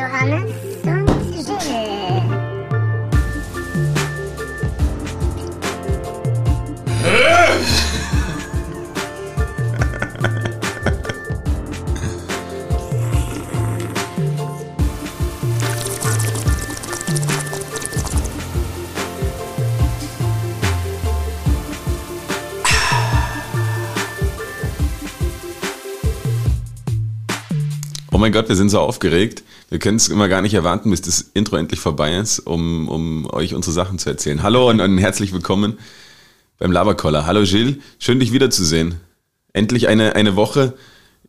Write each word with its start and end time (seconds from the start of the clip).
Johannes 0.00 0.69
mein 28.20 28.32
Gott, 28.32 28.48
wir 28.48 28.56
sind 28.56 28.68
so 28.68 28.78
aufgeregt. 28.78 29.42
Wir 29.70 29.78
können 29.78 29.96
es 29.96 30.08
immer 30.08 30.28
gar 30.28 30.42
nicht 30.42 30.54
erwarten, 30.54 30.90
bis 30.90 31.00
das 31.00 31.30
Intro 31.32 31.56
endlich 31.56 31.80
vorbei 31.80 32.14
ist, 32.16 32.38
um, 32.40 32.86
um 32.88 33.28
euch 33.32 33.54
unsere 33.54 33.72
Sachen 33.72 33.98
zu 33.98 34.10
erzählen. 34.10 34.42
Hallo 34.42 34.68
und, 34.68 34.80
und 34.80 34.98
herzlich 34.98 35.32
willkommen 35.32 35.78
beim 36.58 36.70
Laberkoller. 36.70 37.24
Hallo 37.24 37.42
Gilles, 37.44 37.76
schön 37.98 38.20
dich 38.20 38.32
wiederzusehen. 38.32 38.96
Endlich 39.54 39.88
eine, 39.88 40.14
eine 40.16 40.36
Woche. 40.36 40.74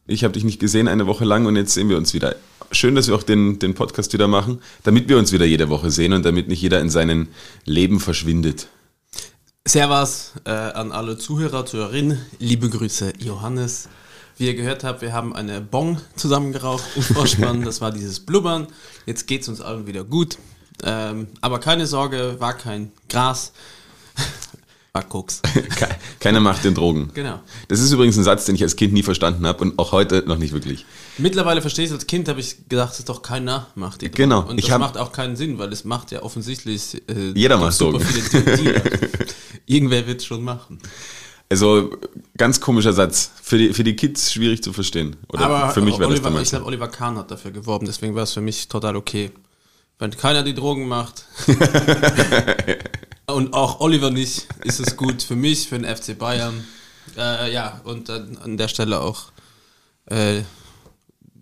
Ich 0.06 0.26
habe 0.26 0.34
dich 0.34 0.44
nicht 0.44 0.60
gesehen, 0.60 0.90
eine 0.90 1.08
Woche 1.08 1.24
lang 1.24 1.46
und 1.46 1.56
jetzt 1.56 1.74
sehen 1.74 1.88
wir 1.88 1.96
uns 1.98 2.14
wieder. 2.14 2.36
Schön, 2.72 2.94
dass 2.94 3.08
wir 3.08 3.16
auch 3.16 3.24
den, 3.24 3.58
den 3.58 3.74
Podcast 3.74 4.12
wieder 4.12 4.28
machen, 4.28 4.62
damit 4.84 5.08
wir 5.08 5.18
uns 5.18 5.32
wieder 5.32 5.46
jede 5.46 5.70
Woche 5.70 5.92
sehen 5.92 6.12
und 6.12 6.26
damit 6.26 6.50
nicht 6.50 6.62
jeder 6.62 6.82
in 6.82 6.90
seinem 6.90 7.30
Leben 7.64 8.02
verschwindet. 8.02 8.68
Servus 9.66 10.34
äh, 10.44 10.50
an 10.50 10.92
alle 10.92 11.18
Zuhörer, 11.18 11.66
Zuhörerinnen. 11.66 12.20
Liebe 12.40 12.70
Grüße, 12.70 13.14
Johannes. 13.20 13.88
Wie 14.42 14.48
ihr 14.48 14.56
gehört 14.56 14.84
habt, 14.84 15.04
wir 15.04 15.14
haben 15.14 15.36
eine 15.36 15.62
Bong 15.62 16.02
zusammengeraucht 16.16 16.84
im 16.96 17.04
Vorspann. 17.04 17.62
Das 17.64 17.80
war 17.80 17.92
dieses 17.92 18.22
Blubbern. 18.22 18.66
Jetzt 19.06 19.28
geht's 19.28 19.48
uns 19.48 19.62
allen 19.62 19.86
wieder 19.86 20.04
gut. 20.04 20.40
Ähm, 20.84 21.28
aber 21.42 21.60
keine 21.60 21.86
Sorge, 21.86 22.38
war 22.40 22.56
kein 22.58 22.92
Gras. 23.08 23.54
War 24.94 25.04
Koks. 25.08 25.42
Ke- 25.44 25.88
Keiner 26.20 26.40
macht 26.42 26.66
den 26.66 26.74
Drogen. 26.74 27.12
Genau. 27.14 27.40
Das 27.70 27.80
ist 27.80 27.92
übrigens 27.94 28.18
ein 28.18 28.26
Satz, 28.26 28.44
den 28.44 28.56
ich 28.56 28.64
als 28.64 28.76
Kind 28.76 28.92
nie 28.92 29.04
verstanden 29.04 29.46
habe 29.48 29.60
und 29.64 29.80
auch 29.80 29.94
heute 29.94 30.24
noch 30.28 30.38
nicht 30.38 30.52
wirklich. 30.54 30.86
Mittlerweile 31.18 31.62
verstehe 31.62 31.86
ich 31.86 31.92
als 31.94 32.08
Kind, 32.08 32.28
habe 32.28 32.42
ich 32.42 32.68
gedacht, 32.68 32.98
dass 32.98 33.06
doch 33.06 33.22
keiner 33.22 33.68
macht 33.76 34.02
die 34.02 34.08
Drogen. 34.08 34.18
Genau. 34.18 34.42
Und 34.42 34.62
das 34.62 34.70
hab- 34.72 34.82
macht 34.82 34.98
auch 34.98 35.14
keinen 35.14 35.36
Sinn, 35.38 35.60
weil 35.60 35.72
es 35.72 35.86
macht 35.86 36.12
ja 36.12 36.24
offensichtlich 36.24 36.96
äh, 37.08 37.32
Jeder 37.36 37.58
macht 37.58 37.80
Drogen. 37.80 38.04
Irgendwer 39.66 40.08
wird 40.08 40.20
es 40.20 40.26
schon 40.26 40.44
machen. 40.44 40.80
Also 41.52 41.98
ganz 42.38 42.62
komischer 42.62 42.94
Satz. 42.94 43.30
Für 43.42 43.58
die, 43.58 43.74
für 43.74 43.84
die 43.84 43.98
Kids 43.98 44.32
schwierig 44.32 44.64
zu 44.64 44.72
verstehen. 44.72 45.18
Oder 45.28 45.48
Aber 45.48 45.74
für 45.74 45.82
mich 45.82 46.00
wäre 46.00 46.10
das 46.10 46.12
Oliver, 46.12 46.30
damals. 46.30 46.44
ich 46.48 46.50
glaube, 46.52 46.66
Oliver 46.66 46.88
Kahn 46.88 47.18
hat 47.18 47.30
dafür 47.30 47.52
geworben, 47.52 47.86
deswegen 47.86 48.16
war 48.16 48.24
es 48.24 48.32
für 48.32 48.40
mich 48.40 48.70
total 48.70 48.96
okay. 48.96 49.32
Wenn 50.00 50.12
keiner 50.12 50.44
die 50.44 50.54
Drogen 50.54 50.88
macht 50.88 51.26
und 53.28 53.54
auch 53.54 53.82
Oliver 53.82 54.12
nicht, 54.12 54.48
ist 54.64 54.80
es 54.80 54.96
gut 54.96 55.22
für 55.22 55.36
mich, 55.36 55.68
für 55.68 55.78
den 55.78 55.94
FC 55.94 56.18
Bayern. 56.18 56.66
Äh, 57.18 57.52
ja, 57.52 57.82
und 57.84 58.08
dann 58.08 58.38
an 58.38 58.56
der 58.56 58.70
Stelle 58.70 59.02
auch, 59.02 59.34
äh, 60.06 60.44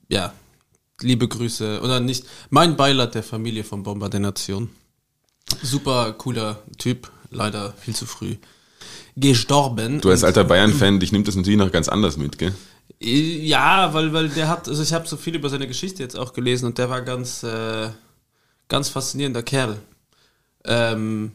ja, 0.07 0.33
liebe 1.01 1.27
Grüße, 1.27 1.81
oder 1.83 1.99
nicht, 1.99 2.25
mein 2.49 2.75
Beileid 2.75 3.13
der 3.13 3.23
Familie 3.23 3.63
von 3.63 3.83
Bomber 3.83 4.09
der 4.09 4.21
Nation. 4.21 4.71
Super 5.61 6.13
cooler 6.13 6.63
Typ, 6.79 7.11
leider 7.29 7.73
viel 7.73 7.95
zu 7.95 8.07
früh 8.07 8.37
gestorben. 9.19 10.01
Du 10.01 10.09
als 10.09 10.23
alter 10.23 10.43
Bayern-Fan, 10.43 10.99
dich 10.99 11.11
nimmt 11.11 11.27
das 11.27 11.35
natürlich 11.35 11.59
noch 11.59 11.71
ganz 11.71 11.89
anders 11.89 12.17
mit, 12.17 12.37
gell? 12.37 12.53
ja, 13.01 13.93
weil, 13.93 14.11
weil 14.13 14.29
der 14.29 14.49
hat, 14.49 14.67
also 14.67 14.83
ich 14.83 14.93
habe 14.93 15.07
so 15.07 15.15
viel 15.15 15.35
über 15.35 15.49
seine 15.49 15.67
Geschichte 15.67 16.03
jetzt 16.03 16.17
auch 16.17 16.33
gelesen 16.33 16.65
und 16.65 16.77
der 16.77 16.89
war 16.89 17.01
ganz, 17.01 17.43
äh, 17.43 17.89
ganz 18.67 18.89
faszinierender 18.89 19.43
Kerl. 19.43 19.77
Ähm, 20.65 21.31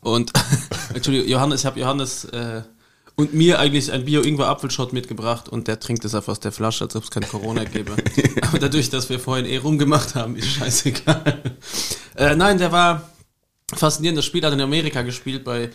und, 0.00 0.32
Entschuldigung, 0.94 1.28
Johannes, 1.28 1.60
ich 1.60 1.66
habe 1.66 1.78
Johannes 1.78 2.24
äh, 2.26 2.62
und 3.14 3.34
mir 3.34 3.58
eigentlich 3.58 3.92
ein 3.92 4.04
Bio-Ingwer-Apfelschott 4.04 4.92
mitgebracht 4.92 5.48
und 5.48 5.68
der 5.68 5.80
trinkt 5.80 6.04
es 6.04 6.14
einfach 6.14 6.32
aus 6.32 6.40
der 6.40 6.52
Flasche, 6.52 6.84
als 6.84 6.96
ob 6.96 7.04
es 7.04 7.10
kein 7.10 7.26
Corona 7.26 7.64
gäbe. 7.64 7.92
Aber 8.42 8.58
dadurch, 8.58 8.90
dass 8.90 9.08
wir 9.08 9.18
vorhin 9.18 9.46
eh 9.46 9.56
rumgemacht 9.56 10.14
haben, 10.14 10.36
ist 10.36 10.48
scheißegal. 10.48 11.56
Äh, 12.16 12.36
nein, 12.36 12.58
der 12.58 12.72
war 12.72 13.10
faszinierender 13.74 14.22
Spieler, 14.22 14.48
hat 14.48 14.54
in 14.54 14.60
Amerika 14.60 15.02
gespielt 15.02 15.44
bei 15.44 15.70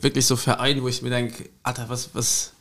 wirklich 0.00 0.26
so 0.26 0.36
Vereinen, 0.36 0.82
wo 0.82 0.88
ich 0.88 1.02
mir 1.02 1.10
denke, 1.10 1.48
Alter, 1.62 1.88
was, 1.88 2.10
was, 2.12 2.52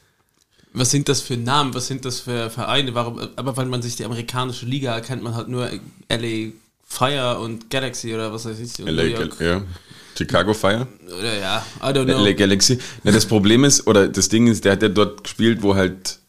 was 0.74 0.92
sind 0.92 1.10
das 1.10 1.22
für 1.22 1.38
Namen, 1.38 1.74
was 1.74 1.88
sind 1.88 2.06
das 2.06 2.22
für 2.22 2.50
Vereine, 2.50 2.94
warum, 2.96 3.20
aber 3.36 3.58
weil 3.58 3.66
man 3.68 3.82
sich 3.82 3.96
die 3.96 4.06
amerikanische 4.06 4.66
Liga 4.66 4.94
erkennt, 4.94 5.24
man 5.24 5.36
halt 5.36 5.48
nur 5.48 5.70
LA 6.10 6.52
Fire 6.86 7.40
und 7.40 7.70
Galaxy 7.70 8.14
oder 8.14 8.32
was 8.32 8.46
weiß 8.46 8.60
ich. 8.60 8.78
LA, 8.78 9.04
ja. 9.04 9.62
Chicago 10.18 10.54
Fire? 10.54 10.88
Oder 11.06 11.38
ja, 11.38 11.66
I 11.82 11.86
don't 11.88 12.06
know. 12.06 12.24
LA 12.24 12.34
Galaxy. 12.34 12.80
Na, 13.04 13.12
das 13.12 13.26
Problem 13.26 13.64
ist, 13.66 13.86
oder 13.86 14.08
das 14.08 14.30
Ding 14.30 14.48
ist, 14.48 14.66
der 14.66 14.72
hat 14.72 14.82
ja 14.82 14.90
dort 14.90 15.24
gespielt, 15.24 15.62
wo 15.62 15.76
halt 15.76 16.20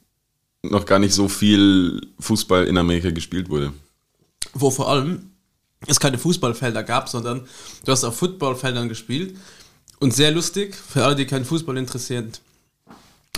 noch 0.62 0.84
gar 0.84 0.98
nicht 0.98 1.14
so 1.14 1.28
viel 1.28 2.00
Fußball 2.19 2.66
in 2.66 2.76
Amerika 2.76 3.10
gespielt 3.10 3.48
wurde. 3.48 3.72
wo 4.52 4.70
vor 4.70 4.90
allem 4.90 5.30
es 5.86 6.00
keine 6.00 6.19
Fußballfelder 6.19 6.82
gab, 6.82 7.08
sondern 7.08 7.46
du 7.84 7.92
hast 7.92 8.04
auf 8.04 8.16
Footballfeldern 8.16 8.88
gespielt. 8.88 9.36
Und 10.00 10.14
sehr 10.14 10.31
lustig, 10.31 10.75
für 10.76 11.04
alle, 11.04 11.16
die 11.16 11.26
keinen 11.26 11.44
Fußball 11.44 11.76
interessieren, 11.76 12.32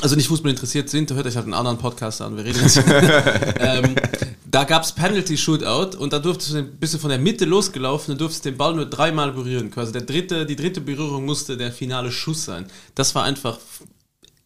also 0.02 0.16
nicht 0.16 0.28
Fußball 0.28 0.50
interessiert 0.50 0.88
sind, 0.88 1.12
hört 1.12 1.26
euch 1.26 1.36
halt 1.36 1.44
einen 1.44 1.54
anderen 1.54 1.78
Podcast 1.78 2.20
an, 2.22 2.36
wir 2.36 2.44
reden 2.44 2.60
jetzt. 2.60 2.76
ähm, 3.58 3.94
da 4.50 4.64
gab's 4.64 4.92
Penalty 4.92 5.36
Shootout 5.36 5.96
und 5.96 6.12
da 6.12 6.18
durftest 6.18 6.54
du, 6.54 6.58
ein 6.58 6.76
bisschen 6.76 7.00
von 7.00 7.10
der 7.10 7.18
Mitte 7.18 7.44
losgelaufen 7.44 8.12
und 8.12 8.20
durftest 8.20 8.44
den 8.44 8.56
Ball 8.56 8.74
nur 8.74 8.86
dreimal 8.86 9.32
berühren. 9.32 9.70
Quasi 9.70 9.92
der 9.92 10.02
dritte, 10.02 10.44
die 10.46 10.56
dritte 10.56 10.80
Berührung 10.80 11.24
musste 11.24 11.56
der 11.56 11.72
finale 11.72 12.10
Schuss 12.10 12.44
sein. 12.44 12.66
Das 12.94 13.14
war 13.14 13.24
einfach 13.24 13.58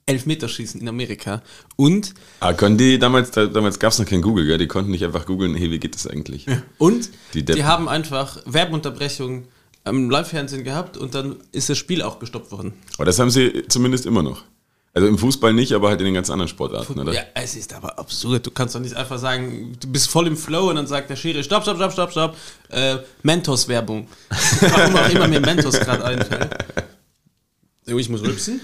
Elfmeterschießen 0.07 0.81
in 0.81 0.89
Amerika. 0.89 1.43
Und 1.77 2.13
Ah, 2.41 2.53
können 2.53 2.77
die 2.77 2.99
damals, 2.99 3.31
da, 3.31 3.47
damals 3.47 3.79
gab 3.79 3.93
es 3.93 3.99
noch 3.99 4.07
kein 4.07 4.21
Google, 4.21 4.45
gell? 4.45 4.59
Die 4.59 4.69
konnten 4.69 4.91
nicht 4.91 5.05
einfach 5.05 5.25
googeln, 5.25 5.55
hey, 5.55 5.71
wie 5.71 5.79
geht 5.79 5.95
das 5.95 6.07
eigentlich? 6.07 6.47
Und 6.77 7.09
Die 7.33 7.45
die, 7.45 7.65
haben 7.65 7.89
einfach 7.89 8.39
Werbeunterbrechung 8.45 9.45
am 9.84 10.11
Live-Fernsehen 10.11 10.65
gehabt 10.65 10.97
und 10.97 11.15
dann 11.15 11.37
ist 11.53 11.69
das 11.69 11.78
Spiel 11.78 12.03
auch 12.03 12.19
gestoppt 12.19 12.50
worden. 12.50 12.72
Aber 12.97 13.05
das 13.05 13.19
haben 13.19 13.31
sie 13.31 13.65
zumindest 13.69 14.06
immer 14.06 14.22
noch. 14.22 14.43
Also 14.95 15.09
im 15.09 15.19
Fußball 15.19 15.53
nicht, 15.53 15.72
aber 15.72 15.89
halt 15.89 16.00
in 16.00 16.05
den 16.05 16.15
ganz 16.15 16.31
anderen 16.31 16.49
Sportarten, 16.49 16.99
oder? 17.00 17.12
Ja, 17.12 17.22
es 17.34 17.56
ist 17.56 17.75
aber 17.75 17.99
absurd. 17.99 18.47
Du 18.47 18.53
kannst 18.53 18.77
doch 18.77 18.81
nicht 18.81 18.94
einfach 18.94 19.19
sagen, 19.19 19.77
du 19.81 19.91
bist 19.91 20.09
voll 20.09 20.28
im 20.28 20.37
Flow 20.37 20.71
und 20.71 20.77
dann 20.77 20.87
sagt 20.87 21.11
der 21.11 21.17
Schiri, 21.17 21.43
stopp, 21.43 21.65
stopp, 21.65 21.77
stopp, 21.77 21.93
stopp, 21.93 22.11
stopp. 22.12 22.37
Äh, 22.69 22.99
Mentos-Werbung. 23.25 24.06
Warum 24.61 24.97
auch 24.97 25.11
immer 25.11 25.27
mir 25.27 25.41
Mentos 25.41 25.81
gerade 25.81 26.05
einfällt. 26.05 26.49
Ich 27.87 28.09
muss 28.09 28.23
rülpsen. 28.23 28.61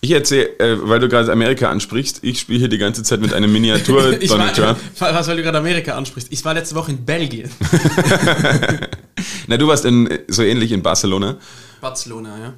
Ich 0.00 0.12
erzähle, 0.12 0.58
äh, 0.60 0.88
weil 0.88 1.00
du 1.00 1.08
gerade 1.08 1.32
Amerika 1.32 1.70
ansprichst, 1.70 2.20
ich 2.22 2.38
spiele 2.38 2.60
hier 2.60 2.68
die 2.68 2.78
ganze 2.78 3.02
Zeit 3.02 3.20
mit 3.20 3.32
einem 3.32 3.52
Miniatur 3.52 4.02
Donald 4.20 4.30
war, 4.30 4.52
Trump. 4.52 4.78
was, 5.00 5.26
weil 5.26 5.36
du 5.38 5.42
gerade 5.42 5.58
Amerika 5.58 5.96
ansprichst. 5.96 6.30
Ich 6.30 6.44
war 6.44 6.54
letzte 6.54 6.76
Woche 6.76 6.92
in 6.92 7.04
Belgien. 7.04 7.50
Na, 9.46 9.56
du 9.56 9.66
warst 9.66 9.84
in, 9.84 10.08
so 10.28 10.42
ähnlich 10.42 10.72
in 10.72 10.82
Barcelona 10.82 11.38
Barcelona, 11.80 12.38
ja. 12.38 12.54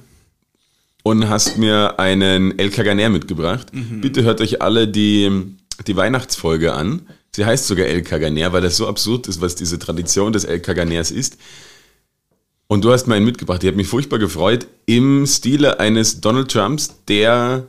und 1.03 1.29
hast 1.29 1.57
mir 1.57 1.99
einen 1.99 2.57
El 2.57 2.69
Caganer 2.69 3.09
mitgebracht. 3.09 3.67
Bitte 3.71 4.23
hört 4.23 4.41
euch 4.41 4.61
alle 4.61 4.87
die, 4.87 5.55
die 5.87 5.95
Weihnachtsfolge 5.95 6.73
an. 6.73 7.07
Sie 7.35 7.45
heißt 7.45 7.67
sogar 7.67 7.85
El 7.85 8.01
Caganer, 8.01 8.51
weil 8.53 8.61
das 8.61 8.77
so 8.77 8.87
absurd 8.87 9.27
ist, 9.27 9.39
was 9.39 9.55
diese 9.55 9.77
Tradition 9.77 10.33
des 10.33 10.45
El 10.45 10.59
Caganers 10.59 11.11
ist. 11.11 11.37
Und 12.67 12.83
du 12.83 12.91
hast 12.91 13.07
mir 13.07 13.15
einen 13.15 13.25
mitgebracht. 13.25 13.63
Ich 13.63 13.67
habe 13.67 13.77
mich 13.77 13.87
furchtbar 13.87 14.19
gefreut. 14.19 14.67
Im 14.85 15.25
Stile 15.25 15.79
eines 15.79 16.21
Donald 16.21 16.51
Trumps, 16.51 16.95
der 17.07 17.67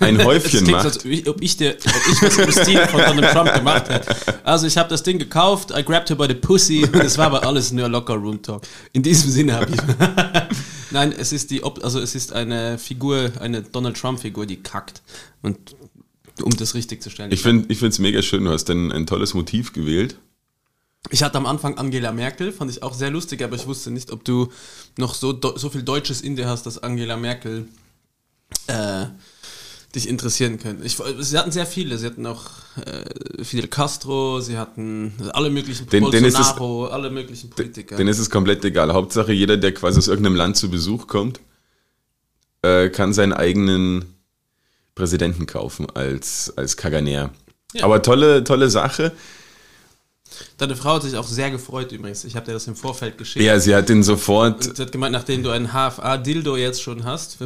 ein 0.00 0.24
Häufchen 0.24 0.60
klingt, 0.60 0.72
macht. 0.72 0.84
als 0.86 0.98
ob 0.98 1.06
ich, 1.06 1.26
ich, 1.40 1.56
der, 1.56 1.74
ob 1.74 2.02
ich 2.12 2.38
was 2.46 2.62
Stil 2.62 2.86
von 2.86 3.00
Donald 3.00 3.32
Trump 3.32 3.54
gemacht 3.54 3.88
hätte. 3.88 4.14
Also 4.44 4.66
ich 4.66 4.76
habe 4.76 4.88
das 4.88 5.02
Ding 5.02 5.18
gekauft, 5.18 5.70
I 5.76 5.82
grabbed 5.82 6.08
her 6.10 6.16
by 6.16 6.26
the 6.28 6.34
pussy 6.34 6.82
es 6.92 7.18
war 7.18 7.26
aber 7.26 7.46
alles 7.46 7.72
nur 7.72 7.88
Locker 7.88 8.14
Room 8.14 8.42
Talk. 8.42 8.62
In 8.92 9.02
diesem 9.02 9.30
Sinne 9.30 9.54
habe 9.54 9.72
ich... 9.72 9.80
Nein, 10.92 11.12
es 11.18 11.32
ist 11.32 11.50
die, 11.50 11.62
also 11.62 12.00
es 12.00 12.14
ist 12.14 12.32
eine 12.32 12.78
Figur, 12.78 13.32
eine 13.40 13.62
Donald 13.62 13.96
Trump 13.96 14.20
Figur, 14.20 14.46
die 14.46 14.56
kackt. 14.56 15.02
Und 15.42 15.74
um 16.42 16.56
das 16.56 16.74
richtig 16.74 17.02
zu 17.02 17.10
stellen. 17.10 17.32
Ich 17.32 17.42
finde 17.42 17.72
es 17.72 17.98
mega 17.98 18.22
schön. 18.22 18.44
Du 18.44 18.50
hast 18.50 18.70
ein, 18.70 18.92
ein 18.92 19.06
tolles 19.06 19.34
Motiv 19.34 19.72
gewählt. 19.72 20.16
Ich 21.10 21.22
hatte 21.22 21.38
am 21.38 21.46
Anfang 21.46 21.78
Angela 21.78 22.12
Merkel, 22.12 22.50
fand 22.50 22.70
ich 22.70 22.82
auch 22.82 22.92
sehr 22.92 23.10
lustig, 23.10 23.42
aber 23.42 23.54
ich 23.54 23.66
wusste 23.66 23.90
nicht, 23.90 24.10
ob 24.10 24.24
du 24.24 24.50
noch 24.98 25.14
so, 25.14 25.38
so 25.54 25.70
viel 25.70 25.84
Deutsches 25.84 26.20
in 26.20 26.34
dir 26.34 26.48
hast, 26.48 26.66
dass 26.66 26.82
Angela 26.82 27.16
Merkel 27.16 27.68
äh, 28.66 29.06
dich 29.96 30.08
interessieren 30.08 30.58
könnte. 30.60 30.84
Ich, 30.84 30.96
sie 31.20 31.36
hatten 31.38 31.50
sehr 31.50 31.66
viele. 31.66 31.98
Sie 31.98 32.06
hatten 32.06 32.24
auch 32.26 32.44
äh, 32.84 33.42
Fidel 33.42 33.66
Castro, 33.68 34.40
sie 34.40 34.56
hatten 34.58 35.12
alle 35.32 35.50
möglichen 35.50 35.88
Den- 35.88 36.10
den 36.10 36.24
ist 36.24 36.34
es- 36.38 36.54
Bolsonaro, 36.54 36.86
alle 36.86 37.10
möglichen 37.10 37.50
Politiker. 37.50 37.96
Dann 37.96 38.06
ist 38.06 38.18
es 38.20 38.30
komplett 38.30 38.64
egal. 38.64 38.92
Hauptsache, 38.92 39.32
jeder, 39.32 39.56
der 39.56 39.72
quasi 39.74 39.98
aus 39.98 40.06
irgendeinem 40.08 40.36
Land 40.36 40.56
zu 40.56 40.70
Besuch 40.70 41.06
kommt, 41.08 41.40
äh, 42.62 42.88
kann 42.90 43.12
seinen 43.12 43.32
eigenen 43.32 44.04
Präsidenten 44.94 45.46
kaufen 45.46 45.86
als, 45.94 46.52
als 46.56 46.76
Kaganer. 46.76 47.30
Ja. 47.74 47.84
Aber 47.84 48.00
tolle, 48.02 48.44
tolle 48.44 48.70
Sache. 48.70 49.12
Deine 50.58 50.76
Frau 50.76 50.94
hat 50.94 51.02
sich 51.02 51.16
auch 51.16 51.26
sehr 51.26 51.50
gefreut 51.50 51.92
übrigens. 51.92 52.24
Ich 52.24 52.36
habe 52.36 52.46
dir 52.46 52.52
das 52.52 52.66
im 52.66 52.76
Vorfeld 52.76 53.18
geschickt. 53.18 53.44
Ja, 53.44 53.58
sie 53.58 53.74
hat 53.74 53.88
den 53.88 54.02
sofort. 54.02 54.66
Und 54.66 54.76
sie 54.76 54.82
hat 54.82 54.92
gemeint, 54.92 55.12
nachdem 55.12 55.42
du 55.42 55.50
einen 55.50 55.68
HFA-Dildo 55.68 56.56
jetzt 56.56 56.82
schon 56.82 57.04
hast, 57.04 57.38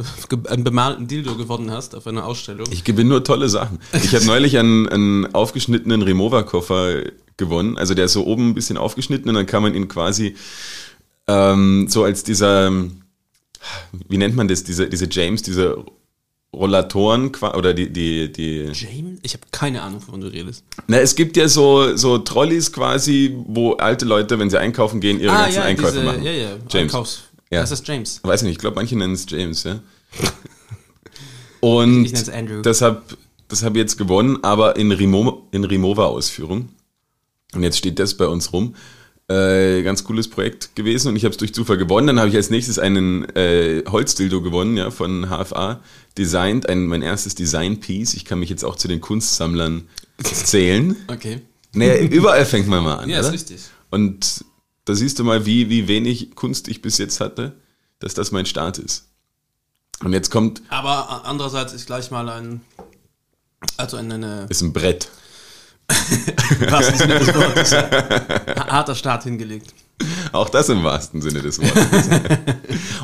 einen 0.49 0.63
bemalten 0.63 1.07
Dildo 1.07 1.35
gewonnen 1.35 1.71
hast 1.71 1.95
auf 1.95 2.07
einer 2.07 2.25
Ausstellung. 2.25 2.67
Ich 2.71 2.83
gewinne 2.83 3.09
nur 3.09 3.23
tolle 3.23 3.49
Sachen. 3.49 3.79
Ich 3.93 4.15
habe 4.15 4.25
neulich 4.25 4.57
einen, 4.57 4.87
einen 4.89 5.33
aufgeschnittenen 5.33 6.01
Remover-Koffer 6.01 7.03
gewonnen. 7.37 7.77
Also 7.77 7.93
der 7.93 8.05
ist 8.05 8.13
so 8.13 8.25
oben 8.25 8.49
ein 8.49 8.53
bisschen 8.53 8.77
aufgeschnitten 8.77 9.29
und 9.29 9.35
dann 9.35 9.45
kann 9.45 9.63
man 9.63 9.73
ihn 9.73 9.87
quasi 9.87 10.35
ähm, 11.27 11.87
so 11.89 12.03
als 12.03 12.23
dieser, 12.23 12.71
wie 14.07 14.17
nennt 14.17 14.35
man 14.35 14.47
das, 14.47 14.63
diese, 14.63 14.87
diese 14.89 15.07
James, 15.09 15.41
diese 15.41 15.83
Rollatoren 16.53 17.31
oder 17.55 17.73
die, 17.73 17.91
die, 17.91 18.31
die. 18.31 18.71
James? 18.73 19.19
Ich 19.23 19.33
habe 19.33 19.43
keine 19.51 19.81
Ahnung, 19.81 20.01
wovon 20.05 20.19
du 20.21 20.27
redest. 20.27 20.63
Na, 20.87 20.97
es 20.99 21.15
gibt 21.15 21.37
ja 21.37 21.47
so, 21.47 21.95
so 21.95 22.17
Trolleys 22.17 22.73
quasi, 22.73 23.33
wo 23.47 23.73
alte 23.73 24.05
Leute, 24.05 24.37
wenn 24.37 24.49
sie 24.49 24.59
einkaufen 24.59 24.99
gehen, 24.99 25.19
ihre 25.19 25.33
ganzen 25.33 25.61
Einkäufe 25.61 26.01
machen. 26.01 26.19
Ah, 26.21 26.25
ja, 26.25 26.31
ja, 26.31 26.49
James. 26.69 26.75
Einkaufs. 26.75 27.23
Ja. 27.49 27.61
Das 27.61 27.71
ist 27.71 27.87
James. 27.87 28.19
Weiß 28.23 28.41
nicht, 28.43 28.53
ich 28.53 28.57
glaube, 28.57 28.75
manche 28.75 28.97
nennen 28.97 29.13
es 29.13 29.25
James, 29.29 29.63
ja. 29.63 29.79
Und 31.61 32.05
Ich 32.05 32.11
nenn's 32.13 32.29
Andrew. 32.29 32.61
das 32.61 32.81
habe 32.81 33.01
das 33.47 33.63
hab 33.63 33.73
ich 33.73 33.79
jetzt 33.79 33.97
gewonnen, 33.97 34.39
aber 34.43 34.77
in, 34.77 34.91
Remo, 34.91 35.47
in 35.51 35.63
Remover-Ausführung. 35.65 36.69
Und 37.53 37.63
jetzt 37.63 37.77
steht 37.77 37.99
das 37.99 38.15
bei 38.15 38.25
uns 38.27 38.53
rum. 38.53 38.75
Äh, 39.31 39.83
ganz 39.83 40.03
cooles 40.03 40.29
Projekt 40.29 40.75
gewesen 40.75 41.07
und 41.07 41.15
ich 41.15 41.23
habe 41.23 41.31
es 41.31 41.37
durch 41.37 41.53
Zufall 41.53 41.77
gewonnen. 41.77 42.07
Dann 42.07 42.19
habe 42.19 42.27
ich 42.27 42.35
als 42.35 42.49
nächstes 42.49 42.79
einen 42.79 43.23
äh, 43.35 43.81
Holzdildo 43.87 44.41
gewonnen, 44.41 44.75
ja, 44.75 44.91
von 44.91 45.27
HFA, 45.29 45.79
designt, 46.17 46.67
ein, 46.67 46.87
mein 46.87 47.01
erstes 47.01 47.35
Design-Piece. 47.35 48.13
Ich 48.15 48.25
kann 48.25 48.39
mich 48.39 48.49
jetzt 48.49 48.65
auch 48.65 48.75
zu 48.75 48.89
den 48.89 48.99
Kunstsammlern 48.99 49.87
zählen. 50.21 50.97
Okay. 51.07 51.41
Naja, 51.73 51.97
überall 52.01 52.45
fängt 52.45 52.67
man 52.67 52.83
mal 52.83 52.95
an. 52.95 53.09
Ja, 53.09 53.19
ist 53.19 53.27
oder? 53.27 53.33
richtig. 53.33 53.61
Und 53.89 54.43
da 54.83 54.95
siehst 54.95 55.17
du 55.19 55.23
mal, 55.23 55.45
wie, 55.45 55.69
wie 55.69 55.87
wenig 55.87 56.35
Kunst 56.35 56.67
ich 56.67 56.81
bis 56.81 56.97
jetzt 56.97 57.21
hatte, 57.21 57.53
dass 57.99 58.13
das 58.13 58.31
mein 58.33 58.45
Start 58.45 58.79
ist. 58.79 59.05
Und 60.03 60.11
jetzt 60.11 60.29
kommt, 60.29 60.61
Aber 60.67 61.25
andererseits 61.25 61.71
ist 61.71 61.85
gleich 61.85 62.11
mal 62.11 62.27
ein, 62.27 62.61
also 63.77 63.95
eine 63.95 64.47
ist 64.49 64.61
ein 64.61 64.73
Brett. 64.73 65.07
Wahrsten 66.69 66.97
Sinne 66.97 67.19
des 67.19 67.33
Wortes, 67.33 67.73
harter 67.73 68.95
Start 68.95 69.23
hingelegt. 69.23 69.73
Auch 70.31 70.49
das 70.49 70.69
im 70.69 70.83
wahrsten 70.83 71.21
Sinne 71.21 71.41
des 71.41 71.59
Wortes. 71.59 72.09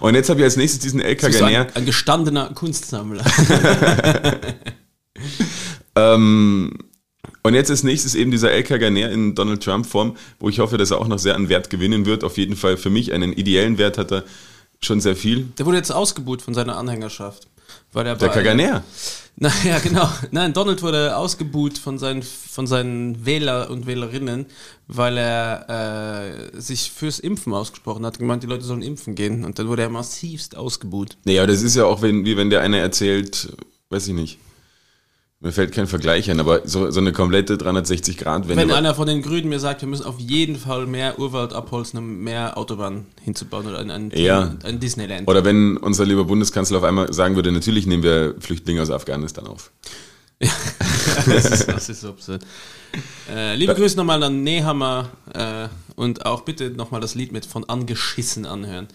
Und 0.01 0.15
jetzt 0.15 0.29
habe 0.29 0.39
ich 0.39 0.43
als 0.45 0.57
nächstes 0.57 0.79
diesen 0.79 0.99
El 0.99 1.15
Caganer. 1.15 1.67
ein, 1.67 1.75
ein 1.75 1.85
gestandener 1.85 2.53
Kunstsammler. 2.53 3.23
Ähm, 5.97 6.77
und 7.43 7.53
jetzt 7.53 7.71
als 7.71 7.83
nächstes 7.83 8.15
eben 8.15 8.31
dieser 8.31 8.51
El 8.51 8.63
Caganer 8.63 9.09
in 9.09 9.35
Donald 9.35 9.63
Trump 9.63 9.85
Form, 9.85 10.15
wo 10.39 10.49
ich 10.49 10.59
hoffe, 10.59 10.77
dass 10.77 10.91
er 10.91 10.99
auch 10.99 11.07
noch 11.07 11.19
sehr 11.19 11.35
an 11.35 11.49
Wert 11.49 11.69
gewinnen 11.69 12.05
wird. 12.05 12.23
Auf 12.23 12.37
jeden 12.37 12.55
Fall 12.55 12.77
für 12.77 12.89
mich 12.89 13.13
einen 13.13 13.33
ideellen 13.33 13.77
Wert 13.77 13.97
hat 13.97 14.11
er 14.11 14.23
schon 14.79 15.01
sehr 15.01 15.15
viel. 15.15 15.47
Der 15.57 15.65
wurde 15.65 15.77
jetzt 15.77 15.91
ausgebuht 15.91 16.41
von 16.41 16.53
seiner 16.53 16.77
Anhängerschaft. 16.77 17.47
Weil 17.93 18.05
er 18.07 18.15
Der 18.15 18.27
bei- 18.27 18.33
Caganer. 18.33 18.83
Na 19.39 19.51
ja, 19.63 19.77
genau. 19.77 20.09
Nein, 20.31 20.51
Donald 20.53 20.81
wurde 20.81 21.15
ausgebuht 21.15 21.77
von 21.77 21.99
seinen, 21.99 22.23
von 22.23 22.65
seinen 22.65 23.23
Wähler 23.23 23.69
und 23.69 23.85
Wählerinnen, 23.85 24.47
weil 24.87 25.15
er 25.17 26.49
äh, 26.55 26.59
sich 26.59 26.91
fürs 26.91 27.19
Impfen 27.19 27.53
ausgesprochen 27.53 28.03
hat. 28.03 28.17
Gemeint, 28.17 28.41
die 28.41 28.47
Leute 28.47 28.63
sollen 28.63 28.81
impfen 28.81 29.13
gehen. 29.13 29.45
Und 29.45 29.59
dann 29.59 29.67
wurde 29.67 29.83
er 29.83 29.89
massivst 29.89 30.57
ausgebuht. 30.57 31.17
Naja, 31.23 31.45
das 31.45 31.61
ist 31.61 31.75
ja 31.75 31.85
auch, 31.85 32.01
wenn, 32.01 32.25
wie 32.25 32.35
wenn 32.35 32.49
der 32.49 32.61
eine 32.61 32.79
erzählt, 32.79 33.53
weiß 33.91 34.07
ich 34.07 34.13
nicht. 34.15 34.39
Mir 35.39 35.51
fällt 35.51 35.71
kein 35.71 35.85
Vergleich 35.85 36.31
ein, 36.31 36.39
aber 36.39 36.67
so, 36.67 36.89
so 36.89 36.99
eine 36.99 37.11
komplette 37.13 37.59
360 37.59 38.17
Grad, 38.17 38.47
wenn, 38.47 38.57
Wenn 38.57 38.69
du- 38.69 38.75
einer 38.75 38.95
von 38.95 39.05
den 39.05 39.21
Grünen 39.21 39.49
mir 39.49 39.59
sagt, 39.59 39.81
wir 39.81 39.87
müssen 39.87 40.03
auf 40.05 40.19
jeden 40.19 40.55
Fall 40.55 40.87
mehr 40.87 41.19
Urwald 41.19 41.53
abholzen, 41.53 41.99
um 41.99 42.23
mehr 42.23 42.57
Autobahnen 42.57 43.05
hinzubauen 43.21 43.67
oder 43.67 43.77
ein, 43.77 43.91
ein, 43.91 44.11
Ja. 44.15 44.55
ein 44.63 44.79
Disneyland. 44.79 45.27
Oder 45.27 45.45
wenn 45.45 45.77
unser 45.77 46.05
lieber 46.05 46.23
Bundeskanzler 46.25 46.79
auf 46.79 46.83
einmal 46.83 47.13
sagen 47.13 47.35
würde, 47.35 47.51
natürlich 47.51 47.85
nehmen 47.85 48.01
wir 48.01 48.33
Flüchtlinge 48.39 48.81
aus 48.81 48.89
Afghanistan 48.89 49.45
auf. 49.45 49.71
das, 50.39 51.45
ist, 51.51 51.67
das 51.67 51.89
ist 51.89 52.03
absurd. 52.05 52.41
Äh, 53.31 53.55
liebe 53.55 53.75
Grüße 53.75 53.95
nochmal 53.95 54.21
an 54.23 54.43
Nehammer 54.43 55.09
äh, 55.33 55.67
und 55.95 56.25
auch 56.25 56.41
bitte 56.41 56.71
nochmal 56.71 57.01
das 57.01 57.13
Lied 57.13 57.31
mit 57.31 57.45
von 57.45 57.63
Angeschissen 57.69 58.47
anhören. 58.47 58.87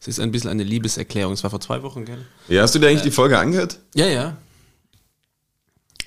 Es 0.00 0.08
ist 0.08 0.18
ein 0.20 0.30
bisschen 0.30 0.48
eine 0.48 0.62
Liebeserklärung. 0.62 1.34
Es 1.34 1.42
war 1.42 1.50
vor 1.50 1.60
zwei 1.60 1.82
Wochen, 1.82 2.06
gell? 2.06 2.24
Ja, 2.48 2.62
hast 2.62 2.74
du 2.74 2.78
dir 2.78 2.88
eigentlich 2.88 3.02
die 3.02 3.10
Folge 3.10 3.38
angehört? 3.38 3.80
Ja, 3.94 4.06
ja. 4.06 4.38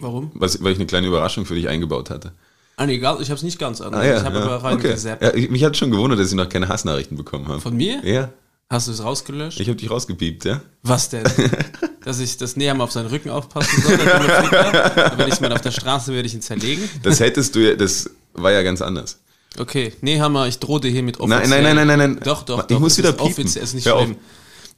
Warum? 0.04 0.32
Was, 0.36 0.64
weil 0.64 0.74
ich 0.74 0.78
eine 0.78 0.86
kleine 0.86 1.08
Überraschung 1.08 1.46
für 1.46 1.56
dich 1.56 1.68
eingebaut 1.68 2.10
hatte. 2.10 2.34
Ah, 2.76 2.86
nee, 2.86 2.96
egal, 2.96 3.18
ich 3.22 3.30
habe 3.30 3.38
es 3.38 3.44
nicht 3.44 3.60
ganz 3.60 3.82
an. 3.82 3.94
Ah, 3.94 4.04
ja, 4.06 4.18
ich 4.18 4.24
habe 4.24 4.38
ja. 4.38 4.44
aber 4.46 4.64
rein 4.64 4.76
okay. 4.78 4.96
ja, 5.04 5.34
ich, 5.34 5.50
Mich 5.50 5.64
hat 5.64 5.78
schon 5.78 5.92
gewundert, 5.92 6.20
dass 6.20 6.30
ich 6.30 6.36
noch 6.36 6.50
keine 6.50 6.68
Hassnachrichten 6.68 7.18
bekommen 7.18 7.48
habe. 7.48 7.62
Von 7.62 7.76
mir? 7.76 8.02
Ja, 8.04 8.30
Hast 8.70 8.88
du 8.88 8.92
es 8.92 9.04
rausgelöscht? 9.04 9.60
ich 9.60 9.68
habe 9.68 9.76
dich 9.78 9.90
rausgepiept, 9.90 10.46
ja. 10.46 10.62
Was 10.82 11.10
denn? 11.10 11.24
Dass 12.04 12.20
ich 12.20 12.38
das 12.38 12.58
Nehammer 12.58 12.86
auf 12.86 12.92
seinen 12.92 13.06
Rücken 13.06 13.30
aufpassen 13.30 13.82
soll? 13.84 13.98
Wenn 13.98 15.28
ich 15.28 15.40
mal 15.40 15.54
auf 15.54 15.62
der 15.62 15.72
Straße 15.72 16.12
werde 16.12 16.28
ich 16.28 16.34
ihn 16.34 16.42
zerlegen. 16.42 16.90
Das 17.04 17.20
hättest 17.20 17.56
du 17.56 17.60
ja, 17.60 17.76
das 17.76 18.10
war 18.34 18.52
ja 18.52 18.64
ganz 18.64 18.82
anders. 18.82 19.20
Okay, 19.60 19.94
Nehammer, 20.02 20.48
ich 20.48 20.58
drohe 20.58 20.82
dir 20.82 20.90
hiermit 20.90 21.20
offiziell. 21.20 21.48
Nein, 21.48 21.64
nein, 21.64 21.76
nein, 21.76 21.88
nein, 21.88 22.00
nein, 22.00 22.14
nein. 22.16 22.24
Doch, 22.24 22.44
doch, 22.44 22.62
Ich 22.62 22.66
doch. 22.66 22.80
muss 22.80 22.98
wieder 22.98 23.12
piepen. 23.12 23.28
Offiziell, 23.32 23.64
ist 23.64 23.76
nicht 23.76 23.86
Hör 23.86 23.98
auf. 23.98 24.10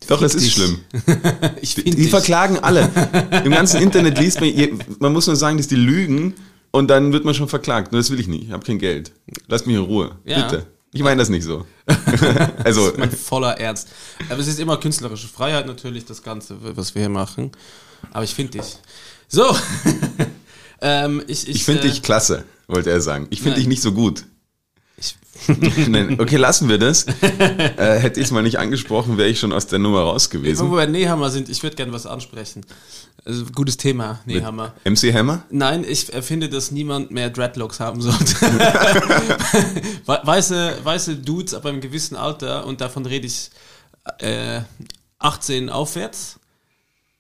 Doch, 0.08 0.22
es 0.22 0.36
ist 0.36 0.52
schlimm. 0.52 0.80
Ich 1.62 1.76
Die, 1.76 1.90
die 1.90 2.08
verklagen 2.08 2.60
alle. 2.60 2.90
Im 3.44 3.52
ganzen 3.52 3.82
Internet 3.82 4.20
liest 4.20 4.40
man, 4.40 4.52
man 5.00 5.14
muss 5.14 5.28
nur 5.28 5.36
sagen, 5.36 5.58
dass 5.58 5.68
die 5.68 5.76
lügen 5.76 6.36
und 6.72 6.90
dann 6.90 7.14
wird 7.14 7.26
man 7.26 7.34
schon 7.34 7.48
verklagt. 7.48 7.92
Nur 7.92 8.02
das 8.02 8.12
will 8.12 8.20
ich 8.20 8.28
nicht. 8.28 8.44
Ich 8.44 8.52
habe 8.52 8.66
kein 8.66 8.80
Geld. 8.80 9.12
Lass 9.48 9.66
mich 9.66 9.76
in 9.76 9.82
Ruhe. 9.82 10.18
Ja. 10.26 10.44
Bitte. 10.44 10.68
Ich 10.92 11.04
meine 11.04 11.18
das 11.18 11.30
nicht 11.30 11.44
so. 11.44 11.66
also, 12.64 12.94
mein 12.98 13.12
voller 13.12 13.60
Ernst. 13.60 13.90
Aber 14.30 14.40
es 14.40 14.48
ist 14.48 14.60
immer 14.60 14.78
künstlerische 14.78 15.28
Freiheit 15.28 15.68
natürlich, 15.68 16.06
das 16.06 16.24
Ganze, 16.24 16.56
was 16.62 16.96
wir 16.96 17.02
hier 17.02 17.10
machen. 17.10 17.52
Aber 18.12 18.24
ich 18.24 18.34
finde 18.34 18.60
dich. 18.60 18.78
So. 19.28 19.44
ähm, 20.82 21.22
ich 21.28 21.50
ich, 21.50 21.56
ich 21.56 21.66
finde 21.66 21.82
äh, 21.82 21.90
dich 21.90 22.02
klasse, 22.02 22.46
wollte 22.68 22.92
er 22.92 23.02
sagen. 23.02 23.28
Ich 23.30 23.42
finde 23.42 23.58
dich 23.58 23.68
nicht 23.68 23.82
so 23.82 23.92
gut. 23.92 24.24
Nein, 25.90 26.20
okay, 26.20 26.38
lassen 26.38 26.70
wir 26.70 26.78
das. 26.78 27.06
Äh, 27.78 28.00
hätte 28.00 28.20
ich 28.20 28.28
es 28.28 28.32
mal 28.32 28.42
nicht 28.44 28.58
angesprochen, 28.58 29.18
wäre 29.18 29.28
ich 29.30 29.40
schon 29.40 29.52
aus 29.52 29.68
der 29.68 29.80
Nummer 29.80 30.02
raus 30.02 30.28
wo 30.28 30.38
gewesen. 30.38 30.70
wir 30.72 30.76
bei 30.78 30.86
Nehammer 30.86 31.30
sind, 31.30 31.50
ich 31.50 31.62
würde 31.62 31.76
gerne 31.76 31.92
was 31.92 32.06
ansprechen. 32.06 32.62
Also, 33.26 33.46
gutes 33.54 33.76
Thema, 33.78 34.20
Nehammer. 34.26 34.74
MC 34.86 35.14
Hammer? 35.14 35.44
Nein, 35.50 35.84
ich 35.88 36.06
finde, 36.22 36.48
dass 36.48 36.72
niemand 36.72 37.12
mehr 37.12 37.30
Dreadlocks 37.30 37.80
haben 37.80 38.02
sollte. 38.02 38.36
We- 40.06 40.22
weiße, 40.24 40.78
weiße 40.84 41.16
Dudes 41.18 41.54
ab 41.54 41.66
einem 41.66 41.82
gewissen 41.82 42.16
Alter, 42.16 42.66
und 42.66 42.82
davon 42.82 43.06
rede 43.06 43.28
ich 43.28 43.50
äh, 44.20 44.62
18 45.20 45.70
aufwärts. 45.70 46.40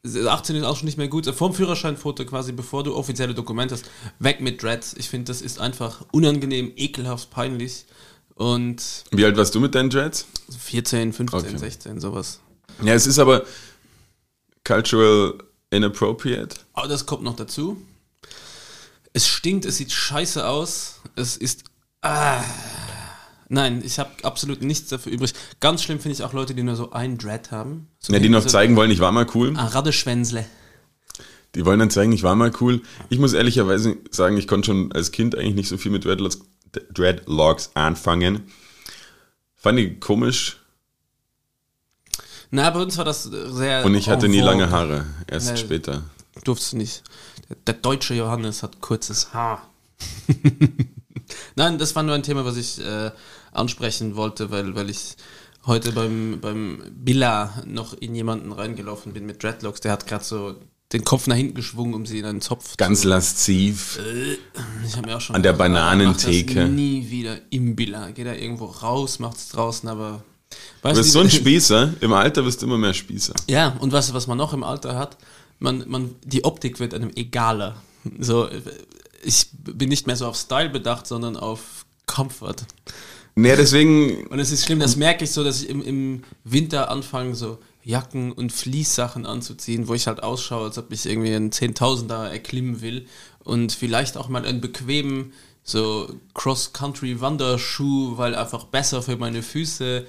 18 0.05 0.55
ist 0.57 0.63
auch 0.63 0.77
schon 0.77 0.86
nicht 0.86 0.98
mehr 1.00 1.07
gut. 1.07 1.25
Vorm 1.25 1.53
Führerscheinfoto 1.53 2.25
quasi, 2.25 2.51
bevor 2.51 2.84
du 2.84 2.95
offizielle 2.95 3.34
Dokumente 3.34 3.74
hast, 3.74 3.86
weg 4.19 4.39
mit 4.39 4.62
Dreads. 4.62 4.93
Ich 4.98 5.10
finde, 5.10 5.25
das 5.31 5.41
ist 5.41 5.60
einfach 5.60 6.05
unangenehm, 6.12 6.72
ekelhaft, 6.75 7.31
peinlich. 7.31 7.86
Und 8.36 9.04
Wie 9.12 9.25
alt 9.25 9.38
warst 9.38 9.56
du 9.56 9.60
mit 9.60 9.74
deinen 9.75 9.89
Dreads? 9.89 10.25
14, 10.60 11.13
15, 11.13 11.39
Okay. 11.39 11.58
16, 11.58 12.00
sowas. 12.00 12.39
Ja, 12.84 12.94
es 12.94 13.08
ist 13.08 13.18
aber 13.20 13.44
cultural 14.63 15.36
inappropriate. 15.72 16.58
Aber 16.74 16.88
das 16.88 17.06
kommt 17.06 17.24
noch 17.24 17.36
dazu. 17.36 17.77
Es 19.13 19.27
stinkt, 19.27 19.65
es 19.65 19.77
sieht 19.77 19.92
scheiße 19.92 20.46
aus. 20.48 21.00
Es 21.15 21.38
ist. 21.38 21.63
Ah, 22.01 22.44
nein, 23.48 23.82
ich 23.84 23.98
habe 24.00 24.12
absolut 24.24 24.62
nichts 24.62 24.89
dafür 24.89 25.12
übrig. 25.13 25.34
Ganz 25.62 25.82
schlimm 25.84 26.00
finde 26.00 26.15
ich 26.15 26.24
auch 26.24 26.34
Leute, 26.34 26.54
die 26.54 26.63
nur 26.63 26.75
so 26.75 26.92
ein 26.92 27.18
Dread 27.18 27.51
haben. 27.51 27.88
So 28.00 28.12
Ja, 28.13 28.20
die 28.20 28.30
noch 28.30 28.44
so- 28.44 28.50
zeigen 28.50 28.75
wollen, 28.75 28.92
ich 28.92 29.00
war 29.00 29.12
mal 29.13 29.25
cool. 29.34 29.54
Ah, 29.56 29.68
Raddeschwänzle. 29.68 30.46
Die 31.56 31.65
wollen 31.65 31.80
dann 31.80 31.89
zeigen, 31.89 32.12
ich 32.12 32.22
war 32.24 32.36
mal 32.36 32.51
cool. 32.60 32.82
Ich 33.10 33.18
muss 33.18 33.32
ehrlicherweise 33.32 33.96
sagen, 34.12 34.36
ich 34.38 34.46
konnte 34.48 34.65
schon 34.65 34.92
als 34.92 35.12
Kind 35.13 35.38
eigentlich 35.38 35.56
nicht 35.56 35.70
so 35.70 35.77
viel 35.77 35.92
mit 35.92 36.04
Dreadlocks, 36.04 36.42
Dreadlocks 36.94 37.72
anfangen. 37.74 38.51
Fand 39.55 39.79
ich 39.79 40.00
komisch 40.00 40.58
Na, 42.51 42.70
bei 42.70 42.82
uns 42.82 42.98
war 42.98 43.05
das 43.05 43.24
sehr. 43.24 43.84
und 43.86 43.96
ich 43.96 44.10
hatte 44.10 44.27
nie 44.29 44.41
lange 44.41 44.70
Haare. 44.70 45.05
Erst 45.27 45.51
Nee. 45.51 45.58
später. 45.58 46.03
Durftest 46.44 46.74
du 46.74 46.77
nicht. 46.77 47.03
Der, 47.50 47.55
der 47.67 47.74
deutsche 47.75 48.13
Johannes 48.13 48.62
hat 48.63 48.82
kurzes 48.82 49.34
Haar. 49.34 49.67
Nein, 51.55 51.77
das 51.79 51.96
war 51.96 52.03
nur 52.03 52.15
ein 52.15 52.24
Thema, 52.24 52.46
was 52.46 52.58
ich 52.58 52.79
äh, 52.79 53.12
ansprechen 53.51 54.15
wollte, 54.15 54.51
weil, 54.51 54.75
weil 54.75 54.89
ich 54.89 55.15
heute 55.65 55.91
beim, 55.94 56.39
beim 56.41 56.84
Billa 56.91 57.63
noch 57.65 57.94
in 57.94 58.13
jemanden 58.13 58.51
reingelaufen 58.51 59.13
bin 59.13 59.25
mit 59.25 59.41
Dreadlocks. 59.41 59.82
Der 59.82 59.91
hat 59.94 60.05
gerade 60.08 60.24
so 60.24 60.55
den 60.95 61.03
Kopf 61.03 61.27
nach 61.27 61.35
hinten 61.35 61.55
geschwungen, 61.55 61.93
um 61.93 62.05
sie 62.05 62.19
in 62.19 62.25
einen 62.25 62.41
Zopf 62.41 62.77
Ganz 62.77 63.01
zu... 63.01 63.09
lasziv. 63.09 63.99
Ich 64.85 64.95
habe 64.95 65.07
mir 65.07 65.17
auch 65.17 65.21
schon 65.21 65.35
an 65.35 65.43
der 65.43 65.53
Bananentheke. 65.53 66.55
das 66.55 66.69
nie 66.69 67.09
wieder 67.09 67.37
im 67.49 67.75
Billa. 67.75 68.11
Geh 68.11 68.23
da 68.23 68.33
irgendwo 68.33 68.65
raus, 68.65 69.19
macht's 69.19 69.49
draußen, 69.49 69.89
aber... 69.89 70.23
Du 70.49 70.57
Weißt 70.89 70.97
bist 70.97 71.09
du, 71.09 71.13
so 71.13 71.19
ein 71.19 71.29
Spießer. 71.41 71.95
Im 71.99 72.13
Alter 72.13 72.45
wirst 72.45 72.61
du 72.61 72.67
immer 72.67 72.77
mehr 72.77 72.93
Spießer. 72.93 73.33
ja, 73.49 73.75
und 73.79 73.91
was, 73.91 74.13
was 74.13 74.27
man 74.27 74.37
noch 74.37 74.53
im 74.53 74.63
Alter 74.63 74.95
hat, 74.95 75.17
man, 75.59 75.83
man, 75.87 76.15
die 76.23 76.45
Optik 76.45 76.79
wird 76.79 76.93
einem 76.93 77.11
egaler. 77.15 77.75
So, 78.19 78.47
ich 79.23 79.47
bin 79.51 79.89
nicht 79.89 80.07
mehr 80.07 80.15
so 80.15 80.27
auf 80.27 80.37
Style 80.37 80.69
bedacht, 80.69 81.07
sondern 81.07 81.35
auf 81.35 81.85
Comfort. 82.05 82.55
Nee, 83.35 83.55
deswegen, 83.57 84.27
Und 84.27 84.39
es 84.39 84.51
ist 84.51 84.65
schlimm, 84.65 84.79
das 84.79 84.95
merke 84.95 85.25
ich 85.25 85.31
so, 85.31 85.43
dass 85.43 85.61
ich 85.61 85.69
im, 85.69 85.81
im 85.81 86.23
Winter 86.45 86.89
anfange, 86.89 87.35
so 87.35 87.57
Jacken 87.86 88.32
und 88.32 88.51
Fließsachen 88.51 89.25
anzuziehen, 89.25 89.88
wo 89.88 89.94
ich 89.94 90.08
halt 90.08 90.24
ausschaue, 90.24 90.65
als 90.65 90.77
ob 90.77 90.92
ich 90.92 91.06
irgendwie 91.06 91.36
einen 91.36 91.51
Zehntausender 91.51 92.32
erklimmen 92.32 92.82
will 92.82 93.06
und 93.44 93.72
vielleicht 93.72 94.18
auch 94.18 94.27
mal 94.27 94.44
einen 94.46 94.60
bequemen 94.60 95.34
so 95.63 96.08
Cross-Country-Wanderschuh, 96.34 98.18
weil 98.18 98.36
einfach 98.36 98.65
besser 98.65 99.01
für 99.01 99.18
meine 99.18 99.42
Füße 99.44 100.06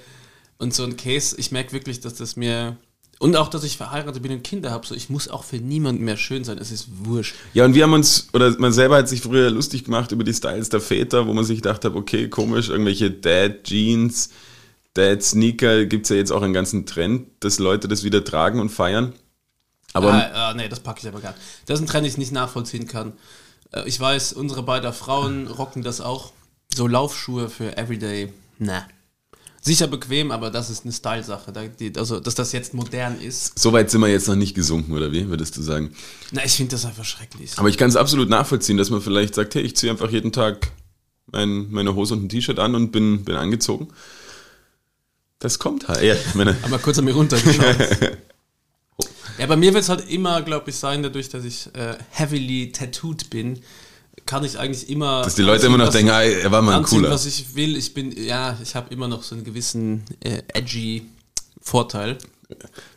und 0.57 0.73
so 0.73 0.83
ein 0.83 0.97
Case. 0.97 1.35
Ich 1.37 1.51
merke 1.51 1.71
wirklich, 1.71 1.99
dass 1.99 2.15
das 2.15 2.35
mir 2.35 2.77
und 3.19 3.35
auch, 3.35 3.47
dass 3.47 3.63
ich 3.63 3.77
verheiratet 3.77 4.21
bin 4.21 4.31
und 4.31 4.43
Kinder 4.43 4.69
habe, 4.69 4.85
so 4.85 4.93
ich 4.93 5.09
muss 5.09 5.27
auch 5.27 5.43
für 5.43 5.57
niemanden 5.57 6.03
mehr 6.03 6.17
schön 6.17 6.43
sein. 6.43 6.59
Es 6.59 6.71
ist 6.71 6.87
wurscht. 7.03 7.35
ja, 7.53 7.65
und 7.65 7.73
wir 7.73 7.83
haben 7.83 7.93
uns, 7.93 8.27
oder 8.33 8.55
man 8.59 8.71
selber 8.71 8.97
hat 8.97 9.09
sich 9.09 9.21
früher 9.21 9.49
lustig 9.49 9.85
gemacht 9.85 10.11
über 10.11 10.23
die 10.23 10.33
Styles 10.33 10.69
der 10.69 10.81
Väter, 10.81 11.27
wo 11.27 11.33
man 11.33 11.43
sich 11.43 11.57
gedacht 11.57 11.83
hat, 11.85 11.95
okay, 11.95 12.29
komisch, 12.29 12.69
irgendwelche 12.69 13.09
Dad-Jeans, 13.09 14.29
Dad-Sneaker, 14.97 15.85
gibt's 15.85 16.09
ja 16.09 16.15
jetzt 16.15 16.31
auch 16.31 16.41
einen 16.41 16.53
ganzen 16.53 16.85
Trend, 16.85 17.27
dass 17.41 17.59
Leute 17.59 17.87
das 17.87 18.03
wieder 18.03 18.23
tragen 18.23 18.59
und 18.59 18.69
feiern. 18.69 19.13
Aber 19.93 20.13
ah, 20.13 20.49
ah, 20.49 20.53
nee, 20.53 20.67
das 20.67 20.79
packe 20.79 20.99
ich 21.01 21.07
aber 21.07 21.21
gar 21.21 21.31
nicht. 21.31 21.41
Das 21.65 21.79
ist 21.79 21.85
ein 21.85 21.87
Trend, 21.87 22.05
den 22.05 22.11
ich 22.11 22.17
nicht 22.17 22.31
nachvollziehen 22.31 22.87
kann. 22.87 23.13
Äh, 23.71 23.87
Ich 23.87 23.99
weiß, 23.99 24.33
unsere 24.33 24.63
beiden 24.63 24.91
Frauen 24.93 25.47
rocken 25.47 25.83
das 25.83 26.01
auch. 26.01 26.33
So 26.73 26.87
Laufschuhe 26.87 27.49
für 27.49 27.77
Everyday. 27.77 28.33
Na. 28.59 28.85
Sicher 29.61 29.87
bequem, 29.87 30.31
aber 30.31 30.49
das 30.49 30.69
ist 30.69 30.83
eine 30.83 30.93
Style-Sache. 30.93 31.53
Also, 31.97 32.19
dass 32.19 32.35
das 32.35 32.51
jetzt 32.51 32.73
modern 32.73 33.19
ist. 33.19 33.57
so 33.59 33.73
weit 33.73 33.91
sind 33.91 34.01
wir 34.01 34.07
jetzt 34.07 34.27
noch 34.27 34.35
nicht 34.35 34.55
gesunken, 34.55 34.93
oder 34.93 35.11
wie, 35.11 35.27
würdest 35.27 35.57
du 35.57 35.61
sagen? 35.61 35.93
Na, 36.31 36.45
ich 36.45 36.53
finde 36.53 36.71
das 36.71 36.85
einfach 36.85 37.03
schrecklich. 37.05 37.51
Aber 37.57 37.67
ich 37.67 37.77
kann 37.77 37.89
es 37.89 37.95
absolut 37.95 38.29
nachvollziehen, 38.29 38.77
dass 38.77 38.89
man 38.89 39.01
vielleicht 39.01 39.35
sagt, 39.35 39.55
hey, 39.55 39.61
ich 39.63 39.75
ziehe 39.75 39.91
einfach 39.91 40.09
jeden 40.09 40.31
Tag 40.31 40.71
mein, 41.31 41.69
meine 41.71 41.95
Hose 41.95 42.13
und 42.13 42.23
ein 42.23 42.29
T-Shirt 42.29 42.59
an 42.59 42.75
und 42.75 42.91
bin, 42.91 43.25
bin 43.25 43.35
angezogen. 43.35 43.89
Das 45.39 45.59
kommt 45.59 45.87
halt. 45.87 46.03
Ja, 46.03 46.15
meine, 46.33 46.57
Aber 46.63 46.79
kurz 46.79 46.97
an 46.97 47.05
mir 47.05 47.13
runtergeschaut. 47.13 47.75
ja, 49.37 49.45
bei 49.45 49.55
mir 49.55 49.73
wird 49.73 49.83
es 49.83 49.89
halt 49.89 50.09
immer, 50.09 50.41
glaube 50.41 50.71
ich, 50.71 50.75
sein, 50.75 51.03
dadurch, 51.03 51.29
dass 51.29 51.43
ich 51.43 51.67
äh, 51.75 51.95
heavily 52.09 52.71
tattooed 52.71 53.29
bin, 53.29 53.61
kann 54.25 54.43
ich 54.43 54.57
eigentlich 54.57 54.89
immer. 54.89 55.21
dass 55.21 55.35
die 55.35 55.43
Leute 55.43 55.67
immer 55.67 55.77
noch 55.77 55.91
denken, 55.91 56.11
ah, 56.11 56.23
er 56.23 56.51
war 56.51 56.61
mal 56.61 56.73
ein 56.73 56.77
anziehen, 56.79 56.99
cooler. 56.99 57.11
was 57.11 57.25
ich 57.25 57.55
will. 57.55 57.77
Ich 57.77 57.93
bin, 57.93 58.11
ja, 58.11 58.57
ich 58.61 58.75
habe 58.75 58.93
immer 58.93 59.07
noch 59.07 59.23
so 59.23 59.35
einen 59.35 59.43
gewissen 59.43 60.03
äh, 60.21 60.41
edgy 60.53 61.07
Vorteil. 61.61 62.17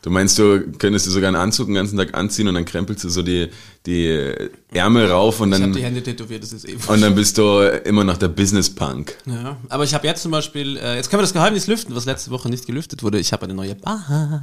Du 0.02 0.10
meinst, 0.10 0.38
du 0.38 0.60
könntest 0.78 1.06
dir 1.06 1.10
sogar 1.10 1.26
einen 1.28 1.36
Anzug 1.36 1.66
den 1.66 1.74
ganzen 1.74 1.96
Tag 1.96 2.14
anziehen 2.14 2.46
und 2.46 2.54
dann 2.54 2.64
krempelst 2.64 3.02
du 3.02 3.08
so 3.08 3.22
die, 3.22 3.48
die 3.84 4.32
Ärmel 4.72 5.10
rauf 5.10 5.40
und 5.40 5.48
Ich 5.48 5.54
habe 5.54 5.64
dann, 5.64 5.72
die 5.72 5.82
Hände 5.82 6.02
tätowiert, 6.02 6.44
das 6.44 6.52
ist 6.52 6.68
eh 6.68 6.76
und 6.86 7.00
dann 7.00 7.16
bist 7.16 7.36
du 7.36 7.60
immer 7.84 8.04
noch 8.04 8.16
der 8.16 8.28
Business-Punk. 8.28 9.16
Ja, 9.26 9.56
aber 9.68 9.82
ich 9.82 9.92
habe 9.92 10.06
jetzt 10.06 10.22
zum 10.22 10.30
Beispiel, 10.30 10.76
äh, 10.76 10.94
jetzt 10.94 11.10
können 11.10 11.18
wir 11.18 11.24
das 11.24 11.32
Geheimnis 11.32 11.66
lüften, 11.66 11.96
was 11.96 12.04
letzte 12.04 12.30
Woche 12.30 12.48
nicht 12.48 12.66
gelüftet 12.66 13.02
wurde. 13.02 13.18
Ich 13.18 13.32
habe 13.32 13.42
eine 13.44 13.54
neue 13.54 13.74
Bar. 13.74 14.42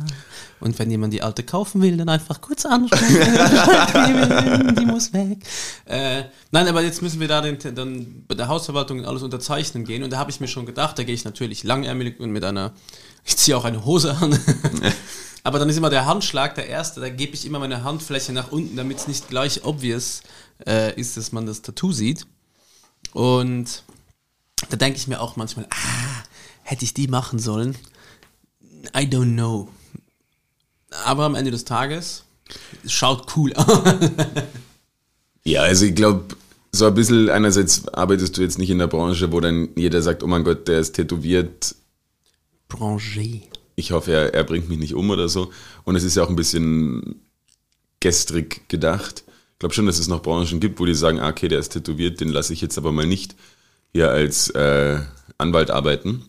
Und 0.60 0.78
wenn 0.80 0.90
jemand 0.90 1.14
die 1.14 1.22
alte 1.22 1.44
kaufen 1.44 1.82
will, 1.82 1.96
dann 1.98 2.10
einfach 2.10 2.42
kurz 2.42 2.66
ansprechen. 2.66 3.06
die 4.80 4.86
muss 4.86 5.14
weg. 5.14 5.38
Äh, 5.86 6.24
nein, 6.52 6.68
aber 6.68 6.82
jetzt 6.82 7.02
müssen 7.02 7.20
wir 7.20 7.28
da 7.28 7.42
den, 7.42 7.60
dann 7.76 8.24
bei 8.28 8.36
der 8.36 8.48
Hausverwaltung 8.48 9.06
alles 9.06 9.22
unterzeichnen 9.22 9.86
gehen. 9.86 10.04
Und 10.04 10.12
da 10.12 10.18
habe 10.18 10.32
ich 10.32 10.40
mir 10.40 10.48
schon 10.48 10.66
gedacht, 10.66 10.98
da 10.98 11.04
gehe 11.04 11.14
ich 11.14 11.26
natürlich 11.26 11.64
langärmelig 11.64 12.20
und 12.20 12.32
mit 12.32 12.44
einer, 12.44 12.74
ich 13.28 13.38
ziehe 13.38 13.56
auch 13.56 13.66
eine 13.66 13.86
Hose 13.86 14.16
an. 14.16 14.38
aber 15.44 15.60
dann 15.60 15.70
ist 15.70 15.78
immer 15.78 15.90
der 15.90 16.06
Handschlag 16.06 16.56
der 16.56 16.68
erste, 16.68 17.02
da 17.02 17.10
gebe 17.10 17.34
ich 17.34 17.46
immer 17.46 17.60
meine 17.60 17.84
Handfläche 17.84 18.32
nach 18.34 18.52
unten, 18.52 18.76
damit 18.76 18.98
es 18.98 19.08
nicht 19.08 19.30
gleich 19.30 19.66
obvious 19.66 20.22
äh, 20.66 21.00
ist, 21.00 21.18
dass 21.18 21.32
man 21.32 21.46
das 21.46 21.62
Tattoo 21.62 21.92
sieht. 21.92 22.26
Und 23.14 23.84
da 24.70 24.78
denke 24.78 24.98
ich 24.98 25.08
mir 25.08 25.22
auch 25.22 25.36
manchmal, 25.36 25.68
ah, 25.70 26.24
hätte 26.64 26.86
ich 26.86 26.94
die 26.94 27.08
machen 27.08 27.38
sollen? 27.38 27.76
I 28.96 29.02
don't 29.02 29.34
know. 29.34 29.68
Aber 31.04 31.26
am 31.26 31.36
Ende 31.36 31.52
des 31.52 31.66
Tages, 31.66 32.24
es 32.84 32.94
schaut 32.94 33.36
cool 33.36 33.54
aus. 33.54 33.84
Ja, 35.44 35.62
also 35.62 35.86
ich 35.86 35.96
glaube, 35.96 36.36
so 36.74 36.88
ein 36.88 36.94
bisschen, 36.94 37.30
einerseits 37.30 37.88
arbeitest 37.88 38.38
du 38.38 38.42
jetzt 38.42 38.60
nicht 38.60 38.70
in 38.70 38.80
der 38.80 38.88
Branche, 38.88 39.32
wo 39.32 39.40
dann 39.40 39.70
jeder 39.78 40.02
sagt, 40.02 40.22
oh 40.22 40.28
mein 40.28 40.44
Gott, 40.44 40.68
der 40.68 40.80
ist 40.80 40.92
tätowiert, 40.92 41.74
Branger. 42.70 43.42
ich 43.76 43.92
hoffe, 43.92 44.12
er, 44.12 44.34
er 44.34 44.44
bringt 44.44 44.70
mich 44.70 44.80
nicht 44.80 44.94
um 44.94 45.10
oder 45.10 45.30
so. 45.30 45.52
Und 45.84 45.96
es 45.96 46.04
ist 46.04 46.16
ja 46.16 46.24
auch 46.24 46.30
ein 46.30 46.36
bisschen 46.36 47.22
gestrig 48.00 48.68
gedacht. 48.70 49.24
Ich 49.54 49.60
glaube 49.60 49.74
schon, 49.74 49.86
dass 49.86 50.00
es 50.00 50.08
noch 50.08 50.22
Branchen 50.22 50.60
gibt, 50.60 50.80
wo 50.80 50.86
die 50.86 50.94
sagen, 50.94 51.20
ah, 51.20 51.30
okay, 51.30 51.48
der 51.48 51.60
ist 51.60 51.70
tätowiert, 51.70 52.20
den 52.20 52.30
lasse 52.30 52.54
ich 52.54 52.62
jetzt 52.62 52.78
aber 52.78 52.92
mal 52.92 53.08
nicht 53.08 53.36
hier 53.92 54.10
als 54.12 54.50
äh, 54.50 55.00
Anwalt 55.38 55.72
arbeiten. 55.72 56.26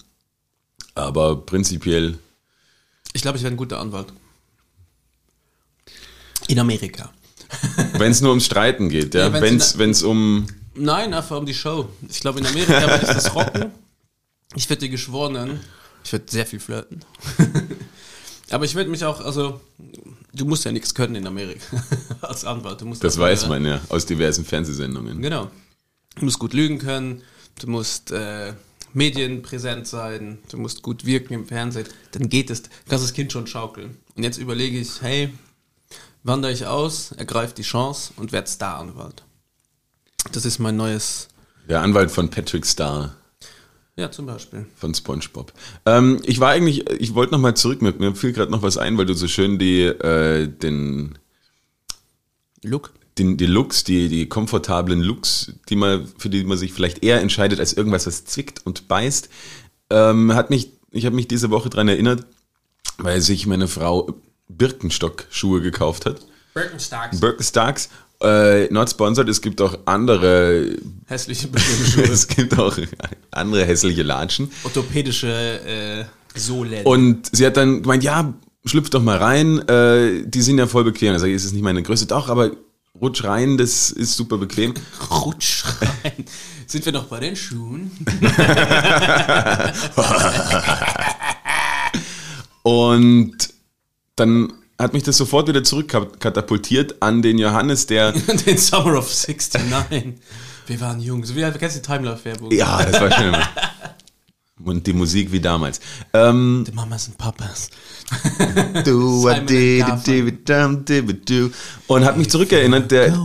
Aber 0.94 1.36
prinzipiell, 1.36 2.18
Ich 3.12 3.22
glaube, 3.22 3.36
ich 3.38 3.44
wäre 3.44 3.52
ein 3.52 3.56
guter 3.56 3.80
Anwalt. 3.80 4.12
In 6.48 6.58
Amerika. 6.58 7.12
wenn 7.94 8.12
es 8.12 8.20
nur 8.20 8.30
ums 8.30 8.46
Streiten 8.46 8.88
geht, 8.88 9.14
ja, 9.14 9.28
Ja, 9.28 9.40
wenn 9.40 9.60
in 9.60 9.90
es 9.90 10.02
um, 10.02 10.46
Nein, 10.74 11.14
einfach 11.14 11.36
um 11.36 11.46
die 11.46 11.54
Show. 11.54 11.88
Ich 12.08 12.20
glaube, 12.20 12.40
in 12.40 12.46
Amerika 12.46 12.80
würde 12.82 13.06
ich 13.06 13.12
das 13.12 13.34
rocken. 13.34 13.72
Ich 14.54 14.68
werde 14.68 14.80
die 14.80 14.90
Geschworenen. 14.90 15.60
Ich 16.08 16.12
werde 16.14 16.24
sehr 16.30 16.46
viel 16.46 16.58
flirten. 16.58 17.04
Aber 18.50 18.64
ich 18.64 18.74
werde 18.74 18.88
mich 18.88 19.04
auch, 19.04 19.20
also, 19.20 19.60
du 20.32 20.46
musst 20.46 20.64
ja 20.64 20.72
nichts 20.72 20.94
können 20.94 21.16
in 21.16 21.26
Amerika 21.26 21.84
als 22.22 22.46
Anwalt. 22.46 22.80
Du 22.80 22.86
musst 22.86 23.04
das 23.04 23.18
auch, 23.18 23.20
weiß 23.20 23.46
man 23.48 23.66
ja 23.66 23.78
aus 23.90 24.06
diversen 24.06 24.46
Fernsehsendungen. 24.46 25.20
Genau. 25.20 25.50
Du 26.14 26.24
musst 26.24 26.38
gut 26.38 26.54
lügen 26.54 26.78
können, 26.78 27.20
du 27.60 27.66
musst 27.66 28.10
äh, 28.10 28.54
medienpräsent 28.94 29.86
sein, 29.86 30.38
du 30.50 30.56
musst 30.56 30.80
gut 30.80 31.04
wirken 31.04 31.34
im 31.34 31.46
Fernsehen. 31.46 31.86
Dann 32.12 32.30
geht 32.30 32.48
es, 32.48 32.62
kannst 32.88 33.04
das 33.04 33.12
Kind 33.12 33.30
schon 33.30 33.46
schaukeln. 33.46 33.98
Und 34.16 34.22
jetzt 34.22 34.38
überlege 34.38 34.78
ich, 34.78 35.02
hey, 35.02 35.34
wandere 36.22 36.52
ich 36.52 36.64
aus, 36.64 37.12
ergreife 37.12 37.54
die 37.54 37.60
Chance 37.64 38.14
und 38.16 38.32
werde 38.32 38.48
Star-Anwalt. 38.48 39.24
Das 40.32 40.46
ist 40.46 40.58
mein 40.58 40.78
neues, 40.78 41.28
Der 41.68 41.82
Anwalt 41.82 42.10
von 42.10 42.30
Patrick 42.30 42.64
Starr. 42.64 43.14
Ja 43.98 44.10
zum 44.10 44.26
Beispiel. 44.26 44.66
Von 44.76 44.94
SpongeBob. 44.94 45.52
Ähm, 45.84 46.20
ich 46.24 46.40
war 46.40 46.50
eigentlich, 46.50 46.88
ich 46.90 47.14
wollte 47.14 47.32
noch 47.32 47.40
mal 47.40 47.54
zurück 47.54 47.82
mit 47.82 48.00
mir 48.00 48.14
fiel 48.14 48.32
gerade 48.32 48.50
noch 48.50 48.62
was 48.62 48.78
ein, 48.78 48.96
weil 48.96 49.06
du 49.06 49.14
so 49.14 49.28
schön 49.28 49.58
die 49.58 49.82
äh, 49.82 50.48
den 50.48 51.18
Look. 52.62 52.92
den, 53.18 53.36
die 53.36 53.46
Looks, 53.46 53.84
die, 53.84 54.08
die 54.08 54.28
komfortablen 54.28 55.00
Looks, 55.00 55.52
die 55.68 55.76
man, 55.76 56.06
für 56.18 56.30
die 56.30 56.44
man 56.44 56.58
sich 56.58 56.72
vielleicht 56.72 57.02
eher 57.02 57.20
entscheidet 57.20 57.60
als 57.60 57.72
irgendwas, 57.72 58.06
was 58.06 58.24
zwickt 58.24 58.64
und 58.64 58.88
beißt, 58.88 59.28
ähm, 59.90 60.34
hat 60.34 60.50
mich, 60.50 60.72
ich 60.90 61.04
habe 61.06 61.16
mich 61.16 61.28
diese 61.28 61.50
Woche 61.50 61.70
dran 61.70 61.88
erinnert, 61.88 62.26
weil 62.98 63.20
sich 63.20 63.46
meine 63.46 63.68
Frau 63.68 64.14
Birkenstock-Schuhe 64.48 65.60
gekauft 65.60 66.06
hat. 66.06 66.26
Birkenstocks. 66.54 67.20
Birkenstocks, 67.20 67.88
äh, 68.22 68.72
not 68.72 68.90
sponsored, 68.90 69.28
es 69.28 69.40
gibt 69.40 69.60
auch 69.60 69.78
andere, 69.84 70.76
Hässliche 71.06 71.48
Schuhe. 71.58 72.04
es 72.04 72.26
gibt 72.26 72.58
auch 72.58 72.76
andere 73.30 73.64
hässliche 73.64 74.02
Latschen. 74.02 74.50
Orthopädische 74.64 75.28
äh, 76.34 76.38
Sohlen. 76.38 76.84
Und 76.84 77.28
sie 77.32 77.46
hat 77.46 77.56
dann 77.56 77.82
gemeint, 77.82 78.02
ja, 78.02 78.34
schlüpf 78.64 78.90
doch 78.90 79.02
mal 79.02 79.18
rein, 79.18 79.66
äh, 79.68 80.24
die 80.24 80.42
sind 80.42 80.58
ja 80.58 80.66
voll 80.66 80.84
bequem. 80.84 81.12
Da 81.12 81.18
sag 81.18 81.28
ich, 81.28 81.34
es 81.34 81.44
ist 81.44 81.52
nicht 81.52 81.62
meine 81.62 81.82
Größe, 81.82 82.06
doch, 82.06 82.28
aber 82.28 82.50
rutsch 83.00 83.24
rein, 83.24 83.56
das 83.56 83.90
ist 83.90 84.16
super 84.16 84.38
bequem. 84.38 84.74
Rutsch 85.10 85.64
rein. 85.80 86.24
Sind 86.66 86.84
wir 86.84 86.92
noch 86.92 87.04
bei 87.04 87.20
den 87.20 87.34
Schuhen? 87.36 87.90
Und 92.62 93.36
dann 94.16 94.52
hat 94.78 94.92
mich 94.92 95.02
das 95.02 95.16
sofort 95.16 95.48
wieder 95.48 95.64
zurückkatapultiert 95.64 97.02
an 97.02 97.20
den 97.20 97.38
Johannes, 97.38 97.86
der, 97.86 98.12
den 98.46 98.58
Summer 98.58 98.98
of 98.98 99.08
69. 99.08 100.14
Wir 100.66 100.80
waren 100.80 101.00
jung. 101.00 101.24
So 101.24 101.34
wie 101.34 101.40
kennst 101.40 101.76
du 101.76 101.80
die 101.80 101.86
Timelove-Werbung? 101.86 102.52
ja, 102.52 102.84
das 102.84 103.00
war 103.00 103.10
schön. 103.10 103.34
Und 104.64 104.86
die 104.86 104.92
Musik 104.92 105.32
wie 105.32 105.40
damals. 105.40 105.80
Ähm, 106.12 106.64
Die 106.66 106.72
Mamas 106.72 107.08
und 107.08 107.16
Papas. 107.16 107.70
du, 108.84 109.22
Simon 109.22 110.48
and 110.48 111.30
du. 111.30 111.50
Und 111.86 112.04
hat 112.04 112.18
mich 112.18 112.28
zurückerinnert, 112.28 112.90
der, 112.90 113.12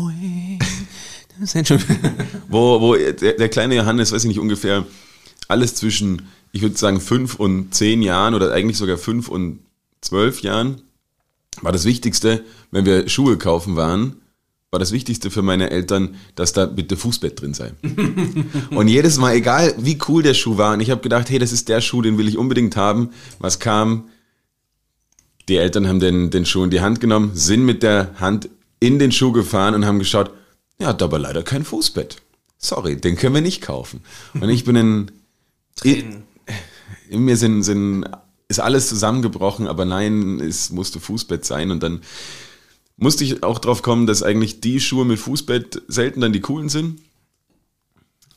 wo, 2.48 2.80
wo 2.80 2.96
der, 2.96 3.34
der 3.34 3.50
kleine 3.50 3.76
Johannes, 3.76 4.12
weiß 4.12 4.24
ich 4.24 4.28
nicht, 4.28 4.40
ungefähr 4.40 4.86
alles 5.48 5.76
zwischen, 5.76 6.24
ich 6.52 6.62
würde 6.62 6.78
sagen, 6.78 7.02
fünf 7.02 7.36
und 7.36 7.74
zehn 7.74 8.02
Jahren 8.02 8.36
oder 8.36 8.52
eigentlich 8.54 8.78
sogar 8.78 8.98
fünf 8.98 9.28
und 9.28 9.60
zwölf 10.02 10.42
Jahren, 10.42 10.82
war 11.62 11.72
das 11.72 11.86
Wichtigste, 11.86 12.44
wenn 12.72 12.86
wir 12.86 13.08
Schuhe 13.08 13.38
kaufen 13.38 13.76
waren, 13.76 14.18
war 14.74 14.80
das 14.80 14.92
Wichtigste 14.92 15.30
für 15.30 15.44
meine 15.44 15.70
Eltern, 15.70 16.16
dass 16.34 16.52
da 16.52 16.66
bitte 16.66 16.98
Fußbett 16.98 17.40
drin 17.40 17.54
sei. 17.54 17.74
und 18.72 18.88
jedes 18.88 19.20
Mal, 19.20 19.36
egal 19.36 19.76
wie 19.78 20.00
cool 20.08 20.24
der 20.24 20.34
Schuh 20.34 20.58
war, 20.58 20.74
und 20.74 20.80
ich 20.80 20.90
habe 20.90 21.02
gedacht, 21.02 21.30
hey, 21.30 21.38
das 21.38 21.52
ist 21.52 21.70
der 21.70 21.80
Schuh, 21.80 22.02
den 22.02 22.18
will 22.18 22.28
ich 22.28 22.40
unbedingt 22.40 22.76
haben. 22.76 23.12
Was 23.40 23.60
kam? 23.60 24.10
Die 25.48 25.58
Eltern 25.58 25.88
haben 25.88 26.00
den, 26.00 26.32
den 26.32 26.46
Schuh 26.46 26.64
in 26.64 26.72
die 26.72 26.82
Hand 26.82 27.02
genommen, 27.02 27.32
sind 27.36 27.64
mit 27.64 27.84
der 27.84 28.20
Hand 28.20 28.50
in 28.80 28.98
den 28.98 29.12
Schuh 29.12 29.32
gefahren 29.32 29.76
und 29.76 29.86
haben 29.86 30.00
geschaut, 30.00 30.32
ja, 30.80 30.88
hat 30.88 31.04
aber 31.04 31.20
leider 31.20 31.44
kein 31.44 31.64
Fußbett. 31.64 32.18
sorry, 32.58 32.96
den 32.96 33.16
können 33.16 33.36
wir 33.36 33.42
nicht 33.42 33.62
kaufen. 33.62 34.02
Und 34.34 34.50
ich 34.50 34.64
bin 34.64 34.76
in, 34.76 35.12
Tränen. 35.76 36.24
in 37.10 37.22
mir 37.22 37.38
sind, 37.38 37.62
sind, 37.64 38.06
ist 38.54 38.60
alles 38.60 38.88
zusammengebrochen, 38.88 39.68
aber 39.68 39.86
nein, 39.86 40.40
es 40.40 40.70
musste 40.70 41.00
Fußbett 41.00 41.44
sein 41.44 41.72
und 41.72 41.82
dann 41.82 42.02
musste 42.98 43.24
ich 43.24 43.44
auch 43.44 43.60
drauf 43.60 43.82
kommen, 43.82 44.06
dass 44.08 44.24
eigentlich 44.24 44.62
die 44.62 44.80
Schuhe 44.80 45.06
mit 45.06 45.20
Fußbett 45.20 45.82
selten 45.88 46.22
dann 46.22 46.34
die 46.34 46.42
coolen 46.42 46.70
sind. 46.70 47.02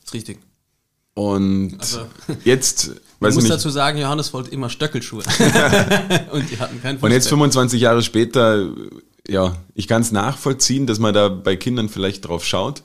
ist 0.03 0.13
richtig. 0.13 0.39
Und 1.13 1.77
Also, 1.79 2.07
jetzt, 2.43 2.91
Ich 3.17 3.21
weiß 3.21 3.31
ich 3.31 3.35
muss 3.35 3.43
nicht, 3.45 3.53
dazu 3.53 3.69
sagen, 3.71 3.97
Johannes 3.97 4.31
wollte 4.33 4.51
immer 4.51 4.69
Stöckelschuhe. 4.69 5.23
und 6.31 6.51
die 6.51 6.59
hatten 6.59 6.79
keinen 6.81 6.99
und 6.99 7.11
jetzt 7.11 7.25
Fußbett. 7.25 7.39
25 7.39 7.81
Jahre 7.81 8.03
später, 8.03 8.69
ja, 9.27 9.57
ich 9.73 9.87
kann 9.87 10.03
es 10.03 10.11
nachvollziehen, 10.11 10.85
dass 10.85 10.99
man 10.99 11.15
da 11.15 11.27
bei 11.29 11.55
Kindern 11.55 11.89
vielleicht 11.89 12.27
drauf 12.27 12.45
schaut. 12.45 12.83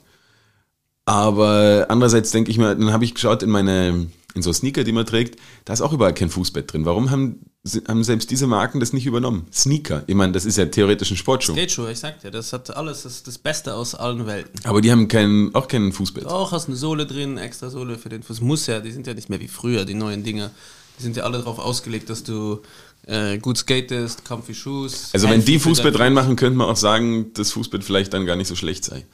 Aber 1.05 1.87
andererseits 1.89 2.31
denke 2.31 2.51
ich 2.51 2.57
mir, 2.57 2.75
dann 2.75 2.93
habe 2.93 3.03
ich 3.03 3.13
geschaut 3.13 3.43
in 3.43 3.49
meine, 3.49 4.07
in 4.35 4.41
so 4.41 4.53
Sneaker, 4.53 4.83
die 4.83 4.93
man 4.93 5.05
trägt, 5.05 5.39
da 5.65 5.73
ist 5.73 5.81
auch 5.81 5.91
überall 5.91 6.13
kein 6.13 6.29
Fußbett 6.29 6.71
drin. 6.71 6.85
Warum 6.85 7.11
haben, 7.11 7.41
haben 7.87 8.03
selbst 8.03 8.31
diese 8.31 8.47
Marken 8.47 8.79
das 8.79 8.93
nicht 8.93 9.05
übernommen? 9.05 9.45
Sneaker. 9.51 10.03
Ich 10.07 10.15
meine, 10.15 10.31
das 10.31 10.45
ist 10.45 10.57
ja 10.57 10.65
theoretisch 10.65 11.11
ein 11.11 11.17
Sportschuh. 11.17 11.53
Skateschuhe, 11.53 11.91
ich 11.91 11.99
sag 11.99 12.21
dir, 12.21 12.31
das 12.31 12.53
hat 12.53 12.75
alles 12.75 13.03
das, 13.03 13.23
das 13.23 13.37
Beste 13.37 13.73
aus 13.73 13.95
allen 13.95 14.25
Welten. 14.25 14.65
Aber 14.65 14.79
die 14.79 14.91
haben 14.91 15.09
kein, 15.09 15.51
auch 15.53 15.67
kein 15.67 15.91
Fußbett. 15.91 16.25
Auch 16.25 16.53
hast 16.53 16.67
eine 16.67 16.77
Sohle 16.77 17.05
drin, 17.05 17.37
extra 17.37 17.69
Sohle 17.69 17.97
für 17.97 18.09
den 18.09 18.23
Fuß. 18.23 18.39
Muss 18.39 18.67
ja, 18.67 18.79
die 18.79 18.91
sind 18.91 19.05
ja 19.05 19.13
nicht 19.13 19.29
mehr 19.29 19.41
wie 19.41 19.49
früher, 19.49 19.83
die 19.83 19.95
neuen 19.95 20.23
Dinger. 20.23 20.51
Die 20.99 21.03
sind 21.03 21.17
ja 21.17 21.23
alle 21.23 21.39
darauf 21.39 21.59
ausgelegt, 21.59 22.09
dass 22.09 22.23
du 22.23 22.61
äh, 23.07 23.37
gut 23.39 23.57
skatest, 23.57 24.23
comfy 24.23 24.53
Shoes. 24.53 25.09
Also 25.11 25.29
wenn 25.29 25.43
die 25.43 25.59
Fußbett 25.59 25.99
reinmachen, 25.99 26.37
könnte 26.37 26.57
man 26.57 26.69
auch 26.69 26.77
sagen, 26.77 27.33
dass 27.33 27.51
Fußbett 27.51 27.83
vielleicht 27.83 28.13
dann 28.13 28.25
gar 28.25 28.37
nicht 28.37 28.47
so 28.47 28.55
schlecht 28.55 28.85
sei. 28.85 29.05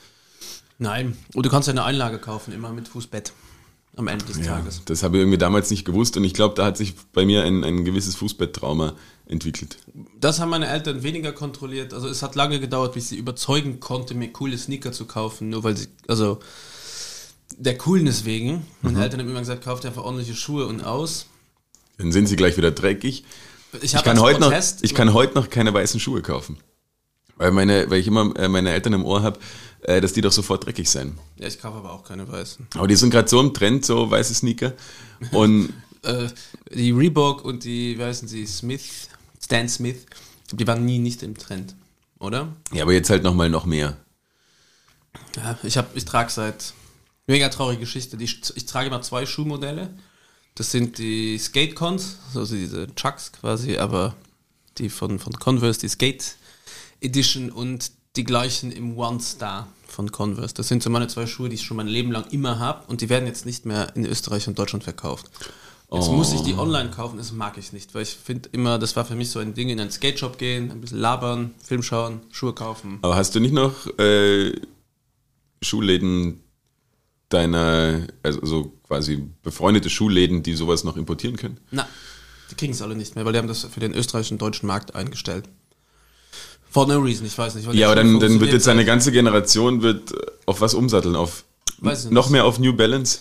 Nein. 0.80 1.16
Und 1.36 1.46
du 1.46 1.50
kannst 1.50 1.68
ja 1.68 1.74
eine 1.74 1.84
Einlage 1.84 2.18
kaufen, 2.20 2.54
immer 2.54 2.72
mit 2.72 2.88
Fußbett. 2.88 3.34
Am 3.96 4.08
Ende 4.08 4.24
des 4.26 4.38
Ja, 4.38 4.46
Tages. 4.58 4.82
das 4.86 5.04
habe 5.04 5.18
ich 5.18 5.22
irgendwie 5.22 5.38
damals 5.38 5.70
nicht 5.72 5.84
gewusst 5.84 6.16
und 6.16 6.24
ich 6.24 6.34
glaube, 6.34 6.56
da 6.56 6.64
hat 6.66 6.78
sich 6.78 6.94
bei 7.12 7.26
mir 7.26 7.44
ein, 7.44 7.66
ein 7.66 7.84
gewisses 7.84 8.16
Fußbetttrauma 8.16 8.94
entwickelt. 9.26 9.78
Das 10.22 10.40
haben 10.40 10.50
meine 10.50 10.68
Eltern 10.68 11.04
weniger 11.04 11.34
kontrolliert. 11.34 11.94
Also 11.94 12.08
es 12.08 12.24
hat 12.24 12.36
lange 12.36 12.62
gedauert, 12.62 12.94
bis 12.94 13.10
sie 13.10 13.18
überzeugen 13.18 13.82
konnte, 13.82 14.14
mir 14.16 14.32
coole 14.32 14.58
Sneaker 14.58 14.94
zu 14.94 15.04
kaufen, 15.06 15.50
nur 15.50 15.64
weil 15.66 15.76
sie, 15.76 15.88
also 16.08 16.40
der 17.58 17.78
Coolness 17.78 18.24
wegen. 18.24 18.66
Meine 18.82 19.04
Eltern 19.04 19.20
haben 19.20 19.30
immer 19.30 19.40
gesagt, 19.40 19.66
kauft 19.66 19.86
einfach 19.86 20.04
ordentliche 20.04 20.36
Schuhe 20.36 20.66
und 20.68 20.82
aus. 20.86 21.26
Dann 21.98 22.14
sind 22.14 22.28
sie 22.28 22.38
gleich 22.38 22.56
wieder 22.56 22.72
dreckig. 22.72 23.26
Ich, 23.82 23.94
Ich 23.96 24.04
kann, 24.04 24.20
heute 24.22 24.40
noch, 24.40 24.48
Protest- 24.52 24.84
ich 24.84 24.96
kann 24.96 25.14
heute 25.14 25.34
noch 25.36 25.50
keine 25.50 25.74
weißen 25.74 26.00
Schuhe 26.00 26.22
kaufen. 26.22 26.58
Weil, 27.36 27.52
meine, 27.52 27.90
weil 27.90 28.00
ich 28.00 28.08
immer 28.08 28.34
äh, 28.38 28.48
meine 28.48 28.72
Eltern 28.72 28.94
im 28.94 29.04
Ohr 29.06 29.24
habe, 29.24 29.40
äh, 29.82 30.02
dass 30.02 30.14
die 30.14 30.22
doch 30.22 30.32
sofort 30.32 30.66
dreckig 30.66 30.90
sein. 30.90 31.18
Ja, 31.38 31.48
ich 31.48 31.60
kaufe 31.60 31.78
aber 31.78 31.92
auch 31.92 32.04
keine 32.04 32.28
weißen. 32.28 32.68
Aber 32.76 32.88
die 32.88 32.96
sind 32.96 33.10
gerade 33.10 33.28
so 33.28 33.40
im 33.40 33.54
Trend, 33.54 33.86
so 33.86 34.10
weiße 34.10 34.34
Sneaker. 34.34 34.74
Und 35.32 35.74
Äh, 36.04 36.30
die 36.72 36.92
Reebok 36.92 37.44
und 37.44 37.64
die, 37.64 37.98
wie 37.98 38.04
heißen 38.04 38.28
sie, 38.28 38.46
Smith, 38.46 39.10
Stan 39.44 39.68
Smith, 39.68 40.06
die 40.52 40.66
waren 40.66 40.86
nie 40.86 41.00
nicht 41.00 41.24
im 41.24 41.38
Trend, 41.38 41.76
oder? 42.20 42.56
ja, 42.72 42.84
aber 42.84 42.94
jetzt 42.94 43.10
halt 43.10 43.24
nochmal 43.24 43.50
noch 43.50 43.66
mehr. 43.66 43.98
Ja, 45.36 45.58
ich 45.64 45.78
hab, 45.78 45.96
ich 45.96 46.06
trage 46.06 46.30
seit, 46.30 46.74
mega 47.28 47.50
traurige 47.50 47.82
Geschichte, 47.82 48.18
die, 48.18 48.26
ich 48.26 48.66
trage 48.66 48.88
immer 48.88 49.02
zwei 49.02 49.26
Schuhmodelle. 49.26 49.94
Das 50.56 50.72
sind 50.72 50.98
die 50.98 51.38
Skatecons, 51.38 52.18
also 52.34 52.56
diese 52.56 52.94
Chucks 52.96 53.32
quasi, 53.32 53.78
aber 53.78 54.16
die 54.78 54.90
von, 54.90 55.20
von 55.20 55.34
Converse, 55.34 55.80
die 55.80 55.90
Skate 55.90 56.36
Edition 57.02 57.52
und 57.52 57.92
die 58.20 58.26
gleichen 58.26 58.72
im 58.74 58.98
One 58.98 59.22
Star 59.22 59.68
von 59.88 60.12
Converse. 60.12 60.54
Das 60.54 60.68
sind 60.68 60.84
so 60.84 60.90
meine 60.90 61.08
zwei 61.08 61.26
Schuhe, 61.26 61.48
die 61.48 61.56
ich 61.56 61.64
schon 61.64 61.78
mein 61.78 61.88
Leben 61.88 62.12
lang 62.12 62.26
immer 62.32 62.60
habe 62.60 62.84
und 62.88 63.00
die 63.00 63.08
werden 63.10 63.26
jetzt 63.26 63.46
nicht 63.46 63.66
mehr 63.66 63.96
in 63.96 64.06
Österreich 64.06 64.48
und 64.50 64.60
Deutschland 64.60 64.84
verkauft. 64.84 65.26
Jetzt 65.92 66.08
Oh. 66.10 66.12
muss 66.12 66.34
ich 66.34 66.42
die 66.42 66.54
online 66.54 66.92
kaufen, 66.92 67.18
das 67.18 67.32
mag 67.32 67.58
ich 67.58 67.72
nicht, 67.74 67.96
weil 67.96 68.04
ich 68.04 68.10
finde 68.16 68.50
immer, 68.52 68.78
das 68.78 68.96
war 68.96 69.06
für 69.06 69.16
mich 69.16 69.32
so 69.32 69.40
ein 69.40 69.54
Ding, 69.56 69.70
in 69.70 69.80
einen 69.80 69.90
Skate 69.90 70.20
Shop 70.20 70.38
gehen, 70.38 70.70
ein 70.70 70.82
bisschen 70.82 71.00
labern, 71.00 71.52
Film 71.64 71.82
schauen, 71.82 72.20
Schuhe 72.30 72.54
kaufen. 72.54 73.00
Aber 73.02 73.16
hast 73.16 73.34
du 73.34 73.40
nicht 73.40 73.54
noch 73.54 73.74
äh, 73.98 74.52
Schuhläden 75.64 76.42
deiner, 77.30 78.06
also 78.22 78.46
so 78.46 78.74
quasi 78.86 79.24
befreundete 79.44 79.90
Schuhläden, 79.90 80.44
die 80.44 80.54
sowas 80.56 80.84
noch 80.84 80.98
importieren 80.98 81.38
können? 81.38 81.58
Na, 81.72 81.88
die 82.52 82.56
kriegen 82.56 82.74
es 82.74 82.82
alle 82.82 82.96
nicht 82.96 83.16
mehr, 83.16 83.26
weil 83.26 83.34
die 83.34 83.40
haben 83.40 83.48
das 83.48 83.64
für 83.64 83.80
den 83.80 83.94
österreichischen 83.94 84.38
deutschen 84.38 84.68
Markt 84.68 84.94
eingestellt. 84.94 85.46
For 86.72 86.86
no 86.88 86.98
reason, 87.00 87.26
ich 87.26 87.38
weiß 87.38 87.56
nicht. 87.56 87.72
Ja, 87.74 87.88
aber 87.88 87.96
dann, 87.96 88.20
dann 88.20 88.40
wird 88.40 88.54
jetzt 88.54 88.68
eine 88.68 88.82
seit- 88.82 88.88
ganze 88.88 89.12
Generation 89.12 89.82
wird 89.82 90.14
auf 90.46 90.62
was 90.62 90.74
umsatteln? 90.74 91.16
Auf 91.16 91.44
Weiß 91.80 92.10
noch 92.12 92.26
nicht. 92.26 92.32
mehr 92.34 92.46
auf 92.46 92.60
New 92.60 92.74
Balance 92.74 93.20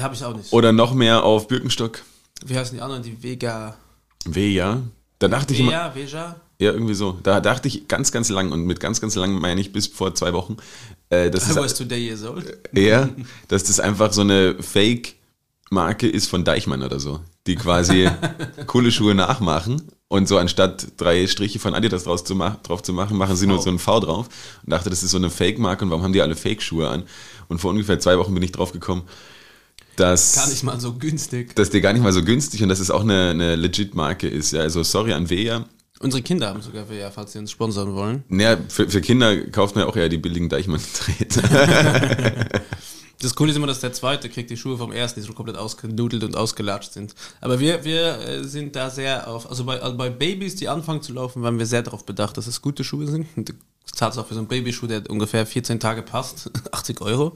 Habe 0.00 0.14
ich 0.14 0.24
auch 0.24 0.34
nicht. 0.36 0.52
oder 0.52 0.72
noch 0.72 0.94
mehr 0.94 1.22
auf 1.24 1.46
Birkenstock? 1.48 2.02
Wie 2.44 2.56
heißen 2.56 2.76
die 2.76 2.80
anderen? 2.82 3.02
Die 3.02 3.22
Vega. 3.22 3.76
Veja. 4.24 4.82
Da 5.20 5.28
dachte 5.28 5.52
ich 5.54 5.60
immer, 5.60 5.70
Vega, 5.70 5.94
Veja? 5.94 6.36
ja, 6.58 6.72
irgendwie 6.72 6.94
so. 6.94 7.18
Da 7.22 7.40
dachte 7.40 7.68
ich 7.68 7.86
ganz, 7.88 8.10
ganz 8.12 8.28
lang 8.30 8.50
und 8.52 8.64
mit 8.64 8.80
ganz, 8.80 9.00
ganz 9.00 9.14
lang 9.14 9.32
meine 9.38 9.60
ich 9.60 9.72
bis 9.72 9.86
vor 9.88 10.14
zwei 10.14 10.32
Wochen, 10.32 10.56
äh, 11.10 11.30
dass, 11.30 11.44
I 11.46 11.48
was 11.50 11.54
das, 11.56 11.74
today 11.74 12.04
years 12.06 12.24
old. 12.24 12.56
ja, 12.72 13.08
dass 13.48 13.64
das 13.64 13.78
einfach 13.80 14.12
so 14.12 14.20
eine 14.22 14.56
Fake-Marke 14.60 16.08
ist 16.08 16.28
von 16.28 16.44
Deichmann 16.44 16.82
oder 16.82 16.98
so, 17.00 17.20
die 17.46 17.56
quasi 17.56 18.08
coole 18.66 18.90
Schuhe 18.92 19.14
nachmachen 19.14 19.82
und 20.08 20.26
so 20.26 20.38
anstatt 20.38 20.88
drei 20.96 21.26
Striche 21.26 21.58
von 21.58 21.74
Adidas 21.74 22.04
draus 22.04 22.24
zu 22.24 22.34
drauf 22.34 22.82
zu 22.82 22.92
machen, 22.92 23.16
machen 23.16 23.36
sie 23.36 23.46
nur 23.46 23.60
so 23.60 23.70
ein 23.70 23.78
V 23.78 24.00
drauf 24.00 24.28
und 24.64 24.70
dachte, 24.72 24.90
das 24.90 25.02
ist 25.02 25.10
so 25.10 25.18
eine 25.18 25.30
Fake-Marke 25.30 25.84
und 25.84 25.90
warum 25.90 26.02
haben 26.02 26.12
die 26.12 26.22
alle 26.22 26.34
Fake-Schuhe 26.34 26.88
an? 26.88 27.04
Und 27.48 27.60
vor 27.60 27.70
ungefähr 27.70 27.98
zwei 27.98 28.18
Wochen 28.18 28.32
bin 28.34 28.42
ich 28.42 28.52
drauf 28.52 28.72
gekommen, 28.72 29.02
dass 29.96 30.34
Gar 30.36 30.48
nicht 30.48 30.62
mal 30.62 30.80
so 30.80 30.94
günstig. 30.94 31.54
dass 31.56 31.70
der 31.70 31.80
gar 31.80 31.92
nicht 31.92 32.02
mal 32.02 32.12
so 32.12 32.22
günstig 32.22 32.62
und 32.62 32.68
dass 32.68 32.80
es 32.80 32.90
auch 32.90 33.02
eine, 33.02 33.30
eine 33.30 33.56
legit 33.56 33.94
Marke 33.94 34.28
ist. 34.28 34.52
Ja, 34.52 34.60
also 34.60 34.82
sorry 34.82 35.12
an 35.12 35.28
Veja. 35.28 35.66
Unsere 36.00 36.22
Kinder 36.22 36.48
haben 36.48 36.62
sogar 36.62 36.88
Vega, 36.88 37.10
falls 37.10 37.32
sie 37.32 37.40
uns 37.40 37.50
sponsern 37.50 37.92
wollen. 37.94 38.22
Naja, 38.28 38.56
für, 38.68 38.88
für 38.88 39.00
Kinder 39.00 39.36
kauft 39.48 39.74
man 39.74 39.82
ja 39.84 39.90
auch 39.90 39.96
eher 39.96 40.08
die 40.08 40.18
billigen 40.18 40.48
Deichmann-Treter. 40.48 41.42
Das 43.20 43.34
Coole 43.34 43.50
ist 43.50 43.56
immer, 43.56 43.66
dass 43.66 43.80
der 43.80 43.92
zweite 43.92 44.28
kriegt 44.28 44.48
die 44.48 44.56
Schuhe 44.56 44.78
vom 44.78 44.92
ersten, 44.92 45.20
die 45.20 45.26
so 45.26 45.32
komplett 45.32 45.56
ausgenudelt 45.56 46.22
und 46.22 46.36
ausgelatscht 46.36 46.92
sind. 46.92 47.14
Aber 47.40 47.58
wir, 47.58 47.84
wir 47.84 48.18
äh, 48.20 48.44
sind 48.44 48.76
da 48.76 48.90
sehr 48.90 49.26
auf, 49.26 49.50
also 49.50 49.64
bei, 49.64 49.80
also 49.80 49.96
bei 49.96 50.08
Babys, 50.08 50.54
die 50.54 50.68
anfangen 50.68 51.02
zu 51.02 51.12
laufen, 51.12 51.42
waren 51.42 51.58
wir 51.58 51.66
sehr 51.66 51.82
darauf 51.82 52.04
bedacht, 52.04 52.36
dass 52.36 52.46
es 52.46 52.62
gute 52.62 52.84
Schuhe 52.84 53.08
sind. 53.08 53.26
Und 53.36 53.54
auch 54.00 54.26
für 54.26 54.34
so 54.34 54.40
einen 54.40 54.46
Babyschuh, 54.46 54.86
der 54.86 55.10
ungefähr 55.10 55.44
14 55.46 55.80
Tage 55.80 56.02
passt, 56.02 56.50
80 56.72 57.00
Euro. 57.00 57.34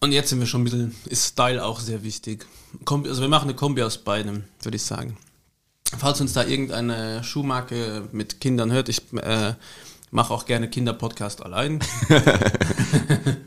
Und 0.00 0.12
jetzt 0.12 0.30
sind 0.30 0.40
wir 0.40 0.46
schon 0.46 0.62
ein 0.62 0.64
bisschen, 0.64 0.96
ist 1.04 1.26
Style 1.26 1.64
auch 1.64 1.78
sehr 1.78 2.02
wichtig. 2.02 2.46
Kombi, 2.84 3.08
also 3.08 3.20
wir 3.20 3.28
machen 3.28 3.44
eine 3.44 3.54
Kombi 3.54 3.82
aus 3.82 3.98
beidem, 3.98 4.44
würde 4.62 4.76
ich 4.76 4.82
sagen. 4.82 5.16
Falls 5.98 6.20
uns 6.20 6.32
da 6.32 6.44
irgendeine 6.44 7.22
Schuhmarke 7.22 8.08
mit 8.10 8.40
Kindern 8.40 8.72
hört, 8.72 8.88
ich 8.88 9.12
äh, 9.12 9.54
mache 10.10 10.32
auch 10.34 10.46
gerne 10.46 10.68
Kinderpodcast 10.70 11.44
allein. 11.44 11.80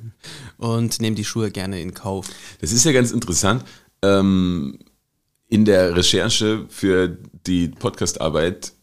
und 0.63 1.01
nehme 1.01 1.15
die 1.15 1.25
Schuhe 1.25 1.51
gerne 1.51 1.81
in 1.81 1.93
Kauf. 1.93 2.27
Das 2.61 2.71
ist 2.71 2.85
ja 2.85 2.91
ganz 2.91 3.11
interessant. 3.11 3.63
Ähm, 4.01 4.79
in 5.49 5.65
der 5.65 5.95
Recherche 5.95 6.65
für 6.69 7.17
die 7.45 7.67
Podcastarbeit 7.67 8.73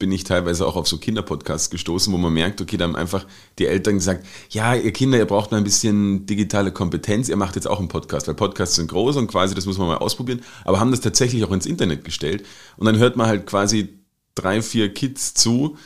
bin 0.00 0.10
ich 0.10 0.24
teilweise 0.24 0.66
auch 0.66 0.76
auf 0.76 0.88
so 0.88 0.98
Kinderpodcasts 0.98 1.70
gestoßen, 1.70 2.12
wo 2.12 2.16
man 2.16 2.32
merkt, 2.32 2.60
okay, 2.60 2.76
da 2.76 2.84
haben 2.84 2.96
einfach 2.96 3.26
die 3.58 3.66
Eltern 3.66 3.96
gesagt, 3.96 4.26
ja, 4.48 4.74
ihr 4.74 4.92
Kinder, 4.92 5.18
ihr 5.18 5.26
braucht 5.26 5.52
mal 5.52 5.58
ein 5.58 5.64
bisschen 5.64 6.26
digitale 6.26 6.72
Kompetenz, 6.72 7.28
ihr 7.28 7.36
macht 7.36 7.54
jetzt 7.54 7.66
auch 7.66 7.78
einen 7.78 7.88
Podcast, 7.88 8.26
weil 8.26 8.34
Podcasts 8.34 8.76
sind 8.76 8.90
groß 8.90 9.16
und 9.16 9.26
quasi, 9.28 9.54
das 9.54 9.66
muss 9.66 9.78
man 9.78 9.88
mal 9.88 9.98
ausprobieren, 9.98 10.40
aber 10.64 10.80
haben 10.80 10.90
das 10.90 11.00
tatsächlich 11.00 11.44
auch 11.44 11.52
ins 11.52 11.66
Internet 11.66 12.04
gestellt 12.04 12.46
und 12.78 12.86
dann 12.86 12.96
hört 12.96 13.16
man 13.16 13.26
halt 13.26 13.46
quasi 13.46 14.00
drei, 14.34 14.62
vier 14.62 14.92
Kids 14.94 15.34
zu, 15.34 15.76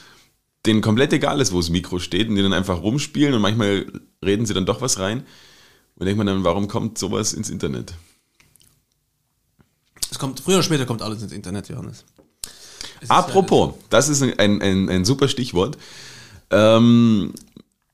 denen 0.67 0.81
komplett 0.81 1.13
egal 1.13 1.41
ist, 1.41 1.53
wo 1.53 1.59
das 1.59 1.71
Mikro 1.71 1.99
steht 1.99 2.29
und 2.29 2.37
die 2.37 2.43
dann 2.43 2.53
einfach 2.53 2.83
rumspielen 2.83 3.35
und 3.35 3.43
manchmal 3.43 3.87
reden 4.25 4.47
sie 4.47 4.55
dann 4.55 4.67
doch 4.67 4.81
was 4.81 4.99
rein 4.99 5.25
und 5.97 6.07
denkt 6.07 6.19
man 6.19 6.27
dann, 6.27 6.45
warum 6.45 6.69
kommt 6.69 6.99
sowas 6.99 7.33
ins 7.33 7.51
Internet? 7.51 7.95
Es 10.11 10.19
kommt, 10.19 10.41
früher 10.41 10.57
oder 10.57 10.63
später 10.63 10.87
kommt 10.87 11.03
alles 11.03 11.23
ins 11.23 11.33
Internet, 11.33 11.69
Johannes. 11.69 12.05
Es 12.97 13.05
ist 13.05 13.11
Apropos, 13.11 13.75
das 13.91 14.09
ist 14.09 14.23
ein, 14.23 14.63
ein, 14.63 14.89
ein 14.89 15.05
super 15.05 15.29
Stichwort. 15.29 15.77
Ähm, 16.51 17.35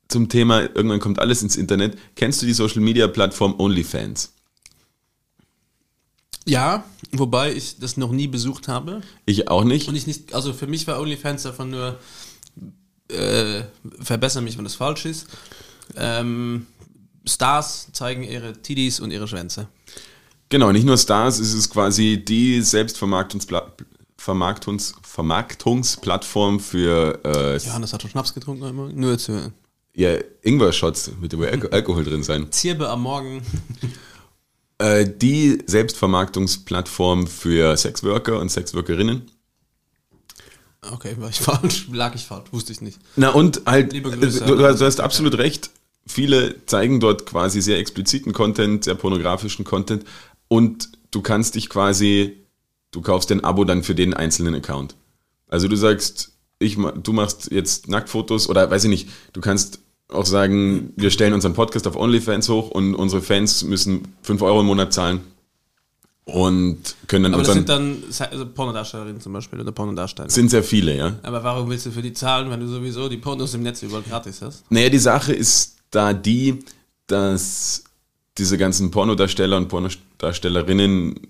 zum 0.08 0.28
Thema, 0.28 0.62
irgendwann 0.62 1.00
kommt 1.00 1.18
alles 1.18 1.42
ins 1.42 1.56
Internet. 1.56 1.96
Kennst 2.16 2.42
du 2.42 2.46
die 2.46 2.52
Social 2.52 2.80
Media 2.80 3.06
Plattform 3.08 3.58
OnlyFans? 3.58 4.32
Ja, 6.46 6.84
wobei 7.12 7.52
ich 7.52 7.78
das 7.78 7.96
noch 7.96 8.10
nie 8.10 8.26
besucht 8.26 8.68
habe. 8.68 9.02
Ich 9.24 9.48
auch 9.48 9.64
nicht. 9.64 9.88
Und 9.88 9.94
ich 9.94 10.06
nicht, 10.06 10.34
also 10.34 10.52
für 10.52 10.66
mich 10.66 10.86
war 10.86 11.00
OnlyFans 11.00 11.44
davon 11.44 11.70
nur, 11.70 11.98
äh, 13.12 13.64
verbessere 14.00 14.42
mich, 14.42 14.56
wenn 14.56 14.64
das 14.64 14.74
falsch 14.74 15.06
ist. 15.06 15.26
Ähm, 15.96 16.66
Stars 17.26 17.88
zeigen 17.92 18.22
ihre 18.22 18.54
Tiddies 18.60 19.00
und 19.00 19.10
ihre 19.10 19.28
Schwänze. 19.28 19.68
Genau, 20.48 20.72
nicht 20.72 20.84
nur 20.84 20.98
Stars, 20.98 21.38
es 21.38 21.54
ist 21.54 21.70
quasi 21.70 22.24
die 22.24 22.60
Selbstvermarktungspla 22.60 23.72
Vermarktungs 24.16 24.94
Vermarktungsplattform 25.02 26.60
für 26.60 27.18
äh, 27.24 27.56
Johannes 27.56 27.94
hat 27.94 28.02
schon 28.02 28.10
Schnaps 28.10 28.34
getrunken 28.34 28.64
einmal. 28.64 28.92
Nur 28.92 29.16
zu. 29.16 29.50
ja, 29.94 30.10
Ingwer-Shots 30.42 31.12
mit 31.22 31.32
dem 31.32 31.40
Alko 31.40 31.68
Alkohol 31.70 32.04
drin 32.04 32.22
sein. 32.22 32.52
Zirbe 32.52 32.90
am 32.90 33.02
Morgen. 33.02 33.40
Äh, 34.76 35.06
die 35.08 35.62
Selbstvermarktungsplattform 35.66 37.26
für 37.26 37.76
Sexworker 37.76 38.38
und 38.38 38.50
Sexworkerinnen. 38.50 39.30
Okay, 40.82 41.16
war 41.18 41.28
ich 41.28 41.40
falsch? 41.40 41.88
Lag 41.92 42.14
ich 42.14 42.24
falsch? 42.24 42.46
Wusste 42.52 42.72
ich 42.72 42.80
nicht. 42.80 42.98
Na 43.16 43.30
und 43.30 43.62
halt, 43.66 43.92
äh, 43.94 44.00
Grüße 44.00 44.44
du, 44.44 44.56
du, 44.56 44.64
hast, 44.64 44.80
du 44.80 44.86
hast 44.86 45.00
absolut 45.00 45.38
recht. 45.38 45.70
Viele 46.06 46.64
zeigen 46.66 46.98
dort 47.00 47.26
quasi 47.26 47.60
sehr 47.60 47.78
expliziten 47.78 48.32
Content, 48.32 48.84
sehr 48.84 48.94
pornografischen 48.94 49.64
Content 49.64 50.04
und 50.48 50.88
du 51.10 51.20
kannst 51.20 51.54
dich 51.54 51.68
quasi, 51.68 52.38
du 52.90 53.00
kaufst 53.02 53.30
ein 53.30 53.44
Abo 53.44 53.64
dann 53.64 53.82
für 53.82 53.94
den 53.94 54.14
einzelnen 54.14 54.54
Account. 54.54 54.96
Also 55.48 55.68
du 55.68 55.76
sagst, 55.76 56.32
ich, 56.58 56.76
du 56.76 57.12
machst 57.12 57.50
jetzt 57.52 57.88
Nacktfotos 57.88 58.48
oder 58.48 58.70
weiß 58.70 58.84
ich 58.84 58.90
nicht, 58.90 59.08
du 59.32 59.40
kannst 59.40 59.80
auch 60.08 60.26
sagen, 60.26 60.92
wir 60.96 61.10
stellen 61.10 61.34
unseren 61.34 61.54
Podcast 61.54 61.86
auf 61.86 61.96
OnlyFans 61.96 62.48
hoch 62.48 62.70
und 62.70 62.94
unsere 62.94 63.22
Fans 63.22 63.62
müssen 63.62 64.14
5 64.22 64.42
Euro 64.42 64.60
im 64.60 64.66
Monat 64.66 64.92
zahlen 64.92 65.20
und 66.32 66.96
können 67.06 67.24
dann 67.24 67.34
Aber 67.34 67.42
das 67.42 67.54
sind 67.54 67.68
dann 67.68 68.02
also 68.30 68.46
Pornodarstellerinnen 68.46 69.20
zum 69.20 69.32
Beispiel 69.32 69.60
oder 69.60 69.72
Pornodarsteller. 69.72 70.30
sind 70.30 70.50
sehr 70.50 70.62
viele, 70.62 70.96
ja. 70.96 71.16
Aber 71.22 71.42
warum 71.42 71.68
willst 71.70 71.86
du 71.86 71.90
für 71.90 72.02
die 72.02 72.12
zahlen, 72.12 72.50
wenn 72.50 72.60
du 72.60 72.68
sowieso 72.68 73.08
die 73.08 73.16
Pornos 73.16 73.54
im 73.54 73.62
Netz 73.62 73.82
überall 73.82 74.02
gratis 74.02 74.42
hast? 74.42 74.70
Naja, 74.70 74.88
die 74.88 74.98
Sache 74.98 75.32
ist 75.32 75.76
da 75.90 76.12
die, 76.12 76.60
dass 77.06 77.84
diese 78.38 78.56
ganzen 78.58 78.90
Pornodarsteller 78.90 79.56
und 79.56 79.68
Pornodarstellerinnen 79.68 81.20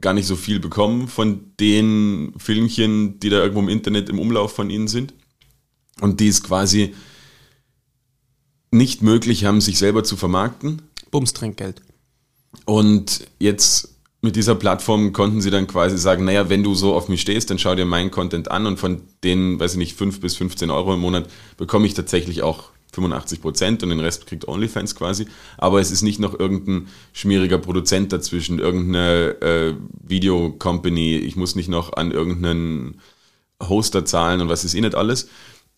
gar 0.00 0.12
nicht 0.12 0.26
so 0.26 0.36
viel 0.36 0.60
bekommen 0.60 1.08
von 1.08 1.52
den 1.58 2.34
Filmchen, 2.36 3.18
die 3.20 3.30
da 3.30 3.38
irgendwo 3.38 3.60
im 3.60 3.68
Internet 3.68 4.08
im 4.08 4.18
Umlauf 4.18 4.52
von 4.52 4.70
ihnen 4.70 4.88
sind. 4.88 5.14
Und 6.00 6.20
die 6.20 6.28
es 6.28 6.42
quasi 6.42 6.94
nicht 8.70 9.02
möglich 9.02 9.44
haben, 9.44 9.60
sich 9.60 9.78
selber 9.78 10.02
zu 10.02 10.16
vermarkten. 10.16 10.82
Bums 11.10 11.32
Trinkgeld. 11.32 11.80
Und 12.64 13.26
jetzt 13.38 13.93
mit 14.24 14.36
dieser 14.36 14.54
Plattform 14.54 15.12
konnten 15.12 15.42
sie 15.42 15.50
dann 15.50 15.66
quasi 15.66 15.98
sagen, 15.98 16.24
naja, 16.24 16.48
wenn 16.48 16.62
du 16.62 16.74
so 16.74 16.94
auf 16.94 17.08
mich 17.08 17.20
stehst, 17.20 17.50
dann 17.50 17.58
schau 17.58 17.74
dir 17.74 17.84
meinen 17.84 18.10
Content 18.10 18.50
an 18.50 18.64
und 18.64 18.78
von 18.78 19.02
den, 19.22 19.60
weiß 19.60 19.72
ich 19.72 19.78
nicht, 19.78 19.98
5 19.98 20.18
bis 20.18 20.34
15 20.36 20.70
Euro 20.70 20.94
im 20.94 21.00
Monat 21.00 21.28
bekomme 21.58 21.86
ich 21.86 21.92
tatsächlich 21.92 22.42
auch 22.42 22.70
85 22.94 23.42
Prozent 23.42 23.82
und 23.82 23.90
den 23.90 24.00
Rest 24.00 24.26
kriegt 24.26 24.48
OnlyFans 24.48 24.94
quasi. 24.94 25.26
Aber 25.58 25.78
es 25.78 25.90
ist 25.90 26.00
nicht 26.00 26.20
noch 26.20 26.38
irgendein 26.38 26.88
schmieriger 27.12 27.58
Produzent 27.58 28.12
dazwischen, 28.14 28.58
irgendeine 28.58 29.42
äh, 29.42 29.74
Video-Company. 30.02 31.16
Ich 31.16 31.36
muss 31.36 31.54
nicht 31.54 31.68
noch 31.68 31.92
an 31.92 32.10
irgendeinen 32.10 33.02
Hoster 33.62 34.06
zahlen 34.06 34.40
und 34.40 34.48
was 34.48 34.64
ist 34.64 34.74
eh 34.74 34.80
nicht 34.80 34.94
alles. 34.94 35.28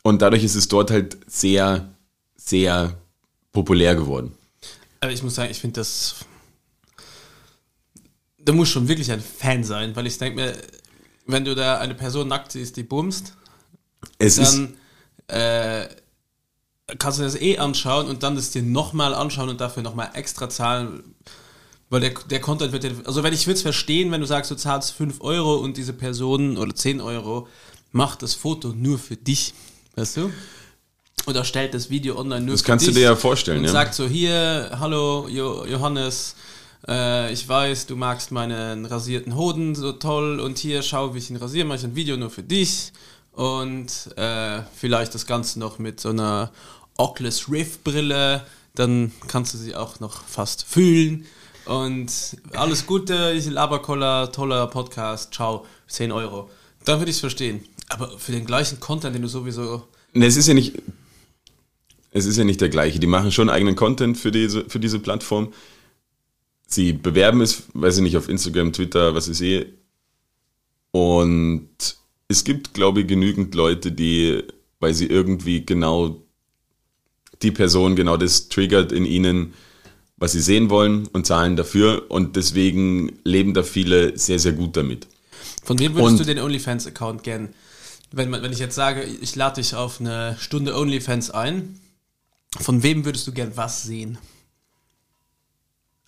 Und 0.05 0.23
dadurch 0.23 0.45
ist 0.45 0.55
es 0.55 0.69
dort 0.69 0.93
halt 0.93 1.19
sehr, 1.27 1.93
sehr 2.37 2.97
populär 3.51 3.97
geworden. 3.97 4.35
Aber 5.01 5.11
ich 5.11 5.25
muss 5.25 5.35
sagen, 5.35 5.51
ich 5.51 5.59
finde 5.59 5.81
das. 5.81 6.15
Da 8.47 8.53
muss 8.53 8.71
schon 8.71 8.89
wirklich 8.89 9.13
ein 9.13 9.21
Fan 9.21 9.65
sein, 9.65 9.95
weil 9.95 10.07
ich 10.07 10.17
denke 10.17 10.41
mir, 10.41 10.57
wenn 11.27 11.45
du 11.45 11.55
da 11.55 11.79
eine 11.79 11.95
Person 11.95 12.29
nackt 12.29 12.53
siehst, 12.53 12.77
die 12.77 12.85
bumst, 12.85 13.35
Es 14.19 14.37
dann 14.37 14.77
äh, 15.29 15.89
kannst 16.99 17.19
du 17.19 17.25
das 17.25 17.35
eh 17.41 17.59
anschauen 17.59 18.07
und 18.09 18.23
dann 18.23 18.37
das 18.37 18.51
dir 18.53 18.63
nochmal 18.63 19.15
anschauen 19.15 19.49
und 19.49 19.61
dafür 19.61 19.83
nochmal 19.83 20.11
extra 20.15 20.49
zahlen. 20.49 21.03
Weil 21.89 22.01
der, 22.01 22.15
der 22.31 22.41
Content 22.41 22.73
wird 22.73 22.85
ja, 22.85 22.91
also 23.05 23.23
wenn 23.23 23.33
ich 23.33 23.47
würde 23.47 23.57
es 23.57 23.63
verstehen, 23.63 24.11
wenn 24.11 24.21
du 24.21 24.27
sagst, 24.27 24.51
du 24.51 24.57
zahlst 24.57 24.93
5 24.93 25.21
Euro 25.21 25.57
und 25.57 25.77
diese 25.77 25.93
Person 25.93 26.57
oder 26.57 26.75
10 26.75 27.01
Euro 27.01 27.49
macht 27.93 28.23
das 28.23 28.35
Foto 28.35 28.69
nur 28.69 28.99
für 28.99 29.17
dich, 29.17 29.55
weißt 29.95 30.17
du? 30.17 30.33
Oder 31.27 31.45
stellt 31.45 31.75
das 31.75 31.91
Video 31.91 32.19
online 32.19 32.43
nur 32.43 32.55
Das 32.55 32.63
für 32.63 32.67
kannst 32.69 32.87
du 32.87 32.91
dich 32.91 33.01
dir 33.01 33.05
ja 33.05 33.17
vorstellen, 33.17 33.59
und 33.59 33.65
ja. 33.65 33.73
sagt 33.73 33.95
so, 33.95 34.07
hier, 34.07 34.77
hallo 34.79 35.29
jo 35.29 35.65
Johannes, 35.65 36.37
äh, 36.89 37.33
ich 37.33 37.49
weiß, 37.49 37.87
du 37.87 37.97
magst 37.97 38.31
meinen 38.33 38.87
rasierten 38.87 39.37
Hoden 39.37 39.75
so 39.75 39.93
toll 39.93 40.41
und 40.41 40.59
hier, 40.59 40.83
schau, 40.83 41.15
wie 41.15 41.19
ich 41.19 41.31
ihn 41.31 41.37
rasiere, 41.37 41.67
mache 41.67 41.79
ich 41.79 41.85
ein 41.85 41.97
Video 41.97 42.17
nur 42.17 42.31
für 42.31 42.43
dich 42.43 42.93
und 43.33 43.89
äh, 44.17 44.63
vielleicht 44.75 45.15
das 45.15 45.27
Ganze 45.27 45.59
noch 45.59 45.79
mit 45.79 46.01
so 46.01 46.11
einer 46.11 46.53
Oculus 46.97 47.51
Rift 47.51 47.85
Brille, 47.85 48.47
dann 48.75 49.13
kannst 49.29 49.55
du 49.55 49.59
sie 49.59 49.75
auch 49.75 50.01
noch 50.01 50.25
fast 50.25 50.65
fühlen 50.65 51.27
und 51.65 52.11
alles 52.53 52.87
Gute, 52.87 53.33
ich 53.37 53.47
Laberkoller, 53.47 54.33
toller 54.33 54.67
Podcast, 54.69 55.35
ciao, 55.35 55.67
10 55.89 56.13
Euro. 56.13 56.49
Dann 56.85 57.01
würde 57.01 57.11
ich 57.11 57.17
es 57.17 57.21
verstehen. 57.21 57.65
Aber 57.89 58.19
für 58.19 58.33
den 58.33 58.47
gleichen 58.47 58.81
Content, 58.81 59.15
den 59.15 59.23
du 59.23 59.29
sowieso 59.29 59.87
Ne, 60.17 60.25
es 60.25 60.37
ist 60.39 60.49
ja 60.49 60.55
nicht, 60.55 60.73
es 62.11 62.25
ist 62.25 62.39
ja 62.39 62.45
nicht 62.45 62.63
der 62.63 62.71
gleiche. 62.71 62.99
Die 62.99 63.07
machen 63.07 63.31
schon 63.33 63.51
eigenen 63.51 63.77
Content 63.77 64.17
für 64.17 64.33
diese, 64.33 64.65
für 64.65 64.81
diese 64.81 64.99
Plattform. 64.99 65.53
Sie 66.67 66.93
bewerben 66.93 67.41
es, 67.41 67.63
weiß 67.75 67.99
ich 67.99 68.03
nicht, 68.03 68.17
auf 68.17 68.29
Instagram, 68.29 68.73
Twitter, 68.73 69.15
was 69.15 69.29
ich 69.29 69.37
sehe. 69.39 69.67
Und 70.91 71.69
es 72.29 72.45
gibt, 72.45 72.75
glaube 72.75 73.03
ich, 73.03 73.07
genügend 73.07 73.55
Leute, 73.55 73.93
die, 73.93 74.43
weil 74.81 74.95
sie 74.95 75.07
irgendwie 75.07 75.65
genau 75.65 76.23
die 77.43 77.53
Person, 77.53 77.97
genau 77.97 78.17
das 78.17 78.49
triggert 78.49 78.93
in 78.93 79.05
ihnen, 79.05 79.53
was 80.17 80.33
sie 80.33 80.41
sehen 80.41 80.71
wollen 80.71 81.07
und 81.09 81.27
zahlen 81.27 81.57
dafür. 81.57 82.11
Und 82.11 82.37
deswegen 82.37 83.19
leben 83.25 83.55
da 83.55 83.63
viele 83.63 84.17
sehr, 84.19 84.39
sehr 84.39 84.53
gut 84.53 84.77
damit. 84.77 85.07
Von 85.63 85.79
wem 85.79 85.95
würdest 85.95 86.13
Und- 86.13 86.21
du 86.21 86.25
den 86.25 86.39
OnlyFans-Account 86.43 87.23
gern? 87.23 87.51
Wenn, 88.13 88.31
man, 88.31 88.43
wenn 88.43 88.53
ich 88.53 88.59
jetzt 88.61 88.75
sage, 88.77 89.03
ich 89.05 89.35
lade 89.37 89.61
dich 89.61 89.75
auf 89.75 90.01
eine 90.01 90.37
Stunde 90.41 90.77
OnlyFans 90.77 91.31
ein, 91.31 91.79
von 92.59 92.83
wem 92.83 93.05
würdest 93.05 93.27
du 93.27 93.33
gern 93.33 93.53
was 93.57 93.83
sehen? 93.83 94.17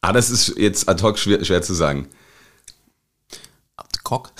Ah, 0.01 0.13
das 0.13 0.31
ist 0.31 0.57
jetzt 0.57 0.89
ad 0.89 1.03
hoc 1.03 1.19
schwer, 1.19 1.45
schwer 1.45 1.63
zu 1.63 1.75
sagen. 1.75 2.09
Cock. 4.05 4.33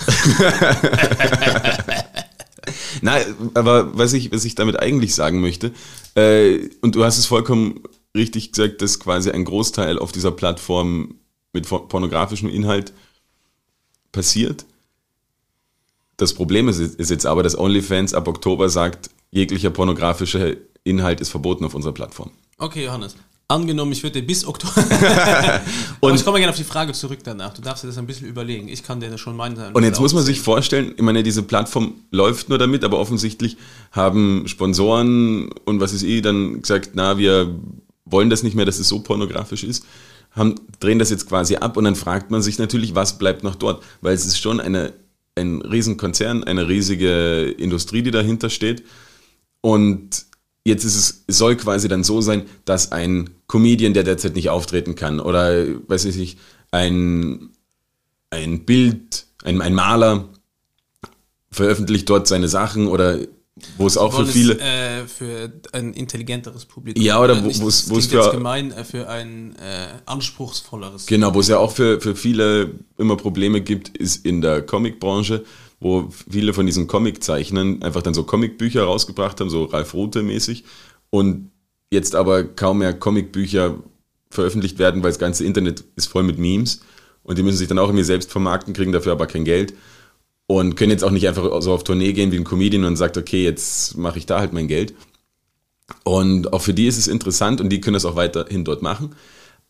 Nein, 3.01 3.23
aber 3.53 3.97
was 3.97 4.13
ich, 4.13 4.31
was 4.31 4.45
ich 4.45 4.55
damit 4.55 4.79
eigentlich 4.79 5.13
sagen 5.15 5.41
möchte, 5.41 5.71
äh, 6.15 6.69
und 6.81 6.95
du 6.95 7.03
hast 7.03 7.17
es 7.17 7.25
vollkommen 7.25 7.83
richtig 8.15 8.51
gesagt, 8.51 8.81
dass 8.81 8.99
quasi 8.99 9.31
ein 9.31 9.45
Großteil 9.45 9.99
auf 9.99 10.11
dieser 10.11 10.31
Plattform 10.31 11.15
mit 11.53 11.67
por- 11.67 11.87
pornografischem 11.87 12.49
Inhalt 12.49 12.93
passiert. 14.11 14.65
Das 16.17 16.33
Problem 16.33 16.67
ist, 16.67 16.79
ist 16.79 17.09
jetzt 17.11 17.25
aber, 17.25 17.43
dass 17.43 17.57
OnlyFans 17.57 18.13
ab 18.13 18.27
Oktober 18.27 18.69
sagt, 18.69 19.09
jeglicher 19.31 19.69
pornografischer 19.69 20.55
Inhalt 20.83 21.21
ist 21.21 21.29
verboten 21.29 21.63
auf 21.65 21.75
unserer 21.75 21.93
Plattform. 21.93 22.31
Okay, 22.57 22.85
Johannes. 22.85 23.15
Angenommen, 23.51 23.91
ich 23.91 24.03
würde 24.03 24.21
bis 24.21 24.45
Oktober. 24.45 24.75
Und- 26.01 26.13
ich 26.13 26.23
komme 26.23 26.37
gerne 26.37 26.51
auf 26.51 26.57
die 26.57 26.63
Frage 26.63 26.93
zurück 26.93 27.17
danach. 27.23 27.51
Du 27.51 27.63
darfst 27.63 27.83
dir 27.83 27.87
das 27.87 27.97
ein 27.97 28.05
bisschen 28.05 28.27
überlegen. 28.27 28.67
Ich 28.67 28.83
kann 28.83 28.99
dir 28.99 29.09
das 29.09 29.19
schon 29.19 29.35
meinen. 29.35 29.73
Und 29.73 29.83
jetzt 29.83 29.99
muss 29.99 30.13
man 30.13 30.23
sich 30.23 30.39
vorstellen, 30.39 30.93
ich 30.95 31.01
meine, 31.01 31.23
diese 31.23 31.41
Plattform 31.41 31.95
läuft 32.11 32.49
nur 32.49 32.59
damit, 32.59 32.83
aber 32.83 32.99
offensichtlich 32.99 33.57
haben 33.91 34.47
Sponsoren 34.47 35.49
und 35.65 35.79
was 35.79 35.93
ist 35.93 36.03
eh 36.03 36.21
dann 36.21 36.61
gesagt, 36.61 36.91
na, 36.93 37.17
wir 37.17 37.55
wollen 38.05 38.29
das 38.29 38.43
nicht 38.43 38.55
mehr, 38.55 38.65
dass 38.65 38.77
es 38.77 38.87
so 38.87 38.99
pornografisch 38.99 39.63
ist, 39.63 39.83
haben, 40.31 40.53
drehen 40.79 40.99
das 40.99 41.09
jetzt 41.09 41.27
quasi 41.27 41.55
ab 41.55 41.75
und 41.75 41.85
dann 41.85 41.95
fragt 41.95 42.29
man 42.29 42.43
sich 42.43 42.59
natürlich, 42.59 42.93
was 42.93 43.17
bleibt 43.17 43.43
noch 43.43 43.55
dort? 43.55 43.83
Weil 44.01 44.13
es 44.13 44.27
ist 44.27 44.37
schon 44.39 44.59
eine, 44.59 44.93
ein 45.33 45.63
Riesenkonzern, 45.63 46.43
eine 46.43 46.67
riesige 46.67 47.45
Industrie, 47.57 48.03
die 48.03 48.11
dahinter 48.11 48.51
steht. 48.51 48.83
Und 49.61 50.28
jetzt 50.69 50.85
ist 50.85 50.95
es, 50.95 51.23
es 51.27 51.37
soll 51.37 51.55
quasi 51.57 51.87
dann 51.87 52.03
so 52.03 52.21
sein, 52.21 52.43
dass 52.65 52.91
ein 52.91 53.29
Comedian, 53.47 53.93
der 53.93 54.03
derzeit 54.03 54.35
nicht 54.35 54.49
auftreten 54.49 54.95
kann, 54.95 55.19
oder 55.19 55.65
weiß 55.87 56.05
ich 56.05 56.15
nicht, 56.15 56.39
ein, 56.71 57.49
ein 58.29 58.65
Bild, 58.65 59.25
ein, 59.43 59.61
ein 59.61 59.73
Maler 59.73 60.29
veröffentlicht 61.51 62.09
dort 62.09 62.27
seine 62.27 62.47
Sachen 62.47 62.87
oder 62.87 63.19
wo 63.77 63.87
es 63.87 63.97
auch 63.97 64.13
für 64.15 64.25
viele. 64.25 64.57
äh, 64.59 65.05
für 65.05 65.51
ein 65.73 65.93
intelligenteres 65.93 66.63
Publikum. 66.65 67.03
Ja, 67.03 67.19
oder 67.21 67.35
Äh, 67.37 67.43
wo- 67.43 67.67
es- 67.67 67.89
es 67.91 68.07
für- 68.07 68.31
gemein, 68.31 68.71
äh, 68.71 68.85
für 68.85 69.09
ein 69.09 69.53
äh, 69.57 69.87
anspruchsvolleres. 70.05 71.07
Genau, 71.07 71.33
wo 71.33 71.41
es 71.41 71.49
ja 71.49 71.57
auch 71.57 71.71
für, 71.73 71.99
für 71.99 72.15
viele 72.15 72.71
immer 72.97 73.17
Probleme 73.17 73.59
gibt, 73.59 73.89
ist 73.97 74.25
in 74.25 74.39
der 74.41 74.61
Comicbranche, 74.61 75.43
wo 75.79 76.09
viele 76.29 76.53
von 76.53 76.65
diesen 76.65 76.87
Comiczeichnern 76.87 77.81
einfach 77.81 78.01
dann 78.01 78.13
so 78.13 78.23
Comicbücher 78.23 78.83
rausgebracht 78.83 79.39
haben, 79.39 79.49
so 79.49 79.65
Ralf 79.65 79.93
Rute 79.93 80.23
mäßig, 80.23 80.63
und 81.09 81.51
jetzt 81.91 82.15
aber 82.15 82.43
kaum 82.43 82.79
mehr 82.79 82.93
Comicbücher 82.93 83.79
veröffentlicht 84.29 84.77
werden, 84.77 85.01
weil 85.01 85.11
das 85.11 85.19
ganze 85.19 85.45
Internet 85.45 85.83
ist 85.95 86.07
voll 86.07 86.23
mit 86.23 86.37
Memes 86.37 86.81
und 87.23 87.37
die 87.37 87.43
müssen 87.43 87.57
sich 87.57 87.67
dann 87.67 87.79
auch 87.79 87.87
irgendwie 87.87 88.03
selbst 88.03 88.31
vermarkten, 88.31 88.73
kriegen 88.73 88.91
dafür 88.91 89.13
aber 89.13 89.25
kein 89.25 89.45
Geld 89.45 89.73
und 90.47 90.75
können 90.75 90.91
jetzt 90.91 91.03
auch 91.03 91.11
nicht 91.11 91.27
einfach 91.27 91.61
so 91.61 91.73
auf 91.73 91.83
Tournee 91.83 92.13
gehen 92.13 92.31
wie 92.31 92.37
ein 92.37 92.43
Comedian 92.43 92.83
und 92.83 92.95
sagt, 92.95 93.17
okay, 93.17 93.43
jetzt 93.43 93.97
mache 93.97 94.17
ich 94.17 94.25
da 94.25 94.39
halt 94.39 94.53
mein 94.53 94.67
Geld. 94.67 94.93
Und 96.03 96.53
auch 96.53 96.61
für 96.61 96.73
die 96.73 96.87
ist 96.87 96.97
es 96.97 97.07
interessant 97.07 97.61
und 97.61 97.69
die 97.69 97.81
können 97.81 97.93
das 97.95 98.05
auch 98.05 98.15
weiterhin 98.15 98.65
dort 98.65 98.81
machen. 98.81 99.15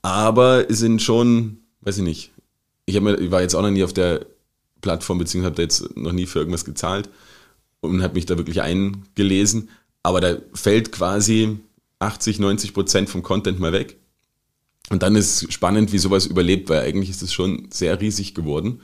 Aber 0.01 0.65
sind 0.69 1.01
schon, 1.01 1.57
weiß 1.81 1.97
ich 1.97 2.03
nicht, 2.03 2.31
ich, 2.85 2.95
hab 2.95 3.05
ich 3.19 3.31
war 3.31 3.41
jetzt 3.41 3.55
auch 3.55 3.61
noch 3.61 3.71
nie 3.71 3.83
auf 3.83 3.93
der 3.93 4.25
Plattform, 4.81 5.17
beziehungsweise 5.17 5.51
habe 5.51 5.55
da 5.55 5.61
jetzt 5.63 5.97
noch 5.97 6.11
nie 6.11 6.25
für 6.25 6.39
irgendwas 6.39 6.65
gezahlt 6.65 7.09
und 7.81 8.01
habe 8.03 8.15
mich 8.15 8.25
da 8.25 8.37
wirklich 8.37 8.61
eingelesen. 8.61 9.69
Aber 10.03 10.21
da 10.21 10.37
fällt 10.53 10.91
quasi 10.91 11.59
80, 11.99 12.39
90 12.39 12.73
Prozent 12.73 13.09
vom 13.09 13.23
Content 13.23 13.59
mal 13.59 13.73
weg. 13.73 13.97
Und 14.89 15.03
dann 15.03 15.15
ist 15.15 15.51
spannend, 15.51 15.91
wie 15.91 15.99
sowas 15.99 16.25
überlebt, 16.25 16.69
weil 16.69 16.81
eigentlich 16.81 17.09
ist 17.09 17.21
es 17.21 17.33
schon 17.33 17.67
sehr 17.71 17.99
riesig 17.99 18.33
geworden. 18.33 18.81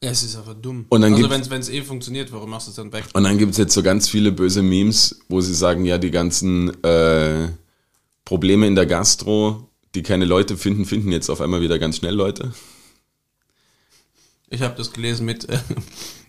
Es 0.00 0.22
ist 0.22 0.36
einfach 0.36 0.54
dumm. 0.54 0.86
Und 0.88 1.00
dann 1.00 1.14
also 1.14 1.30
wenn 1.50 1.60
es 1.60 1.68
eh 1.68 1.82
funktioniert, 1.82 2.32
warum 2.32 2.50
machst 2.50 2.66
du 2.66 2.70
es 2.70 2.76
dann 2.76 2.92
weg? 2.92 3.04
Und 3.14 3.24
dann 3.24 3.38
gibt's 3.38 3.58
jetzt 3.58 3.74
so 3.74 3.82
ganz 3.82 4.08
viele 4.08 4.32
böse 4.32 4.62
Memes, 4.62 5.20
wo 5.28 5.40
sie 5.40 5.54
sagen, 5.54 5.84
ja, 5.84 5.98
die 5.98 6.10
ganzen 6.10 6.82
äh, 6.82 7.48
Probleme 8.24 8.66
in 8.66 8.74
der 8.74 8.86
Gastro, 8.86 9.68
die 9.94 10.02
keine 10.02 10.24
Leute 10.24 10.56
finden, 10.56 10.84
finden 10.84 11.12
jetzt 11.12 11.30
auf 11.30 11.40
einmal 11.40 11.60
wieder 11.60 11.78
ganz 11.78 11.96
schnell 11.96 12.14
Leute. 12.14 12.52
Ich 14.54 14.62
habe 14.62 14.76
das 14.76 14.92
gelesen 14.92 15.26
mit 15.26 15.48
äh, 15.48 15.58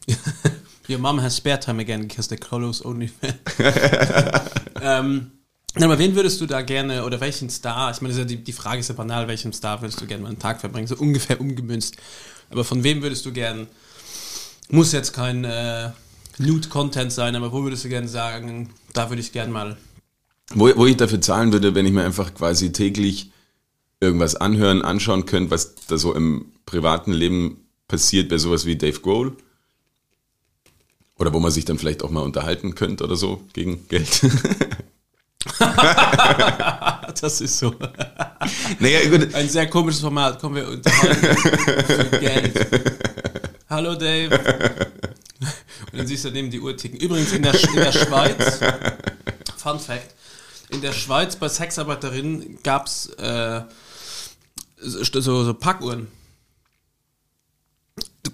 Your 0.90 0.98
mom 0.98 1.22
has 1.22 1.38
spare 1.38 1.60
time 1.60 1.80
again 1.80 2.08
because 2.08 2.28
the 2.28 2.36
Carlos 2.36 2.84
only 2.84 3.12
ähm, 4.82 5.32
aber 5.76 6.00
wen 6.00 6.16
würdest 6.16 6.42
du 6.42 6.46
da 6.46 6.62
gerne, 6.62 7.04
oder 7.06 7.20
welchen 7.20 7.50
Star, 7.50 7.92
ich 7.92 8.02
meine, 8.02 8.18
ja 8.18 8.24
die, 8.24 8.38
die 8.38 8.54
Frage 8.54 8.80
ist 8.80 8.88
ja 8.88 8.96
banal, 8.96 9.28
welchem 9.28 9.54
Star 9.54 9.82
würdest 9.82 10.02
du 10.02 10.08
gerne 10.08 10.24
mal 10.24 10.30
einen 10.30 10.40
Tag 10.40 10.60
verbringen, 10.60 10.88
so 10.88 10.96
ungefähr 10.96 11.40
umgemünzt. 11.40 11.98
Aber 12.50 12.64
von 12.64 12.84
wem 12.84 13.02
würdest 13.02 13.26
du 13.26 13.34
gern, 13.34 13.68
muss 14.70 14.92
jetzt 14.92 15.14
kein 15.14 15.44
äh, 15.44 15.92
Nude-Content 16.38 17.12
sein, 17.12 17.36
aber 17.36 17.52
wo 17.52 17.64
würdest 17.64 17.84
du 17.84 17.90
gerne 17.90 18.08
sagen, 18.08 18.70
da 18.94 19.10
würde 19.10 19.22
ich 19.22 19.34
gern 19.34 19.52
mal, 19.52 19.78
Wo, 20.54 20.72
wo 20.76 20.86
ich 20.86 20.98
dafür 20.98 21.22
zahlen 21.22 21.52
würde, 21.52 21.76
wenn 21.76 21.86
ich 21.86 21.92
mir 21.92 22.06
einfach 22.06 22.34
quasi 22.34 22.72
täglich 22.72 23.32
irgendwas 24.00 24.36
anhören, 24.36 24.82
anschauen 24.82 25.26
könnte, 25.26 25.52
was 25.52 25.76
da 25.88 25.98
so 25.98 26.14
im 26.16 26.54
privaten 26.66 27.12
Leben 27.12 27.65
passiert, 27.88 28.30
bei 28.30 28.38
sowas 28.38 28.66
wie 28.66 28.76
Dave 28.76 29.00
Grohl. 29.00 29.36
Oder 31.18 31.34
wo 31.34 31.40
man 31.40 31.52
sich 31.52 31.66
dann 31.66 31.80
vielleicht 31.80 32.04
auch 32.04 32.10
mal 32.10 32.24
unterhalten 32.24 32.76
könnte 32.76 33.04
oder 33.06 33.16
so 33.16 33.42
gegen 33.54 33.88
Geld. 33.88 34.22
das 37.22 37.40
ist 37.40 37.58
so 37.60 37.74
naja, 38.80 39.10
gut. 39.10 39.34
ein 39.34 39.48
sehr 39.48 39.70
komisches 39.70 40.02
Format, 40.02 40.40
kommen 40.40 40.56
wir 40.56 40.68
unterhalten 40.68 41.38
für 41.86 42.20
Geld. 42.20 42.68
Hallo 43.70 43.96
Dave. 43.96 44.36
Und 45.92 46.00
dann 46.00 46.08
siehst 46.08 46.26
du 46.26 46.30
daneben 46.30 46.52
die 46.52 46.60
Uhr 46.60 46.76
ticken. 46.76 47.00
Übrigens 47.00 47.32
in 47.32 47.44
der, 47.44 47.54
in 47.54 47.76
der 47.76 47.92
Schweiz, 47.94 48.60
Fun 49.58 49.80
Fact, 49.80 50.14
in 50.70 50.82
der 50.82 50.92
Schweiz 50.92 51.36
bei 51.36 51.48
Sexarbeiterinnen 51.48 52.60
gab 52.64 52.88
es 52.88 53.08
äh, 53.18 53.62
so, 54.78 55.22
so 55.22 55.54
Packuhren. 55.54 56.08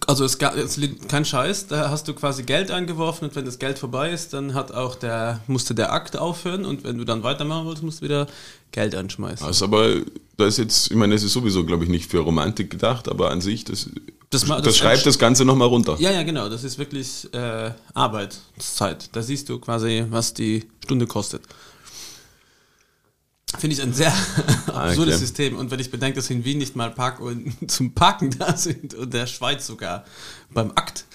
Also 0.07 0.25
es 0.25 0.37
gab 0.37 0.57
es 0.57 0.77
liegt 0.77 1.09
kein 1.09 1.25
Scheiß, 1.25 1.67
da 1.67 1.89
hast 1.89 2.07
du 2.07 2.13
quasi 2.13 2.43
Geld 2.43 2.71
eingeworfen 2.71 3.27
und 3.27 3.35
wenn 3.35 3.45
das 3.45 3.59
Geld 3.59 3.77
vorbei 3.77 4.11
ist, 4.11 4.33
dann 4.33 4.53
hat 4.53 4.71
auch 4.73 4.95
der, 4.95 5.41
musste 5.47 5.75
der 5.75 5.93
Akt 5.93 6.17
aufhören 6.17 6.65
und 6.65 6.83
wenn 6.83 6.97
du 6.97 7.05
dann 7.05 7.23
weitermachen 7.23 7.65
wolltest, 7.65 7.83
musst 7.83 8.01
du 8.01 8.05
wieder 8.05 8.27
Geld 8.71 8.95
einschmeißen. 8.95 9.45
Das 9.45 9.57
ist 9.57 9.63
aber, 9.63 9.97
da 10.37 10.47
ist 10.47 10.57
jetzt, 10.57 10.89
ich 10.89 10.97
meine, 10.97 11.13
das 11.13 11.23
ist 11.23 11.33
sowieso, 11.33 11.65
glaube 11.65 11.83
ich, 11.83 11.89
nicht 11.89 12.09
für 12.09 12.19
Romantik 12.19 12.71
gedacht, 12.71 13.09
aber 13.09 13.29
an 13.31 13.41
sich, 13.41 13.63
das, 13.63 13.89
Das 14.31 14.45
das, 14.45 14.61
das 14.61 14.77
schreibt 14.77 15.05
das 15.05 15.19
Ganze 15.19 15.45
nochmal 15.45 15.67
runter. 15.67 15.97
Ja, 15.99 16.11
ja, 16.11 16.23
genau. 16.23 16.49
Das 16.49 16.63
ist 16.63 16.77
wirklich 16.77 17.31
äh, 17.33 17.71
Arbeitszeit. 17.93 19.09
Da 19.15 19.21
siehst 19.21 19.49
du 19.49 19.59
quasi, 19.59 20.05
was 20.09 20.33
die 20.33 20.65
Stunde 20.83 21.05
kostet. 21.05 21.41
Finde 23.57 23.75
ich 23.75 23.81
ein 23.81 23.93
sehr 23.93 24.13
absurdes 24.67 25.15
okay. 25.15 25.25
System. 25.25 25.57
Und 25.57 25.71
wenn 25.71 25.79
ich 25.79 25.91
bedenke, 25.91 26.15
dass 26.15 26.29
in 26.29 26.45
Wien 26.45 26.57
nicht 26.57 26.75
mal 26.75 26.91
Parkuhren 26.91 27.53
zum 27.67 27.93
Parken 27.93 28.31
da 28.37 28.55
sind 28.55 28.93
und 28.93 29.13
der 29.13 29.27
Schweiz 29.27 29.67
sogar 29.67 30.05
beim 30.53 30.71
Akt, 30.71 31.05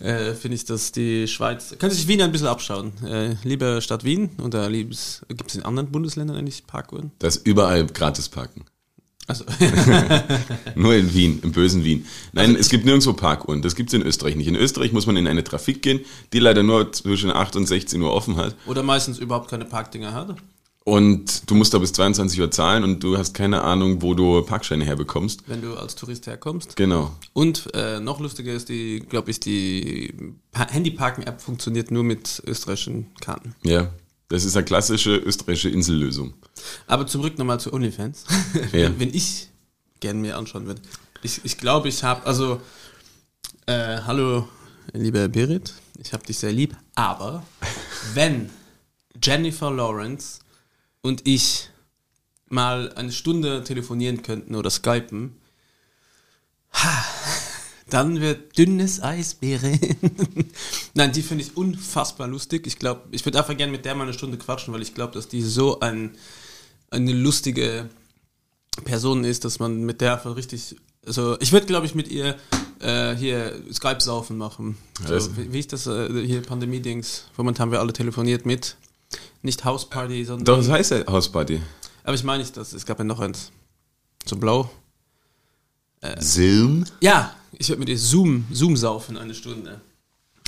äh, 0.00 0.34
finde 0.34 0.56
ich, 0.56 0.64
dass 0.64 0.92
die 0.92 1.28
Schweiz. 1.28 1.74
Könnte 1.78 1.94
sich 1.94 2.08
Wien 2.08 2.22
ein 2.22 2.32
bisschen 2.32 2.48
abschauen. 2.48 2.92
Äh, 3.04 3.36
liebe 3.44 3.80
Stadt 3.82 4.04
Wien 4.04 4.30
oder 4.42 4.68
liebes. 4.68 5.22
Gibt 5.28 5.50
es 5.50 5.56
in 5.56 5.62
anderen 5.62 5.90
Bundesländern 5.90 6.36
eigentlich 6.36 6.66
Parkuhren? 6.66 7.12
Das 7.18 7.36
überall 7.36 7.86
gratis 7.86 8.28
parken. 8.28 8.64
Also, 9.28 9.44
Nur 10.74 10.94
in 10.96 11.14
Wien, 11.14 11.38
im 11.42 11.52
bösen 11.52 11.84
Wien. 11.84 12.06
Nein, 12.32 12.56
es 12.56 12.68
gibt 12.68 12.84
nirgendwo 12.84 13.12
Parkuhren. 13.12 13.62
Das 13.62 13.76
gibt 13.76 13.90
es 13.90 13.94
in 13.94 14.02
Österreich 14.02 14.34
nicht. 14.34 14.48
In 14.48 14.56
Österreich 14.56 14.92
muss 14.92 15.06
man 15.06 15.16
in 15.16 15.28
eine 15.28 15.44
Trafik 15.44 15.80
gehen, 15.80 16.00
die 16.32 16.40
leider 16.40 16.64
nur 16.64 16.90
zwischen 16.92 17.30
8 17.30 17.54
und 17.54 17.66
16 17.66 18.02
Uhr 18.02 18.12
offen 18.12 18.36
hat. 18.36 18.56
oder 18.66 18.82
meistens 18.82 19.18
überhaupt 19.18 19.48
keine 19.48 19.64
Parkdinger 19.64 20.12
hat. 20.12 20.34
Und 20.84 21.48
du 21.48 21.54
musst 21.54 21.72
da 21.74 21.78
bis 21.78 21.92
22 21.92 22.40
Uhr 22.40 22.50
zahlen 22.50 22.82
und 22.82 23.04
du 23.04 23.16
hast 23.16 23.34
keine 23.34 23.62
Ahnung, 23.62 24.02
wo 24.02 24.14
du 24.14 24.42
Parkscheine 24.42 24.84
herbekommst. 24.84 25.44
Wenn 25.46 25.62
du 25.62 25.74
als 25.76 25.94
Tourist 25.94 26.26
herkommst. 26.26 26.74
Genau. 26.74 27.12
Und 27.32 27.72
äh, 27.74 28.00
noch 28.00 28.18
lustiger 28.18 28.52
ist 28.52 28.68
die, 28.68 29.00
glaube 29.00 29.30
ich, 29.30 29.38
die 29.38 30.12
pa 30.50 30.68
Handyparken-App 30.68 31.40
funktioniert 31.40 31.92
nur 31.92 32.02
mit 32.02 32.42
österreichischen 32.46 33.14
Karten. 33.20 33.54
Ja. 33.62 33.90
Das 34.28 34.44
ist 34.44 34.56
eine 34.56 34.64
klassische 34.64 35.14
österreichische 35.16 35.68
Insellösung. 35.68 36.32
Aber 36.86 37.06
zurück 37.06 37.38
nochmal 37.38 37.60
zu 37.60 37.72
OnlyFans. 37.72 38.24
Ja. 38.72 38.90
wenn, 38.98 39.14
ich 39.14 39.48
gerne 40.00 40.18
mir 40.18 40.36
anschauen 40.36 40.66
würde. 40.66 40.80
Ich, 41.22 41.40
ich 41.44 41.58
glaube, 41.58 41.88
ich 41.88 42.02
habe, 42.02 42.26
also, 42.26 42.60
äh, 43.66 43.98
hallo, 44.06 44.48
lieber 44.94 45.28
Berit, 45.28 45.74
ich 45.98 46.12
habe 46.12 46.24
dich 46.24 46.38
sehr 46.38 46.52
lieb, 46.52 46.74
aber 46.94 47.44
wenn 48.14 48.50
Jennifer 49.22 49.70
Lawrence 49.70 50.41
und 51.02 51.26
ich 51.26 51.68
mal 52.48 52.92
eine 52.94 53.12
Stunde 53.12 53.64
telefonieren 53.64 54.22
könnten 54.22 54.54
oder 54.54 54.70
skypen, 54.70 55.36
ha, 56.72 57.04
dann 57.90 58.20
wird 58.20 58.56
dünnes 58.56 59.02
Eis. 59.02 59.36
Nein, 60.94 61.12
die 61.12 61.22
finde 61.22 61.44
ich 61.44 61.56
unfassbar 61.56 62.28
lustig. 62.28 62.66
Ich 62.66 62.78
glaube, 62.78 63.02
ich 63.10 63.24
würde 63.24 63.38
einfach 63.38 63.56
gerne 63.56 63.72
mit 63.72 63.84
der 63.84 63.94
mal 63.94 64.04
eine 64.04 64.14
Stunde 64.14 64.38
quatschen, 64.38 64.72
weil 64.72 64.82
ich 64.82 64.94
glaube, 64.94 65.12
dass 65.12 65.28
die 65.28 65.42
so 65.42 65.80
ein, 65.80 66.16
eine 66.90 67.12
lustige 67.12 67.90
Person 68.84 69.24
ist, 69.24 69.44
dass 69.44 69.58
man 69.58 69.82
mit 69.82 70.00
der 70.00 70.14
einfach 70.14 70.36
richtig. 70.36 70.76
Also, 71.04 71.38
ich 71.40 71.52
würde, 71.52 71.66
glaube 71.66 71.84
ich, 71.84 71.94
mit 71.94 72.08
ihr 72.08 72.36
äh, 72.78 73.14
hier 73.16 73.60
Skype-Saufen 73.72 74.38
machen. 74.38 74.78
So, 75.06 75.36
wie, 75.36 75.52
wie 75.52 75.58
ist 75.58 75.72
das 75.72 75.86
äh, 75.86 76.24
hier 76.24 76.42
Pandemie-Dings? 76.42 77.26
Momentan 77.36 77.64
haben 77.64 77.72
wir 77.72 77.80
alle 77.80 77.92
telefoniert 77.92 78.46
mit. 78.46 78.76
Nicht 79.42 79.64
Hausparty, 79.64 80.24
sondern. 80.24 80.44
Doch, 80.44 80.56
das 80.58 80.68
heißt 80.68 80.90
ja 80.92 81.06
Hausparty. 81.06 81.60
Aber 82.04 82.14
ich 82.14 82.24
meine 82.24 82.42
nicht 82.42 82.56
das. 82.56 82.72
Es 82.72 82.86
gab 82.86 82.98
ja 82.98 83.04
noch 83.04 83.20
eins. 83.20 83.52
So 84.24 84.36
blau. 84.36 84.70
Zoom? 86.18 86.84
Ja, 87.00 87.34
ich 87.52 87.68
würde 87.68 87.80
mit 87.80 87.88
ihr 87.88 87.98
Zoom, 87.98 88.46
Zoom 88.50 88.76
saufen 88.76 89.16
eine 89.16 89.34
Stunde. 89.34 89.80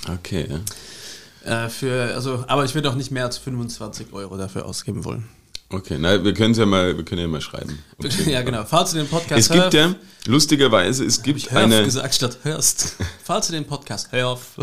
Okay, 0.08 0.48
ja. 0.48 1.64
Äh, 1.64 1.68
für, 1.68 2.14
also, 2.14 2.44
aber 2.48 2.64
ich 2.64 2.74
würde 2.74 2.90
auch 2.90 2.94
nicht 2.94 3.10
mehr 3.10 3.24
als 3.24 3.38
25 3.38 4.12
Euro 4.12 4.36
dafür 4.36 4.64
ausgeben 4.66 5.04
wollen. 5.04 5.28
Okay, 5.70 5.96
na, 5.98 6.22
wir 6.22 6.34
können 6.34 6.54
ja 6.54 6.66
mal, 6.66 6.96
wir 6.96 7.04
können 7.04 7.22
ja 7.22 7.28
mal 7.28 7.40
schreiben. 7.40 7.78
Okay. 7.98 8.30
Ja, 8.30 8.42
genau. 8.42 8.64
Falls 8.64 8.90
du 8.90 8.98
den 8.98 9.08
Podcast 9.08 9.40
Es 9.40 9.48
gibt 9.48 9.72
ja, 9.74 9.94
lustigerweise, 10.26 11.04
es 11.04 11.22
gibt 11.22 11.38
ich 11.38 11.50
hörf 11.50 11.64
eine 11.64 11.84
gesagt 11.84 12.14
statt 12.14 12.38
hörst. 12.42 12.96
Falls 13.24 13.46
du 13.46 13.52
den 13.52 13.66
Podcast 13.66 14.12
hörst. 14.12 14.56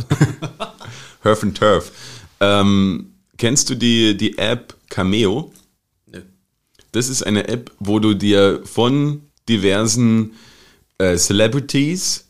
Herf 1.22 1.44
and 1.44 1.58
Turf. 1.58 1.92
Ähm, 2.40 3.11
kennst 3.42 3.70
du 3.72 3.76
die, 3.76 4.16
die 4.16 4.38
App 4.38 4.78
Cameo? 4.90 5.52
Nö. 6.06 6.22
Das 6.92 7.10
ist 7.10 7.24
eine 7.24 7.48
App, 7.48 7.72
wo 7.80 7.98
du 8.00 8.14
dir 8.14 8.62
von 8.66 9.24
diversen 9.50 10.34
äh, 11.00 11.18
Celebrities 11.18 12.28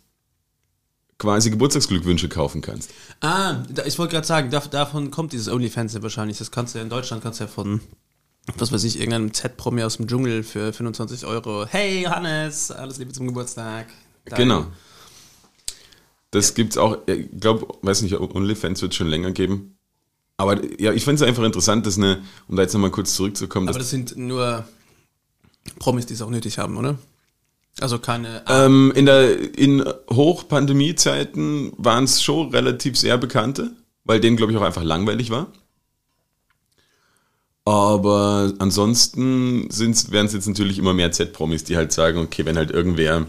quasi 1.18 1.50
Geburtstagsglückwünsche 1.52 2.30
kaufen 2.30 2.62
kannst. 2.62 2.92
Ah, 3.20 3.64
da, 3.70 3.84
ich 3.86 4.00
wollte 4.00 4.14
gerade 4.14 4.26
sagen, 4.26 4.50
da, 4.52 4.60
davon 4.62 5.12
kommt 5.12 5.34
dieses 5.34 5.50
OnlyFans 5.50 5.94
ja 5.94 6.02
wahrscheinlich. 6.02 6.38
Das 6.38 6.50
kannst 6.50 6.74
du 6.74 6.80
ja 6.80 6.84
in 6.84 6.90
Deutschland, 6.90 7.22
kannst 7.22 7.42
du 7.42 7.44
ja 7.44 7.48
von, 7.50 7.82
was 8.58 8.72
weiß 8.72 8.84
ich, 8.86 8.96
irgendeinem 8.98 9.34
Z-Promi 9.34 9.84
aus 9.84 9.98
dem 9.98 10.08
Dschungel 10.08 10.44
für 10.44 10.72
25 10.72 11.26
Euro. 11.26 11.66
Hey 11.68 12.04
Hannes, 12.04 12.72
alles 12.72 12.98
Liebe 13.00 13.12
zum 13.12 13.28
Geburtstag. 13.28 13.88
Dein- 14.26 14.40
Genau. 14.40 14.66
Das 16.32 16.54
gibt's 16.54 16.78
auch, 16.78 16.98
ich 17.08 17.28
glaube, 17.38 17.68
weiß 17.82 18.02
nicht, 18.04 18.18
OnlyFans 18.18 18.82
wird 18.82 18.96
schon 18.96 19.08
länger 19.08 19.32
geben. 19.32 19.78
Aber 20.42 20.60
ja, 20.80 20.92
ich 20.92 21.04
finde 21.04 21.24
es 21.24 21.28
einfach 21.28 21.44
interessant, 21.44 21.86
dass 21.86 21.98
eine, 21.98 22.22
um 22.48 22.56
da 22.56 22.64
jetzt 22.64 22.74
nochmal 22.74 22.90
kurz 22.90 23.16
zurückzukommen, 23.16 23.70
Aber 23.70 23.78
das 23.78 23.92
sind 23.92 24.18
nur 24.18 24.66
Promis, 25.78 26.08
die 26.08 26.16
es 26.16 26.22
auch 26.22 26.30
nötig 26.30 26.58
haben, 26.58 26.78
oder? 26.78 26.98
Also 27.80 28.00
keine. 28.00 28.44
ähm, 28.50 28.92
in 28.96 29.06
der 29.06 29.58
in 29.58 29.84
Hochpandemie-Zeiten 30.10 31.74
waren 31.78 32.04
es 32.04 32.22
schon 32.22 32.50
relativ 32.50 32.98
sehr 32.98 33.18
bekannte, 33.18 33.72
weil 34.04 34.20
denen, 34.20 34.36
glaube 34.36 34.52
ich, 34.52 34.58
auch 34.58 34.64
einfach 34.64 34.84
langweilig 34.84 35.30
war. 35.30 35.48
Aber 37.64 38.52
ansonsten 38.58 39.70
wären 39.70 40.26
es 40.26 40.34
jetzt 40.34 40.48
natürlich 40.48 40.80
immer 40.80 40.94
mehr 40.94 41.12
Z-Promis, 41.12 41.64
die 41.64 41.78
halt 41.78 41.92
sagen, 41.92 42.18
okay, 42.18 42.44
wenn 42.46 42.58
halt 42.58 42.72
irgendwer 42.72 43.28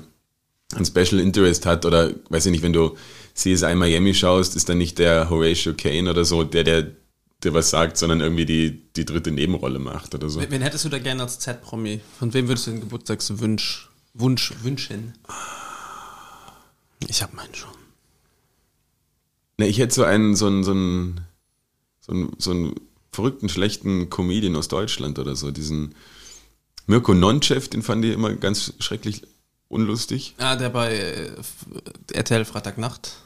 ein 0.75 0.87
Special 0.87 1.21
Interest 1.21 1.67
hat 1.67 1.85
oder 1.85 2.13
weiß 2.31 2.47
ich 2.47 2.53
nicht, 2.53 2.63
wenn 2.63 2.73
du 2.73 2.97
CSI 3.35 3.75
Miami 3.75 4.15
schaust, 4.15 4.57
ist 4.57 4.69
dann 4.69 4.79
nicht 4.79 4.99
der 4.99 5.31
Horatio 5.31 5.75
Kane 5.75 6.11
oder 6.11 6.25
so, 6.25 6.45
der, 6.45 6.65
der 6.65 6.91
dir 7.45 7.55
was 7.55 7.71
sagt, 7.71 7.97
sondern 7.97 8.21
irgendwie 8.21 8.47
die, 8.47 8.83
die 8.97 9.05
dritte 9.05 9.31
Nebenrolle 9.31 9.79
macht 9.79 10.15
oder 10.15 10.29
so. 10.29 10.41
Wen 10.41 10.51
wen 10.51 10.63
hättest 10.63 10.85
du 10.85 10.89
da 10.89 10.99
gerne 10.99 11.23
als 11.23 11.39
Z-Promi? 11.39 12.01
Von 12.19 12.33
wem 12.35 12.49
würdest 12.49 12.67
du 12.67 12.73
den 12.73 12.81
Geburtstagswunsch 12.81 13.89
Wunsch 14.15 14.53
wünschen? 14.63 15.15
Ich 17.09 17.23
hab 17.23 17.33
meinen 17.35 17.55
schon. 17.55 17.71
Ne, 19.59 19.67
ich 19.67 19.79
hätte 19.79 19.95
so 19.95 20.05
einen, 20.05 20.37
so 20.37 20.47
einen, 20.47 20.65
so 20.65 20.73
einen, 20.73 21.21
so 22.01 22.13
einen, 22.13 22.33
so 22.39 22.51
einen 22.51 22.75
verrückten, 23.11 23.49
schlechten 23.49 24.11
Comedian 24.11 24.57
aus 24.57 24.69
Deutschland 24.69 25.19
oder 25.19 25.37
so. 25.37 25.51
Diesen 25.51 25.95
Mirko 26.87 27.15
Nonchev, 27.15 27.69
den 27.69 27.83
fand 27.83 28.05
ich 28.05 28.13
immer 28.13 28.35
ganz 28.35 28.75
schrecklich 28.79 29.23
unlustig. 29.69 30.35
Ah, 30.39 30.57
der 30.57 30.71
bei 30.71 30.95
äh, 30.95 31.31
RTL 32.13 32.45
Freitagnacht, 32.45 33.17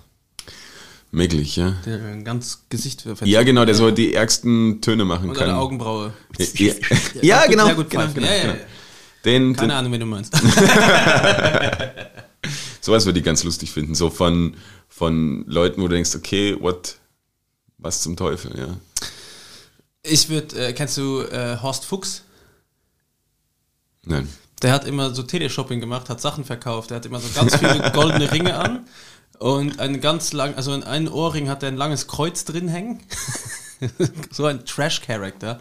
Möglich, 1.11 1.57
ja. 1.57 1.77
der 1.87 2.05
ein 2.05 2.25
ganz 2.25 2.65
Gesicht 2.69 3.03
verzogen 3.03 3.31
Ja, 3.31 3.43
genau, 3.43 3.65
der 3.65 3.75
hat. 3.75 3.79
so 3.79 3.91
die 3.91 4.15
ärgsten 4.15 4.81
Töne 4.83 5.05
machen 5.05 5.31
Und 5.31 5.37
kann. 5.37 5.51
eine 5.51 5.59
Augenbraue. 5.59 6.13
Ja, 6.55 6.75
ja, 7.23 7.41
Gut, 7.43 7.51
genau, 7.51 7.67
sehr 7.67 7.75
gut 7.75 7.91
genau, 7.91 8.07
genau, 8.13 8.27
ja, 8.27 8.35
ja, 8.35 8.43
genau. 8.43 8.55
ja. 8.55 8.61
Den, 9.25 9.43
den, 9.43 9.57
Keine 9.57 9.75
Ahnung, 9.75 9.93
wen 9.93 10.01
du 10.01 10.07
meinst. 10.07 10.33
sowas 12.81 13.07
würde 13.07 13.19
ich 13.19 13.25
ganz 13.25 13.43
lustig 13.45 13.73
finden. 13.73 13.95
So 13.95 14.11
von, 14.11 14.57
von 14.89 15.45
Leuten, 15.47 15.83
wo 15.83 15.89
du 15.89 15.95
denkst, 15.95 16.15
okay, 16.15 16.57
what, 16.61 16.97
was 17.79 18.03
zum 18.03 18.17
Teufel, 18.17 18.59
ja. 18.59 18.77
Ich 20.03 20.29
würde, 20.29 20.69
äh, 20.69 20.73
kennst 20.73 20.97
du 20.97 21.23
äh, 21.23 21.59
Horst 21.61 21.85
Fuchs? 21.85 22.23
Nein. 24.05 24.29
Der 24.63 24.73
hat 24.73 24.87
immer 24.87 25.15
so 25.15 25.23
Teleshopping 25.23 25.81
gemacht, 25.81 26.09
hat 26.09 26.21
Sachen 26.21 26.45
verkauft. 26.45 26.91
Der 26.91 26.99
hat 26.99 27.07
immer 27.07 27.21
so 27.21 27.29
ganz 27.35 27.57
viele 27.57 27.91
goldene 27.95 28.31
Ringe 28.31 28.57
an 28.57 28.87
und 29.39 29.79
einen 29.81 30.01
ganz 30.01 30.33
lang, 30.33 30.55
also 30.55 30.73
in 30.73 30.83
einem 30.83 31.13
Ohrring 31.13 31.49
hat 31.49 31.63
er 31.63 31.69
ein 31.69 31.77
langes 31.77 32.07
Kreuz 32.07 32.45
drin 32.45 32.69
hängen. 32.69 33.01
so 34.31 34.47
ein 34.47 34.65
Trash-Character. 34.65 35.61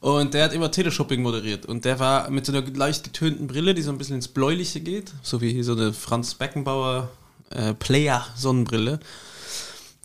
Und 0.00 0.34
der 0.34 0.44
hat 0.44 0.52
immer 0.52 0.70
Teleshopping 0.70 1.22
moderiert. 1.22 1.66
Und 1.66 1.84
der 1.84 1.98
war 1.98 2.30
mit 2.30 2.46
so 2.46 2.52
einer 2.52 2.62
leicht 2.70 3.04
getönten 3.04 3.46
Brille, 3.46 3.74
die 3.74 3.82
so 3.82 3.90
ein 3.90 3.98
bisschen 3.98 4.16
ins 4.16 4.28
Bläuliche 4.28 4.80
geht, 4.80 5.12
so 5.22 5.40
wie 5.40 5.62
so 5.62 5.72
eine 5.72 5.92
Franz 5.92 6.34
Beckenbauer 6.34 7.10
äh. 7.50 7.74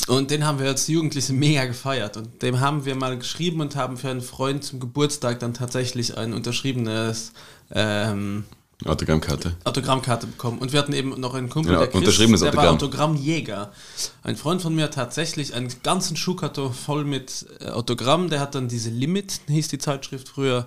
Und 0.08 0.32
den 0.32 0.46
haben 0.46 0.60
wir 0.60 0.68
als 0.68 0.88
Jugendliche 0.88 1.34
mega 1.34 1.66
gefeiert. 1.66 2.18
Und 2.18 2.42
dem 2.42 2.60
haben 2.60 2.86
wir 2.86 2.96
mal 2.96 3.18
geschrieben 3.18 3.62
und 3.62 3.76
haben 3.76 3.98
für 3.98 4.10
einen 4.10 4.22
Freund 4.22 4.64
zum 4.64 4.80
Geburtstag 4.80 5.40
dann 5.40 5.54
tatsächlich 5.54 6.18
ein 6.18 6.34
unterschriebenes 6.34 7.34
ähm, 7.72 8.46
Autogrammkarte. 8.86 9.56
Autogrammkarte 9.65 10.28
bekommen. 10.28 10.60
Und 10.60 10.72
wir 10.72 10.80
hatten 10.80 10.94
eben 10.94 11.20
noch 11.20 11.34
einen 11.34 11.50
Kumpel, 11.50 11.74
Ja, 11.74 11.80
der 11.86 11.89
Chris, 11.89 12.18
der 12.18 12.30
war 12.30 12.70
Autogramm. 12.70 12.76
Autogrammjäger. 12.76 13.74
Ein 14.24 14.38
Freund 14.38 14.62
von 14.62 14.74
mir 14.74 14.86
hat 14.86 14.94
tatsächlich 14.94 15.54
einen 15.54 15.70
ganzen 15.84 16.15
Schuhkarton 16.15 16.74
voll 16.74 17.04
mit 17.04 17.46
äh, 17.60 17.70
Autogramm. 17.70 18.30
Der 18.30 18.39
hat 18.39 18.56
dann 18.56 18.70
diese 18.70 18.89
Limit, 18.89 19.42
hieß 19.48 19.68
die 19.68 19.80
Zeitschrift 19.80 20.30
früher. 20.30 20.65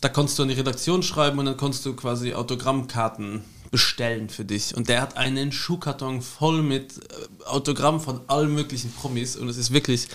Da 0.00 0.08
konntest 0.08 0.38
du 0.38 0.44
an 0.44 0.48
die 0.48 0.54
Redaktion 0.54 1.02
schreiben 1.02 1.38
und 1.38 1.44
dann 1.44 1.58
konntest 1.58 1.84
du 1.84 1.94
quasi 1.94 2.32
Autogrammkarten 2.32 3.44
bestellen 3.70 4.30
für 4.30 4.46
dich. 4.46 4.74
Und 4.74 4.88
der 4.88 5.02
hat 5.02 5.18
einen 5.18 5.52
Schuhkarton 5.52 6.22
voll 6.22 6.62
mit 6.62 6.96
äh, 6.96 7.44
Autogramm 7.44 8.00
von 8.00 8.22
allen 8.28 8.54
möglichen 8.54 8.90
Promis. 8.92 9.36
Und 9.36 9.50
es 9.50 9.58
ist 9.58 9.74
wirklich, 9.74 10.08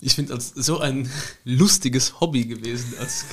ich 0.00 0.14
finde, 0.14 0.32
als 0.32 0.54
so 0.54 0.78
ein 0.78 1.10
lustiges 1.44 2.18
Hobby 2.20 2.46
gewesen, 2.46 2.94
als 2.98 3.26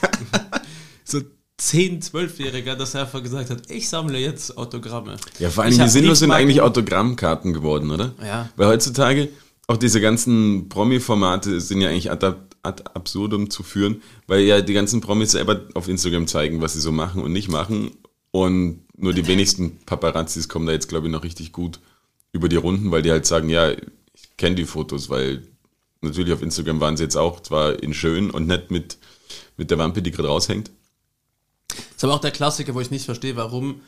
so 1.05 1.21
10-, 1.59 2.11
12-Jähriger, 2.11 2.75
dass 2.75 2.93
er 2.93 3.01
einfach 3.01 3.23
gesagt 3.23 3.49
hat, 3.49 3.69
ich 3.69 3.89
sammle 3.89 4.19
jetzt 4.19 4.57
Autogramme. 4.57 5.17
Ja, 5.39 5.49
vor 5.49 5.63
allem, 5.63 5.77
wie 5.77 5.87
sinnlos 5.89 6.19
sind 6.19 6.31
eigentlich 6.31 6.61
Autogrammkarten 6.61 7.53
geworden, 7.53 7.89
oder? 7.89 8.13
Ja. 8.23 8.49
Weil 8.55 8.67
heutzutage 8.67 9.29
auch 9.65 9.77
diese 9.77 9.99
ganzen 9.99 10.69
Promi-Formate 10.69 11.59
sind 11.59 11.81
ja 11.81 11.89
eigentlich 11.89 12.11
ad, 12.11 12.35
ad 12.61 12.83
absurdum 12.93 13.49
zu 13.49 13.63
führen, 13.63 14.01
weil 14.27 14.41
ja 14.41 14.61
die 14.61 14.73
ganzen 14.73 15.01
Promis 15.01 15.31
selber 15.31 15.61
auf 15.73 15.87
Instagram 15.87 16.27
zeigen, 16.27 16.61
was 16.61 16.73
sie 16.73 16.79
so 16.79 16.91
machen 16.91 17.23
und 17.23 17.33
nicht 17.33 17.49
machen. 17.49 17.91
Und 18.31 18.81
nur 18.95 19.13
die 19.13 19.27
wenigsten 19.27 19.79
Paparazzis 19.85 20.47
kommen 20.47 20.67
da 20.67 20.73
jetzt, 20.73 20.89
glaube 20.89 21.07
ich, 21.07 21.11
noch 21.11 21.23
richtig 21.23 21.51
gut 21.51 21.79
über 22.31 22.49
die 22.49 22.55
Runden, 22.55 22.91
weil 22.91 23.01
die 23.01 23.11
halt 23.11 23.25
sagen, 23.25 23.49
ja, 23.49 23.71
ich 23.71 24.37
kenne 24.37 24.55
die 24.55 24.65
Fotos, 24.65 25.09
weil 25.09 25.43
natürlich 26.01 26.33
auf 26.33 26.41
Instagram 26.43 26.79
waren 26.79 26.97
sie 26.97 27.03
jetzt 27.03 27.17
auch 27.17 27.41
zwar 27.41 27.81
in 27.81 27.93
schön 27.93 28.29
und 28.29 28.47
nicht 28.47 28.69
mit, 28.69 28.97
mit 29.57 29.71
der 29.71 29.79
Wampe, 29.79 30.01
die 30.01 30.11
gerade 30.11 30.29
raushängt. 30.29 30.71
Ist 31.97 32.03
aber 32.03 32.13
auch 32.13 32.21
der 32.21 32.31
Klassiker, 32.31 32.75
wo 32.75 32.79
ich 32.79 32.91
nicht 32.91 33.05
verstehe, 33.05 33.35
warum 33.35 33.81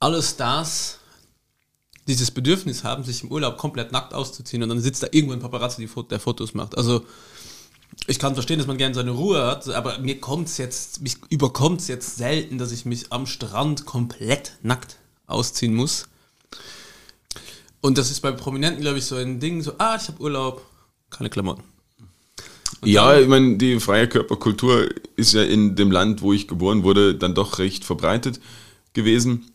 alle 0.00 0.22
Stars 0.22 0.98
dieses 2.08 2.30
Bedürfnis 2.30 2.84
haben, 2.84 3.04
sich 3.04 3.22
im 3.22 3.30
Urlaub 3.30 3.58
komplett 3.58 3.92
nackt 3.92 4.14
auszuziehen 4.14 4.62
und 4.62 4.70
dann 4.70 4.80
sitzt 4.80 5.02
da 5.02 5.08
irgendwo 5.10 5.34
ein 5.34 5.40
Paparazzi, 5.40 5.86
der 6.10 6.20
Fotos 6.20 6.54
macht. 6.54 6.76
Also 6.78 7.04
ich 8.06 8.18
kann 8.18 8.32
verstehen, 8.32 8.58
dass 8.58 8.66
man 8.66 8.78
gerne 8.78 8.94
seine 8.94 9.10
Ruhe 9.10 9.46
hat, 9.46 9.68
aber 9.68 9.98
mir 9.98 10.20
kommt's 10.20 10.56
jetzt, 10.56 11.02
mich 11.02 11.18
überkommt's 11.28 11.86
jetzt 11.86 12.16
selten, 12.16 12.56
dass 12.56 12.72
ich 12.72 12.86
mich 12.86 13.12
am 13.12 13.26
Strand 13.26 13.84
komplett 13.84 14.52
nackt 14.62 14.96
ausziehen 15.26 15.74
muss. 15.74 16.08
Und 17.82 17.98
das 17.98 18.10
ist 18.10 18.20
bei 18.20 18.32
Prominenten, 18.32 18.80
glaube 18.80 18.98
ich, 18.98 19.04
so 19.04 19.16
ein 19.16 19.38
Ding, 19.38 19.62
so, 19.62 19.74
ah, 19.76 19.96
ich 20.00 20.08
habe 20.08 20.20
Urlaub, 20.22 20.64
keine 21.10 21.28
Klamotten. 21.28 21.73
Ja, 22.84 23.18
ich 23.18 23.28
meine, 23.28 23.56
die 23.56 23.80
freie 23.80 24.08
Körperkultur 24.08 24.88
ist 25.16 25.34
ja 25.34 25.42
in 25.42 25.76
dem 25.76 25.90
Land, 25.90 26.22
wo 26.22 26.32
ich 26.32 26.48
geboren 26.48 26.82
wurde, 26.82 27.14
dann 27.14 27.34
doch 27.34 27.58
recht 27.58 27.84
verbreitet 27.84 28.40
gewesen. 28.92 29.50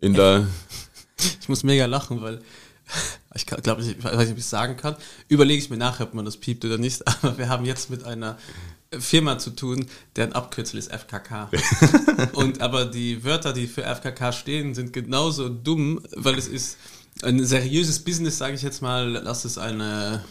In 0.00 0.14
der, 0.14 0.46
Ich 1.40 1.48
muss 1.48 1.64
mega 1.64 1.86
lachen, 1.86 2.22
weil 2.22 2.40
ich 3.34 3.46
glaube, 3.46 3.82
ich 3.82 4.02
weiß 4.02 4.18
nicht, 4.18 4.30
ob 4.30 4.38
ich 4.38 4.44
es 4.44 4.50
sagen 4.50 4.76
kann. 4.76 4.96
Überlege 5.28 5.62
ich 5.62 5.70
mir 5.70 5.76
nachher, 5.76 6.04
ob 6.04 6.14
man 6.14 6.24
das 6.24 6.36
piept 6.36 6.64
oder 6.64 6.78
nicht. 6.78 7.06
Aber 7.22 7.38
wir 7.38 7.48
haben 7.48 7.64
jetzt 7.64 7.90
mit 7.90 8.04
einer 8.04 8.38
Firma 8.98 9.38
zu 9.38 9.50
tun, 9.50 9.86
deren 10.16 10.32
Abkürzel 10.32 10.78
ist 10.78 10.90
FKK. 10.90 11.50
Und 12.32 12.62
aber 12.62 12.86
die 12.86 13.22
Wörter, 13.22 13.52
die 13.52 13.66
für 13.66 13.82
FKK 13.82 14.32
stehen, 14.32 14.74
sind 14.74 14.94
genauso 14.94 15.50
dumm, 15.50 16.00
weil 16.16 16.38
es 16.38 16.48
ist 16.48 16.78
ein 17.22 17.44
seriöses 17.44 17.98
Business, 18.02 18.38
sage 18.38 18.54
ich 18.54 18.62
jetzt 18.62 18.80
mal. 18.80 19.20
Lass 19.22 19.44
es 19.44 19.58
eine 19.58 20.24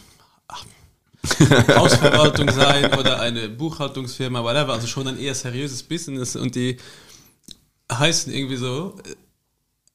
Hausverwaltung 1.75 2.49
sein 2.51 2.93
oder 2.97 3.19
eine 3.19 3.49
Buchhaltungsfirma, 3.49 4.43
whatever. 4.43 4.73
Also 4.73 4.87
schon 4.87 5.07
ein 5.07 5.19
eher 5.19 5.35
seriöses 5.35 5.83
Business 5.83 6.35
und 6.35 6.55
die 6.55 6.77
heißen 7.91 8.31
irgendwie 8.33 8.57
so. 8.57 8.95
äh, 9.05 9.15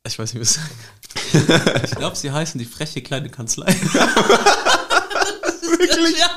Ich 0.06 0.18
weiß 0.18 0.34
nicht, 0.34 0.42
was 0.42 0.58
ich 1.84 1.90
glaube, 1.96 2.16
sie 2.16 2.30
heißen 2.30 2.58
die 2.58 2.64
freche 2.64 3.02
kleine 3.02 3.28
Kanzlei. 3.28 3.66
Wirklich? 5.62 6.18
Ja. 6.18 6.28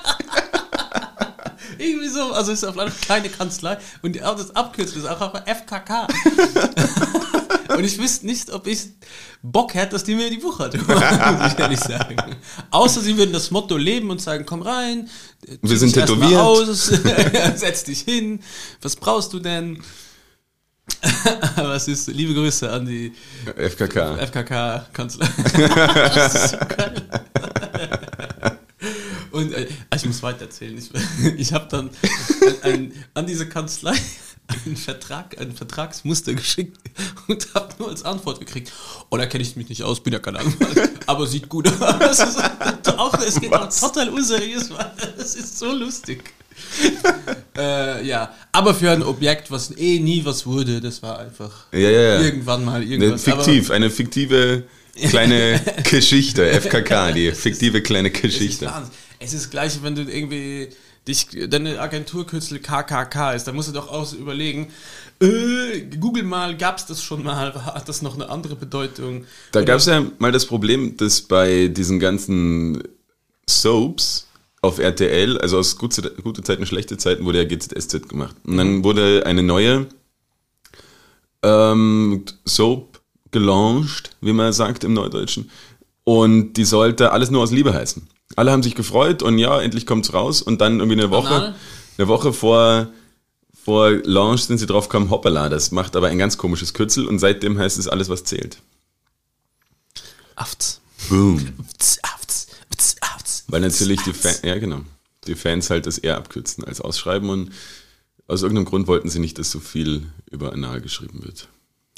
Irgendwie 1.85 2.09
so, 2.09 2.31
also 2.31 2.51
es 2.51 2.63
ist 2.63 2.67
auf 2.67 2.77
eine 2.77 2.91
kleine 2.91 3.29
Kanzlei 3.29 3.77
und 4.01 4.15
das 4.15 4.55
Abkürzel 4.55 4.99
ist 4.99 5.07
auch 5.07 5.21
auf 5.21 5.33
FKK. 5.45 6.07
und 7.77 7.83
ich 7.83 7.99
wüsste 7.99 8.25
nicht, 8.25 8.51
ob 8.51 8.65
ich 8.65 8.87
Bock 9.43 9.75
hätte, 9.75 9.91
dass 9.91 10.03
die 10.03 10.15
mir 10.15 10.29
die 10.29 10.37
Buchhaltung 10.37 10.85
machen, 10.87 11.37
muss 11.41 11.53
ich 11.53 11.59
ehrlich 11.59 11.79
sagen. 11.79 12.17
Außer 12.71 13.01
sie 13.01 13.17
würden 13.17 13.33
das 13.33 13.51
Motto 13.51 13.77
leben 13.77 14.09
und 14.09 14.19
sagen, 14.19 14.45
komm 14.45 14.63
rein, 14.63 15.09
Wir 15.61 15.77
sind 15.77 15.93
tätowiert. 15.93 16.41
Aus, 16.41 16.85
setz 17.55 17.83
dich 17.83 18.01
hin, 18.01 18.39
was 18.81 18.95
brauchst 18.95 19.33
du 19.33 19.39
denn? 19.39 19.83
Aber 21.55 21.75
es 21.75 21.87
ist, 21.87 22.07
liebe 22.07 22.33
Grüße 22.33 22.71
an 22.71 22.85
die 22.85 23.11
FKK. 23.55 24.17
FKK-Kanzler. 24.17 25.27
das 26.13 26.35
ist 26.35 26.49
so 26.51 26.57
geil. 26.57 27.09
Und 29.35 29.53
äh, 29.53 29.67
ich 29.93 30.05
muss 30.05 30.23
weiter 30.23 30.41
erzählen. 30.43 30.77
Ich, 30.77 30.89
ich 31.37 31.53
habe 31.53 31.67
dann 31.69 31.89
ein, 32.63 32.71
ein, 32.73 32.93
an 33.13 33.27
diese 33.27 33.47
Kanzlei 33.47 33.93
einen 34.65 34.77
Vertrag, 34.77 35.39
ein 35.41 35.51
Vertragsmuster 35.51 36.33
geschickt 36.35 36.77
und 37.27 37.47
habe 37.53 37.73
nur 37.79 37.89
als 37.89 38.05
Antwort 38.05 38.39
gekriegt, 38.39 38.71
oh, 39.09 39.17
da 39.17 39.25
kenne 39.25 39.43
ich 39.43 39.55
mich 39.55 39.69
nicht 39.69 39.83
aus, 39.83 40.01
bin 40.01 40.13
ja 40.13 40.19
kein 40.19 40.37
Anwalt, 40.37 40.89
aber 41.07 41.27
sieht 41.27 41.49
gut 41.49 41.67
aus. 41.67 41.79
Das 41.99 42.19
ist 42.19 42.97
auch, 42.97 43.13
es 43.19 43.41
geht 43.41 43.51
auch 43.51 43.67
total 43.67 44.09
unseriös, 44.09 44.69
das 45.17 45.35
ist 45.35 45.57
so 45.57 45.73
lustig. 45.73 46.23
äh, 47.57 48.05
ja, 48.07 48.33
aber 48.53 48.73
für 48.73 48.91
ein 48.91 49.03
Objekt, 49.03 49.51
was 49.51 49.75
eh 49.75 49.99
nie 49.99 50.23
was 50.23 50.45
wurde, 50.45 50.79
das 50.79 51.01
war 51.01 51.19
einfach 51.19 51.65
Ja, 51.73 51.89
ja, 51.89 52.21
irgendwann 52.21 52.63
mal 52.63 52.81
Eine 52.81 52.85
irgendwas. 52.85 53.23
fiktiv, 53.23 53.71
eine 53.71 53.89
fiktive 53.89 54.63
kleine 55.09 55.59
Geschichte. 55.83 56.45
FKK, 56.61 57.11
die 57.11 57.31
fiktive 57.33 57.81
kleine 57.81 58.11
Geschichte. 58.11 58.71
Es 59.19 59.33
ist 59.33 59.49
gleich, 59.49 59.81
wenn 59.83 59.95
du 59.95 60.03
irgendwie 60.03 60.69
dich, 61.07 61.27
deine 61.49 61.79
Agenturkürzel 61.79 62.59
KKK 62.59 63.33
ist, 63.33 63.45
dann 63.45 63.55
musst 63.55 63.69
du 63.69 63.73
doch 63.73 63.89
auch 63.89 64.05
so 64.05 64.17
überlegen, 64.17 64.69
äh, 65.21 65.81
google 65.99 66.23
mal, 66.23 66.57
gab 66.57 66.77
es 66.77 66.85
das 66.85 67.03
schon 67.03 67.23
mal, 67.23 67.53
hat 67.65 67.87
das 67.87 68.01
noch 68.01 68.15
eine 68.15 68.29
andere 68.29 68.55
Bedeutung? 68.55 69.25
Da 69.51 69.63
gab 69.63 69.77
es 69.77 69.85
ja 69.85 70.03
mal 70.19 70.31
das 70.31 70.45
Problem, 70.45 70.97
dass 70.97 71.21
bei 71.21 71.67
diesen 71.67 71.99
ganzen 71.99 72.83
Soaps 73.47 74.27
auf 74.61 74.79
RTL, 74.79 75.37
also 75.39 75.59
aus 75.59 75.77
gute, 75.77 76.11
gute 76.23 76.41
Zeiten, 76.41 76.65
schlechte 76.65 76.97
Zeiten, 76.97 77.23
wurde 77.25 77.37
ja 77.37 77.45
GZSZ 77.45 78.09
gemacht. 78.09 78.35
Und 78.45 78.57
dann 78.57 78.83
wurde 78.83 79.23
eine 79.25 79.43
neue 79.43 79.87
ähm, 81.43 82.25
Soap 82.45 82.99
gelauncht, 83.29 84.11
wie 84.21 84.33
man 84.33 84.51
sagt 84.53 84.83
im 84.83 84.93
Neudeutschen. 84.93 85.51
Und 86.03 86.53
die 86.53 86.65
sollte 86.65 87.11
alles 87.11 87.29
nur 87.29 87.43
aus 87.43 87.51
Liebe 87.51 87.73
heißen. 87.73 88.07
Alle 88.35 88.51
haben 88.51 88.63
sich 88.63 88.75
gefreut 88.75 89.21
und 89.21 89.37
ja, 89.37 89.61
endlich 89.61 89.85
kommt's 89.85 90.13
raus. 90.13 90.41
Und 90.41 90.61
dann 90.61 90.79
irgendwie 90.79 90.99
eine 90.99 91.11
Woche, 91.11 91.55
eine 91.97 92.07
Woche 92.07 92.33
vor, 92.33 92.87
vor 93.53 93.91
Launch 93.91 94.43
sind 94.43 94.57
sie 94.57 94.65
drauf 94.65 94.89
gekommen, 94.89 95.09
hoppala, 95.09 95.49
das 95.49 95.71
macht 95.71 95.95
aber 95.95 96.07
ein 96.07 96.17
ganz 96.17 96.37
komisches 96.37 96.73
Kürzel 96.73 97.07
und 97.07 97.19
seitdem 97.19 97.57
heißt 97.57 97.77
es 97.77 97.87
alles, 97.87 98.09
was 98.09 98.23
zählt. 98.23 98.57
Afts. 100.35 100.81
Boom. 101.09 101.53
Afts, 101.59 101.99
afts, 102.03 102.47
afts, 102.69 102.95
afts. 103.01 103.43
Weil 103.47 103.61
natürlich 103.61 104.01
die 104.03 104.13
Fans, 104.13 104.41
ja 104.43 104.57
genau. 104.57 104.81
die 105.27 105.35
Fans 105.35 105.69
halt 105.69 105.85
das 105.85 105.97
eher 105.97 106.17
abkürzen 106.17 106.63
als 106.63 106.81
ausschreiben 106.81 107.29
und 107.29 107.51
aus 108.27 108.41
irgendeinem 108.41 108.65
Grund 108.65 108.87
wollten 108.87 109.09
sie 109.09 109.19
nicht, 109.19 109.37
dass 109.37 109.51
so 109.51 109.59
viel 109.59 110.07
über 110.31 110.51
Anal 110.51 110.81
geschrieben 110.81 111.23
wird. 111.23 111.47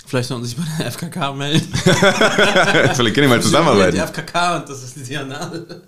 Vielleicht 0.08 0.30
sollten 0.30 0.46
Sie 0.46 0.56
sich 0.56 0.58
bei 0.58 0.84
der 0.84 0.90
FKK 0.90 1.34
melden. 1.34 1.68
Vielleicht 1.74 2.98
können 2.98 3.14
die 3.14 3.28
mal 3.28 3.38
Die 3.40 3.44
zusammenarbeiten. 3.44 3.98
FKK 3.98 4.56
und 4.58 4.70
das 4.70 4.82
ist 4.82 5.10
die 5.10 5.18
Anal. 5.18 5.84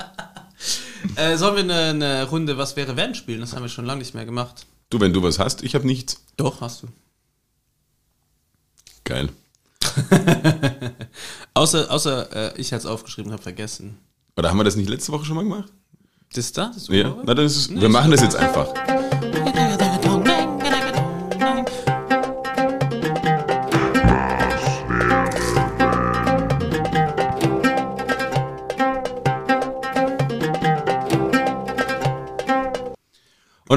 äh, 1.15 1.37
sollen 1.37 1.55
wir 1.55 1.63
eine, 1.63 1.89
eine 2.05 2.29
Runde 2.29 2.57
Was 2.57 2.75
wäre 2.75 2.97
wenn 2.97 3.15
spielen? 3.15 3.39
Das 3.39 3.53
haben 3.53 3.61
wir 3.61 3.69
schon 3.69 3.85
lange 3.85 3.99
nicht 3.99 4.13
mehr 4.13 4.25
gemacht. 4.25 4.65
Du, 4.89 4.99
wenn 4.99 5.13
du 5.13 5.23
was 5.23 5.39
hast, 5.39 5.63
ich 5.63 5.73
habe 5.73 5.87
nichts. 5.87 6.21
Doch, 6.35 6.59
hast 6.59 6.83
du. 6.83 6.87
Geil. 9.05 9.29
Außer, 11.53 11.89
außer 11.89 12.55
äh, 12.55 12.59
ich 12.59 12.73
hatte 12.73 12.81
es 12.81 12.85
aufgeschrieben, 12.85 13.31
habe 13.31 13.41
vergessen. 13.41 13.97
Oder 14.35 14.49
haben 14.49 14.57
wir 14.57 14.65
das 14.65 14.75
nicht 14.75 14.89
letzte 14.89 15.13
Woche 15.13 15.23
schon 15.23 15.37
mal 15.37 15.43
gemacht? 15.43 15.71
Das 16.33 16.51
da? 16.51 16.71
Das 16.73 16.89
Ja. 16.89 17.15
Na, 17.23 17.33
dann 17.33 17.45
ist 17.45 17.55
es, 17.55 17.69
Nee, 17.69 17.79
wir 17.79 17.89
machen 17.89 18.11
das 18.11 18.21
jetzt 18.21 18.35
einfach. 18.35 18.73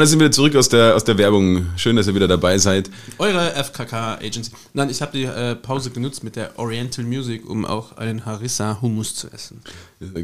Dann 0.03 0.09
sind 0.09 0.19
wir 0.19 0.33
zurück 0.33 0.57
aus 0.57 0.69
der, 0.69 0.97
aus 0.97 1.05
der 1.05 1.17
Werbung. 1.17 1.67
Schön, 1.77 1.95
dass 1.95 2.09
ihr 2.09 2.15
wieder 2.17 2.27
dabei 2.27 2.59
seid. 2.59 2.91
Eure 3.19 3.53
FKK 3.55 4.15
Agency. 4.15 4.51
Nein, 4.75 4.91
ich 4.91 5.01
habe 5.01 5.17
die 5.17 5.23
äh, 5.23 5.55
Pause 5.55 5.93
genutzt 5.93 6.25
mit 6.25 6.35
der 6.35 6.59
Oriental 6.59 7.05
Music, 7.05 7.49
um 7.49 7.65
auch 7.65 7.97
einen 7.99 8.27
Harissa 8.27 8.81
Hummus 8.83 9.15
zu 9.15 9.31
essen. 9.31 9.63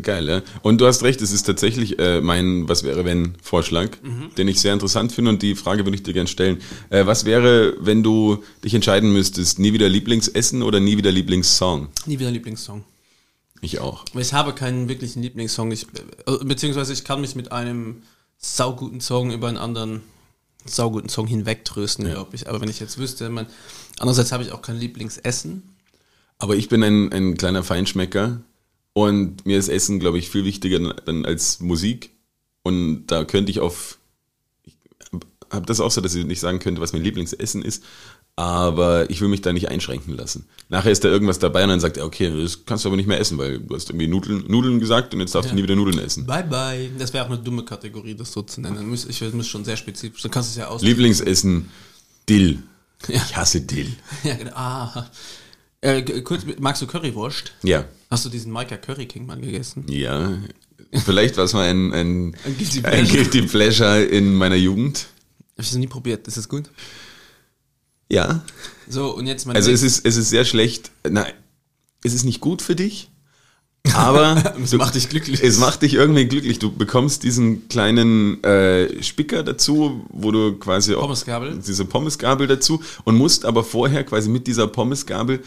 Geil, 0.02 0.28
ja. 0.28 0.42
Und 0.62 0.80
du 0.80 0.86
hast 0.88 1.04
recht, 1.04 1.22
es 1.22 1.30
ist 1.30 1.44
tatsächlich 1.44 1.96
äh, 2.00 2.20
mein 2.20 2.68
Was 2.68 2.82
wäre 2.82 3.04
wenn 3.04 3.34
Vorschlag, 3.40 3.90
den 4.36 4.48
ich 4.48 4.60
sehr 4.60 4.72
interessant 4.72 5.12
finde 5.12 5.30
und 5.30 5.42
die 5.42 5.54
Frage 5.54 5.86
würde 5.86 5.94
ich 5.94 6.02
dir 6.02 6.12
gerne 6.12 6.28
stellen. 6.28 6.60
Äh, 6.90 7.06
was 7.06 7.24
wäre, 7.24 7.74
wenn 7.78 8.02
du 8.02 8.42
dich 8.64 8.74
entscheiden 8.74 9.12
müsstest, 9.12 9.60
nie 9.60 9.72
wieder 9.72 9.88
Lieblingsessen 9.88 10.64
oder 10.64 10.80
nie 10.80 10.96
wieder 10.96 11.12
Lieblingssong? 11.12 11.86
Nie 12.04 12.18
wieder 12.18 12.32
Lieblingssong. 12.32 12.82
Ich 13.60 13.78
auch. 13.78 14.04
Ich 14.18 14.32
habe 14.32 14.54
keinen 14.54 14.88
wirklichen 14.88 15.22
Lieblingssong. 15.22 15.70
Ich, 15.70 15.84
äh, 16.26 16.44
beziehungsweise 16.44 16.92
ich 16.92 17.04
kann 17.04 17.20
mich 17.20 17.36
mit 17.36 17.52
einem 17.52 18.02
sauguten 18.38 19.00
Song 19.00 19.32
über 19.32 19.48
einen 19.48 19.58
anderen 19.58 20.02
sauguten 20.64 21.08
Song 21.08 21.26
hinwegtrösten, 21.26 22.04
glaube 22.06 22.36
ich. 22.36 22.48
Aber 22.48 22.60
wenn 22.60 22.68
ich 22.68 22.80
jetzt 22.80 22.98
wüsste, 22.98 23.28
man, 23.28 23.46
andererseits 23.98 24.32
habe 24.32 24.42
ich 24.42 24.52
auch 24.52 24.62
kein 24.62 24.76
Lieblingsessen. 24.76 25.62
Aber 26.38 26.56
ich 26.56 26.68
bin 26.68 26.82
ein, 26.82 27.12
ein 27.12 27.36
kleiner 27.36 27.64
Feinschmecker 27.64 28.40
und 28.92 29.44
mir 29.44 29.58
ist 29.58 29.68
Essen, 29.68 29.98
glaube 29.98 30.18
ich, 30.18 30.30
viel 30.30 30.44
wichtiger 30.44 30.94
dann 30.94 31.24
als 31.24 31.60
Musik. 31.60 32.10
Und 32.62 33.06
da 33.06 33.24
könnte 33.24 33.50
ich 33.50 33.60
auf, 33.60 33.98
ich 34.62 34.76
habe 35.50 35.66
das 35.66 35.80
auch 35.80 35.90
so, 35.90 36.00
dass 36.00 36.14
ich 36.14 36.26
nicht 36.26 36.40
sagen 36.40 36.58
könnte, 36.58 36.80
was 36.80 36.92
mein 36.92 37.02
Lieblingsessen 37.02 37.62
ist, 37.62 37.84
aber 38.38 39.10
ich 39.10 39.20
will 39.20 39.26
mich 39.26 39.40
da 39.40 39.52
nicht 39.52 39.68
einschränken 39.68 40.16
lassen. 40.16 40.46
Nachher 40.68 40.92
ist 40.92 41.02
da 41.02 41.08
irgendwas 41.08 41.40
dabei 41.40 41.64
und 41.64 41.70
dann 41.70 41.80
sagt 41.80 41.96
er, 41.96 42.04
okay, 42.04 42.32
das 42.40 42.64
kannst 42.64 42.84
du 42.84 42.88
aber 42.88 42.96
nicht 42.96 43.08
mehr 43.08 43.18
essen, 43.18 43.36
weil 43.36 43.58
du 43.58 43.74
hast 43.74 43.90
irgendwie 43.90 44.06
Nudeln, 44.06 44.44
Nudeln 44.46 44.78
gesagt 44.78 45.12
und 45.12 45.18
jetzt 45.18 45.34
darfst 45.34 45.50
du 45.50 45.56
nie 45.56 45.64
wieder 45.64 45.74
Nudeln 45.74 45.98
essen. 45.98 46.24
Bye 46.24 46.44
bye. 46.44 46.88
Das 46.96 47.12
wäre 47.12 47.24
auch 47.24 47.30
eine 47.30 47.38
dumme 47.40 47.64
Kategorie, 47.64 48.14
das 48.14 48.30
so 48.30 48.42
zu 48.42 48.60
nennen. 48.60 48.94
Ich 49.08 49.34
muss 49.34 49.48
schon 49.48 49.64
sehr 49.64 49.76
spezifisch. 49.76 50.22
Dann 50.22 50.30
kannst 50.30 50.50
du 50.50 50.52
es 50.52 50.56
ja 50.56 50.68
aus. 50.68 50.82
Lieblingsessen, 50.82 51.68
Dill. 52.28 52.62
Ja. 53.08 53.16
Ich 53.16 53.36
hasse 53.36 53.60
Dill. 53.60 53.92
Ja, 54.22 54.34
genau. 54.34 54.52
Ah. 54.54 55.10
Äh, 55.80 56.02
kurz, 56.22 56.42
magst 56.60 56.80
du 56.82 56.86
Currywurst? 56.86 57.52
Ja, 57.64 57.86
Hast 58.10 58.24
du 58.24 58.28
diesen 58.28 58.52
Maika 58.52 58.76
Curry 58.76 59.06
King 59.06 59.26
mal 59.26 59.40
gegessen? 59.40 59.84
ja. 59.88 60.38
Vielleicht 61.04 61.36
war 61.36 61.44
es 61.44 61.52
mal 61.52 61.68
ein, 61.68 61.92
ein, 61.92 62.36
Ein 62.44 62.56
Guilty 62.56 62.78
ein 62.78 63.04
Pleasure. 63.04 63.16
Guilty 63.24 63.42
Pleasure 63.42 64.02
in 64.04 64.34
meiner 64.34 64.54
Jugend. 64.56 65.08
Hab 65.56 65.64
ich 65.64 65.70
das 65.70 65.76
nie 65.76 65.86
probiert. 65.86 66.26
Ist 66.28 66.36
das 66.38 66.48
gut? 66.48 66.70
Ja, 68.10 68.42
So, 68.88 69.14
und 69.14 69.26
jetzt 69.26 69.46
mein 69.46 69.56
Also 69.56 69.70
es 69.70 69.82
ist, 69.82 70.04
es 70.06 70.16
ist 70.16 70.30
sehr 70.30 70.44
schlecht. 70.44 70.90
Nein, 71.08 71.32
es 72.02 72.14
ist 72.14 72.24
nicht 72.24 72.40
gut 72.40 72.62
für 72.62 72.74
dich, 72.74 73.10
aber 73.92 74.54
Es 74.62 74.72
macht 74.72 74.94
dich 74.94 75.08
glücklich. 75.10 75.42
es 75.42 75.58
macht 75.58 75.82
dich 75.82 75.94
irgendwie 75.94 76.24
glücklich. 76.26 76.58
Du 76.58 76.72
bekommst 76.72 77.22
diesen 77.22 77.68
kleinen 77.68 78.42
äh, 78.44 79.02
Spicker 79.02 79.42
dazu, 79.42 80.06
wo 80.10 80.30
du 80.32 80.54
quasi 80.58 80.94
auch 80.94 81.02
Pommesgabel. 81.02 81.60
diese 81.66 81.84
Pommesgabel 81.84 82.46
dazu 82.46 82.82
und 83.04 83.16
musst 83.16 83.44
aber 83.44 83.62
vorher 83.62 84.04
quasi 84.04 84.28
mit 84.30 84.46
dieser 84.46 84.66
Pommesgabel 84.68 85.42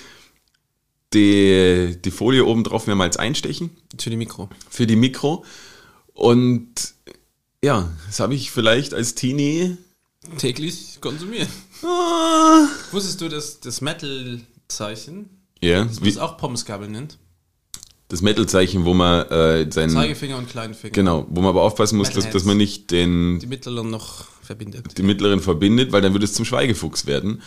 die, 1.14 1.97
die 2.03 2.12
Folie 2.12 2.45
oben 2.45 2.64
drauf 2.64 2.88
mehrmals 2.88 3.18
einstechen 3.18 3.72
Für 3.97 4.09
die 4.09 4.16
Mikro. 4.18 4.49
für 4.70 4.88
die 4.88 4.95
Mikro. 4.95 5.43
Und 6.14 6.93
ja, 7.64 7.91
das 8.07 8.20
habe 8.20 8.34
ich 8.36 8.51
vielleicht 8.51 8.93
als 8.93 9.16
Teenie. 9.16 9.78
Täglich 10.38 10.99
konsumieren. 11.01 11.47
Ah, 11.84 12.68
Wusstest 12.92 13.22
du, 13.22 13.30
dass 13.30 13.60
das 13.60 13.82
Metal-Zeichen, 13.82 15.30
ja, 15.62 15.86
das 15.86 16.04
wie, 16.04 16.20
auch 16.20 16.38
Pommesgabel 16.38 16.88
nennt? 16.90 17.18
das 18.10 18.22
Metal-Zeichen, 18.22 18.84
wo 18.84 18.94
man 18.94 19.26
äh, 19.30 19.72
seinen 19.72 19.90
Zeigefinger 19.92 20.38
und 20.38 20.50
Kleinfinger. 20.50 20.92
Genau, 20.92 21.26
wo 21.30 21.40
man 21.40 21.50
aber 21.52 21.62
aufpassen 21.62 21.98
muss, 21.98 22.10
dass, 22.10 22.30
dass 22.30 22.44
man 22.44 22.58
nicht 22.58 22.92
den, 22.92 23.40
Die 23.40 23.48
mittleren 23.48 23.90
noch 23.90 24.26
verbindet. 24.42 24.98
die 24.98 25.04
mittleren 25.04 25.40
verbindet, 25.40 25.94
weil 25.94 26.02
dann 26.02 26.12
würde 26.14 26.26
es 26.26 26.34
zum 26.34 26.44
Schweigefuchs 26.44 27.06
werden. 27.06 27.42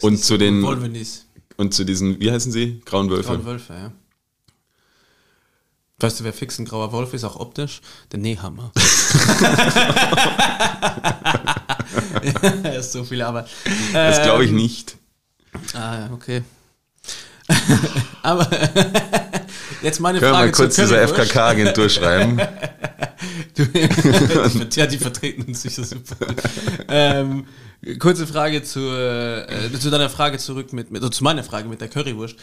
Und 0.00 0.18
zu 0.22 0.36
den 0.36 0.62
Wolvenis. 0.62 1.26
und 1.56 1.72
zu 1.72 1.84
diesen, 1.84 2.18
wie 2.20 2.32
heißen 2.32 2.50
sie? 2.50 2.80
Grauen 2.84 3.10
Wölfe. 3.10 3.28
Grauen 3.28 3.44
Wölfe, 3.44 3.72
ja. 3.74 3.92
Weißt 6.00 6.18
du, 6.20 6.24
wer 6.24 6.32
fix 6.32 6.58
ein 6.58 6.64
grauer 6.64 6.92
Wolf 6.92 7.14
ist, 7.14 7.22
auch 7.24 7.36
optisch? 7.38 7.80
Der 8.12 8.18
Nähhammer. 8.18 8.72
ja, 12.64 12.70
ist 12.70 12.92
so 12.92 13.04
viel 13.04 13.22
Arbeit. 13.22 13.46
Das 13.92 14.22
glaube 14.22 14.44
ich 14.44 14.50
Ähm, 14.50 14.56
nicht. 14.56 14.96
Ah, 15.74 16.08
okay. 16.12 16.42
Aber 18.22 18.46
jetzt 19.82 20.00
meine 20.00 20.18
Können 20.18 20.32
wir 20.32 20.36
Frage 20.36 20.50
mal 20.50 20.52
kurz 20.52 20.74
zur 20.74 20.84
dieser. 20.84 21.08
FKK-Agentur 21.08 21.88
schreiben. 21.88 22.38
ja, 24.74 24.86
die 24.86 24.98
vertreten 24.98 25.44
uns 25.44 25.62
sicher 25.62 25.84
super. 25.84 26.16
ähm, 26.88 27.46
kurze 27.98 28.26
Frage 28.26 28.62
zur, 28.62 28.92
äh, 29.48 29.70
zu 29.78 29.90
deiner 29.90 30.10
Frage 30.10 30.38
zurück 30.38 30.72
mit, 30.72 30.90
mit 30.90 31.00
also 31.02 31.10
zu 31.10 31.22
meiner 31.24 31.44
Frage 31.44 31.68
mit 31.68 31.80
der 31.80 31.88
Currywurst. 31.88 32.36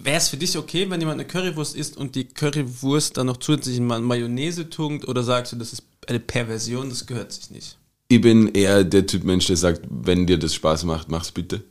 Wäre 0.00 0.16
es 0.18 0.28
für 0.28 0.36
dich 0.36 0.56
okay, 0.56 0.88
wenn 0.90 1.00
jemand 1.00 1.20
eine 1.20 1.28
Currywurst 1.28 1.74
isst 1.76 1.96
und 1.96 2.14
die 2.14 2.26
Currywurst 2.26 3.16
dann 3.16 3.26
noch 3.26 3.38
zusätzlich 3.38 3.76
in 3.78 3.86
Ma- 3.86 3.98
Mayonnaise 3.98 4.68
tunkt 4.70 5.06
oder 5.08 5.22
sagst 5.22 5.52
du, 5.52 5.56
das 5.56 5.72
ist 5.72 5.82
eine 6.06 6.20
Perversion, 6.20 6.88
das 6.88 7.06
gehört 7.06 7.32
sich 7.32 7.50
nicht? 7.50 7.76
Ich 8.08 8.20
bin 8.20 8.48
eher 8.54 8.84
der 8.84 9.06
Typ 9.06 9.24
Mensch, 9.24 9.46
der 9.46 9.56
sagt, 9.56 9.80
wenn 9.90 10.26
dir 10.26 10.38
das 10.38 10.54
Spaß 10.54 10.84
macht, 10.84 11.10
mach's 11.10 11.32
bitte. 11.32 11.64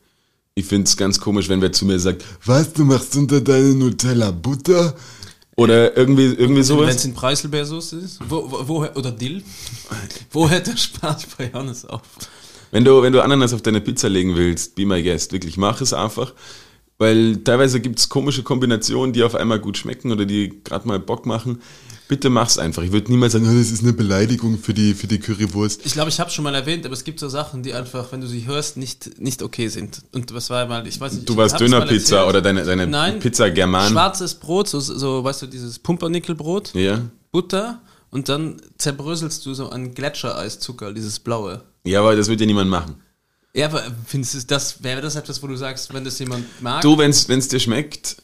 Ich 0.53 0.65
finde 0.65 0.85
es 0.87 0.97
ganz 0.97 1.19
komisch, 1.19 1.47
wenn 1.49 1.61
wer 1.61 1.71
zu 1.71 1.85
mir 1.85 1.99
sagt, 1.99 2.23
was, 2.45 2.73
du 2.73 2.83
machst 2.85 3.15
unter 3.15 3.39
deine 3.41 3.73
Nutella 3.73 4.31
Butter? 4.31 4.95
Oder 5.57 5.95
irgendwie, 5.95 6.25
irgendwie 6.25 6.55
Wenn 6.57 6.63
sowas. 6.63 6.95
es 6.97 7.05
in 7.05 7.13
Preiselbeersoße 7.13 7.97
ist? 7.99 8.19
Wo, 8.27 8.51
wo, 8.51 8.67
woher, 8.67 8.97
oder 8.97 9.11
Dill? 9.11 9.41
Wo 10.31 10.49
hört 10.49 10.67
der 10.67 10.75
Spaß 10.75 11.27
bei 11.37 11.49
Johannes 11.53 11.85
auf? 11.85 12.01
Wenn 12.75 12.83
du, 12.83 13.01
wenn 13.01 13.13
du 13.13 13.23
Ananas 13.23 13.53
auf 13.53 13.61
deine 13.61 13.79
Pizza 13.79 14.09
legen 14.09 14.35
willst, 14.35 14.75
be 14.75 14.85
my 14.85 15.01
guest, 15.01 15.31
wirklich, 15.31 15.55
mach 15.55 15.79
es 15.79 15.93
einfach. 15.93 16.33
Weil 16.97 17.37
teilweise 17.37 17.79
gibt 17.79 17.99
es 17.99 18.09
komische 18.09 18.43
Kombinationen, 18.43 19.13
die 19.13 19.23
auf 19.23 19.33
einmal 19.33 19.59
gut 19.59 19.77
schmecken 19.77 20.11
oder 20.11 20.25
die 20.25 20.61
gerade 20.61 20.85
mal 20.85 20.99
Bock 20.99 21.25
machen. 21.25 21.61
Bitte 22.09 22.29
mach's 22.29 22.57
einfach. 22.57 22.83
Ich 22.83 22.91
würde 22.91 23.09
niemals 23.09 23.31
sagen, 23.31 23.47
"Oh, 23.49 23.57
das 23.57 23.71
ist 23.71 23.81
eine 23.81 23.93
Beleidigung 23.93 24.59
für 24.59 24.73
die, 24.73 24.93
für 24.93 25.07
die 25.07 25.19
Currywurst. 25.19 25.85
Ich 25.85 25.93
glaube, 25.93 26.09
ich 26.09 26.19
habe 26.19 26.29
schon 26.29 26.43
mal 26.43 26.53
erwähnt, 26.53 26.85
aber 26.85 26.91
es 26.95 27.05
gibt 27.05 27.21
so 27.21 27.29
Sachen, 27.29 27.63
die 27.63 27.73
einfach, 27.73 28.11
wenn 28.11 28.19
du 28.19 28.27
sie 28.27 28.45
hörst, 28.45 28.75
nicht, 28.75 29.21
nicht 29.21 29.41
okay 29.41 29.69
sind. 29.69 30.01
Und 30.11 30.33
was 30.33 30.49
war 30.49 30.65
mal, 30.65 30.85
ich 30.85 30.99
weiß 30.99 31.13
nicht. 31.13 31.29
Du 31.29 31.31
ich 31.31 31.37
warst 31.37 31.57
Dönerpizza 31.57 32.27
oder 32.27 32.41
deine, 32.41 32.65
deine 32.65 32.87
Nein, 32.87 33.19
Pizza 33.19 33.51
German. 33.51 33.89
Schwarzes 33.93 34.33
Brot, 34.35 34.67
so, 34.67 34.81
so, 34.81 35.23
weißt 35.23 35.43
du, 35.43 35.47
dieses 35.47 35.79
Pumpernickelbrot, 35.79 36.73
Ja. 36.73 36.99
Butter 37.31 37.81
und 38.09 38.27
dann 38.27 38.57
zerbröselst 38.77 39.45
du 39.45 39.53
so 39.53 39.69
ein 39.69 39.93
Gletschereiszucker, 39.93 40.91
dieses 40.91 41.19
blaue. 41.19 41.63
Ja, 41.85 41.99
aber 41.99 42.15
das 42.15 42.27
wird 42.27 42.41
ja 42.41 42.45
niemand 42.45 42.69
machen. 42.69 43.01
Ja, 43.53 43.67
aber 43.67 43.83
findest 44.05 44.33
du 44.35 44.39
das, 44.47 44.83
wäre 44.83 45.01
das 45.01 45.15
etwas, 45.15 45.41
wo 45.41 45.47
du 45.47 45.55
sagst, 45.55 45.93
wenn 45.93 46.03
das 46.03 46.19
jemand 46.19 46.61
mag? 46.61 46.81
Du, 46.81 46.97
wenn's, 46.97 47.29
wenn's 47.29 47.47
dir 47.47 47.59
schmeckt, 47.59 48.17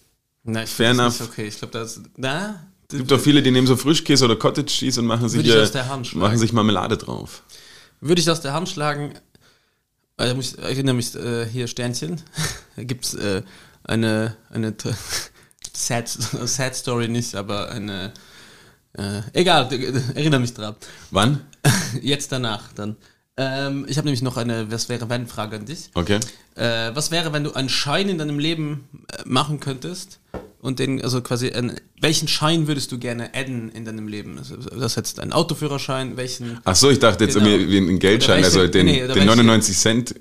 Nein, 0.43 0.65
ich 0.65 0.69
fair 0.69 0.91
enough. 0.91 1.21
Okay, 1.21 1.47
ich 1.47 1.57
glaube, 1.57 1.71
das, 1.71 2.01
na, 2.17 2.67
es 2.91 2.97
gibt 2.97 3.11
doch 3.11 3.19
viele, 3.19 3.41
die 3.41 3.51
nehmen 3.51 3.67
so 3.67 3.77
Frischkäse 3.77 4.25
oder 4.25 4.35
Cottage 4.35 4.67
Cheese 4.67 4.99
und 4.99 5.07
machen 5.07 5.29
sich, 5.29 5.39
Würde 5.39 5.49
ich 5.49 5.63
aus 5.63 5.71
der 5.71 5.87
Hand 5.87 6.07
schlagen. 6.07 6.19
machen 6.19 6.37
sich 6.37 6.51
Marmelade 6.51 6.97
drauf. 6.97 7.43
Würde 8.01 8.21
ich 8.21 8.29
aus 8.29 8.41
der 8.41 8.51
Hand 8.51 8.67
schlagen, 8.67 9.13
äh, 10.19 10.37
ich 10.37 10.57
erinnere 10.57 10.95
mich 10.95 11.15
äh, 11.15 11.45
hier 11.45 11.67
Sternchen, 11.67 12.21
da 12.75 12.83
gibt 12.83 13.05
es 13.05 13.13
äh, 13.13 13.43
eine, 13.83 14.35
eine 14.49 14.75
sad, 15.73 16.09
sad 16.45 16.75
Story 16.75 17.07
nicht, 17.07 17.35
aber 17.35 17.69
eine, 17.69 18.11
äh, 18.97 19.21
egal, 19.31 19.71
erinnere 20.13 20.41
mich 20.41 20.53
dran. 20.53 20.75
Wann? 21.11 21.45
Jetzt 22.01 22.31
danach 22.31 22.73
dann. 22.73 22.97
Ähm, 23.37 23.85
ich 23.87 23.97
habe 23.97 24.05
nämlich 24.05 24.21
noch 24.21 24.37
eine 24.37 24.71
Was 24.71 24.89
wäre 24.89 25.09
wenn 25.09 25.25
Frage 25.27 25.55
an 25.55 25.65
dich. 25.65 25.89
Okay. 25.93 26.19
Äh, 26.55 26.91
was 26.93 27.11
wäre, 27.11 27.31
wenn 27.33 27.43
du 27.43 27.53
einen 27.53 27.69
Schein 27.69 28.09
in 28.09 28.17
deinem 28.17 28.39
Leben 28.39 28.89
äh, 29.07 29.21
machen 29.25 29.59
könntest 29.59 30.19
und 30.59 30.79
den, 30.79 31.01
also 31.01 31.21
quasi, 31.21 31.49
einen, 31.51 31.79
welchen 31.99 32.27
Schein 32.27 32.67
würdest 32.67 32.91
du 32.91 32.99
gerne 32.99 33.33
adden 33.33 33.69
in 33.71 33.85
deinem 33.85 34.07
Leben? 34.09 34.37
Also, 34.37 34.57
das 34.57 34.95
jetzt 34.95 35.19
ein 35.21 35.31
Autoführerschein, 35.31 36.17
welchen? 36.17 36.59
Ach 36.65 36.75
so, 36.75 36.89
ich 36.89 36.99
dachte 36.99 37.23
jetzt 37.23 37.35
Genau. 37.35 37.47
irgendwie 37.47 37.71
wie 37.71 37.77
ein 37.93 37.99
Geldschein, 37.99 38.43
welche- 38.43 38.59
also 38.59 38.67
den, 38.71 38.85
nee, 38.85 38.99
den 38.99 39.09
welche- 39.09 39.25
99 39.25 39.77
Cent 39.77 40.15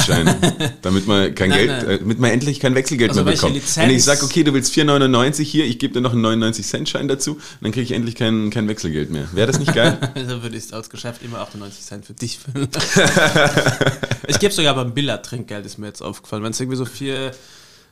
Schein, 0.00 0.34
damit 0.82 1.06
man 1.06 1.34
kein 1.34 1.50
Nein, 1.50 1.58
Geld, 1.58 1.70
nein. 1.82 1.90
äh, 1.90 1.98
damit 1.98 2.18
man 2.18 2.30
endlich 2.30 2.60
kein 2.60 2.74
Wechselgeld 2.74 3.10
Also 3.10 3.24
mehr 3.24 3.34
bekommt. 3.34 3.54
Lizenz- 3.56 3.76
Wenn 3.76 3.90
ich 3.90 4.02
sage, 4.04 4.24
okay, 4.24 4.42
du 4.42 4.52
willst 4.54 4.72
4,99 4.74 5.42
hier, 5.42 5.64
ich 5.66 5.78
gebe 5.78 5.94
dir 5.94 6.00
noch 6.00 6.12
einen 6.12 6.22
99 6.22 6.66
Cent 6.66 6.88
Schein 6.88 7.08
dazu, 7.08 7.38
dann 7.60 7.72
kriege 7.72 7.84
ich 7.84 7.92
endlich 7.92 8.14
kein, 8.14 8.50
kein 8.50 8.68
Wechselgeld 8.68 9.10
mehr. 9.10 9.28
Wäre 9.32 9.46
das 9.48 9.58
nicht 9.58 9.74
geil? 9.74 9.98
Also 10.14 10.42
würde 10.42 10.56
ich 10.56 10.72
als 10.72 10.88
Geschäft 10.90 11.22
immer 11.22 11.40
98 11.40 11.84
Cent 11.84 12.06
für 12.06 12.14
dich 12.14 12.38
füllen. 12.38 12.68
ich 14.28 14.38
gebe 14.38 14.52
sogar 14.52 14.74
beim 14.74 14.94
Billard 14.94 15.24
Trinkgeld, 15.26 15.66
ist 15.66 15.78
mir 15.78 15.86
jetzt 15.86 16.02
aufgefallen. 16.02 16.42
Wenn 16.42 16.52
es 16.52 16.60
irgendwie 16.60 16.76
so 16.78 16.84
vier, 16.84 17.32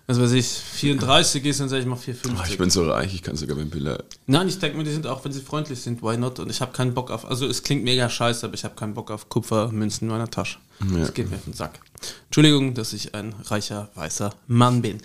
was 0.07 0.21
weiß 0.21 0.33
ich, 0.33 0.47
34 0.47 1.45
ist, 1.45 1.61
dann 1.61 1.69
sage 1.69 1.83
ich 1.83 1.87
mal 1.89 1.97
Oh, 1.97 2.11
4,50. 2.11 2.51
ich 2.51 2.59
bin 2.59 2.71
so 2.71 2.89
reich, 2.91 3.15
ich 3.15 3.23
kann 3.23 3.37
sogar 3.37 3.57
beim 3.57 3.71
Biller. 3.71 4.03
Nein, 4.27 4.49
ich 4.49 4.59
denke 4.59 4.77
mir, 4.79 4.85
die 4.85 4.93
sind 4.93 5.07
auch, 5.07 5.25
wenn 5.25 5.33
sie 5.33 5.41
freundlich 5.41 5.81
sind, 5.81 6.03
why 6.03 6.17
not? 6.17 6.39
Und 6.39 6.51
ich 6.51 6.61
habe 6.61 6.73
keinen 6.73 6.95
Bock 6.95 7.11
auf, 7.11 7.29
also 7.29 7.47
es 7.47 7.63
klingt 7.63 7.85
mega 7.85 8.09
scheiße, 8.09 8.47
aber 8.47 8.55
ich 8.55 8.65
habe 8.65 8.75
keinen 8.75 8.95
Bock 8.95 9.11
auf 9.11 9.29
Kupfermünzen 9.29 10.09
in 10.09 10.13
meiner 10.13 10.31
Tasche. 10.31 10.59
Das 10.99 11.13
geht 11.15 11.29
mir 11.31 11.37
auf 11.37 11.45
den 11.45 11.53
Sack. 11.53 11.79
Entschuldigung, 12.27 12.73
dass 12.75 12.93
ich 12.95 13.15
ein 13.15 13.35
reicher, 13.45 13.91
weißer 13.95 14.35
Mann 14.47 14.81
bin. 14.83 14.99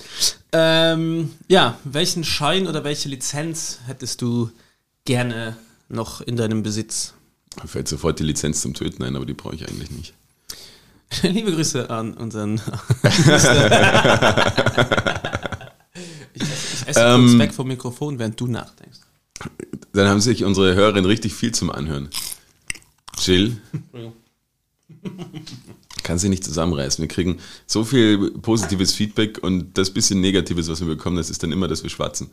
Ähm, 0.54 1.34
ja, 1.50 1.78
welchen 1.84 2.24
Schein 2.24 2.68
oder 2.68 2.84
welche 2.86 3.10
Lizenz 3.10 3.80
hättest 3.86 4.22
du 4.22 4.50
gerne 5.04 5.58
noch 5.90 6.22
in 6.22 6.38
deinem 6.38 6.64
Besitz? 6.64 7.14
Mir 7.62 7.68
fällt 7.68 7.88
sofort 7.90 8.20
die 8.20 8.24
Lizenz 8.24 8.62
zum 8.62 8.74
Töten 8.74 9.04
ein, 9.04 9.16
aber 9.16 9.26
die 9.26 9.34
brauche 9.34 9.56
ich 9.56 9.68
eigentlich 9.68 9.92
nicht. 9.92 10.14
Liebe 11.24 11.52
Grüße 11.52 11.90
an 11.90 12.14
unseren. 12.14 12.56
ich, 13.04 13.28
esse- 13.28 13.70
ich 16.34 16.88
esse 16.88 17.00
Ähm, 17.02 17.26
kurz 17.28 17.40
weg 17.40 17.54
vom 17.54 17.68
Mikrofon, 17.68 18.20
während 18.20 18.40
du 18.40 18.48
nachdenkst. 18.48 19.00
Dann 19.94 20.08
haben 20.08 20.22
sich 20.22 20.44
unsere 20.44 20.76
Hörerinnen 20.76 21.06
richtig 21.06 21.34
viel 21.34 21.52
zum 21.54 21.70
Anhören. 21.70 22.10
Jill, 23.20 23.58
kann 26.04 26.20
sie 26.20 26.30
nicht 26.30 26.44
zusammenreißen. 26.44 27.02
Wir 27.02 27.10
kriegen 27.10 27.40
so 27.66 27.84
viel 27.84 28.32
positives 28.32 28.94
Feedback 28.94 29.40
und 29.44 29.78
das 29.78 29.90
bisschen 29.90 30.22
Negatives, 30.22 30.70
was 30.70 30.80
wir 30.80 30.88
bekommen, 30.88 31.18
das 31.18 31.30
ist 31.30 31.44
dann 31.44 31.52
immer, 31.52 31.68
dass 31.68 31.84
wir 31.84 31.90
schwatzen. 31.90 32.30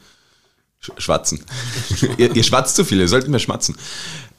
Sch 0.79 0.91
schwatzen. 0.99 1.45
ihr, 2.19 2.35
ihr 2.35 2.43
schwatzt 2.43 2.77
zu 2.77 2.85
viel, 2.85 3.01
ihr 3.01 3.09
solltet 3.09 3.31
mehr 3.31 3.41
schmatzen. 3.41 3.77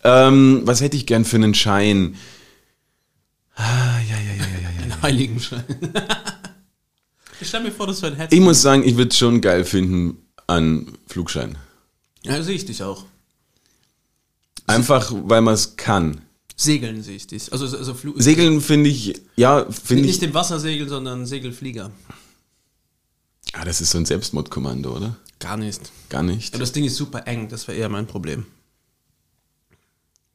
Ähm, 0.03 0.61
was 0.65 0.81
hätte 0.81 0.97
ich 0.97 1.05
gern 1.05 1.25
für 1.25 1.37
einen 1.37 1.53
Schein? 1.53 2.15
Ah, 3.55 3.99
ja, 4.09 4.17
ja, 4.17 4.33
ja, 4.33 4.45
ja, 4.45 4.69
ja. 4.69 4.83
Ein 4.83 5.01
Heiligenschein. 5.01 5.63
ich 7.41 7.47
stelle 7.47 7.65
mir 7.65 7.71
vor, 7.71 7.87
das 7.87 8.01
wäre 8.01 8.13
ein 8.13 8.17
Herz. 8.17 8.31
Ich 8.31 8.39
muss 8.39 8.61
sagen, 8.61 8.83
ich 8.83 8.97
würde 8.97 9.09
es 9.09 9.17
schon 9.17 9.41
geil 9.41 9.63
finden 9.63 10.17
an 10.47 10.97
Flugschein. 11.07 11.57
Ja, 12.23 12.41
sehe 12.43 12.55
ich 12.55 12.65
dich 12.65 12.83
auch. 12.83 13.05
Einfach, 14.67 15.11
weil 15.13 15.41
man 15.41 15.53
es 15.53 15.75
kann. 15.75 16.21
Segeln 16.55 17.01
sehe 17.03 17.15
ich 17.15 17.27
dich. 17.27 17.51
Also, 17.51 17.65
also 17.77 17.93
Flu 17.93 18.13
Segeln 18.17 18.61
finde 18.61 18.89
ich, 18.89 19.21
ja, 19.35 19.69
finde 19.71 20.03
Nicht 20.03 20.21
ich. 20.21 20.27
im 20.27 20.33
Wasser 20.33 20.59
segeln, 20.59 20.89
sondern 20.89 21.25
Segelflieger. 21.25 21.91
Ah, 23.53 23.65
das 23.65 23.81
ist 23.81 23.91
so 23.91 23.97
ein 23.97 24.05
Selbstmordkommando, 24.05 24.95
oder? 24.95 25.15
Gar 25.39 25.57
nicht. 25.57 25.91
Gar 26.09 26.23
nicht. 26.23 26.53
Aber 26.53 26.61
das 26.61 26.71
Ding 26.71 26.85
ist 26.85 26.95
super 26.95 27.27
eng, 27.27 27.49
das 27.49 27.67
wäre 27.67 27.77
eher 27.77 27.89
mein 27.89 28.07
Problem. 28.07 28.45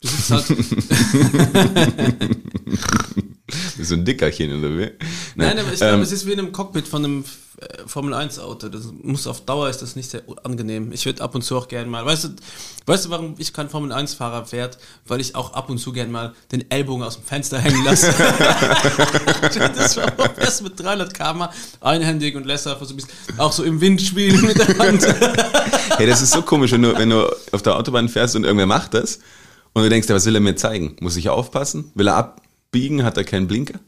Du 0.00 0.08
sitzt 0.08 0.30
halt. 0.48 0.48
So 3.82 3.94
ein 3.94 4.04
Dickerchen, 4.04 4.58
oder 4.58 4.76
wie? 4.78 4.90
Nein, 5.34 5.58
aber 5.58 5.72
ich 5.72 5.78
glaube, 5.78 5.94
ähm, 5.94 6.02
es 6.02 6.12
ist 6.12 6.26
wie 6.26 6.32
in 6.32 6.38
einem 6.38 6.52
Cockpit 6.52 6.86
von 6.86 7.04
einem 7.04 7.24
äh, 7.60 7.86
Formel-1-Auto. 7.86 8.68
Das 8.68 8.82
muss 9.02 9.26
auf 9.26 9.44
Dauer 9.44 9.68
ist 9.68 9.82
das 9.82 9.96
nicht 9.96 10.10
sehr 10.10 10.22
angenehm. 10.44 10.92
Ich 10.92 11.06
würde 11.06 11.22
ab 11.22 11.34
und 11.34 11.42
zu 11.42 11.56
auch 11.56 11.68
gerne 11.68 11.88
mal. 11.88 12.04
Weißt 12.04 12.24
du, 12.24 12.28
weißt 12.86 13.06
du, 13.06 13.10
warum 13.10 13.34
ich 13.38 13.52
kein 13.52 13.68
Formel-1-Fahrer 13.68 14.50
werde? 14.52 14.76
Weil 15.06 15.20
ich 15.20 15.34
auch 15.34 15.54
ab 15.54 15.70
und 15.70 15.78
zu 15.78 15.92
gerne 15.92 16.12
mal 16.12 16.34
den 16.52 16.70
Ellbogen 16.70 17.02
aus 17.04 17.16
dem 17.16 17.24
Fenster 17.24 17.58
hängen 17.58 17.84
lasse. 17.84 18.08
das 19.76 19.96
war 19.96 20.38
erst 20.38 20.62
mit 20.62 20.78
300 20.78 21.14
km 21.14 21.44
einhändig 21.80 22.36
und 22.36 22.46
lässt 22.46 22.66
einfach 22.66 22.86
so 22.86 22.94
ein 22.94 22.96
bisschen 22.96 23.10
auch 23.38 23.52
so 23.52 23.64
im 23.64 23.80
Wind 23.80 24.02
spielen 24.02 24.40
mit 24.42 24.58
der 24.58 24.78
Hand. 24.78 25.06
hey, 25.96 26.06
das 26.06 26.20
ist 26.20 26.32
so 26.32 26.42
komisch, 26.42 26.72
wenn 26.72 26.82
du, 26.82 26.96
wenn 26.96 27.10
du 27.10 27.28
auf 27.52 27.62
der 27.62 27.76
Autobahn 27.76 28.08
fährst 28.08 28.36
und 28.36 28.44
irgendwer 28.44 28.66
macht 28.66 28.94
das 28.94 29.20
und 29.72 29.82
du 29.82 29.88
denkst, 29.88 30.08
ja, 30.08 30.14
was 30.14 30.26
will 30.26 30.34
er 30.34 30.40
mir 30.40 30.56
zeigen? 30.56 30.96
Muss 31.00 31.16
ich 31.16 31.28
aufpassen? 31.28 31.90
Will 31.94 32.08
er 32.08 32.16
abbiegen? 32.68 33.02
Hat 33.02 33.16
er 33.16 33.24
keinen 33.24 33.48
Blinker? 33.48 33.80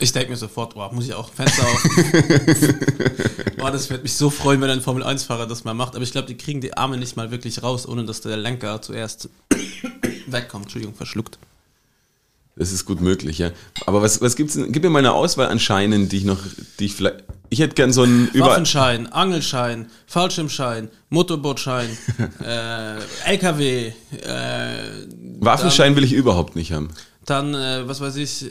Ich 0.00 0.12
denke 0.12 0.30
mir 0.30 0.36
sofort, 0.36 0.74
boah, 0.74 0.92
muss 0.92 1.06
ich 1.06 1.14
auch 1.14 1.32
Fenster 1.32 1.64
auf. 1.64 1.82
boah, 3.56 3.72
das 3.72 3.90
wird 3.90 4.04
mich 4.04 4.14
so 4.14 4.30
freuen, 4.30 4.60
wenn 4.60 4.70
ein 4.70 4.80
Formel-1-Fahrer 4.80 5.48
das 5.48 5.64
mal 5.64 5.74
macht. 5.74 5.96
Aber 5.96 6.04
ich 6.04 6.12
glaube, 6.12 6.28
die 6.28 6.36
kriegen 6.36 6.60
die 6.60 6.76
Arme 6.76 6.98
nicht 6.98 7.16
mal 7.16 7.32
wirklich 7.32 7.64
raus, 7.64 7.86
ohne 7.88 8.04
dass 8.04 8.20
der 8.20 8.36
Lenker 8.36 8.80
zuerst 8.80 9.28
wegkommt. 10.28 10.66
Entschuldigung, 10.66 10.94
verschluckt. 10.94 11.38
Das 12.54 12.70
ist 12.72 12.84
gut 12.84 13.00
möglich, 13.00 13.38
ja. 13.38 13.50
Aber 13.86 14.00
was, 14.00 14.20
was 14.20 14.36
gibt's 14.36 14.54
denn? 14.54 14.70
Gib 14.70 14.84
mir 14.84 14.90
mal 14.90 15.00
eine 15.00 15.12
Auswahl 15.12 15.48
an 15.48 15.58
Scheinen, 15.58 16.08
die 16.08 16.18
ich 16.18 16.24
noch, 16.24 16.38
die 16.78 16.86
ich 16.86 16.94
vielleicht, 16.94 17.24
ich 17.50 17.58
hätte 17.60 17.74
gern 17.74 17.92
so 17.92 18.02
einen 18.02 18.28
über, 18.32 18.46
Waffenschein, 18.46 19.06
Angelschein, 19.12 19.90
Fallschirmschein, 20.06 20.90
Motorbootschein, 21.08 21.88
äh, 22.44 22.98
LKW, 23.26 23.86
äh, 23.86 23.92
Waffenschein 25.40 25.96
will 25.96 26.04
ich 26.04 26.12
überhaupt 26.12 26.56
nicht 26.56 26.72
haben. 26.72 26.90
Dann, 27.30 27.54
äh, 27.54 27.86
was 27.86 28.00
weiß 28.00 28.16
ich, 28.16 28.44
äh, 28.44 28.48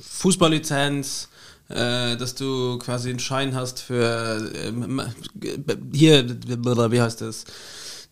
Fußballlizenz, 0.00 1.28
äh, 1.68 2.16
dass 2.16 2.34
du 2.34 2.78
quasi 2.78 3.10
einen 3.10 3.18
Schein 3.18 3.54
hast 3.54 3.80
für 3.80 4.50
ähm, 4.54 5.02
hier, 5.92 6.24
wie 6.28 7.00
heißt 7.00 7.20
das? 7.20 7.44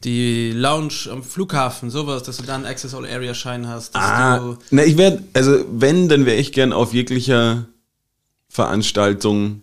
Die 0.02 0.52
Lounge 0.52 1.08
am 1.10 1.22
Flughafen, 1.22 1.88
sowas, 1.88 2.24
dass 2.24 2.36
du 2.36 2.42
dann 2.42 2.62
einen 2.64 2.66
Access 2.66 2.94
All 2.94 3.06
Area 3.06 3.32
Schein 3.32 3.68
hast, 3.68 3.94
dass 3.94 4.02
Ah, 4.02 4.38
du 4.38 4.58
na, 4.70 4.84
ich 4.84 4.98
werde, 4.98 5.22
also 5.32 5.64
wenn, 5.70 6.08
dann 6.08 6.26
wäre 6.26 6.36
ich 6.36 6.52
gern 6.52 6.72
auf 6.72 6.92
jeglicher 6.92 7.66
Veranstaltung, 8.48 9.62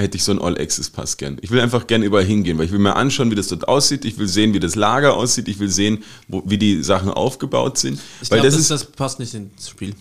hätte 0.00 0.16
ich 0.16 0.24
so 0.24 0.32
einen 0.32 0.40
All-Access-Pass 0.40 1.16
gern. 1.18 1.38
Ich 1.40 1.50
will 1.50 1.60
einfach 1.60 1.86
gern 1.86 2.02
überall 2.02 2.24
hingehen, 2.24 2.58
weil 2.58 2.66
ich 2.66 2.72
will 2.72 2.80
mir 2.80 2.96
anschauen, 2.96 3.30
wie 3.30 3.36
das 3.36 3.48
dort 3.48 3.68
aussieht, 3.68 4.04
ich 4.04 4.18
will 4.18 4.26
sehen, 4.26 4.52
wie 4.52 4.60
das 4.60 4.74
Lager 4.74 5.14
aussieht, 5.14 5.46
ich 5.46 5.58
will 5.60 5.70
sehen, 5.70 6.02
wo, 6.26 6.42
wie 6.46 6.58
die 6.58 6.82
Sachen 6.82 7.10
aufgebaut 7.10 7.78
sind. 7.78 8.00
Ich 8.20 8.30
weil 8.30 8.40
glaube, 8.40 8.46
das, 8.46 8.54
das, 8.54 8.62
ist, 8.62 8.70
das 8.70 8.84
passt 8.84 9.20
nicht 9.20 9.34
ins 9.34 9.68
Spiel. 9.68 9.94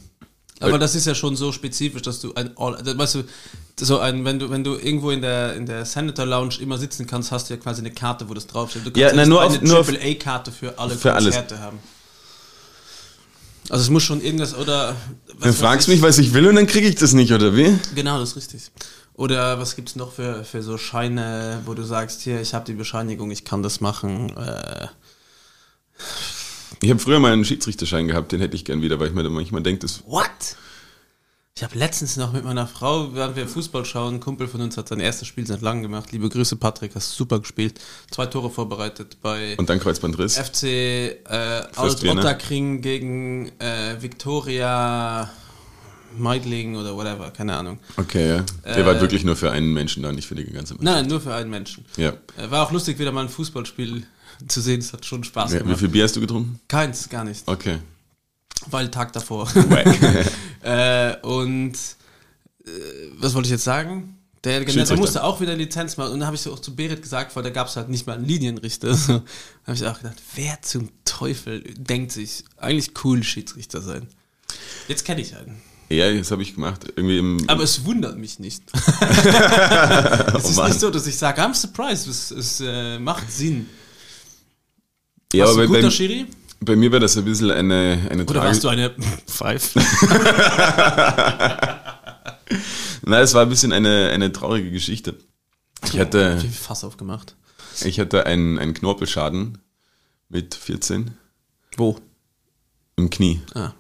Aber 0.60 0.80
das 0.80 0.96
ist 0.96 1.06
ja 1.06 1.14
schon 1.14 1.36
so 1.36 1.52
spezifisch, 1.52 2.02
dass 2.04 2.22
du 2.22 2.34
ein 2.36 2.58
All, 2.58 2.78
weißt 2.98 3.16
du, 3.16 3.24
so 3.82 4.00
ein, 4.00 4.24
wenn 4.24 4.40
du, 4.40 4.50
wenn 4.50 4.64
du 4.64 4.76
irgendwo 4.76 5.12
in 5.12 5.22
der, 5.22 5.56
in 5.56 5.66
der 5.66 5.86
Senator 5.86 6.26
Lounge 6.26 6.56
immer 6.62 6.78
sitzen 6.78 7.06
kannst, 7.06 7.32
hast 7.32 7.50
du 7.50 7.54
ja 7.54 7.60
quasi 7.60 7.82
eine 7.82 7.92
Karte, 7.92 8.30
wo 8.30 8.34
das 8.34 8.48
draufsteht. 8.48 8.86
Du 8.86 8.92
kannst 8.92 8.98
Ja, 9.00 9.14
nicht 9.14 9.28
nur 9.28 9.42
eine 9.42 10.00
AAA-Karte 10.00 10.52
für 10.52 10.80
alle 10.80 10.96
Für 10.96 11.14
alles. 11.14 11.36
Konzerte 11.36 11.60
haben. 11.60 11.80
Also 13.70 13.84
es 13.84 13.90
muss 13.90 14.04
schon 14.04 14.22
irgendwas, 14.22 14.56
oder... 14.56 14.96
weiß 15.40 15.56
fragst 15.58 15.88
ich- 15.88 15.96
mich, 15.96 16.02
was 16.02 16.18
ich 16.18 16.34
will 16.34 16.48
und 16.48 16.56
dann 16.56 16.68
kriege 16.68 16.88
ich 16.88 16.96
das 16.96 17.14
nicht, 17.14 17.32
oder 17.32 17.56
wie? 17.56 17.78
Genau, 17.96 18.20
das 18.20 18.30
ist 18.32 18.36
richtig. 18.38 18.72
Oder 19.16 19.60
was 19.60 19.76
gibt's 19.76 19.96
noch 19.96 20.12
für, 20.12 20.44
für 20.44 20.64
so 20.64 20.78
Scheine, 20.78 21.62
wo 21.66 21.74
du 21.74 21.84
sagst, 21.84 22.22
hier, 22.22 22.42
ich 22.42 22.54
habe 22.54 22.66
die 22.66 22.74
Bescheinigung, 22.74 23.30
ich 23.32 23.46
kann 23.46 23.62
das 23.62 23.80
machen. 23.80 24.36
Äh, 24.36 24.88
Ich 26.82 26.90
habe 26.90 27.00
früher 27.00 27.20
mal 27.20 27.32
einen 27.32 27.46
Schiedsrichterschein 27.46 28.08
gehabt, 28.08 28.32
den 28.32 28.40
hätte 28.40 28.56
ich 28.56 28.66
gern 28.66 28.82
wieder, 28.82 29.00
weil 29.00 29.08
ich 29.08 29.14
mir 29.14 29.24
dann 29.24 29.34
manchmal 29.34 29.62
denke, 29.62 29.82
das 29.82 30.04
What? 30.08 30.58
Ich 31.56 31.64
habe 31.64 31.78
letztens 31.78 32.18
noch 32.18 32.34
mit 32.34 32.44
meiner 32.44 32.66
Frau, 32.66 33.14
während 33.14 33.36
wir 33.36 33.48
Fußball 33.48 33.86
schauen, 33.86 34.16
ein 34.16 34.20
Kumpel 34.20 34.48
von 34.48 34.60
uns 34.62 34.76
hat 34.76 34.88
sein 34.88 35.00
erstes 35.00 35.28
Spiel 35.28 35.46
seit 35.46 35.62
langem 35.62 35.84
gemacht. 35.84 36.12
Liebe 36.12 36.28
Grüße, 36.28 36.56
Patrick, 36.56 36.96
hast 36.96 37.12
super 37.12 37.40
gespielt. 37.40 37.80
Zwei 38.10 38.26
Tore 38.26 38.50
vorbereitet 38.50 39.18
bei 39.22 39.56
und 39.58 39.70
dann 39.70 39.80
Kreuzbandriss. 39.80 40.36
FC 40.36 40.64
äh, 40.64 41.62
Fürstvierner. 41.72 42.22
Alt-Ottakring 42.26 42.82
gegen 42.82 43.52
äh, 43.60 44.02
Victoria 44.02 45.30
Meidling 46.18 46.76
oder 46.76 46.96
whatever, 46.96 47.32
keine 47.32 47.56
Ahnung. 47.56 47.80
Okay, 47.98 48.28
ja. 48.30 48.46
Der 48.66 48.78
Äh, 48.78 48.86
war 48.86 49.00
wirklich 49.02 49.24
nur 49.24 49.36
für 49.36 49.52
einen 49.52 49.74
Menschen 49.74 50.04
da, 50.04 50.12
nicht 50.12 50.28
für 50.28 50.36
die 50.36 50.44
ganze 50.46 50.74
Mannschaft. 50.76 50.84
Nein, 50.84 51.08
nur 51.08 51.22
für 51.22 51.34
einen 51.34 51.50
Menschen. 51.50 51.86
Ja. 51.98 52.14
Äh, 52.38 52.50
War 52.52 52.66
auch 52.68 52.72
lustig, 52.72 53.00
wieder 53.00 53.12
mal 53.12 53.22
ein 53.24 53.30
Fußballspiel 53.30 54.06
zu 54.48 54.62
sehen. 54.62 54.80
Es 54.80 54.94
hat 54.94 55.06
schon 55.06 55.24
Spaß 55.24 55.54
ja. 55.54 55.60
Wie 55.60 55.64
gemacht. 55.64 55.80
viel 55.80 55.90
Bier 55.90 56.04
hast 56.04 56.16
du 56.16 56.22
getrunken? 56.22 56.60
Keins, 56.68 57.10
gar 57.10 57.24
nicht. 57.24 57.48
Okay. 57.48 57.80
Weil 58.70 58.90
Tag 58.90 59.14
davor. 59.14 59.48
Äh, 60.64 61.18
und 61.24 61.74
äh, 62.66 62.70
was 63.18 63.34
wollte 63.34 63.48
ich 63.48 63.52
jetzt 63.52 63.66
sagen? 63.66 64.18
Der, 64.46 64.62
Schiedsrichter. 64.62 64.96
musste 64.96 65.24
auch 65.26 65.42
wieder 65.42 65.56
Lizenz 65.56 65.98
machen. 65.98 66.14
Und 66.14 66.20
dann 66.20 66.26
habe 66.28 66.36
ich 66.38 66.42
so 66.42 66.54
auch 66.54 66.60
zu 66.60 66.74
Berit 66.74 67.02
gesagt, 67.02 67.36
weil 67.36 67.44
da 67.44 67.50
gab 67.50 67.68
es 67.68 67.76
halt 67.76 67.90
nicht 67.90 68.08
mal 68.08 68.14
einen 68.18 68.26
Linienrichter. 68.26 68.94
So, 68.94 69.20
da 69.20 69.24
habe 69.68 69.76
ich 69.76 69.86
auch 69.86 69.98
gedacht, 69.98 70.22
wer 70.36 70.62
zum 70.62 70.90
Teufel 71.04 71.62
denkt 71.78 72.14
sich, 72.14 72.46
eigentlich 72.58 72.92
cool 73.04 73.24
Schiedsrichter 73.24 73.82
sein. 73.82 74.08
Jetzt 74.88 75.04
kenne 75.04 75.20
ich 75.22 75.36
einen. 75.36 75.62
Ja, 75.94 76.14
das 76.14 76.32
habe 76.32 76.42
ich 76.42 76.56
gemacht. 76.56 76.86
Irgendwie 76.96 77.18
im. 77.18 77.38
Aber 77.48 77.64
es 77.64 77.84
wundert 77.86 78.18
mich 78.18 78.40
nicht. 78.40 78.64
es 78.74 78.84
ist 80.50 80.56
Mann. 80.58 80.70
nicht 80.70 80.80
so, 80.80 80.90
dass 80.90 81.08
ich 81.08 81.18
sage, 81.18 81.42
I'm 81.42 81.54
surprised. 81.54 82.08
Es, 82.08 82.32
es 82.32 82.62
äh, 82.62 83.00
macht 83.00 83.32
Sinn. 83.32 83.68
ja, 85.34 85.46
Warst 85.46 85.54
aber 85.54 85.64
ein 85.64 85.70
bei, 85.70 85.76
guter 85.76 85.88
bei, 85.88 85.92
Schiri? 85.92 86.26
bei 86.62 86.76
mir 86.76 86.92
war 86.92 87.00
das 87.00 87.18
ein 87.18 87.26
bisschen 87.26 87.52
eine, 87.52 88.08
eine 88.10 88.24
Oder 88.24 88.34
Tragi- 88.42 88.46
warst 88.48 88.64
du 88.64 88.68
eine 88.70 88.92
Five? 89.28 89.74
Nein, 93.06 93.24
es 93.24 93.34
war 93.34 93.42
ein 93.44 93.50
bisschen 93.50 93.74
eine, 93.74 94.10
eine 94.12 94.32
traurige 94.32 94.72
Geschichte. 94.72 95.16
Ich 95.86 96.00
hatte, 96.00 96.40
Viel 96.40 96.50
Fass 96.50 96.84
aufgemacht. 96.84 97.36
Ich 97.84 98.00
hatte 98.00 98.26
einen, 98.26 98.58
einen 98.60 98.74
Knorpelschaden 98.74 99.58
mit 100.30 100.56
14 100.56 101.12
Wo? 101.76 101.98
im 102.96 103.10
Knie. 103.10 103.42
Ah. 103.56 103.74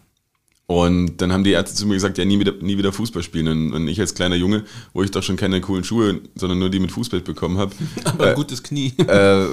Und 0.73 1.17
dann 1.17 1.31
haben 1.31 1.43
die 1.43 1.51
Ärzte 1.51 1.75
zu 1.75 1.85
mir 1.85 1.93
gesagt, 1.93 2.17
ja, 2.17 2.25
nie 2.25 2.39
wieder, 2.39 2.53
nie 2.53 2.79
wieder 2.79 2.91
Fußball 2.91 3.21
spielen. 3.21 3.47
Und, 3.47 3.73
und 3.73 3.87
ich 3.87 3.99
als 3.99 4.15
kleiner 4.15 4.35
Junge, 4.35 4.63
wo 4.93 5.03
ich 5.03 5.11
doch 5.11 5.21
schon 5.21 5.35
keine 5.35 5.61
coolen 5.61 5.83
Schuhe, 5.83 6.19
sondern 6.33 6.57
nur 6.57 6.71
die 6.71 6.79
mit 6.79 6.91
Fußball 6.91 7.21
bekommen 7.21 7.59
habe, 7.59 7.75
Aber 8.05 8.29
ein 8.29 8.35
gutes 8.35 8.63
Knie. 8.63 8.91
äh, 9.07 9.45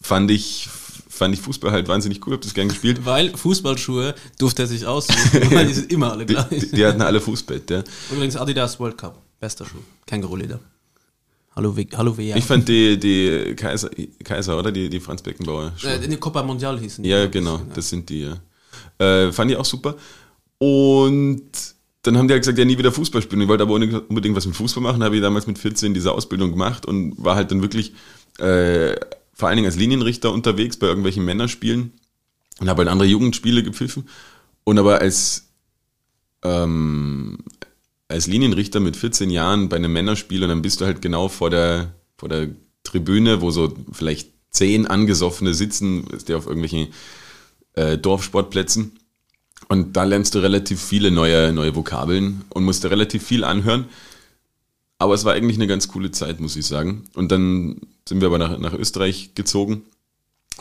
fand 0.00 0.30
ich 0.30 0.68
fand 1.08 1.34
ich 1.34 1.40
Fußball 1.40 1.70
halt 1.70 1.86
wahnsinnig 1.86 2.26
cool, 2.26 2.32
hab 2.32 2.40
das 2.40 2.54
gern 2.54 2.68
gespielt. 2.68 3.04
Weil 3.04 3.30
Fußballschuhe 3.36 4.14
durfte 4.38 4.62
er 4.62 4.66
sich 4.66 4.86
aussuchen, 4.86 5.52
weil 5.52 5.66
die 5.66 5.74
sind 5.74 5.92
immer 5.92 6.10
alle 6.10 6.26
gleich. 6.26 6.48
Die, 6.48 6.72
die 6.72 6.84
hatten 6.86 7.02
alle 7.02 7.20
Fußbett, 7.20 7.70
ja. 7.70 7.84
Übrigens 8.10 8.36
Adidas 8.36 8.80
World 8.80 8.98
Cup. 8.98 9.22
Bester 9.38 9.66
Schuh. 9.66 9.78
Känguru-Leder. 10.06 10.58
Hallo, 11.54 11.76
We 11.76 11.86
Hallo 11.94 12.16
WR. 12.16 12.36
Ich 12.36 12.44
fand 12.44 12.66
die, 12.68 12.98
die 12.98 13.54
Kaiser, 13.54 13.90
Kaiser, 14.24 14.58
oder? 14.58 14.72
Die, 14.72 14.88
die 14.88 14.98
Franz 14.98 15.22
Beckenbauer. 15.22 15.72
Schuhe. 15.76 15.92
äh, 15.92 16.08
der 16.08 16.18
Copa 16.18 16.42
Mondial 16.42 16.80
hießen 16.80 17.04
die. 17.04 17.10
Ja, 17.10 17.26
genau, 17.26 17.60
das 17.74 17.90
sind 17.90 18.08
die, 18.08 18.22
ja. 18.22 18.36
Äh, 18.98 19.32
fand 19.32 19.50
ich 19.50 19.56
auch 19.56 19.64
super. 19.64 19.96
Und 20.60 21.74
dann 22.02 22.18
haben 22.18 22.28
die 22.28 22.32
halt 22.32 22.42
gesagt, 22.42 22.58
ja, 22.58 22.66
nie 22.66 22.76
wieder 22.76 22.92
Fußball 22.92 23.22
spielen. 23.22 23.40
Ich 23.40 23.48
wollte 23.48 23.62
aber 23.62 23.74
unbedingt 23.74 24.36
was 24.36 24.46
mit 24.46 24.56
Fußball 24.56 24.82
machen, 24.82 25.02
habe 25.02 25.16
ich 25.16 25.22
damals 25.22 25.46
mit 25.46 25.58
14 25.58 25.94
diese 25.94 26.12
Ausbildung 26.12 26.50
gemacht 26.50 26.84
und 26.84 27.14
war 27.16 27.34
halt 27.34 27.50
dann 27.50 27.62
wirklich 27.62 27.94
äh, 28.38 28.94
vor 29.32 29.48
allen 29.48 29.56
Dingen 29.56 29.66
als 29.66 29.76
Linienrichter 29.76 30.32
unterwegs 30.32 30.76
bei 30.76 30.86
irgendwelchen 30.86 31.24
Männerspielen 31.24 31.92
und 32.60 32.68
habe 32.68 32.80
halt 32.80 32.90
andere 32.90 33.08
Jugendspiele 33.08 33.62
gepfiffen. 33.62 34.06
Und 34.64 34.78
aber 34.78 35.00
als, 35.00 35.48
ähm, 36.42 37.38
als 38.08 38.26
Linienrichter 38.26 38.80
mit 38.80 38.96
14 38.96 39.30
Jahren 39.30 39.70
bei 39.70 39.76
einem 39.76 39.94
Männerspiel 39.94 40.42
und 40.42 40.50
dann 40.50 40.62
bist 40.62 40.82
du 40.82 40.84
halt 40.84 41.00
genau 41.00 41.28
vor 41.28 41.48
der, 41.48 41.94
vor 42.18 42.28
der 42.28 42.50
Tribüne, 42.84 43.40
wo 43.40 43.50
so 43.50 43.74
vielleicht 43.92 44.30
zehn 44.50 44.86
Angesoffene 44.86 45.54
sitzen, 45.54 46.06
ist 46.08 46.28
der 46.28 46.36
auf 46.36 46.46
irgendwelchen 46.46 46.88
äh, 47.74 47.96
Dorfsportplätzen. 47.96 48.99
Und 49.70 49.96
da 49.96 50.02
lernst 50.02 50.34
du 50.34 50.40
relativ 50.40 50.82
viele 50.82 51.12
neue, 51.12 51.52
neue 51.52 51.76
Vokabeln 51.76 52.42
und 52.48 52.64
musst 52.64 52.82
dir 52.82 52.90
relativ 52.90 53.24
viel 53.24 53.44
anhören. 53.44 53.84
Aber 54.98 55.14
es 55.14 55.24
war 55.24 55.32
eigentlich 55.32 55.58
eine 55.58 55.68
ganz 55.68 55.86
coole 55.86 56.10
Zeit, 56.10 56.40
muss 56.40 56.56
ich 56.56 56.66
sagen. 56.66 57.04
Und 57.14 57.30
dann 57.30 57.80
sind 58.06 58.20
wir 58.20 58.26
aber 58.26 58.38
nach, 58.38 58.58
nach 58.58 58.72
Österreich 58.72 59.30
gezogen. 59.36 59.82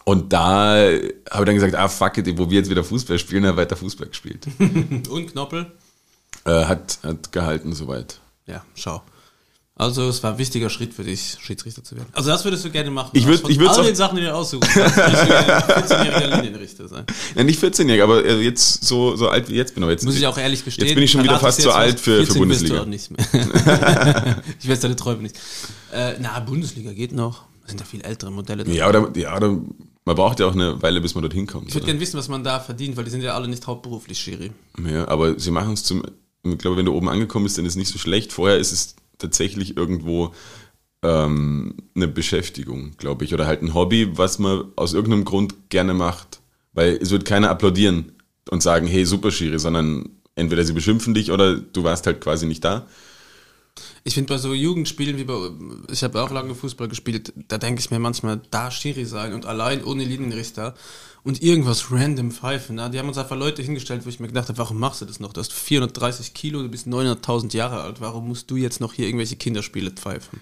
Und 0.04 0.32
da 0.32 0.76
habe 0.76 1.04
ich 1.04 1.32
dann 1.32 1.56
gesagt, 1.56 1.74
ah 1.74 1.88
fuck 1.88 2.20
it, 2.20 2.38
wo 2.38 2.52
wir 2.52 2.60
jetzt 2.60 2.70
wieder 2.70 2.84
Fußball 2.84 3.18
spielen, 3.18 3.48
habe 3.48 3.58
weiter 3.58 3.76
Fußball 3.76 4.10
gespielt. 4.10 4.46
Und 5.10 5.32
Knoppel. 5.32 5.72
äh, 6.46 6.66
hat, 6.66 7.00
hat 7.02 7.32
gehalten 7.32 7.74
soweit. 7.74 8.20
Ja, 8.46 8.64
schau. 8.76 9.02
Also 9.80 10.10
es 10.10 10.22
war 10.22 10.34
ein 10.34 10.38
wichtiger 10.38 10.70
Schritt 10.70 10.94
für 10.94 11.06
dich, 11.06 11.38
Schiedsrichter 11.42 11.82
zu 11.86 11.96
werden. 11.96 12.10
Also 12.12 12.30
das 12.30 12.44
würdest 12.44 12.66
du 12.66 12.70
gerne 12.70 12.92
machen. 12.92 13.12
Ich 13.14 13.26
würd- 13.26 13.40
Von 13.40 13.50
ich 13.50 13.58
würd's 13.60 13.76
all 13.76 13.80
auch- 13.80 13.86
den 13.86 13.96
Sachen, 13.96 14.18
die 14.18 14.24
du 14.24 14.36
aussuchen 14.36 14.60
kannst, 14.60 14.98
würdest 14.98 15.24
du 15.24 15.28
gerne 15.28 16.12
14-jähriger 16.12 16.36
Linienrichter 16.36 16.88
sein. 16.90 17.06
Ja, 17.34 17.44
nicht 17.46 17.64
14-jährig, 17.64 18.04
aber 18.04 18.26
äh, 18.26 18.42
jetzt 18.42 18.84
so, 18.84 19.16
so 19.16 19.30
alt 19.30 19.48
wie 19.50 19.56
jetzt 19.56 19.74
bin. 19.76 19.84
Aber 19.84 19.94
jetzt, 19.94 20.04
Muss 20.04 20.18
ich 20.18 20.28
auch 20.28 20.38
ehrlich 20.38 20.66
gestehen. 20.66 20.86
Jetzt 20.86 20.96
bin 20.96 21.04
ich 21.06 21.12
schon 21.12 21.24
wieder 21.24 21.40
fast 21.40 21.60
ich 21.60 21.64
zu 21.64 21.70
jetzt 21.70 21.78
alt 21.78 22.00
für, 22.02 22.26
für 22.26 22.34
14 22.34 22.48
bist 22.50 22.62
du 22.64 22.68
Bundesliga. 22.74 22.82
auch 22.82 22.86
nicht 22.86 23.10
mehr. 23.10 24.44
ich 24.62 24.70
weiß 24.70 24.82
deine 24.82 24.98
Träume 24.98 25.22
nicht. 25.24 25.38
Äh, 25.94 26.16
na, 26.20 26.38
Bundesliga 26.42 26.92
geht 26.92 27.14
noch. 27.14 27.44
Sind 27.66 27.80
ja 27.80 27.86
viel 27.86 28.02
ältere 28.02 28.32
Modelle. 28.32 28.66
drin. 28.66 28.74
Ja, 28.74 28.90
oder, 28.90 29.12
ja, 29.16 29.34
oder 29.38 29.58
man 30.04 30.16
braucht 30.16 30.42
ja 30.42 30.48
auch 30.48 30.54
eine 30.54 30.82
Weile, 30.82 31.00
bis 31.00 31.16
man 31.16 31.22
dorthin 31.22 31.48
kommt. 31.48 31.70
Ich 31.70 31.74
würde 31.76 31.86
gerne 31.86 32.02
wissen, 32.02 32.18
was 32.18 32.28
man 32.28 32.44
da 32.44 32.60
verdient, 32.60 32.98
weil 32.98 33.06
die 33.06 33.12
sind 33.12 33.22
ja 33.22 33.34
alle 33.36 33.48
nicht 33.48 33.66
hauptberuflich 33.66 34.18
Schiri. 34.20 34.52
Ja, 34.92 35.08
aber 35.08 35.40
sie 35.40 35.52
machen 35.52 35.74
es 35.74 35.84
zum, 35.84 36.04
ich 36.44 36.58
glaube, 36.58 36.76
wenn 36.78 36.86
du 36.86 36.94
oben 36.94 37.08
angekommen 37.08 37.46
bist, 37.46 37.58
dann 37.58 37.66
ist 37.66 37.74
es 37.74 37.78
nicht 37.78 37.92
so 37.94 37.98
schlecht. 38.00 38.34
Vorher 38.34 38.58
ist 38.58 38.72
es 38.72 38.96
tatsächlich 39.20 39.78
irgendwo 39.78 40.34
ähm, 41.04 41.76
eine 41.96 42.08
Beschäftigung, 42.08 42.92
glaube 42.98 43.26
ich, 43.26 43.34
oder 43.34 43.46
halt 43.46 43.62
ein 43.62 43.74
Hobby, 43.74 44.18
was 44.18 44.40
man 44.40 44.66
aus 44.76 44.94
irgendeinem 44.94 45.26
Grund 45.26 45.70
gerne 45.70 45.94
macht. 45.94 46.42
Weil 46.74 46.98
es 47.02 47.12
wird 47.12 47.26
keiner 47.26 47.50
applaudieren 47.50 48.14
und 48.50 48.64
sagen, 48.64 48.88
hey, 48.88 49.06
super 49.06 49.32
Schiri, 49.32 49.60
sondern 49.60 50.10
entweder 50.36 50.64
sie 50.64 50.74
beschimpfen 50.74 51.14
dich 51.14 51.32
oder 51.32 51.56
du 51.56 51.84
warst 51.84 52.06
halt 52.08 52.22
quasi 52.22 52.46
nicht 52.48 52.64
da. 52.64 52.88
Ich 54.10 54.16
finde 54.16 54.34
bei 54.34 54.40
so 54.40 54.56
Jugendspielen 54.56 55.20
wie 55.20 55.24
bei, 55.24 55.52
ich 55.92 56.04
habe 56.04 56.20
auch 56.24 56.32
lange 56.32 56.56
Fußball 56.56 56.88
gespielt, 56.88 57.32
da 57.48 57.60
denke 57.60 57.80
ich 57.80 57.92
mir 57.92 58.00
manchmal, 58.00 58.42
da 58.50 58.72
Schiri 58.72 59.06
sein 59.06 59.36
und 59.36 59.46
allein 59.46 59.84
ohne 59.84 60.04
Linienrichter 60.04 60.74
und 61.22 61.44
irgendwas 61.44 61.92
random 61.92 62.32
pfeifen. 62.32 62.78
Na, 62.78 62.90
die 62.90 62.98
haben 62.98 63.08
uns 63.08 63.20
einfach 63.20 63.38
Leute 63.38 63.62
hingestellt, 63.62 64.04
wo 64.06 64.10
ich 64.10 64.20
mir 64.20 64.26
gedacht 64.26 64.50
habe, 64.50 64.58
warum 64.58 64.80
machst 64.80 65.02
du 65.02 65.06
das 65.06 65.20
noch? 65.20 65.32
Du 65.32 65.42
hast 65.42 65.54
430 65.54 66.34
Kilo, 66.34 66.64
du 66.64 66.70
bist 66.70 66.88
900.000 66.88 67.56
Jahre 67.56 67.82
alt, 67.82 68.02
warum 68.02 68.28
musst 68.28 68.50
du 68.50 68.56
jetzt 68.56 68.82
noch 68.82 68.94
hier 68.94 69.06
irgendwelche 69.06 69.36
Kinderspiele 69.36 69.92
pfeifen? 69.92 70.40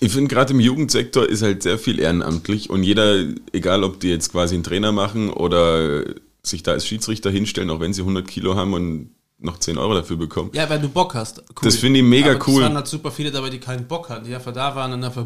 Ich 0.00 0.10
finde, 0.10 0.26
gerade 0.26 0.52
im 0.52 0.58
Jugendsektor 0.58 1.28
ist 1.28 1.42
halt 1.42 1.62
sehr 1.62 1.78
viel 1.78 2.00
ehrenamtlich 2.00 2.68
und 2.68 2.82
jeder, 2.82 3.26
egal 3.52 3.84
ob 3.84 4.00
die 4.00 4.08
jetzt 4.08 4.32
quasi 4.32 4.56
einen 4.56 4.64
Trainer 4.64 4.90
machen 4.90 5.30
oder 5.30 6.02
sich 6.42 6.64
da 6.64 6.72
als 6.72 6.84
Schiedsrichter 6.84 7.30
hinstellen, 7.30 7.70
auch 7.70 7.78
wenn 7.78 7.92
sie 7.92 8.00
100 8.00 8.26
Kilo 8.26 8.56
haben 8.56 8.74
und 8.74 9.10
noch 9.44 9.58
10 9.58 9.78
Euro 9.78 9.94
dafür 9.94 10.16
bekommen. 10.16 10.50
Ja, 10.52 10.68
wenn 10.68 10.80
du 10.80 10.88
Bock 10.88 11.14
hast. 11.14 11.38
Cool. 11.38 11.46
Das 11.62 11.76
finde 11.76 12.00
ich 12.00 12.04
mega 12.04 12.32
Aber 12.32 12.48
cool. 12.48 12.62
Es 12.62 12.68
waren 12.68 12.76
halt 12.76 12.86
super 12.86 13.10
viele 13.10 13.30
dabei, 13.30 13.50
die 13.50 13.58
keinen 13.58 13.86
Bock 13.86 14.08
hatten, 14.08 14.24
die 14.24 14.34
einfach 14.34 14.52
da 14.52 14.74
waren 14.74 14.92
und 14.92 15.04
einfach 15.04 15.24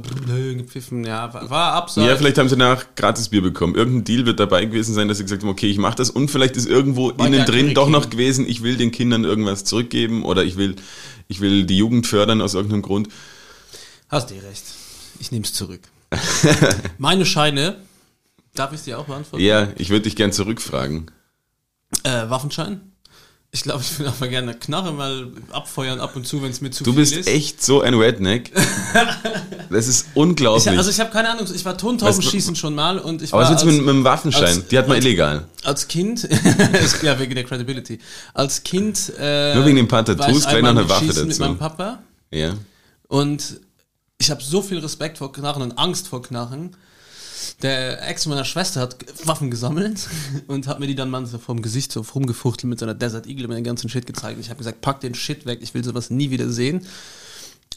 gepfiffen. 0.57 1.05
Ja, 1.05 1.33
war, 1.33 1.51
war 1.51 1.73
abseits. 1.73 2.07
Ja, 2.07 2.17
vielleicht 2.17 2.39
haben 2.39 2.49
sie 2.49 2.57
danach 2.57 2.85
gratis 2.95 3.29
Bier 3.29 3.43
bekommen. 3.43 3.75
Irgendein 3.75 4.05
Deal 4.05 4.27
wird 4.27 4.41
dabei 4.41 4.65
gewesen 4.65 4.95
sein, 4.95 5.09
dass 5.09 5.19
sie 5.19 5.25
gesagt 5.25 5.43
haben, 5.43 5.51
okay, 5.51 5.71
ich 5.71 5.79
mache 5.79 5.97
das. 5.97 6.11
Und 6.11 6.31
vielleicht 6.31 6.57
ist 6.57 6.67
irgendwo 6.67 7.17
War 7.17 7.27
innen 7.27 7.45
drin 7.45 7.75
doch 7.75 7.89
noch 7.89 8.11
gewesen, 8.11 8.47
ich 8.49 8.63
will 8.63 8.77
den 8.77 8.91
Kindern 8.91 9.25
irgendwas 9.25 9.65
zurückgeben 9.65 10.25
oder 10.25 10.45
ich 10.45 10.57
will, 10.57 10.77
ich 11.29 11.41
will 11.41 11.65
die 11.65 11.77
Jugend 11.77 12.07
fördern 12.07 12.41
aus 12.41 12.55
irgendeinem 12.55 12.83
Grund. 12.83 13.09
Hast 14.09 14.31
dir 14.31 14.43
recht. 14.43 14.65
Ich 15.19 15.33
nehme 15.33 15.45
es 15.45 15.53
zurück. 15.53 15.81
Meine 16.99 17.27
Scheine, 17.27 17.77
darf 18.55 18.73
ich 18.73 18.83
dir 18.83 18.99
auch 18.99 19.07
beantworten? 19.07 19.45
Ja, 19.45 19.69
ich 19.77 19.91
würde 19.91 20.03
dich 20.03 20.17
gern 20.17 20.33
zurückfragen. 20.33 21.11
Äh, 22.03 22.29
Waffenschein? 22.29 22.93
Ich 23.57 23.63
glaube, 23.63 23.81
ich 23.83 23.99
will 23.99 24.07
auch 24.07 24.21
mal 24.21 24.29
gerne 24.29 24.51
eine 24.51 24.59
Knarre 24.59 24.93
mal 24.93 25.29
abfeuern 25.51 25.99
ab 25.99 26.15
und 26.15 26.27
zu, 26.27 26.43
wenn 26.43 26.51
es 26.51 26.61
mir 26.61 26.71
zu 26.71 26.85
Du 26.85 26.93
viel 26.93 27.01
bist 27.01 27.15
ist. 27.17 27.27
echt 27.27 27.63
so 27.65 27.81
ein 27.81 27.95
Redneck. 27.95 28.53
Das 29.71 29.89
ist 29.89 30.07
unglaublich. 30.15 30.67
Ich, 30.73 30.79
also 30.79 30.91
ich 30.91 31.01
habe 31.01 31.11
keine 31.11 31.29
Ahnung, 31.31 31.47
ich 31.53 31.65
war 31.65 31.77
Tontaubenschießen 31.77 32.55
schon 32.55 32.75
mal 32.75 32.99
und 33.01 33.21
ich 33.23 33.33
Aber 33.33 33.43
was 33.43 33.49
war 33.49 33.55
willst 33.57 33.65
du 33.65 33.69
mit, 33.69 33.79
mit 33.85 33.89
dem 33.95 34.05
Waffenschein? 34.05 34.45
als- 34.45 34.69
die 34.69 34.79
hat 34.79 34.87
man 34.87 34.99
illegal. 34.99 35.47
als 35.65 35.89
Kind, 35.89 36.23
ja 37.03 37.19
wegen 37.19 37.35
der 37.35 37.43
Credibility, 37.45 37.99
als 38.33 38.63
Kind 38.63 39.13
äh, 39.19 39.55
Nur 39.57 39.67
wegen 39.67 39.89
paar 39.89 40.07
war 40.07 40.17
Tattoos 40.17 40.43
ich 40.45 40.49
gleich 40.49 40.63
noch 40.63 40.69
eine 40.71 40.89
Waffe 40.89 41.07
schießen 41.07 41.23
mit 41.27 41.33
dazu. 41.33 41.43
meinem 41.43 41.59
Papa 41.59 41.99
Ja. 42.31 42.55
und 43.09 43.61
ich 44.19 44.31
habe 44.31 44.41
so 44.43 44.63
viel 44.63 44.79
Respekt 44.79 45.19
vor 45.19 45.33
Knarren 45.33 45.63
und 45.63 45.73
Angst 45.79 46.07
vor 46.09 46.23
Knarren. 46.23 46.77
Der 47.63 48.07
Ex 48.09 48.27
meiner 48.27 48.45
Schwester 48.45 48.81
hat 48.81 48.97
Waffen 49.27 49.51
gesammelt 49.51 50.09
und 50.47 50.67
hat 50.67 50.81
mir 50.81 50.87
die 50.87 50.95
dann 50.95 51.11
mal 51.11 51.27
so 51.27 51.39
vom 51.39 51.63
Gesicht 51.63 51.93
so 51.93 52.01
rumgefuchtelt 52.01 52.69
mit 52.69 52.79
seiner 52.79 52.95
Desert 52.95 53.27
Eagle 53.27 53.49
mit 53.49 53.57
den 53.57 53.65
ganzen 53.65 53.89
Shit 53.89 54.07
gezeigt. 54.07 54.39
Ich 54.41 54.49
habe 54.49 54.59
gesagt, 54.59 54.81
pack 54.81 55.01
den 55.01 55.15
Shit 55.15 55.47
weg, 55.47 55.61
ich 55.63 55.75
will 55.75 55.85
sowas 55.85 56.11
nie 56.11 56.31
wieder 56.31 56.51
sehen. 56.51 56.87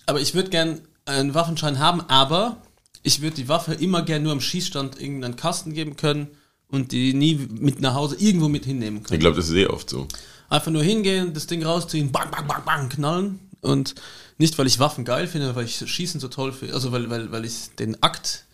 Aber 0.05 0.22
ich 0.22 0.34
würde 0.34 0.49
gern 0.49 0.82
einen 1.05 1.34
Waffenschein 1.34 1.80
haben, 1.80 2.01
aber 2.01 2.62
ich 3.03 3.22
würde 3.22 3.36
die 3.36 3.47
Waffe 3.47 3.74
immer 3.74 4.01
gern 4.01 4.24
nur 4.24 4.32
am 4.32 4.41
Schießstand 4.41 4.99
irgendeinen 4.99 5.36
Kasten 5.36 5.74
geben 5.74 5.95
können 5.95 6.28
und 6.68 6.91
die 6.91 7.14
nie 7.14 7.36
mit 7.36 7.82
nach 7.82 7.93
Hause 7.93 8.16
irgendwo 8.20 8.47
mit 8.47 8.66
hinnehmen 8.66 9.03
können. 9.03 9.16
Ich 9.16 9.22
glaube, 9.22 9.38
das 9.38 9.49
ist 9.49 9.55
eh 9.55 9.68
oft 9.68 9.89
so. 9.89 10.07
Einfach 10.49 10.72
nur 10.72 10.84
hingehen, 10.84 11.34
das 11.34 11.47
Ding 11.47 11.64
rausziehen, 11.64 12.12
bang, 12.12 12.32
bang, 12.32 12.47
bang, 12.47 12.62
bang, 12.66 12.89
knallen. 12.89 13.39
Und 13.62 13.95
nicht, 14.38 14.57
weil 14.57 14.68
ich 14.68 14.80
Waffen 14.80 15.05
geil 15.05 15.28
finde, 15.28 15.55
weil 15.55 15.66
ich 15.66 15.78
Schießen 15.78 16.20
so 16.20 16.28
toll 16.28 16.53
finde, 16.53 16.74
also 16.74 16.91
weil, 16.91 17.10
weil, 17.10 17.32
weil 17.32 17.45
ich 17.45 17.76
den 17.78 18.01
Akt 18.01 18.45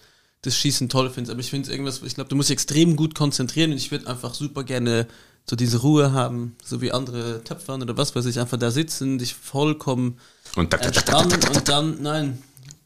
des 0.45 0.57
Schießen 0.57 0.89
toll 0.89 1.09
finde, 1.09 1.31
aber 1.31 1.39
ich 1.41 1.49
finde 1.49 1.71
irgendwas, 1.71 2.01
ich 2.03 2.15
glaube, 2.15 2.29
du 2.29 2.35
musst 2.35 2.49
dich 2.49 2.53
extrem 2.53 2.95
gut 2.95 3.15
konzentrieren 3.15 3.71
und 3.71 3.77
ich 3.77 3.91
würde 3.91 4.07
einfach 4.07 4.33
super 4.33 4.63
gerne 4.63 5.07
so 5.49 5.55
diese 5.55 5.77
Ruhe 5.79 6.11
haben, 6.11 6.55
so 6.63 6.81
wie 6.81 6.91
andere 6.91 7.43
Töpfer 7.43 7.75
oder 7.75 7.97
was 7.97 8.15
weiß 8.15 8.25
ich, 8.25 8.39
einfach 8.39 8.57
da 8.57 8.71
sitzen, 8.71 9.17
dich 9.19 9.33
vollkommen 9.35 10.17
Und 10.55 10.73
entspannen 10.73 11.29
tak, 11.29 11.41
tak, 11.41 11.55
und 11.55 11.69
dann, 11.69 12.01
nein, 12.01 12.41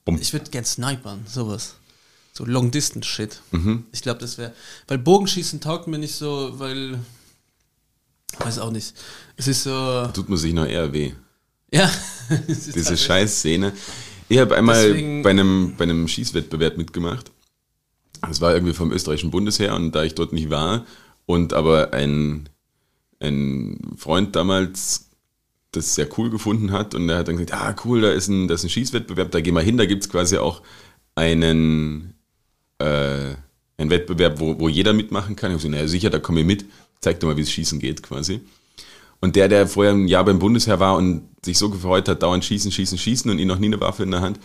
Bumm. 0.05 0.18
ich 0.22 0.34
würde 0.34 0.49
gern 0.49 0.66
snipern, 0.66 1.20
sowas. 1.28 1.76
So 2.34 2.45
Long-Distance-Shit. 2.45 3.41
Mhm. 3.51 3.86
Ich 3.91 4.01
glaube, 4.01 4.20
das 4.22 4.38
wäre, 4.38 4.53
weil 4.88 4.97
Bogenschießen 4.97 5.60
taugt 5.62 5.88
mir 5.88 5.97
nicht 5.99 6.16
so, 6.16 6.57
weil, 6.60 6.99
weiß 8.39 8.60
auch 8.60 8.72
nicht, 8.72 8.93
es 9.38 9.47
ist 9.47 9.64
so, 9.64 10.07
Tut 10.14 10.30
man 10.30 10.38
sich 10.38 10.53
noch 10.53 10.66
eher 10.66 10.91
weh. 10.93 11.14
ja, 11.72 11.89
es 12.47 12.66
Diese 12.72 12.89
halt- 12.89 12.99
Scheißszene. 12.99 13.74
Ich 14.28 14.38
habe 14.38 14.55
einmal 14.55 14.88
Deswegen- 14.88 15.24
bei 15.24 15.32
einem, 15.32 15.76
bei 15.78 15.84
einem 15.86 16.07
Schießwettbewerb 16.07 16.78
mitgemacht. 16.78 17.32
Das 18.22 18.41
war 18.41 18.53
irgendwie 18.53 18.74
vom 18.74 18.91
österreichischen 18.91 19.32
Bundesheer 19.32 19.76
und 19.76 19.93
da 19.93 20.03
ich 20.03 20.15
dort 20.15 20.34
nicht 20.34 20.49
war 20.49 20.86
und 21.26 21.53
aber 21.53 21.93
ein, 21.93 22.49
ein 23.20 23.80
Freund 23.97 24.36
damals 24.36 25.09
das 25.72 25.95
sehr 25.95 26.07
cool 26.17 26.30
gefunden 26.30 26.72
hat 26.72 26.95
und 26.95 27.07
er 27.09 27.20
hat 27.20 27.28
dann 27.28 27.38
gesagt, 27.38 27.53
ah 27.53 27.76
cool, 27.86 28.01
da 28.01 28.11
ist 28.11 28.28
ein, 28.28 28.47
da 28.47 28.55
ist 28.55 28.63
ein 28.63 28.70
Schießwettbewerb, 28.70 29.32
da 29.32 29.41
gehen 29.41 29.53
wir 29.53 29.61
hin, 29.61 29.78
da 29.78 29.86
gibt's 29.86 30.09
quasi 30.09 30.38
auch 30.38 30.61
einen, 31.15 32.15
äh, 32.80 33.36
einen 33.78 33.89
Wettbewerb, 33.89 34.39
wo, 34.39 34.59
wo 34.59 34.67
jeder 34.67 34.93
mitmachen 34.93 35.36
kann. 35.36 35.51
Ich 35.51 35.53
habe 35.53 35.57
gesagt, 35.57 35.72
naja 35.72 35.88
sicher, 35.88 36.09
da 36.09 36.20
komme 36.20 36.41
ich 36.41 36.45
mit, 36.47 36.65
zeig 37.01 37.20
dir 37.20 37.28
mal, 37.28 37.38
wie 37.38 37.41
es 37.41 37.51
Schießen 37.51 37.80
geht 37.80 38.01
quasi. 38.01 38.41
Und 39.22 39.36
der, 39.36 39.47
der 39.49 39.67
vorher 39.67 39.93
ein 39.93 40.07
Jahr 40.07 40.24
beim 40.24 40.39
Bundesheer 40.39 40.80
war 40.80 40.95
und 40.95 41.24
sich 41.43 41.57
so 41.57 41.70
gefreut 41.70 42.07
hat, 42.07 42.24
dauernd 42.24 42.45
schießen, 42.45 42.72
schießen, 42.72 42.97
schießen 42.97 43.30
und 43.30 43.38
ihn 43.38 43.47
noch 43.47 43.59
nie 43.59 43.67
eine 43.67 43.82
Waffe 43.82 44.03
in 44.03 44.11
der 44.11 44.22
Hand, 44.22 44.39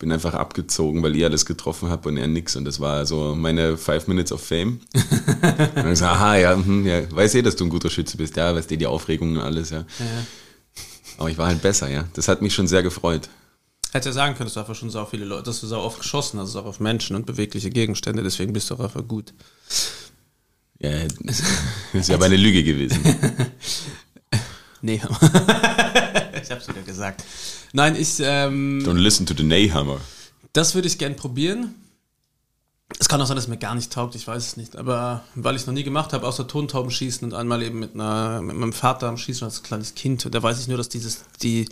bin 0.00 0.10
einfach 0.10 0.34
abgezogen, 0.34 1.02
weil 1.02 1.14
ihr 1.14 1.26
alles 1.26 1.46
getroffen 1.46 1.90
habt 1.90 2.06
und 2.06 2.16
er 2.16 2.26
nix. 2.26 2.56
Und 2.56 2.64
das 2.64 2.80
war 2.80 3.06
so 3.06 3.36
meine 3.36 3.76
Five 3.76 4.08
Minutes 4.08 4.32
of 4.32 4.42
Fame. 4.42 4.80
und 4.94 5.76
dann 5.76 5.90
gesagt, 5.90 6.16
aha, 6.16 6.36
ja, 6.36 6.54
hm, 6.56 6.86
ja, 6.86 7.02
weiß 7.12 7.36
eh, 7.36 7.42
dass 7.42 7.54
du 7.54 7.64
ein 7.64 7.70
guter 7.70 7.90
Schütze 7.90 8.16
bist, 8.16 8.36
ja, 8.36 8.52
weißt 8.54 8.70
du, 8.70 8.76
die 8.76 8.86
Aufregung 8.86 9.36
und 9.36 9.42
alles, 9.42 9.70
ja. 9.70 9.84
Aber 11.18 11.30
ich 11.30 11.38
war 11.38 11.46
halt 11.46 11.62
besser, 11.62 11.88
ja. 11.88 12.04
Das 12.14 12.28
hat 12.28 12.42
mich 12.42 12.54
schon 12.54 12.66
sehr 12.66 12.82
gefreut. 12.82 13.28
Hätte 13.92 14.08
ja 14.08 14.12
sagen 14.12 14.34
können, 14.34 14.46
dass 14.46 14.54
du 14.54 14.60
einfach 14.60 14.74
schon 14.74 14.90
so 14.90 15.04
viele 15.04 15.26
Leute, 15.26 15.44
dass 15.44 15.60
du 15.60 15.66
so 15.66 15.78
oft 15.78 16.00
geschossen 16.00 16.40
hast, 16.40 16.56
auch 16.56 16.64
auf 16.64 16.80
Menschen 16.80 17.14
und 17.14 17.26
bewegliche 17.26 17.70
Gegenstände, 17.70 18.22
deswegen 18.22 18.52
bist 18.52 18.70
du 18.70 18.76
auch 18.76 18.80
einfach 18.80 19.06
gut. 19.06 19.34
Ja, 20.78 21.06
das 21.20 21.42
ist 21.92 22.08
ja 22.08 22.14
aber 22.14 22.24
eine 22.24 22.36
Lüge 22.36 22.64
gewesen. 22.64 23.00
Nee. 24.82 25.00
ich 26.50 26.56
hab's 26.56 26.68
wieder 26.68 26.82
gesagt. 26.82 27.22
Nein, 27.72 27.94
ich, 27.94 28.18
ähm, 28.20 28.82
Don't 28.84 28.98
listen 28.98 29.24
to 29.24 29.34
the 29.36 29.44
Neyhammer. 29.44 30.00
das 30.52 30.74
würde 30.74 30.88
ich 30.88 30.98
gern 30.98 31.14
probieren. 31.14 31.76
Es 32.98 33.08
kann 33.08 33.20
auch 33.22 33.26
sein, 33.26 33.36
dass 33.36 33.44
es 33.44 33.48
mir 33.48 33.56
gar 33.56 33.76
nicht 33.76 33.92
taugt, 33.92 34.16
ich 34.16 34.26
weiß 34.26 34.44
es 34.44 34.56
nicht. 34.56 34.74
Aber 34.74 35.22
weil 35.36 35.54
ich 35.54 35.62
es 35.62 35.66
noch 35.68 35.74
nie 35.74 35.84
gemacht 35.84 36.12
habe, 36.12 36.26
außer 36.26 36.48
Tontauben 36.48 36.90
schießen 36.90 37.24
und 37.24 37.34
einmal 37.34 37.62
eben 37.62 37.78
mit, 37.78 37.94
einer, 37.94 38.42
mit 38.42 38.56
meinem 38.56 38.72
Vater 38.72 39.08
am 39.08 39.16
Schießen 39.16 39.44
als 39.44 39.62
kleines 39.62 39.94
Kind. 39.94 40.26
Da 40.28 40.42
weiß 40.42 40.58
ich 40.58 40.66
nur, 40.66 40.76
dass 40.76 40.88
dieses, 40.88 41.20
die 41.40 41.68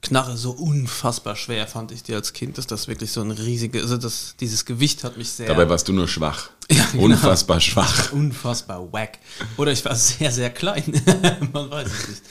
Knarre 0.00 0.36
so 0.36 0.52
unfassbar 0.52 1.34
schwer 1.34 1.66
fand 1.66 1.90
ich 1.90 2.04
die 2.04 2.14
als 2.14 2.32
Kind, 2.32 2.56
dass 2.56 2.68
das 2.68 2.86
wirklich 2.86 3.10
so 3.10 3.20
ein 3.20 3.32
riesiges, 3.32 3.82
also 3.82 3.96
das, 3.96 4.36
dieses 4.38 4.64
Gewicht 4.64 5.02
hat 5.02 5.16
mich 5.16 5.30
sehr. 5.30 5.48
Dabei 5.48 5.68
warst 5.68 5.88
du 5.88 5.92
nur 5.92 6.06
schwach. 6.08 6.50
Ja, 6.70 6.86
genau. 6.92 7.06
Unfassbar 7.06 7.58
schwach. 7.58 8.12
unfassbar 8.12 8.92
wack. 8.92 9.18
Oder 9.56 9.72
ich 9.72 9.84
war 9.84 9.96
sehr, 9.96 10.30
sehr 10.30 10.50
klein. 10.50 10.84
Man 11.52 11.68
weiß 11.68 11.88
es 11.88 12.08
nicht. 12.08 12.22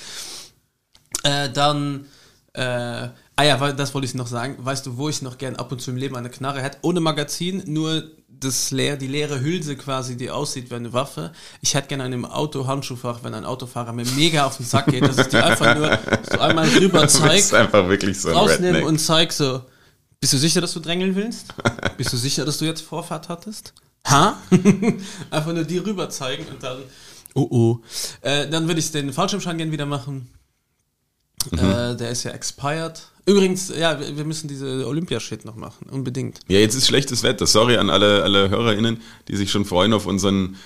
Äh, 1.24 1.50
dann, 1.50 2.06
äh, 2.54 2.62
ah 2.62 3.44
ja, 3.44 3.60
weil- 3.60 3.76
das 3.76 3.94
wollte 3.94 4.06
ich 4.06 4.16
noch 4.16 4.28
sagen. 4.28 4.58
Weißt 4.60 4.86
du, 4.86 4.98
wo 4.98 5.10
ich 5.10 5.22
noch 5.22 5.38
gern 5.38 5.56
ab 5.56 5.72
und 5.72 5.82
zu 5.82 5.92
im 5.92 5.98
Leben 5.98 6.16
eine 6.16 6.30
Knarre 6.30 6.62
hätte? 6.62 6.78
Ohne 6.82 7.00
Magazin, 7.00 7.64
nur 7.66 8.04
das 8.28 8.72
leer, 8.72 8.96
die 8.96 9.08
leere 9.08 9.42
Hülse 9.42 9.76
quasi, 9.76 10.16
die 10.16 10.32
aussieht 10.32 10.72
wie 10.72 10.76
eine 10.76 10.94
Waffe. 10.94 11.34
Ich 11.62 11.76
hätte 11.76 11.90
gerne 11.90 12.06
eine 12.06 12.16
im 12.16 12.26
Auto-Handschuhfach, 12.26 13.20
wenn 13.24 13.34
ein 13.34 13.44
Autofahrer 13.44 13.92
mir 13.92 14.06
mega 14.16 14.46
auf 14.46 14.56
den 14.58 14.66
Sack 14.66 14.88
geht, 14.88 15.04
dass 15.04 15.18
ich 15.18 15.28
die 15.28 15.38
einfach 15.38 15.76
nur 15.76 16.00
so 16.32 16.40
einmal 16.40 16.68
rüber 16.80 17.00
Du 17.00 17.06
bist 17.06 17.18
zeige 17.18 17.58
einfach 17.60 17.90
wirklich 17.90 18.22
so 18.22 18.32
rausnehmen 18.32 18.84
und 18.84 18.98
zeig 19.00 19.34
so, 19.34 19.62
bist 20.22 20.32
du 20.34 20.38
sicher, 20.38 20.62
dass 20.62 20.72
du 20.74 20.80
drängeln 20.80 21.16
willst? 21.16 21.54
Bist 21.98 22.14
du 22.14 22.18
sicher, 22.18 22.46
dass 22.46 22.58
du 22.60 22.66
jetzt 22.66 22.82
Vorfahrt 22.82 23.28
hattest? 23.28 23.74
Ha? 24.08 24.38
Einfach 25.32 25.54
nur 25.54 25.66
die 25.66 25.78
rüber 25.80 26.10
zeigen 26.10 26.46
und 26.48 26.64
dann, 26.64 26.78
oh 27.36 27.48
oh. 27.50 27.80
Äh, 28.22 28.48
dann 28.50 28.68
würde 28.68 28.80
ich 28.80 28.92
den 28.92 29.12
Fallschirmschein 29.12 29.58
gerne 29.58 29.72
wieder 29.72 29.86
machen. 29.86 30.30
Äh, 31.52 31.96
der 31.96 32.10
ist 32.12 32.24
ja 32.24 32.32
expired. 32.32 33.02
Übrigens, 33.26 33.70
ja, 33.70 34.00
wir 34.00 34.26
müssen 34.26 34.48
diese 34.48 34.88
Olympia-Shit 34.88 35.46
noch 35.46 35.56
machen, 35.56 35.88
unbedingt. 35.90 36.40
Ja, 36.48 36.60
jetzt 36.60 36.76
ist 36.76 36.88
schlechtes 36.88 37.24
Wetter. 37.24 37.46
Sorry 37.46 37.78
an 37.78 37.90
alle, 37.90 38.24
alle 38.24 38.50
HörerInnen, 38.50 39.02
die 39.28 39.36
sich 39.36 39.52
schon 39.52 39.66
freuen 39.66 39.94
auf 39.94 40.08
unseren 40.08 40.58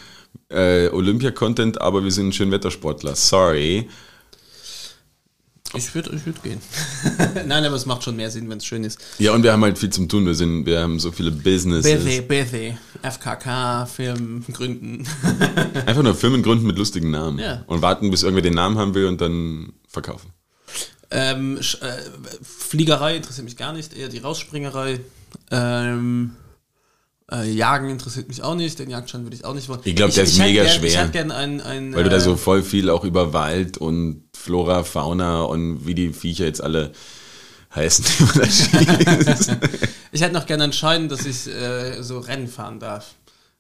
äh, 0.50 0.88
Olympia-Content, 0.90 1.82
aber 1.82 2.04
wir 2.04 2.12
sind 2.12 2.34
Schönwettersportler. 2.34 3.16
Sorry. 3.16 3.90
Ich 5.76 5.94
würde 5.96 6.12
ich 6.16 6.26
würd 6.26 6.42
gehen. 6.44 6.62
Nein, 7.48 7.66
aber 7.66 7.76
es 7.76 7.88
macht 7.88 8.04
schon 8.04 8.16
mehr 8.16 8.30
Sinn, 8.30 8.48
wenn 8.50 8.60
es 8.60 8.66
schön 8.66 8.84
ist. 8.84 9.00
Ja, 9.18 9.34
und 9.34 9.42
wir 9.42 9.52
haben 9.52 9.64
halt 9.64 9.80
viel 9.80 9.90
zum 9.90 10.08
tun. 10.08 10.26
Wir 10.26 10.36
sind, 10.36 10.66
wir 10.68 10.80
haben 10.80 11.00
so 11.00 11.12
viele 11.12 11.32
Businesses. 11.32 12.04
Busy, 12.04 12.22
busy. 12.22 12.78
FKK, 13.02 13.88
Film, 13.88 14.46
Gründen. 14.54 15.08
Einfach 15.88 16.04
nur 16.04 16.14
Firmen 16.14 16.44
gründen 16.44 16.68
mit 16.68 16.78
lustigen 16.78 17.10
Namen. 17.10 17.40
Ja. 17.40 17.64
Und 17.66 17.82
warten, 17.82 18.12
bis 18.12 18.22
irgendwer 18.22 18.44
den 18.44 18.54
Namen 18.54 18.78
haben 18.78 18.94
will 18.94 19.08
und 19.08 19.20
dann 19.20 19.74
verkaufen. 19.88 20.32
Ähm, 21.14 21.58
äh, 21.58 21.62
Fliegerei 22.42 23.18
interessiert 23.18 23.46
mich 23.46 23.56
gar 23.56 23.72
nicht, 23.72 23.96
eher 23.96 24.10
die 24.10 24.18
Rausspringerei. 24.18 25.00
Ähm, 25.52 26.32
äh, 27.32 27.50
Jagen 27.50 27.90
interessiert 27.90 28.28
mich 28.28 28.42
auch 28.42 28.56
nicht, 28.56 28.80
den 28.80 28.90
Jagdschein 28.90 29.24
würde 29.24 29.36
ich 29.36 29.46
auch 29.46 29.54
nicht 29.54 29.70
wollen. 29.70 29.82
Ich 29.84 29.96
glaub, 29.96 30.12
der 30.12 30.24
ist 30.24 30.38
mega 30.38 30.64
gern, 30.64 30.84
Ich 30.84 30.92
schwer. 30.92 31.02
hätte 31.02 31.12
gerne 31.12 31.36
einen, 31.36 31.62
einen 31.62 31.96
Weil 31.96 32.04
du 32.04 32.10
da 32.10 32.18
äh, 32.18 32.22
so 32.22 32.36
voll 32.36 32.64
viel 32.64 32.90
auch 32.90 33.04
über 33.04 33.32
Wald 33.32 33.78
und 33.78 34.24
Flora, 34.36 34.84
Fauna 34.84 35.44
und 35.44 35.86
wie 35.86 35.96
die 35.96 36.14
Viecher 36.14 36.46
jetzt 36.46 36.64
alle 36.64 36.92
heißen. 37.76 38.06
Ich 40.14 40.22
hätte 40.22 40.36
noch 40.36 40.46
gerne 40.46 40.66
entscheiden, 40.66 41.10
dass 41.10 41.26
ich 41.26 41.48
äh, 41.48 42.04
so 42.04 42.20
Rennen 42.20 42.48
fahren 42.48 42.80
darf. 42.80 43.16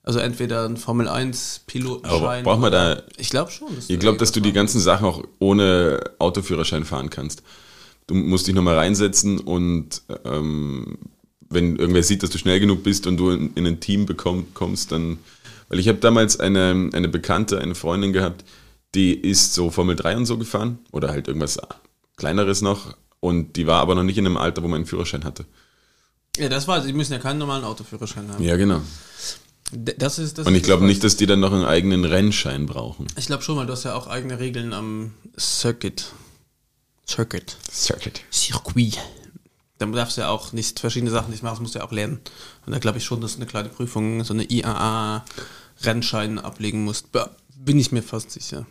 Also 0.06 0.20
entweder 0.20 0.66
ein 0.66 0.76
Formel 0.78 1.08
1 1.08 1.62
Pilotenschein. 1.66 2.44
Braucht 2.44 2.60
man 2.60 2.70
oder- 2.72 2.96
da- 2.98 3.04
Ich 3.18 3.30
glaube 3.30 3.52
schon. 3.52 3.70
Ich 3.88 4.00
glaube, 4.00 4.18
dass 4.18 4.32
du 4.34 4.42
die 4.42 4.52
ganzen 4.52 4.82
Sachen 4.82 5.06
auch 5.06 5.24
ohne 5.40 6.02
Autoführerschein 6.20 6.84
fahren 6.84 7.10
kannst. 7.10 7.42
Du 8.08 8.14
musst 8.16 8.48
dich 8.48 8.54
nochmal 8.54 8.76
reinsetzen 8.78 9.40
und 9.40 10.02
ähm, 10.26 10.98
wenn 11.50 11.78
irgendwer 11.78 12.04
sieht, 12.04 12.22
dass 12.22 12.32
du 12.32 12.38
schnell 12.38 12.60
genug 12.60 12.84
bist 12.84 13.08
und 13.08 13.16
du 13.16 13.30
in, 13.30 13.54
in 13.54 13.66
ein 13.66 13.80
Team 13.80 14.06
bekomm, 14.06 14.48
kommst, 14.54 14.92
dann. 14.92 15.20
Weil 15.70 15.80
ich 15.80 15.88
habe 15.88 16.00
damals 16.00 16.38
eine, 16.38 16.90
eine 16.94 17.08
Bekannte, 17.08 17.60
eine 17.62 17.74
Freundin 17.76 18.12
gehabt, 18.12 18.44
die 18.96 19.14
ist 19.14 19.54
so 19.54 19.70
Formel 19.72 19.96
3 19.96 20.18
und 20.18 20.26
so 20.26 20.38
gefahren 20.38 20.80
oder 20.92 21.10
halt 21.10 21.28
irgendwas 21.30 21.58
kleineres 22.18 22.62
noch 22.62 22.96
und 23.22 23.56
die 23.56 23.66
war 23.68 23.80
aber 23.80 23.96
noch 23.96 24.04
nicht 24.04 24.18
in 24.18 24.26
einem 24.26 24.38
Alter, 24.38 24.62
wo 24.64 24.68
man 24.68 24.78
einen 24.80 24.86
Führerschein 24.86 25.24
hatte. 25.24 25.46
Ja, 26.38 26.50
das 26.50 26.68
ich. 26.68 26.92
Die 26.92 26.94
müssen 26.94 27.14
ja 27.14 27.20
keinen 27.20 27.38
normalen 27.40 27.64
Autoführerschein 27.64 28.28
haben. 28.30 28.44
Ja, 28.44 28.58
genau. 28.58 28.82
Das 29.76 30.20
ist, 30.20 30.38
das 30.38 30.48
Und 30.48 30.56
ich 30.56 30.64
glaube 30.64 30.86
nicht, 30.86 31.04
dass 31.04 31.18
die 31.18 31.26
dann 31.26 31.40
noch 31.40 31.52
einen 31.52 31.66
eigenen 31.66 32.06
Rennschein 32.06 32.66
brauchen. 32.66 33.08
Ich 33.18 33.28
glaube 33.28 33.44
schon, 33.44 33.58
weil 33.58 33.66
du 33.66 33.74
hast 33.74 33.84
ja 33.84 33.96
auch 33.96 34.08
eigene 34.08 34.40
Regeln 34.40 34.74
am 34.74 35.14
Circuit. 35.38 36.06
Circuit. 37.08 37.58
Circuit. 37.72 38.22
Circuit. 38.32 39.00
Da 39.78 39.86
darfst 39.88 40.18
du 40.18 40.22
ja 40.22 40.30
auch 40.30 40.54
nicht 40.54 40.80
verschiedene 40.80 41.12
Sachen 41.12 41.32
nicht 41.32 41.44
machen, 41.44 41.56
das 41.56 41.62
musst 41.62 41.76
du 41.76 41.80
ja 41.80 41.86
auch 41.86 41.92
lernen. 41.92 42.20
Und 42.66 42.74
da 42.74 42.80
glaube 42.80 43.00
ich 43.00 43.04
schon, 43.04 43.22
dass 43.22 43.34
du 43.34 43.40
eine 43.40 43.48
kleine 43.48 43.70
Prüfung, 43.70 44.24
so 44.24 44.34
eine 44.34 44.50
IAA-Rennschein 44.50 46.40
ablegen 46.40 46.84
musst. 46.84 47.08
Bin 47.56 47.80
ich 47.80 47.92
mir 47.92 48.04
fast 48.04 48.32
sicher. 48.32 48.66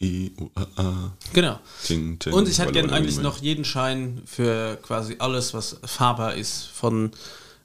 I, 0.00 0.32
U, 0.38 0.50
A, 0.54 0.66
A. 0.76 1.16
Genau. 1.32 1.60
Ting, 1.84 2.18
ting, 2.18 2.32
Und 2.32 2.48
ich 2.48 2.58
hätte 2.58 2.72
gerne 2.72 2.92
eigentlich 2.92 3.18
noch 3.18 3.38
jeden 3.38 3.64
Schein 3.64 4.22
für 4.24 4.78
quasi 4.82 5.16
alles, 5.18 5.54
was 5.54 5.76
fahrbar 5.84 6.34
ist. 6.34 6.64
Von 6.64 7.12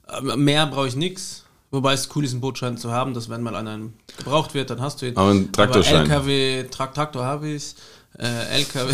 äh, 0.07 0.21
mehr 0.35 0.65
brauche 0.67 0.87
ich 0.87 0.95
nichts. 0.95 1.44
Wobei 1.75 1.91
es 1.91 2.07
cool 2.15 2.23
ist, 2.23 2.31
einen 2.31 2.39
Bootschein 2.39 2.77
zu 2.77 2.93
haben, 2.93 3.13
dass 3.13 3.29
wenn 3.29 3.41
mal 3.41 3.53
einer 3.53 3.77
gebraucht 4.17 4.53
wird, 4.53 4.69
dann 4.69 4.79
hast 4.79 5.01
du 5.01 5.07
ihn. 5.07 5.17
Aber 5.17 5.31
einen 5.31 5.51
Traktorschein. 5.51 6.09
Aber 6.09 6.29
LKW, 6.29 6.63
Tra 6.71 6.87
Traktor 6.87 7.25
habe 7.25 7.49
ich. 7.49 7.75
Äh, 8.17 8.59
LKW. 8.59 8.93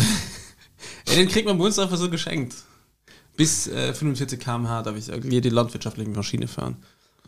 ja, 1.06 1.14
den 1.14 1.28
kriegt 1.28 1.46
man 1.46 1.56
bei 1.58 1.64
uns 1.64 1.78
einfach 1.78 1.96
so 1.96 2.10
geschenkt. 2.10 2.56
Bis 3.36 3.68
äh, 3.68 3.94
45 3.94 4.40
km/h 4.40 4.82
darf 4.82 4.96
ich 4.96 5.06
jede 5.06 5.50
landwirtschaftliche 5.50 6.10
Maschine 6.10 6.48
fahren. 6.48 6.76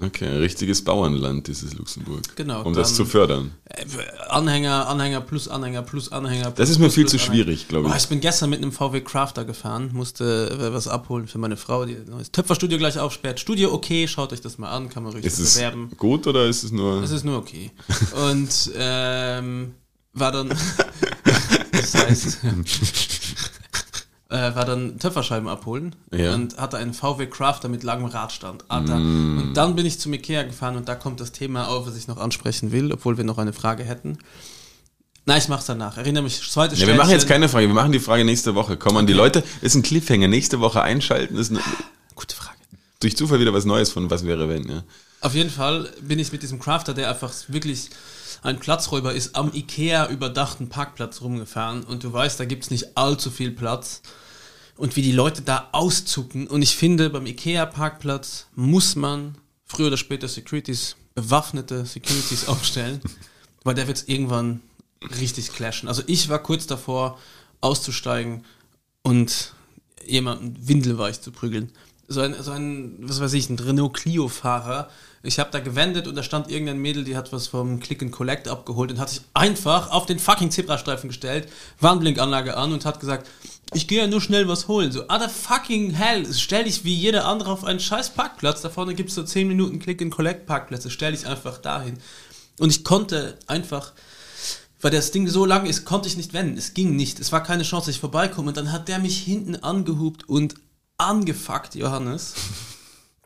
Okay, 0.01 0.27
ein 0.27 0.39
richtiges 0.39 0.83
Bauernland, 0.83 1.47
dieses 1.47 1.75
Luxemburg. 1.75 2.23
Genau, 2.35 2.63
Um 2.63 2.75
das 2.75 2.95
zu 2.97 3.05
fördern. 3.05 3.53
Äh, 3.67 3.85
Anhänger, 4.29 4.89
Anhänger 4.89 5.21
plus 5.21 5.47
Anhänger 5.47 5.83
plus 5.83 6.11
Anhänger. 6.11 6.47
Plus, 6.51 6.55
Das 6.57 6.69
ist 6.71 6.79
mir 6.81 6.91
viel 6.91 7.07
zu 7.07 7.17
Anhänger. 7.17 7.33
schwierig, 7.33 7.69
glaube 7.69 7.89
ich. 7.89 7.95
ich 7.95 8.09
bin 8.09 8.19
gestern 8.21 8.51
mit 8.51 8.61
einem 8.61 8.73
VW 8.73 9.03
Crafter 9.03 9.45
gefahren, 9.45 9.91
musste 9.93 10.51
äh, 10.51 10.73
was 10.75 10.89
abholen 10.89 11.29
für 11.29 11.39
meine 11.39 11.57
Frau, 11.57 11.85
die 11.85 11.97
neues 12.11 12.33
Töpferstudio 12.33 12.79
gleich 12.79 12.99
aufsperrt. 12.99 13.39
Studio 13.39 13.73
okay, 13.73 14.09
schaut 14.09 14.33
euch 14.33 14.41
das 14.41 14.59
mal 14.59 14.71
an, 14.71 14.89
kann 14.89 15.05
man 15.05 15.13
ruhig 15.13 15.25
Ist 15.25 15.39
es 15.39 15.55
bewerben. 15.55 15.91
gut 15.97 16.27
oder 16.27 16.47
ist 16.47 16.65
es 16.65 16.73
nur. 16.73 17.01
Es 17.05 17.13
ist 17.13 17.25
nur 17.25 17.39
okay. 17.39 17.71
Und 18.31 18.73
ähm, 18.77 19.75
war 20.13 20.33
dann, 20.33 20.49
das 21.73 21.95
heißt, 21.95 22.39
äh, 24.31 24.55
war 24.55 24.65
dann 24.65 24.99
Töpferscheiben 24.99 25.49
abholen 25.49 25.95
Ja. 26.13 26.35
und 26.35 26.57
hatte 26.57 26.77
einen 26.79 26.95
VW 26.95 27.27
Crafter 27.27 27.69
mit 27.69 27.83
langem 27.83 28.07
Radstand. 28.07 28.65
Alter. 28.69 28.97
Mm. 28.97 29.39
Und 29.39 29.55
dann 29.55 29.77
bin 29.77 29.87
ich 29.87 30.01
zum 30.01 30.13
Ikea 30.15 30.43
gefahren 30.45 30.77
und 30.77 30.89
da 30.89 30.95
kommt 30.95 31.21
das 31.21 31.33
Thema 31.33 31.69
auf, 31.69 31.87
was 31.87 31.97
ich 31.97 32.09
noch 32.09 32.17
ansprechen 32.17 32.73
will, 32.73 32.93
obwohl 32.93 33.17
wir 33.17 33.25
noch 33.25 33.39
eine 33.39 33.53
Frage 33.53 33.85
hätten. 33.85 34.19
Nein, 35.27 35.39
ich 35.39 35.49
mach's 35.49 35.67
danach. 35.67 35.97
Erinnere 35.97 36.25
mich, 36.25 36.41
zweite 36.51 36.75
ja, 36.75 36.87
wir 36.87 36.95
machen 36.95 37.11
jetzt 37.11 37.27
keine 37.29 37.49
Frage, 37.49 37.67
wir 37.67 37.75
machen 37.75 37.93
die 37.93 37.99
Frage 37.99 38.25
nächste 38.25 38.55
Woche. 38.55 38.77
Komm 38.77 38.97
an, 38.99 39.07
die 39.07 39.15
Leute, 39.15 39.43
ist 39.63 39.75
ein 39.75 39.83
Cliffhanger. 39.83 40.29
Nächste 40.29 40.61
Woche 40.61 40.83
einschalten, 40.83 41.37
ist 41.37 41.51
eine, 41.51 41.61
Gute 42.15 42.37
Frage. 42.37 42.59
durch 43.01 43.17
Zufall 43.17 43.41
wieder 43.41 43.55
was 43.55 43.65
Neues 43.65 43.91
von 43.91 44.11
Was 44.11 44.25
wäre 44.27 44.49
wenn, 44.49 44.69
ja. 44.69 44.83
Auf 45.23 45.35
jeden 45.35 45.49
Fall 45.51 45.91
bin 46.03 46.19
ich 46.19 46.33
mit 46.33 46.43
diesem 46.43 46.59
Crafter, 46.61 46.93
der 46.93 47.09
einfach 47.09 47.33
wirklich 47.49 47.89
ein 48.45 48.59
Platzräuber 48.59 49.15
ist, 49.15 49.37
am 49.37 49.53
Ikea 49.53 50.09
überdachten 50.11 50.69
Parkplatz 50.69 51.23
rumgefahren 51.23 51.83
und 51.83 52.05
du 52.05 52.13
weißt, 52.13 52.39
da 52.39 52.45
gibt's 52.45 52.71
nicht 52.71 52.97
allzu 52.97 53.31
viel 53.31 53.51
Platz. 53.51 54.03
Und 54.77 54.97
wie 54.97 55.03
die 55.03 55.13
Leute 55.13 55.43
da 55.43 55.69
auszucken. 55.71 56.49
Und 56.49 56.61
ich 56.61 56.77
finde, 56.77 57.09
beim 57.09 57.27
Ikea-Parkplatz 57.27 58.49
muss 58.57 58.97
man 58.97 59.39
früher 59.65 59.87
oder 59.87 59.97
später 59.97 60.27
Securities, 60.27 60.97
bewaffnete 61.15 61.87
Securities 61.87 62.49
aufstellen, 62.49 63.01
weil 63.63 63.77
der 63.77 63.87
wird 63.87 64.09
irgendwann 64.09 64.63
richtig 65.21 65.53
clashen. 65.53 65.89
Also 65.89 66.03
ich 66.09 66.29
war 66.29 66.41
kurz 66.41 66.67
davor, 66.67 67.19
auszusteigen 67.61 68.45
und 69.03 69.55
jemanden 70.05 70.57
windelweich 70.69 71.21
zu 71.21 71.31
prügeln. 71.31 71.71
So 72.07 72.21
ein, 72.21 72.35
so 72.41 72.51
ein, 72.51 72.97
was 73.01 73.21
weiß 73.21 73.33
ich, 73.33 73.49
ein 73.49 73.59
Renault 73.59 73.95
Clio-Fahrer. 73.95 74.89
Ich 75.23 75.39
habe 75.39 75.51
da 75.51 75.61
gewendet 75.61 76.07
und 76.07 76.17
da 76.17 76.23
stand 76.23 76.51
irgendein 76.51 76.79
Mädel, 76.79 77.03
die 77.03 77.17
hat 77.17 77.33
was 77.33 77.47
vom 77.47 77.81
Click 77.81 78.03
and 78.03 78.13
Collect 78.13 78.47
abgeholt 78.47 78.93
und 78.93 78.99
hat 78.99 79.09
sich 79.09 79.23
einfach 79.33 79.91
auf 79.91 80.05
den 80.05 80.19
fucking 80.19 80.51
Zebrastreifen 80.51 81.09
gestellt, 81.09 81.49
Warnblinkanlage 81.81 82.59
an 82.59 82.75
und 82.75 82.85
hat 82.85 83.01
gesagt, 83.01 83.27
ich 83.73 83.89
gehe 83.89 84.03
ja 84.03 84.07
nur 84.07 84.21
schnell 84.21 84.49
was 84.49 84.69
holen. 84.69 84.93
So, 84.93 85.05
other 85.05 85.31
fucking 85.31 85.93
hell, 85.93 86.27
stell 86.33 86.65
dich 86.65 86.85
wie 86.85 86.95
jeder 86.95 87.25
andere 87.27 87.51
auf 87.51 87.65
einen 87.65 87.81
scheiß 87.81 88.11
Parkplatz. 88.11 88.61
Da 88.61 88.69
vorne 88.69 88.95
gibt 88.95 89.09
es 89.09 89.15
so 89.15 89.23
10 89.23 89.49
Minuten 89.49 89.79
Click-and-Collect-Parkplätze. 89.79 90.91
Stell 90.91 91.13
dich 91.13 91.27
einfach 91.27 91.59
dahin. 91.59 91.99
Und 92.59 92.71
ich 92.71 92.85
konnte 92.85 93.39
einfach, 93.47 93.93
weil 94.81 94.91
das 94.91 95.11
Ding 95.11 95.27
so 95.27 95.45
lang 95.45 95.67
ist, 95.67 95.85
konnte 95.85 96.09
ich 96.09 96.17
nicht 96.17 96.35
wenden. 96.35 96.59
Es 96.59 96.75
ging 96.75 96.95
nicht. 96.95 97.19
Es 97.19 97.33
war 97.33 97.43
keine 97.43 97.63
Chance, 97.63 97.87
dass 97.87 97.97
ich 97.97 98.01
vorbeikomme. 98.01 98.49
Und 98.49 98.57
dann 98.57 98.73
hat 98.73 98.89
der 98.89 98.99
mich 98.99 99.19
hinten 99.19 99.57
angehupt 99.57 100.29
und 100.29 100.55
angefuckt, 100.99 101.75
Johannes. 101.75 102.35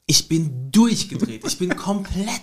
Ich 0.06 0.28
bin 0.28 0.72
durchgedreht. 0.72 1.44
Ich 1.46 1.58
bin 1.58 1.76
komplett 1.76 2.42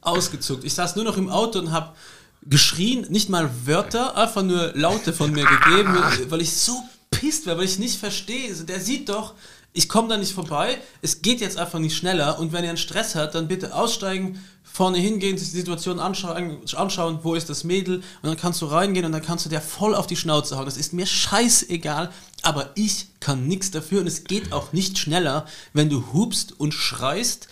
ausgezuckt. 0.00 0.64
Ich 0.64 0.74
saß 0.74 0.96
nur 0.96 1.04
noch 1.04 1.16
im 1.16 1.28
Auto 1.28 1.58
und 1.58 1.72
habe 1.72 1.94
geschrien, 2.42 3.06
nicht 3.10 3.28
mal 3.28 3.50
Wörter, 3.66 4.16
einfach 4.16 4.42
nur 4.42 4.72
Laute 4.74 5.12
von 5.12 5.32
mir 5.32 5.44
gegeben, 5.44 5.96
weil 6.28 6.40
ich 6.40 6.52
so 6.52 6.82
pisst 7.10 7.46
war, 7.46 7.56
weil 7.56 7.64
ich 7.64 7.78
nicht 7.78 7.98
verstehe. 7.98 8.48
Also 8.48 8.64
der 8.64 8.80
sieht 8.80 9.08
doch, 9.08 9.34
ich 9.72 9.88
komme 9.88 10.08
da 10.08 10.16
nicht 10.16 10.32
vorbei, 10.32 10.78
es 11.00 11.22
geht 11.22 11.40
jetzt 11.40 11.56
einfach 11.56 11.78
nicht 11.78 11.96
schneller 11.96 12.38
und 12.38 12.52
wenn 12.52 12.64
er 12.64 12.70
einen 12.70 12.78
Stress 12.78 13.14
hat, 13.14 13.34
dann 13.34 13.48
bitte 13.48 13.74
aussteigen, 13.74 14.42
vorne 14.62 14.98
hingehen, 14.98 15.38
sich 15.38 15.50
die 15.50 15.58
Situation 15.58 15.98
anschauen, 15.98 16.58
anschauen, 16.74 17.20
wo 17.22 17.34
ist 17.34 17.48
das 17.48 17.64
Mädel 17.64 17.96
und 17.96 18.04
dann 18.22 18.36
kannst 18.36 18.60
du 18.60 18.66
reingehen 18.66 19.06
und 19.06 19.12
dann 19.12 19.22
kannst 19.22 19.46
du 19.46 19.50
der 19.50 19.62
voll 19.62 19.94
auf 19.94 20.06
die 20.06 20.16
Schnauze 20.16 20.56
hauen. 20.56 20.66
Das 20.66 20.76
ist 20.76 20.92
mir 20.92 21.06
scheißegal, 21.06 22.10
aber 22.42 22.70
ich 22.74 23.08
kann 23.20 23.46
nichts 23.46 23.70
dafür 23.70 24.00
und 24.00 24.06
es 24.06 24.24
geht 24.24 24.52
auch 24.52 24.72
nicht 24.72 24.98
schneller, 24.98 25.46
wenn 25.72 25.88
du 25.88 26.12
hupst 26.12 26.58
und 26.58 26.74
schreist. 26.74 27.48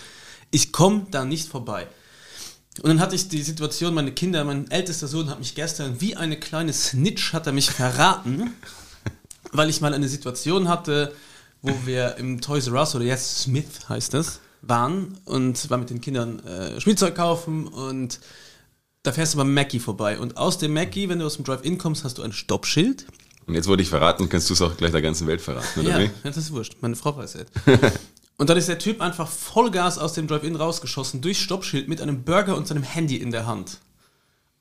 Ich 0.50 0.72
komme 0.72 1.06
da 1.10 1.24
nicht 1.24 1.48
vorbei. 1.48 1.86
Und 2.82 2.88
dann 2.88 3.00
hatte 3.00 3.14
ich 3.14 3.28
die 3.28 3.42
Situation, 3.42 3.94
meine 3.94 4.12
Kinder, 4.12 4.44
mein 4.44 4.70
ältester 4.70 5.08
Sohn 5.08 5.28
hat 5.28 5.38
mich 5.38 5.54
gestern 5.54 6.00
wie 6.00 6.16
eine 6.16 6.38
kleine 6.38 6.72
Snitch 6.72 7.32
hat 7.32 7.46
er 7.46 7.52
mich 7.52 7.70
verraten, 7.70 8.54
weil 9.52 9.68
ich 9.68 9.80
mal 9.80 9.92
eine 9.92 10.08
Situation 10.08 10.68
hatte, 10.68 11.12
wo 11.62 11.74
wir 11.84 12.16
im 12.16 12.40
Toys 12.40 12.68
R 12.68 12.74
Us 12.74 12.94
oder 12.94 13.04
jetzt 13.04 13.42
Smith 13.42 13.88
heißt 13.88 14.14
das, 14.14 14.40
waren 14.62 15.18
und 15.24 15.68
war 15.68 15.78
mit 15.78 15.90
den 15.90 16.00
Kindern 16.00 16.40
äh, 16.46 16.80
Spielzeug 16.80 17.14
kaufen 17.14 17.66
und 17.66 18.20
da 19.02 19.12
fährst 19.12 19.34
du 19.34 19.38
beim 19.38 19.52
Mackie 19.52 19.80
vorbei 19.80 20.18
und 20.18 20.36
aus 20.36 20.58
dem 20.58 20.72
Mackie, 20.72 21.08
wenn 21.08 21.18
du 21.18 21.26
aus 21.26 21.36
dem 21.36 21.44
Drive-In 21.44 21.78
kommst, 21.78 22.04
hast 22.04 22.18
du 22.18 22.22
ein 22.22 22.32
Stoppschild. 22.32 23.06
Und 23.50 23.56
jetzt 23.56 23.66
wurde 23.66 23.82
ich 23.82 23.88
verraten, 23.88 24.28
kannst 24.28 24.48
du 24.48 24.54
es 24.54 24.62
auch 24.62 24.76
gleich 24.76 24.92
der 24.92 25.02
ganzen 25.02 25.26
Welt 25.26 25.40
verraten, 25.40 25.80
oder 25.80 25.88
Ja, 25.88 25.98
wie? 25.98 26.10
das 26.22 26.36
ist 26.36 26.52
wurscht. 26.52 26.76
Meine 26.82 26.94
Frau 26.94 27.16
weiß 27.16 27.34
jetzt. 27.34 27.50
Und 28.36 28.48
dann 28.48 28.56
ist 28.56 28.68
der 28.68 28.78
Typ 28.78 29.00
einfach 29.00 29.28
Vollgas 29.28 29.98
aus 29.98 30.12
dem 30.12 30.28
Drive-In 30.28 30.54
rausgeschossen, 30.54 31.20
durch 31.20 31.40
Stoppschild 31.40 31.88
mit 31.88 32.00
einem 32.00 32.22
Burger 32.22 32.56
und 32.56 32.68
seinem 32.68 32.84
Handy 32.84 33.16
in 33.16 33.32
der 33.32 33.46
Hand. 33.46 33.78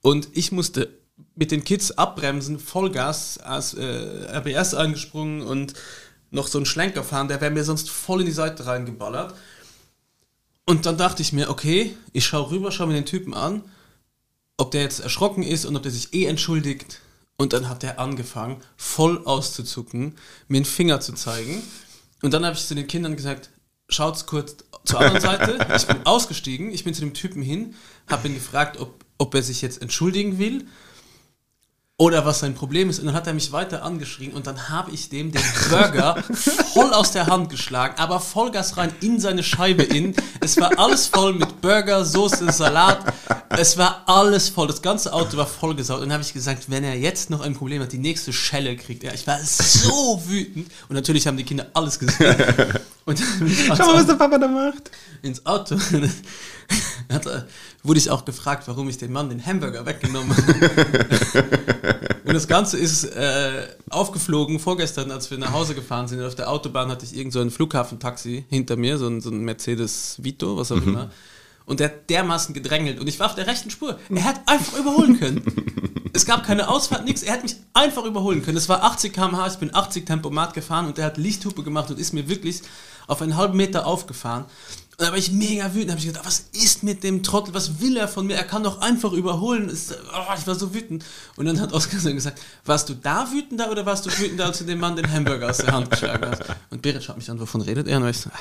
Und 0.01 0.27
ich 0.33 0.51
musste 0.51 0.89
mit 1.35 1.51
den 1.51 1.63
Kids 1.63 1.91
abbremsen, 1.91 2.57
Vollgas, 2.57 3.37
als 3.37 3.75
äh, 3.75 3.83
RBS 4.35 4.73
eingesprungen 4.73 5.43
und 5.43 5.75
noch 6.31 6.47
so 6.47 6.57
einen 6.57 6.65
Schlenker 6.65 7.03
fahren, 7.03 7.27
der 7.27 7.41
wäre 7.41 7.51
mir 7.51 7.63
sonst 7.63 7.91
voll 7.91 8.21
in 8.21 8.25
die 8.25 8.31
Seite 8.31 8.65
reingeballert. 8.65 9.35
Und 10.65 10.87
dann 10.87 10.97
dachte 10.97 11.21
ich 11.21 11.31
mir, 11.31 11.51
okay, 11.51 11.95
ich 12.11 12.25
schaue 12.25 12.49
rüber, 12.49 12.71
schaue 12.71 12.87
mir 12.87 12.95
den 12.95 13.05
Typen 13.05 13.35
an, 13.35 13.61
ob 14.57 14.71
der 14.71 14.81
jetzt 14.81 14.99
erschrocken 14.99 15.43
ist 15.43 15.65
und 15.65 15.75
ob 15.75 15.83
der 15.83 15.91
sich 15.91 16.11
eh 16.15 16.25
entschuldigt. 16.25 17.01
Und 17.39 17.53
dann 17.53 17.69
hat 17.69 17.83
der 17.83 18.01
angefangen, 18.01 18.57
voll 18.75 19.23
auszuzucken, 19.23 20.17
mir 20.49 20.57
einen 20.57 20.65
Finger 20.65 20.99
zu 20.99 21.13
zeigen. 21.13 21.63
Und 22.21 22.33
dann 22.33 22.43
habe 22.43 22.57
ich 22.57 22.67
zu 22.67 22.75
den 22.75 22.85
Kindern 22.85 23.15
gesagt, 23.15 23.49
schaut's 23.87 24.25
kurz 24.25 24.57
zur 24.83 24.99
anderen 24.99 25.21
Seite. 25.21 25.57
Ich 25.73 25.87
bin 25.87 26.05
ausgestiegen, 26.05 26.69
ich 26.69 26.83
bin 26.83 26.93
zu 26.93 26.99
dem 26.99 27.13
Typen 27.13 27.41
hin, 27.41 27.75
habe 28.09 28.27
ihn 28.27 28.33
gefragt, 28.33 28.77
ob, 28.77 29.05
ob 29.17 29.33
er 29.35 29.41
sich 29.41 29.61
jetzt 29.61 29.81
entschuldigen 29.81 30.37
will 30.37 30.67
oder 31.99 32.25
was 32.25 32.39
sein 32.39 32.55
Problem 32.55 32.89
ist. 32.89 32.97
Und 32.99 33.05
dann 33.07 33.13
hat 33.15 33.27
er 33.27 33.33
mich 33.33 33.51
weiter 33.51 33.83
angeschrien 33.83 34.31
und 34.33 34.47
dann 34.47 34.69
habe 34.69 34.89
ich 34.91 35.09
dem 35.09 35.31
den 35.31 35.41
Burger 35.69 36.15
voll 36.73 36.93
aus 36.93 37.11
der 37.11 37.27
Hand 37.27 37.49
geschlagen, 37.49 37.95
aber 37.99 38.19
Vollgas 38.19 38.77
rein 38.77 38.91
in 39.01 39.19
seine 39.19 39.43
Scheibe 39.43 39.83
in. 39.83 40.15
Es 40.39 40.57
war 40.59 40.79
alles 40.79 41.07
voll 41.07 41.33
mit 41.33 41.61
Burger, 41.61 42.03
Soße, 42.05 42.51
Salat. 42.51 43.13
Es 43.49 43.77
war 43.77 44.03
alles 44.05 44.47
voll. 44.47 44.67
Das 44.67 44.81
ganze 44.81 45.11
Auto 45.11 45.35
war 45.35 45.45
vollgesaut. 45.47 45.97
Und 45.97 46.03
dann 46.05 46.13
habe 46.13 46.23
ich 46.23 46.31
gesagt, 46.33 46.69
wenn 46.69 46.83
er 46.85 46.95
jetzt 46.95 47.29
noch 47.29 47.41
ein 47.41 47.53
Problem 47.53 47.81
hat, 47.81 47.91
die 47.91 47.97
nächste 47.97 48.31
Schelle 48.31 48.77
kriegt 48.77 49.03
er. 49.03 49.13
Ich 49.13 49.27
war 49.27 49.37
so 49.43 50.21
wütend. 50.25 50.71
Und 50.87 50.95
natürlich 50.95 51.27
haben 51.27 51.35
die 51.35 51.43
Kinder 51.43 51.67
alles 51.73 51.99
gesehen. 51.99 52.35
Und 53.05 53.19
ich 53.45 53.63
ans 53.69 53.81
Auto- 53.81 54.03
der 54.03 54.13
Papa 54.13 54.37
da 54.37 54.47
macht. 54.47 54.89
ins 55.21 55.45
Auto. 55.45 55.75
Hat, 57.11 57.25
er- 57.25 57.47
wurde 57.83 57.99
ich 57.99 58.09
auch 58.09 58.25
gefragt, 58.25 58.67
warum 58.67 58.89
ich 58.89 58.97
den 58.97 59.11
Mann 59.11 59.29
den 59.29 59.45
Hamburger 59.45 59.85
weggenommen 59.85 60.35
habe. 60.35 61.45
Und 62.25 62.33
das 62.33 62.47
Ganze 62.47 62.77
ist 62.77 63.05
äh, 63.05 63.67
aufgeflogen 63.89 64.59
vorgestern, 64.59 65.09
als 65.11 65.31
wir 65.31 65.37
nach 65.37 65.51
Hause 65.51 65.73
gefahren 65.73 66.07
sind. 66.07 66.21
Auf 66.21 66.35
der 66.35 66.49
Autobahn 66.49 66.89
hatte 66.89 67.05
ich 67.05 67.15
irgend 67.15 67.33
so 67.33 67.39
ein 67.39 67.49
Flughafentaxi 67.49 68.45
hinter 68.49 68.75
mir, 68.75 68.97
so 68.97 69.07
ein, 69.07 69.21
so 69.21 69.31
ein 69.31 69.39
Mercedes 69.39 70.17
Vito, 70.19 70.57
was 70.57 70.71
auch 70.71 70.77
immer. 70.77 71.09
Und 71.65 71.79
der 71.79 71.89
hat 71.89 72.09
dermaßen 72.09 72.53
gedrängelt. 72.53 72.99
Und 72.99 73.07
ich 73.07 73.19
war 73.19 73.27
auf 73.27 73.35
der 73.35 73.47
rechten 73.47 73.69
Spur. 73.69 73.97
Er 74.09 74.23
hat 74.23 74.41
einfach 74.45 74.77
überholen 74.77 75.19
können. 75.19 75.43
Es 76.11 76.25
gab 76.25 76.43
keine 76.43 76.67
Ausfahrt, 76.67 77.05
nichts. 77.05 77.21
Er 77.21 77.33
hat 77.33 77.43
mich 77.43 77.55
einfach 77.73 78.03
überholen 78.03 78.41
können. 78.41 78.57
Es 78.57 78.67
war 78.67 78.83
80 78.83 79.13
km/h, 79.13 79.47
ich 79.47 79.57
bin 79.59 79.73
80 79.73 80.05
Tempomat 80.05 80.55
gefahren 80.55 80.87
und 80.87 80.97
der 80.97 81.05
hat 81.05 81.17
Lichthupe 81.17 81.63
gemacht 81.63 81.91
und 81.91 81.99
ist 81.99 82.13
mir 82.13 82.27
wirklich 82.27 82.61
auf 83.07 83.21
einen 83.21 83.37
halben 83.37 83.55
Meter 83.55 83.85
aufgefahren. 83.85 84.45
Und 84.99 85.05
da 85.05 85.11
war 85.11 85.17
ich 85.17 85.31
mega 85.31 85.73
wütend. 85.73 85.87
Da 85.87 85.93
habe 85.93 86.01
ich 86.01 86.07
gedacht, 86.07 86.25
was 86.25 86.47
ist 86.51 86.83
mit 86.83 87.05
dem 87.05 87.23
Trottel? 87.23 87.53
Was 87.53 87.79
will 87.79 87.95
er 87.95 88.09
von 88.09 88.27
mir? 88.27 88.35
Er 88.35 88.43
kann 88.43 88.63
doch 88.63 88.81
einfach 88.81 89.13
überholen. 89.13 89.71
Oh, 89.71 90.33
ich 90.37 90.45
war 90.45 90.55
so 90.55 90.73
wütend. 90.73 91.05
Und 91.37 91.45
dann 91.45 91.61
hat 91.61 91.71
Oskar 91.71 92.01
so 92.01 92.13
gesagt, 92.13 92.41
warst 92.65 92.89
du 92.89 92.95
da 92.95 93.31
wütender 93.31 93.71
oder 93.71 93.85
warst 93.85 94.05
du 94.05 94.09
wütender, 94.19 94.47
als 94.47 94.57
du 94.57 94.65
dem 94.65 94.79
Mann 94.79 94.97
den 94.97 95.09
Hamburger 95.09 95.51
aus 95.51 95.59
der 95.59 95.71
Hand 95.71 95.89
geschlagen 95.89 96.29
hast? 96.29 96.43
Und 96.69 96.81
Berit 96.81 97.01
schaut 97.01 97.15
mich 97.15 97.31
an, 97.31 97.39
wovon 97.39 97.61
redet 97.61 97.87
er? 97.87 97.95
Und 97.95 98.09
ich 98.09 98.17
so, 98.17 98.29
ah, 98.29 98.39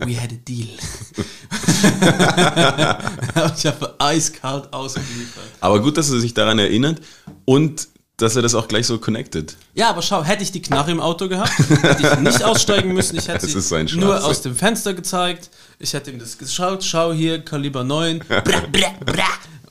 we 0.00 0.20
had 0.20 0.32
a 0.32 0.36
deal. 0.46 0.68
ich 3.56 3.66
habe 3.66 3.94
eiskalt 3.98 4.70
ausgeliefert. 4.70 5.44
Aber 5.60 5.80
gut, 5.80 5.96
dass 5.96 6.10
er 6.10 6.20
sich 6.20 6.34
daran 6.34 6.58
erinnert 6.58 7.00
und 7.46 7.88
dass 8.16 8.36
er 8.36 8.42
das 8.42 8.54
auch 8.54 8.68
gleich 8.68 8.86
so 8.86 8.98
connected. 8.98 9.56
Ja, 9.74 9.90
aber 9.90 10.02
schau, 10.02 10.22
hätte 10.22 10.42
ich 10.42 10.52
die 10.52 10.62
Knarre 10.62 10.92
im 10.92 11.00
Auto 11.00 11.28
gehabt, 11.28 11.52
hätte 11.58 12.02
ich 12.02 12.18
nicht 12.20 12.42
aussteigen 12.44 12.92
müssen. 12.92 13.16
Ich 13.16 13.28
hätte 13.28 13.46
sie 13.46 13.96
nur 13.96 14.24
aus 14.24 14.42
dem 14.42 14.54
Fenster 14.54 14.94
gezeigt. 14.94 15.50
Ich 15.78 15.92
hätte 15.92 16.10
ihm 16.10 16.18
das 16.18 16.38
geschaut. 16.38 16.84
Schau 16.84 17.12
hier, 17.12 17.44
Kaliber 17.44 17.82
9. 17.82 18.20
Bra, 18.20 18.40
bra, 18.40 18.94
bra. 19.04 19.24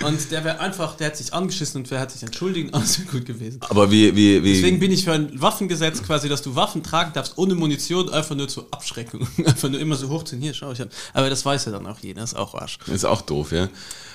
Und 0.06 0.32
der 0.32 0.44
wäre 0.44 0.60
einfach, 0.60 0.98
der 0.98 1.08
hat 1.08 1.18
sich 1.18 1.34
angeschissen 1.34 1.82
und 1.82 1.91
der 1.91 2.00
hat 2.00 2.12
sich 2.12 2.24
entschuldigt. 2.24 2.74
Alles 2.74 3.00
wäre 3.00 3.10
gut 3.10 3.26
gewesen. 3.26 3.60
Aber 3.62 3.89
wie, 3.89 4.14
wie, 4.16 4.44
wie. 4.44 4.56
Deswegen 4.56 4.80
bin 4.80 4.91
ich 4.91 5.06
für 5.06 5.14
ein 5.14 5.41
Waffengesetz 5.41 6.04
quasi, 6.04 6.28
dass 6.28 6.41
du 6.41 6.56
Waffen 6.56 6.84
tragen 6.84 7.14
darfst 7.14 7.38
ohne 7.38 7.56
Munition, 7.56 8.10
einfach 8.10 8.36
nur 8.36 8.48
zur 8.48 8.68
Abschreckung. 8.72 9.28
Einfach 9.46 9.70
nur 9.70 9.80
immer 9.80 9.96
so 9.96 10.10
hochziehen. 10.10 10.41
Hier, 10.41 10.54
schau 10.54 10.72
ich 10.72 10.82
an. 10.82 10.89
Aber 11.14 11.30
das 11.30 11.46
weiß 11.46 11.66
ja 11.66 11.72
dann 11.72 11.88
auch 11.88 12.00
jeder, 12.00 12.24
ist 12.24 12.36
auch 12.36 12.56
Arsch. 12.56 12.80
ist 12.88 13.06
auch 13.06 13.22
doof, 13.22 13.52
ja. 13.52 13.70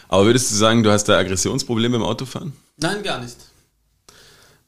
Aber 0.08 0.26
würdest 0.26 0.50
du 0.50 0.56
sagen, 0.56 0.82
du 0.82 0.90
hast 0.90 1.04
da 1.04 1.18
Aggressionsprobleme 1.18 1.96
im 1.96 2.02
Autofahren? 2.02 2.52
Nein, 2.76 3.02
gar 3.02 3.20
nicht. 3.20 3.36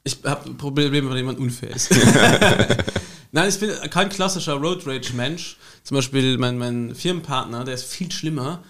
Ich 0.02 0.16
habe 0.24 0.50
Probleme, 0.54 1.10
wenn 1.10 1.16
jemand 1.16 1.38
unfair 1.38 1.70
ist. 1.70 1.90
Nein, 3.32 3.48
ich 3.48 3.58
bin 3.58 3.70
kein 3.90 4.08
klassischer 4.08 4.54
Road 4.54 4.86
Rage 4.86 5.12
Mensch. 5.12 5.56
Zum 5.84 5.96
Beispiel 5.96 6.38
mein, 6.38 6.58
mein 6.58 6.94
Firmenpartner, 6.94 7.64
der 7.64 7.74
ist 7.74 7.84
viel 7.84 8.10
schlimmer, 8.10 8.62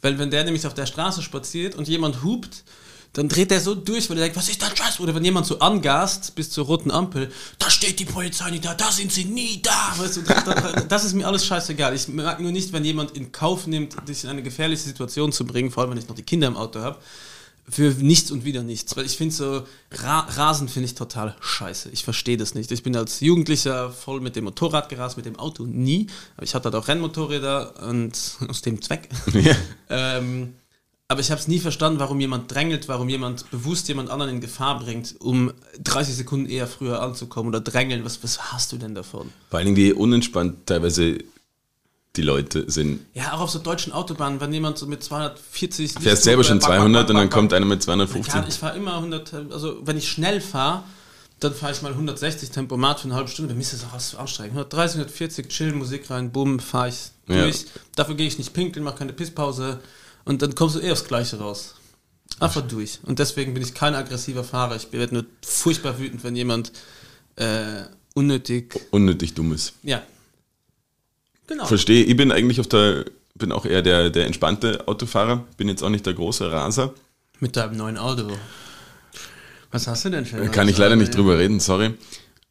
weil 0.00 0.18
wenn 0.18 0.30
der 0.30 0.44
nämlich 0.44 0.66
auf 0.66 0.74
der 0.74 0.86
Straße 0.86 1.22
spaziert 1.22 1.74
und 1.74 1.88
jemand 1.88 2.22
hupt, 2.22 2.64
dann 3.12 3.28
dreht 3.28 3.50
der 3.50 3.60
so 3.60 3.74
durch, 3.74 4.08
weil 4.08 4.18
er 4.18 4.24
denkt, 4.24 4.36
was 4.36 4.48
ist 4.48 4.60
das 4.62 4.76
Scheiß? 4.76 5.00
Oder 5.00 5.14
wenn 5.14 5.24
jemand 5.24 5.46
so 5.46 5.58
angast 5.60 6.34
bis 6.34 6.50
zur 6.50 6.66
roten 6.66 6.90
Ampel, 6.90 7.30
da 7.58 7.70
steht 7.70 7.98
die 7.98 8.04
Polizei 8.04 8.50
nicht 8.50 8.64
da, 8.64 8.74
da 8.74 8.90
sind 8.90 9.12
sie 9.12 9.24
nie 9.24 9.60
da. 9.62 9.94
Weißt 9.96 10.18
du, 10.18 10.22
da, 10.22 10.40
da, 10.42 10.72
das 10.82 11.04
ist 11.04 11.14
mir 11.14 11.26
alles 11.26 11.44
scheißegal. 11.46 11.94
Ich 11.94 12.08
mag 12.08 12.40
nur 12.40 12.52
nicht, 12.52 12.72
wenn 12.72 12.84
jemand 12.84 13.12
in 13.12 13.32
Kauf 13.32 13.66
nimmt, 13.66 13.96
dich 14.08 14.24
in 14.24 14.30
eine 14.30 14.42
gefährliche 14.42 14.82
Situation 14.82 15.32
zu 15.32 15.46
bringen, 15.46 15.70
vor 15.70 15.82
allem 15.82 15.92
wenn 15.92 15.98
ich 15.98 16.08
noch 16.08 16.16
die 16.16 16.22
Kinder 16.22 16.48
im 16.48 16.56
Auto 16.56 16.80
habe 16.80 16.98
für 17.68 17.90
nichts 17.90 18.30
und 18.30 18.44
wieder 18.44 18.62
nichts. 18.62 18.96
Weil 18.96 19.06
ich 19.06 19.16
finde 19.16 19.34
so, 19.34 19.64
Ra 19.92 20.20
Rasen 20.20 20.68
finde 20.68 20.86
ich 20.86 20.94
total 20.94 21.36
scheiße. 21.40 21.90
Ich 21.90 22.04
verstehe 22.04 22.36
das 22.36 22.54
nicht. 22.54 22.70
Ich 22.72 22.82
bin 22.82 22.96
als 22.96 23.20
Jugendlicher 23.20 23.90
voll 23.90 24.20
mit 24.20 24.36
dem 24.36 24.44
Motorrad 24.44 24.88
gerast, 24.88 25.16
mit 25.16 25.26
dem 25.26 25.38
Auto 25.38 25.64
nie. 25.64 26.06
Aber 26.36 26.44
ich 26.44 26.54
hatte 26.54 26.64
halt 26.66 26.74
auch 26.74 26.88
Rennmotorräder 26.88 27.82
und 27.88 28.12
aus 28.48 28.62
dem 28.62 28.80
Zweck. 28.82 29.08
Ja. 29.32 29.54
ähm, 29.90 30.54
aber 31.10 31.20
ich 31.20 31.30
habe 31.30 31.40
es 31.40 31.48
nie 31.48 31.58
verstanden, 31.58 32.00
warum 32.00 32.20
jemand 32.20 32.52
drängelt, 32.52 32.86
warum 32.86 33.08
jemand 33.08 33.50
bewusst 33.50 33.88
jemand 33.88 34.10
anderen 34.10 34.32
in 34.34 34.40
Gefahr 34.42 34.78
bringt, 34.78 35.16
um 35.20 35.52
30 35.82 36.14
Sekunden 36.14 36.50
eher 36.50 36.66
früher 36.66 37.00
anzukommen 37.00 37.48
oder 37.48 37.60
drängeln. 37.60 38.04
Was, 38.04 38.22
was 38.22 38.52
hast 38.52 38.72
du 38.72 38.76
denn 38.76 38.94
davon? 38.94 39.30
Vor 39.48 39.58
allen 39.58 39.74
Dingen, 39.74 39.76
wie 39.78 39.92
unentspannt 39.94 40.66
teilweise 40.66 41.18
die 42.18 42.22
Leute 42.22 42.70
sind. 42.70 43.00
Ja, 43.14 43.32
auch 43.32 43.40
auf 43.40 43.50
so 43.50 43.60
deutschen 43.60 43.92
Autobahnen, 43.92 44.40
wenn 44.40 44.52
jemand 44.52 44.76
so 44.76 44.86
mit 44.86 45.02
240... 45.02 45.94
Du 45.94 46.00
fährst 46.00 46.24
selber 46.24 46.44
schon 46.44 46.60
200 46.60 47.08
und 47.08 47.16
dann 47.16 47.30
kommt 47.30 47.52
einer 47.52 47.64
mit 47.64 47.82
250. 47.82 48.34
Ja, 48.34 48.44
ich 48.46 48.54
fahre 48.56 48.76
immer 48.76 48.96
100, 48.96 49.32
also 49.52 49.78
wenn 49.84 49.96
ich 49.96 50.08
schnell 50.08 50.40
fahre, 50.40 50.82
dann 51.40 51.54
fahre 51.54 51.72
ich 51.72 51.82
mal 51.82 51.92
160 51.92 52.50
Tempomat 52.50 53.00
für 53.00 53.04
eine 53.06 53.14
halbe 53.14 53.30
Stunde, 53.30 53.54
dann 53.54 53.60
ist 53.60 53.72
das 53.72 53.84
auch 53.84 53.94
was 53.94 54.14
anstrengend. 54.16 54.52
130, 54.54 54.96
140, 54.96 55.48
chill, 55.48 55.72
Musik 55.72 56.10
rein, 56.10 56.32
bumm, 56.32 56.58
fahre 56.58 56.88
ich 56.88 57.12
Ja. 57.28 57.42
durch. 57.42 57.66
Dafür 57.94 58.16
gehe 58.16 58.26
ich 58.26 58.38
nicht 58.38 58.52
pinkeln, 58.52 58.84
mache 58.84 58.96
keine 58.98 59.12
Pisspause 59.12 59.78
und 60.24 60.42
dann 60.42 60.54
kommst 60.54 60.74
du 60.76 60.80
eh 60.80 60.90
aufs 60.90 61.04
Gleiche 61.04 61.38
raus. 61.38 61.76
Einfach 62.40 62.62
durch. 62.62 62.98
Und 63.04 63.18
deswegen 63.20 63.54
bin 63.54 63.62
ich 63.62 63.72
kein 63.74 63.94
aggressiver 63.94 64.44
Fahrer. 64.44 64.76
Ich 64.76 64.92
werde 64.92 65.14
nur 65.14 65.24
furchtbar 65.42 65.98
wütend, 65.98 66.22
wenn 66.24 66.36
jemand 66.36 66.72
äh, 67.36 67.82
unnötig. 68.14 68.74
Unnötig 68.90 69.34
dummes. 69.34 69.72
Ja. 69.82 70.02
Genau. 71.48 71.66
Verstehe. 71.66 72.04
Ich 72.04 72.16
bin 72.16 72.30
eigentlich 72.30 72.60
auf 72.60 72.68
der, 72.68 73.06
bin 73.34 73.50
auch 73.52 73.64
eher 73.64 73.82
der, 73.82 74.10
der 74.10 74.26
entspannte 74.26 74.86
Autofahrer. 74.86 75.44
Bin 75.56 75.68
jetzt 75.68 75.82
auch 75.82 75.88
nicht 75.88 76.06
der 76.06 76.14
große 76.14 76.52
Raser. 76.52 76.94
Mit 77.40 77.56
deinem 77.56 77.76
neuen 77.76 77.96
Auto. 77.96 78.28
Was 79.70 79.86
hast 79.86 80.04
du 80.04 80.10
denn 80.10 80.24
für 80.24 80.36
ein 80.36 80.50
Kann 80.52 80.68
ich 80.68 80.78
leider 80.78 80.96
nicht 80.96 81.14
drüber 81.14 81.38
reden, 81.38 81.58
sorry. 81.58 81.94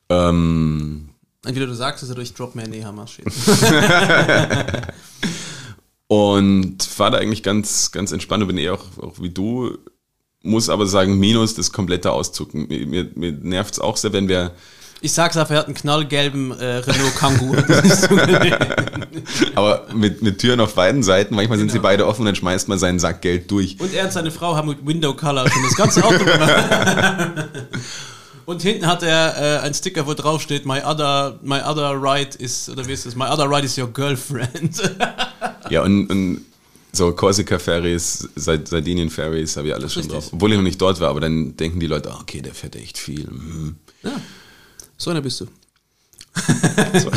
Ähm, 0.10 1.10
Entweder 1.46 1.68
du 1.68 1.74
sagst 1.74 2.04
es 2.04 2.12
oder 2.12 2.22
ich 2.22 2.34
drop 2.34 2.56
mir 2.56 2.64
in 2.64 2.72
die 2.72 2.86
Hammermaschine. 2.86 3.32
und 6.08 6.84
fahre 6.84 7.12
da 7.12 7.18
eigentlich 7.20 7.44
ganz, 7.44 7.92
ganz 7.92 8.12
entspannt 8.12 8.44
und 8.44 8.48
bin 8.48 8.58
eher 8.58 8.74
auch, 8.74 8.98
auch 9.00 9.22
wie 9.22 9.30
du. 9.30 9.78
Muss 10.42 10.70
aber 10.70 10.86
sagen, 10.86 11.20
minus 11.20 11.56
das 11.56 11.72
komplette 11.72 12.12
Auszucken. 12.12 12.68
Mir, 12.68 12.88
mir, 12.88 13.10
mir 13.16 13.32
nervt 13.32 13.74
es 13.74 13.80
auch 13.80 13.98
sehr, 13.98 14.14
wenn 14.14 14.28
wir 14.28 14.54
Ich 15.02 15.12
sag's 15.12 15.38
einfach, 15.38 15.52
er 15.54 15.60
hat 15.60 15.66
einen 15.68 15.76
knallgelben 15.76 16.52
äh, 16.60 16.78
Renault 16.78 17.16
Kangoo. 17.16 17.56
Das 17.68 18.10
Aber 19.56 19.86
mit, 19.94 20.22
mit 20.22 20.40
Türen 20.40 20.60
auf 20.60 20.74
beiden 20.76 21.04
Seiten, 21.04 21.36
manchmal 21.36 21.58
sind 21.58 21.70
sie 21.72 21.78
Genau. 21.78 21.84
beide 21.90 22.08
offen 22.08 22.22
und 22.22 22.26
dann 22.28 22.36
schmeißt 22.36 22.68
man 22.68 22.80
seinen 22.80 22.98
Sack 23.00 23.22
Geld 23.22 23.50
durch. 23.52 23.80
Und 23.80 23.94
er 23.94 24.06
und 24.06 24.14
seine 24.14 24.32
Frau 24.32 24.56
haben 24.56 24.70
mit 24.70 24.86
Window 24.86 25.14
Color 25.14 25.50
schon 25.50 25.64
das 25.64 25.76
ganze 25.76 26.04
Auto 26.04 26.24
gemacht. 26.24 27.48
Und 28.46 28.62
hinten 28.62 28.88
hat 28.88 29.04
er 29.04 29.58
äh, 29.62 29.66
ein 29.66 29.74
Sticker, 29.74 30.08
wo 30.08 30.14
drauf 30.14 30.42
steht, 30.42 30.66
my 30.66 30.80
other, 30.82 31.38
my 31.44 31.60
other 31.60 32.02
ride 32.02 32.38
is, 32.38 32.70
oder 32.70 32.88
wie 32.88 32.94
ist 32.94 33.06
es, 33.06 33.14
my 33.14 33.26
other 33.26 33.44
ride 33.50 33.66
is 33.66 33.78
your 33.78 33.88
girlfriend. 33.92 34.82
Ja, 35.70 35.82
und, 35.84 36.10
und 36.10 36.46
so 36.94 37.12
Korsika-Ferries, 37.12 38.30
Sard- 38.38 38.70
Sardinien-Ferries 38.70 39.58
habe 39.58 39.68
ich 39.68 39.74
alles 39.76 39.92
schon 39.94 40.04
Richtig. 40.04 40.18
drauf. 40.18 40.30
Obwohl 40.32 40.52
ich 40.52 40.56
noch 40.58 40.64
nicht 40.64 40.82
dort 40.82 41.02
war, 41.02 41.10
aber 41.10 41.20
dann 41.20 41.58
denken 41.58 41.82
die 41.82 41.88
Leute, 41.88 42.10
ah, 42.10 42.20
okay, 42.22 42.42
der 42.42 42.54
fährt 42.54 42.78
echt 42.78 42.98
viel. 42.98 43.28
Mhm. 43.30 43.76
So 44.98 45.12
einer 45.12 45.22
bist 45.22 45.42
du. 45.42 45.48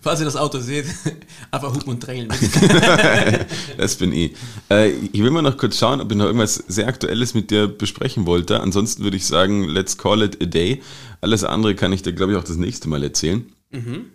Falls 0.00 0.20
ihr 0.20 0.26
das 0.26 0.36
Auto 0.36 0.60
seht, 0.60 0.86
einfach 1.50 1.74
hupen 1.74 1.90
und 1.90 2.06
drängeln. 2.06 2.28
Das 3.76 3.96
bin 3.96 4.12
ich. 4.12 4.32
Äh, 4.70 4.90
ich 4.90 5.22
will 5.22 5.30
mal 5.30 5.42
noch 5.42 5.56
kurz 5.56 5.78
schauen, 5.78 6.00
ob 6.00 6.10
ich 6.10 6.16
noch 6.16 6.26
irgendwas 6.26 6.54
sehr 6.68 6.88
Aktuelles 6.88 7.34
mit 7.34 7.50
dir 7.50 7.66
besprechen 7.68 8.26
wollte. 8.26 8.60
Ansonsten 8.60 9.02
würde 9.04 9.16
ich 9.16 9.26
sagen, 9.26 9.64
let's 9.68 9.96
call 9.98 10.22
it 10.22 10.42
a 10.42 10.46
day. 10.46 10.82
Alles 11.20 11.44
andere 11.44 11.74
kann 11.74 11.92
ich 11.92 12.02
dir, 12.02 12.12
glaube 12.12 12.32
ich, 12.32 12.38
auch 12.38 12.44
das 12.44 12.56
nächste 12.56 12.88
Mal 12.88 13.02
erzählen. 13.02 13.44
Mhm. 13.70 14.06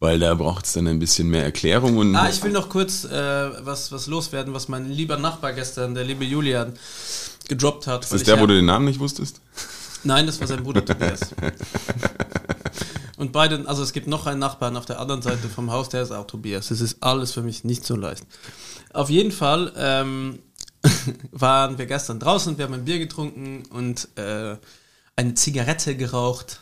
Weil 0.00 0.18
da 0.18 0.34
braucht 0.34 0.66
es 0.66 0.72
dann 0.74 0.86
ein 0.86 0.98
bisschen 0.98 1.28
mehr 1.28 1.44
Erklärung. 1.44 1.96
Und 1.96 2.14
Ah, 2.14 2.28
ich 2.28 2.42
will 2.42 2.52
noch 2.52 2.68
kurz 2.68 3.04
äh, 3.04 3.10
was, 3.64 3.90
was 3.92 4.06
loswerden, 4.06 4.52
was 4.52 4.68
mein 4.68 4.90
lieber 4.90 5.16
Nachbar 5.16 5.52
gestern, 5.52 5.94
der 5.94 6.04
liebe 6.04 6.24
Julian, 6.24 6.74
gedroppt 7.48 7.86
hat. 7.86 8.04
ist 8.04 8.12
das 8.12 8.22
der, 8.24 8.40
wo 8.40 8.46
du 8.46 8.54
den 8.54 8.66
Namen 8.66 8.84
nicht 8.86 9.00
wusstest? 9.00 9.40
Nein, 10.04 10.26
das 10.26 10.38
war 10.40 10.46
sein 10.46 10.62
Bruder 10.62 10.84
Tobias. 10.84 11.34
Und 13.16 13.32
beide, 13.32 13.66
also 13.66 13.82
es 13.82 13.92
gibt 13.92 14.06
noch 14.06 14.26
einen 14.26 14.40
Nachbarn 14.40 14.76
auf 14.76 14.86
der 14.86 15.00
anderen 15.00 15.22
Seite 15.22 15.48
vom 15.48 15.70
Haus, 15.70 15.88
der 15.88 16.02
ist 16.02 16.10
auch 16.10 16.26
Tobias. 16.26 16.68
Das 16.68 16.80
ist 16.80 17.02
alles 17.02 17.32
für 17.32 17.42
mich 17.42 17.64
nicht 17.64 17.84
so 17.84 17.96
leicht. 17.96 18.24
Auf 18.92 19.08
jeden 19.08 19.32
Fall 19.32 19.72
ähm, 19.76 20.40
waren 21.32 21.78
wir 21.78 21.86
gestern 21.86 22.18
draußen, 22.18 22.58
wir 22.58 22.64
haben 22.64 22.74
ein 22.74 22.84
Bier 22.84 22.98
getrunken 22.98 23.62
und 23.70 24.08
äh, 24.16 24.56
eine 25.16 25.34
Zigarette 25.34 25.96
geraucht. 25.96 26.60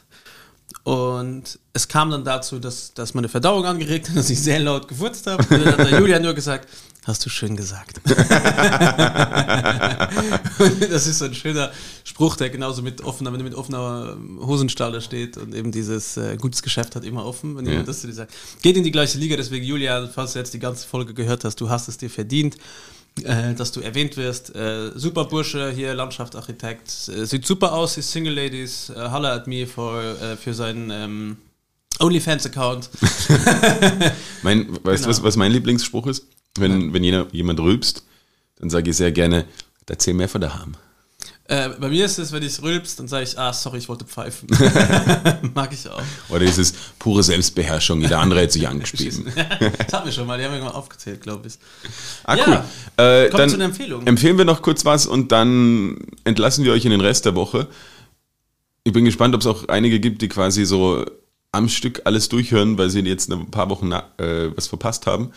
Und 0.85 1.59
es 1.73 1.89
kam 1.89 2.11
dann 2.11 2.25
dazu, 2.25 2.59
dass, 2.59 2.95
dass 2.95 3.15
meine 3.15 3.29
Verdauung 3.29 3.65
angeregt 3.65 4.09
hat, 4.09 4.17
dass 4.17 4.31
ich 4.31 4.41
sehr 4.41 4.61
laut 4.61 4.89
gefurzt 4.89 5.27
habe. 5.27 5.43
Und 5.43 5.65
dann 5.65 5.79
hat 5.79 5.91
der 5.91 5.99
Julian 5.99 6.23
nur 6.23 6.35
gesagt, 6.35 6.69
hast 7.05 7.25
du 7.27 7.31
schön 7.31 7.57
gesagt. 7.57 8.01
das 10.91 11.07
ist 11.07 11.19
so 11.19 11.25
ein 11.27 11.35
schöner 11.35 11.73
Spruch, 12.05 12.37
der 12.37 12.51
genauso 12.51 12.83
mit 12.83 13.03
offener, 13.03 13.33
wenn 13.33 13.39
du 13.39 13.45
mit 13.45 13.55
offener 13.55 14.17
Hosenstalle 14.41 15.01
steht 15.01 15.37
und 15.37 15.55
eben 15.55 15.73
dieses 15.73 16.17
äh, 16.17 16.37
gutes 16.37 16.63
Geschäft 16.63 16.95
hat 16.97 17.05
immer 17.05 17.25
offen, 17.25 17.57
wenn 17.57 17.65
jemand 17.67 17.87
Ja. 17.87 17.93
das 17.93 18.01
zu 18.03 18.07
dir 18.07 18.13
sagt. 18.15 18.33
Geht 18.63 18.77
in 18.77 18.85
die 18.85 18.91
gleiche 18.93 19.19
Liga, 19.19 19.37
deswegen 19.37 19.65
Julian, 19.65 20.09
falls 20.13 20.33
du 20.35 20.39
jetzt 20.39 20.55
die 20.55 20.59
ganze 20.59 20.87
Folge 20.87 21.15
gehört 21.15 21.45
hast, 21.45 21.61
du 21.61 21.69
hast 21.71 21.89
es 21.89 21.97
dir 21.99 22.11
verdient, 22.11 22.57
äh, 23.25 23.55
dass 23.55 23.73
du 23.73 23.81
erwähnt 23.81 24.17
wirst. 24.17 24.55
Äh, 24.55 24.93
super 24.95 25.25
Bursche 25.25 25.71
hier, 25.73 25.95
Landschaftsarchitekt, 25.95 27.09
äh, 27.09 27.25
sieht 27.27 27.47
super 27.47 27.73
aus, 27.73 27.97
ist 27.97 28.11
Single 28.13 28.35
Ladies, 28.35 28.91
äh, 28.91 29.11
holla 29.11 29.35
at 29.35 29.47
me 29.47 29.67
for, 29.67 30.01
äh, 30.01 30.37
für 30.37 30.55
seinen 30.55 30.91
ähm, 30.91 31.37
OnlyFans-Account. 31.99 32.89
Mein, 34.43 34.69
weißt 34.69 34.79
du, 34.83 34.91
Genau. 34.93 35.09
was, 35.09 35.23
was 35.23 35.37
mein 35.37 35.53
Lieblingsspruch 35.53 36.07
ist? 36.07 36.27
Wenn, 36.59 36.93
wenn 36.93 37.03
jener, 37.05 37.27
jemand 37.33 37.61
rülpst, 37.61 38.05
dann 38.57 38.71
sage 38.71 38.91
ich 38.91 38.97
sehr 38.97 39.13
gerne, 39.13 39.47
erzähl 39.89 40.15
mehr 40.15 40.29
von 40.29 40.41
daheim. 40.41 40.75
Äh, 41.49 41.71
bei 41.81 41.89
mir 41.89 42.05
ist 42.05 42.19
es, 42.19 42.31
wenn 42.33 42.43
ich 42.43 42.63
rülpst, 42.63 42.99
dann 43.01 43.09
sage 43.09 43.25
ich, 43.25 43.39
ah, 43.39 43.53
sorry, 43.53 43.79
ich 43.79 43.89
wollte 43.89 44.05
pfeifen. 44.05 44.49
Mag 45.55 45.73
ich 45.73 45.89
auch. 45.89 46.01
Oder 46.29 46.43
ist 46.45 46.57
es 46.59 46.73
pure 46.99 47.23
Selbstbeherrschung, 47.23 48.01
jeder 48.01 48.21
andere 48.21 48.43
hat 48.43 48.53
sich 48.53 48.67
angespielt. 48.69 49.17
das 49.37 49.93
hatten 49.93 50.07
wir 50.07 50.13
schon 50.13 50.27
mal, 50.27 50.39
die 50.39 50.45
haben 50.45 50.55
wir 50.55 50.61
mal 50.63 50.71
aufgezählt, 50.71 51.21
glaube 51.21 51.49
ich. 51.49 51.55
Ah, 52.25 52.37
Ja. 52.37 52.45
cool. 52.47 53.05
Äh, 53.05 53.29
Kommt 53.29 53.41
dann 53.41 53.49
zu 53.51 53.57
einer 53.57 53.65
Empfehlung. 53.67 54.07
empfehlen 54.07 54.39
wir 54.39 54.45
noch 54.45 54.63
kurz 54.63 54.85
was 54.85 55.07
und 55.07 55.33
dann 55.33 55.97
entlassen 56.25 56.65
wir 56.65 56.73
euch 56.73 56.85
in 56.85 56.91
den 56.93 57.01
Rest 57.01 57.25
der 57.25 57.35
Woche. 57.35 57.67
Ich 58.85 58.93
bin 58.93 59.05
gespannt, 59.05 59.35
ob 59.35 59.41
es 59.41 59.47
auch 59.47 59.69
einige 59.69 60.01
gibt, 60.01 60.23
die 60.23 60.29
quasi 60.29 60.65
so 60.65 61.05
am 61.51 61.69
Stück 61.69 62.03
alles 62.05 62.29
durchhören, 62.29 62.79
weil 62.79 62.89
sie 62.89 63.01
jetzt 63.01 63.31
ein 63.31 63.51
paar 63.51 63.69
Wochen 63.69 63.93
äh, 63.93 64.57
was 64.57 64.69
verpasst 64.69 65.07
haben. 65.07 65.33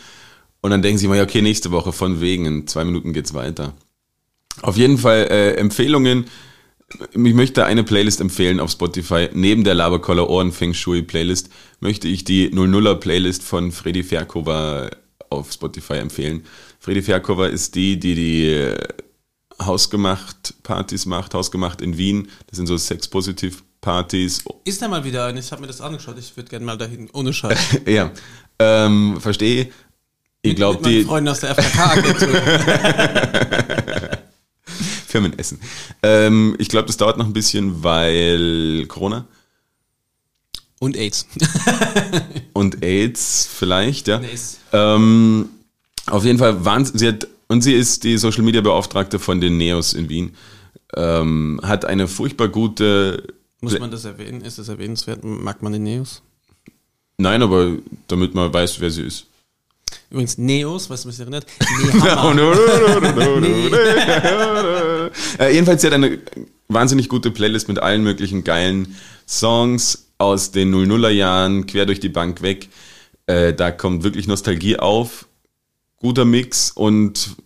Und 0.60 0.70
dann 0.70 0.82
denken 0.82 0.98
sie 0.98 1.08
mal, 1.08 1.16
ja, 1.16 1.22
okay, 1.22 1.42
nächste 1.42 1.70
Woche 1.70 1.92
von 1.92 2.20
wegen, 2.20 2.46
in 2.46 2.66
zwei 2.66 2.84
Minuten 2.84 3.12
geht's 3.12 3.34
weiter. 3.34 3.74
Auf 4.62 4.76
jeden 4.76 4.98
Fall 4.98 5.28
äh, 5.30 5.54
Empfehlungen. 5.54 6.26
Ich 7.12 7.34
möchte 7.34 7.64
eine 7.64 7.84
Playlist 7.84 8.20
empfehlen 8.20 8.60
auf 8.60 8.70
Spotify. 8.70 9.28
Neben 9.32 9.64
der 9.64 9.74
Laberkoller 9.74 10.30
Ohren 10.30 10.52
Feng 10.52 10.72
Shui 10.72 11.02
Playlist 11.02 11.50
möchte 11.80 12.08
ich 12.08 12.24
die 12.24 12.50
00er 12.50 12.94
Playlist 12.94 13.42
von 13.42 13.72
Freddy 13.72 14.02
Ferkova 14.02 14.90
auf 15.28 15.52
Spotify 15.52 15.94
empfehlen. 15.94 16.44
Freddy 16.78 17.02
Ferkova 17.02 17.46
ist 17.46 17.74
die, 17.74 17.98
die 17.98 18.14
die 18.14 18.44
äh, 18.46 18.78
hausgemacht 19.60 20.54
Partys 20.62 21.06
macht, 21.06 21.34
hausgemacht 21.34 21.80
in 21.80 21.96
Wien. 21.98 22.28
Das 22.46 22.56
sind 22.56 22.66
so 22.66 22.76
Sex-Positiv-Partys. 22.76 24.44
Ist 24.64 24.82
da 24.82 24.88
mal 24.88 25.04
wieder 25.04 25.26
ein, 25.26 25.36
ich 25.36 25.50
habe 25.50 25.62
mir 25.62 25.68
das 25.68 25.80
angeschaut, 25.80 26.16
ich 26.18 26.36
würde 26.36 26.50
gerne 26.50 26.64
mal 26.64 26.78
dahin, 26.78 27.08
ohne 27.12 27.32
Scheiß. 27.32 27.80
ja, 27.86 28.12
ähm, 28.58 29.18
verstehe. 29.20 29.70
Ich 30.50 30.56
glaube, 30.56 30.88
die 30.88 31.04
Freunden 31.04 31.28
aus 31.28 31.40
der 31.40 31.54
FKK-Agentur. 31.54 32.28
Firmenessen. 35.06 35.60
Ähm, 36.02 36.56
ich 36.58 36.68
glaube, 36.68 36.86
das 36.86 36.96
dauert 36.96 37.16
noch 37.16 37.26
ein 37.26 37.32
bisschen, 37.32 37.82
weil 37.82 38.86
Corona 38.86 39.26
Und 40.78 40.96
AIDS. 40.96 41.26
und 42.52 42.84
AIDS 42.84 43.48
vielleicht, 43.52 44.08
ja. 44.08 44.18
Nice. 44.18 44.58
Ähm, 44.72 45.48
auf 46.06 46.24
jeden 46.24 46.38
Fall, 46.38 46.64
wahnsinn, 46.64 46.98
sie 46.98 47.08
hat, 47.08 47.26
und 47.48 47.62
sie 47.62 47.74
ist 47.74 48.04
die 48.04 48.18
Social 48.18 48.42
Media 48.42 48.60
Beauftragte 48.60 49.18
von 49.18 49.40
den 49.40 49.56
Neos 49.56 49.94
in 49.94 50.08
Wien. 50.08 50.34
Ähm, 50.94 51.60
hat 51.62 51.84
eine 51.84 52.08
furchtbar 52.08 52.48
gute. 52.48 53.22
Muss 53.60 53.78
man 53.78 53.90
das 53.90 54.04
erwähnen? 54.04 54.42
Ist 54.42 54.58
das 54.58 54.68
erwähnenswert? 54.68 55.24
Mag 55.24 55.62
man 55.62 55.72
die 55.72 55.78
Neos? 55.78 56.22
Nein, 57.18 57.42
aber 57.42 57.72
damit 58.08 58.34
man 58.34 58.52
weiß, 58.52 58.80
wer 58.80 58.90
sie 58.90 59.02
ist. 59.02 59.26
Übrigens, 60.10 60.38
Neos, 60.38 60.88
weißt 60.88 61.04
du, 61.04 61.08
was 61.08 61.18
mich 61.18 61.20
erinnert? 61.20 61.46
Äh, 65.38 65.52
jedenfalls, 65.52 65.82
sie 65.82 65.88
hat 65.88 65.94
eine 65.94 66.18
wahnsinnig 66.68 67.08
gute 67.08 67.30
Playlist 67.30 67.68
mit 67.68 67.78
allen 67.78 68.02
möglichen 68.02 68.44
geilen 68.44 68.96
Songs 69.26 70.06
aus 70.18 70.50
den 70.50 70.74
00er 70.74 71.10
Jahren, 71.10 71.66
quer 71.66 71.86
durch 71.86 72.00
die 72.00 72.08
Bank 72.08 72.42
weg. 72.42 72.68
Äh, 73.26 73.52
da 73.52 73.70
kommt 73.70 74.04
wirklich 74.04 74.26
Nostalgie 74.26 74.78
auf. 74.78 75.26
Guter 75.98 76.24
Mix 76.24 76.70
und 76.70 77.36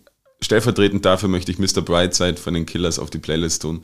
stellvertretend 0.41 1.05
dafür 1.05 1.29
möchte 1.29 1.51
ich 1.51 1.59
Mr. 1.59 1.81
Brightside 1.81 2.37
von 2.37 2.53
den 2.53 2.65
Killers 2.65 2.99
auf 2.99 3.09
die 3.09 3.19
Playlist 3.19 3.61
tun, 3.63 3.83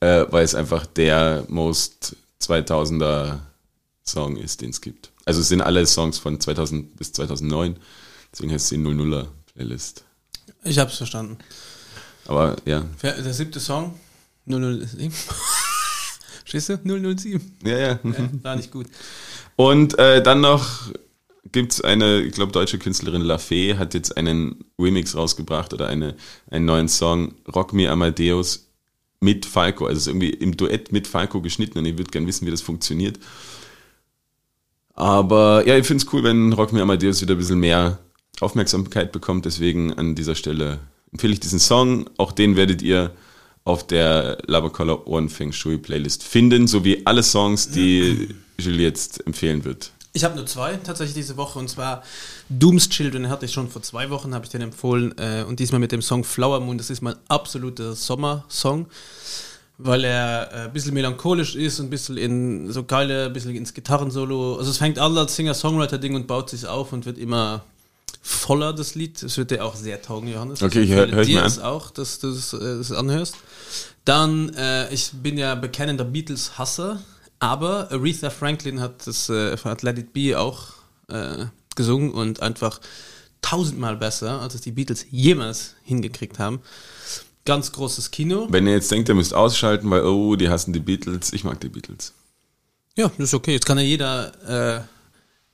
äh, 0.00 0.26
weil 0.30 0.44
es 0.44 0.54
einfach 0.54 0.86
der 0.86 1.44
most 1.48 2.16
2000er 2.40 3.40
Song 4.04 4.36
ist, 4.36 4.60
den 4.60 4.70
es 4.70 4.80
gibt. 4.80 5.10
Also 5.24 5.40
es 5.40 5.48
sind 5.48 5.60
alle 5.60 5.86
Songs 5.86 6.18
von 6.18 6.40
2000 6.40 6.96
bis 6.96 7.12
2009, 7.12 7.76
deswegen 8.32 8.52
heißt 8.52 8.64
es 8.64 8.70
die 8.70 8.76
00er 8.76 9.26
Playlist. 9.54 10.04
Ich 10.64 10.78
hab's 10.78 10.96
verstanden. 10.96 11.38
Aber 12.26 12.56
ja, 12.64 12.84
Der 13.02 13.34
siebte 13.34 13.60
Song, 13.60 13.98
007. 14.46 15.12
Stehst 16.44 16.68
du? 16.68 16.78
007. 17.16 17.56
ja, 17.64 17.78
ja. 17.78 17.88
Ja, 18.02 18.30
war 18.42 18.56
nicht 18.56 18.70
gut. 18.70 18.86
Und 19.56 19.98
äh, 19.98 20.22
dann 20.22 20.40
noch 20.40 20.90
gibt's 21.50 21.80
eine, 21.80 22.20
ich 22.20 22.32
glaube, 22.32 22.52
deutsche 22.52 22.78
Künstlerin 22.78 23.22
La 23.22 23.38
Fee 23.38 23.76
hat 23.76 23.94
jetzt 23.94 24.16
einen 24.16 24.64
Remix 24.78 25.16
rausgebracht 25.16 25.72
oder 25.74 25.88
eine, 25.88 26.16
einen 26.50 26.64
neuen 26.64 26.88
Song, 26.88 27.34
Rock 27.54 27.72
Me 27.72 27.90
Amadeus 27.90 28.68
mit 29.20 29.46
Falco. 29.46 29.86
Also 29.86 29.96
es 29.96 30.02
ist 30.02 30.08
irgendwie 30.08 30.30
im 30.30 30.56
Duett 30.56 30.92
mit 30.92 31.06
Falco 31.06 31.40
geschnitten 31.40 31.78
und 31.78 31.84
ich 31.84 31.98
würde 31.98 32.10
gerne 32.10 32.26
wissen, 32.26 32.46
wie 32.46 32.50
das 32.50 32.62
funktioniert. 32.62 33.18
Aber 34.94 35.66
ja, 35.66 35.76
ich 35.76 35.86
finde 35.86 36.04
es 36.04 36.12
cool, 36.12 36.22
wenn 36.24 36.52
Rock 36.52 36.72
Me 36.72 36.82
Amadeus 36.82 37.20
wieder 37.20 37.34
ein 37.34 37.38
bisschen 37.38 37.60
mehr 37.60 37.98
Aufmerksamkeit 38.42 39.12
bekommt. 39.12 39.44
Deswegen 39.44 39.92
an 39.94 40.14
dieser 40.14 40.34
Stelle 40.34 40.80
empfehle 41.12 41.32
ich 41.32 41.40
diesen 41.40 41.58
Song. 41.58 42.08
Auch 42.18 42.32
den 42.32 42.56
werdet 42.56 42.82
ihr 42.82 43.12
auf 43.64 43.86
der 43.86 44.38
Labercollar 44.46 45.06
Ohren 45.06 45.28
Feng 45.28 45.52
Shui 45.52 45.78
Playlist 45.78 46.22
finden, 46.22 46.66
sowie 46.66 47.02
alle 47.04 47.22
Songs, 47.22 47.70
die 47.70 48.34
Jules 48.58 48.80
jetzt 48.80 49.26
empfehlen 49.26 49.64
wird. 49.64 49.92
Ich 50.14 50.24
habe 50.24 50.36
nur 50.36 50.44
zwei 50.44 50.76
tatsächlich 50.76 51.14
diese 51.14 51.38
Woche 51.38 51.58
und 51.58 51.70
zwar 51.70 52.02
Doom's 52.50 52.90
Children 52.90 53.30
hatte 53.30 53.46
ich 53.46 53.52
schon 53.52 53.70
vor 53.70 53.80
zwei 53.80 54.10
Wochen, 54.10 54.34
habe 54.34 54.44
ich 54.44 54.50
den 54.50 54.60
empfohlen 54.60 55.14
äh, 55.16 55.42
und 55.48 55.58
diesmal 55.58 55.80
mit 55.80 55.90
dem 55.90 56.02
Song 56.02 56.22
Flower 56.22 56.60
Moon. 56.60 56.76
Das 56.76 56.90
ist 56.90 57.00
mein 57.00 57.14
absoluter 57.28 57.94
Sommersong, 57.94 58.86
weil 59.78 60.04
er 60.04 60.52
äh, 60.52 60.56
ein 60.64 60.72
bisschen 60.72 60.92
melancholisch 60.92 61.56
ist 61.56 61.80
und 61.80 61.86
ein 61.86 61.90
bisschen 61.90 62.18
in 62.18 62.70
so 62.70 62.84
geile, 62.84 63.26
ein 63.26 63.32
bisschen 63.32 63.54
ins 63.54 63.72
Gitarrensolo. 63.72 64.56
Also 64.56 64.70
es 64.70 64.76
fängt 64.76 64.98
an 64.98 65.16
als 65.16 65.34
Singer-Songwriter-Ding 65.34 66.14
und 66.14 66.26
baut 66.26 66.50
sich 66.50 66.66
auf 66.66 66.92
und 66.92 67.06
wird 67.06 67.16
immer 67.16 67.64
voller, 68.22 68.72
das 68.72 68.94
Lied. 68.94 69.22
Es 69.22 69.36
wird 69.36 69.50
dir 69.50 69.64
auch 69.64 69.74
sehr 69.76 70.00
taugen, 70.00 70.28
Johannes. 70.28 70.62
Okay, 70.62 70.80
ich 70.82 70.90
hör- 70.90 71.10
hör 71.10 71.20
ich 71.22 71.26
dir 71.28 71.44
es 71.44 71.58
auch, 71.58 71.90
dass 71.90 72.18
du 72.20 72.28
es, 72.30 72.52
äh, 72.52 72.56
es 72.56 72.92
anhörst. 72.92 73.34
Dann, 74.04 74.48
äh, 74.54 74.92
ich 74.94 75.10
bin 75.12 75.36
ja 75.38 75.54
bekennender 75.54 76.04
Beatles-Hasser, 76.04 77.02
aber 77.40 77.90
Aretha 77.90 78.30
Franklin 78.30 78.80
hat 78.80 79.06
das 79.06 79.28
äh, 79.28 79.56
hat 79.58 79.82
Let 79.82 79.98
It 79.98 80.12
Be 80.12 80.38
auch 80.38 80.68
äh, 81.08 81.46
gesungen 81.76 82.12
und 82.12 82.40
einfach 82.40 82.80
tausendmal 83.42 83.96
besser, 83.96 84.40
als 84.40 84.54
es 84.54 84.60
die 84.60 84.70
Beatles 84.72 85.04
jemals 85.10 85.74
hingekriegt 85.84 86.38
haben. 86.38 86.60
Ganz 87.44 87.72
großes 87.72 88.12
Kino. 88.12 88.46
Wenn 88.50 88.68
ihr 88.68 88.74
jetzt 88.74 88.90
denkt, 88.92 89.08
ihr 89.08 89.16
müsst 89.16 89.34
ausschalten, 89.34 89.90
weil, 89.90 90.04
oh, 90.04 90.36
die 90.36 90.48
hassen 90.48 90.72
die 90.72 90.78
Beatles, 90.78 91.32
ich 91.32 91.42
mag 91.42 91.60
die 91.60 91.68
Beatles. 91.68 92.12
Ja, 92.96 93.08
das 93.18 93.28
ist 93.30 93.34
okay. 93.34 93.52
Jetzt 93.54 93.66
kann 93.66 93.78
ja 93.78 93.84
jeder 93.84 94.78
äh, 94.78 94.80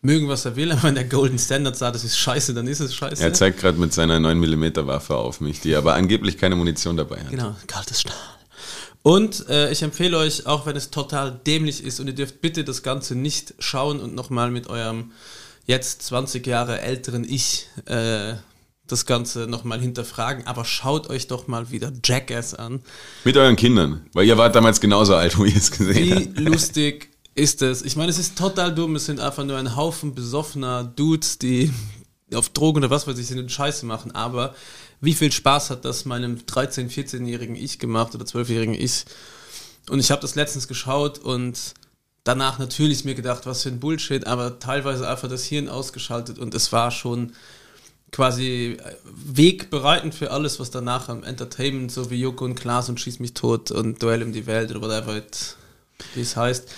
mögen, 0.00 0.28
was 0.28 0.44
er 0.44 0.56
will, 0.56 0.72
aber 0.72 0.84
wenn 0.84 0.94
der 0.94 1.04
Golden 1.04 1.38
Standard 1.38 1.76
sagt, 1.76 1.94
das 1.94 2.04
ist 2.04 2.18
scheiße, 2.18 2.54
dann 2.54 2.66
ist 2.66 2.80
es 2.80 2.94
scheiße. 2.94 3.22
Er 3.22 3.32
zeigt 3.32 3.60
gerade 3.60 3.78
mit 3.78 3.92
seiner 3.92 4.18
9mm 4.18 4.86
Waffe 4.86 5.16
auf 5.16 5.40
mich, 5.40 5.60
die 5.60 5.74
aber 5.74 5.94
angeblich 5.94 6.38
keine 6.38 6.56
Munition 6.56 6.96
dabei 6.96 7.20
hat. 7.20 7.30
Genau, 7.30 7.56
kaltes 7.66 8.00
Stahl. 8.00 8.14
Und 9.02 9.48
äh, 9.48 9.70
ich 9.70 9.82
empfehle 9.82 10.18
euch, 10.18 10.46
auch 10.46 10.66
wenn 10.66 10.76
es 10.76 10.90
total 10.90 11.40
dämlich 11.46 11.82
ist 11.84 12.00
und 12.00 12.08
ihr 12.08 12.14
dürft 12.14 12.40
bitte 12.40 12.64
das 12.64 12.82
Ganze 12.82 13.14
nicht 13.14 13.54
schauen 13.58 14.00
und 14.00 14.14
nochmal 14.14 14.50
mit 14.50 14.66
eurem 14.68 15.12
jetzt 15.66 16.02
20 16.02 16.46
Jahre 16.46 16.80
älteren 16.80 17.24
Ich 17.24 17.68
äh, 17.86 18.34
das 18.86 19.06
Ganze 19.06 19.46
nochmal 19.46 19.80
hinterfragen, 19.80 20.46
aber 20.46 20.64
schaut 20.64 21.10
euch 21.10 21.26
doch 21.26 21.46
mal 21.46 21.70
wieder 21.70 21.92
Jackass 22.04 22.54
an. 22.54 22.80
Mit 23.24 23.36
euren 23.36 23.56
Kindern, 23.56 24.06
weil 24.14 24.26
ihr 24.26 24.38
wart 24.38 24.56
damals 24.56 24.80
genauso 24.80 25.14
alt, 25.14 25.38
wo 25.38 25.44
ihr 25.44 25.56
es 25.56 25.70
gesehen 25.70 25.94
Wie 25.94 26.14
habt. 26.14 26.40
lustig 26.40 27.10
ist 27.38 27.62
es? 27.62 27.82
Ich 27.82 27.96
meine, 27.96 28.10
es 28.10 28.18
ist 28.18 28.36
total 28.36 28.74
dumm. 28.74 28.96
Es 28.96 29.06
sind 29.06 29.20
einfach 29.20 29.44
nur 29.44 29.56
ein 29.56 29.76
Haufen 29.76 30.14
besoffener 30.14 30.84
Dudes, 30.84 31.38
die 31.38 31.72
auf 32.34 32.48
Drogen 32.50 32.78
oder 32.78 32.90
was 32.90 33.06
weiß 33.06 33.18
ich 33.18 33.26
sind 33.26 33.38
und 33.38 33.50
Scheiße 33.50 33.86
machen. 33.86 34.14
Aber 34.14 34.54
wie 35.00 35.14
viel 35.14 35.32
Spaß 35.32 35.70
hat 35.70 35.84
das 35.84 36.04
meinem 36.04 36.36
13-, 36.38 36.90
14-jährigen 36.90 37.56
Ich 37.56 37.78
gemacht 37.78 38.14
oder 38.14 38.24
12-jährigen 38.24 38.74
Ich? 38.74 39.04
Und 39.88 40.00
ich 40.00 40.10
habe 40.10 40.20
das 40.20 40.34
letztens 40.34 40.68
geschaut 40.68 41.18
und 41.18 41.74
danach 42.24 42.58
natürlich 42.58 43.04
mir 43.04 43.14
gedacht, 43.14 43.46
was 43.46 43.62
für 43.62 43.70
ein 43.70 43.80
Bullshit, 43.80 44.26
aber 44.26 44.58
teilweise 44.58 45.08
einfach 45.08 45.28
das 45.28 45.44
Hirn 45.44 45.68
ausgeschaltet 45.68 46.38
und 46.38 46.54
es 46.54 46.72
war 46.72 46.90
schon 46.90 47.32
quasi 48.12 48.76
wegbereitend 49.04 50.14
für 50.14 50.30
alles, 50.30 50.60
was 50.60 50.70
danach 50.70 51.08
am 51.08 51.22
Entertainment, 51.22 51.92
so 51.92 52.10
wie 52.10 52.20
Joko 52.20 52.44
und 52.44 52.54
Klaas 52.54 52.88
und 52.88 53.00
Schieß 53.00 53.18
mich 53.20 53.32
tot 53.34 53.70
und 53.70 54.02
Duell 54.02 54.22
um 54.22 54.32
die 54.32 54.46
Welt 54.46 54.70
oder 54.70 54.80
whatever, 54.82 55.16
it- 55.16 55.56
wie 56.14 56.20
es 56.20 56.36
heißt. 56.36 56.68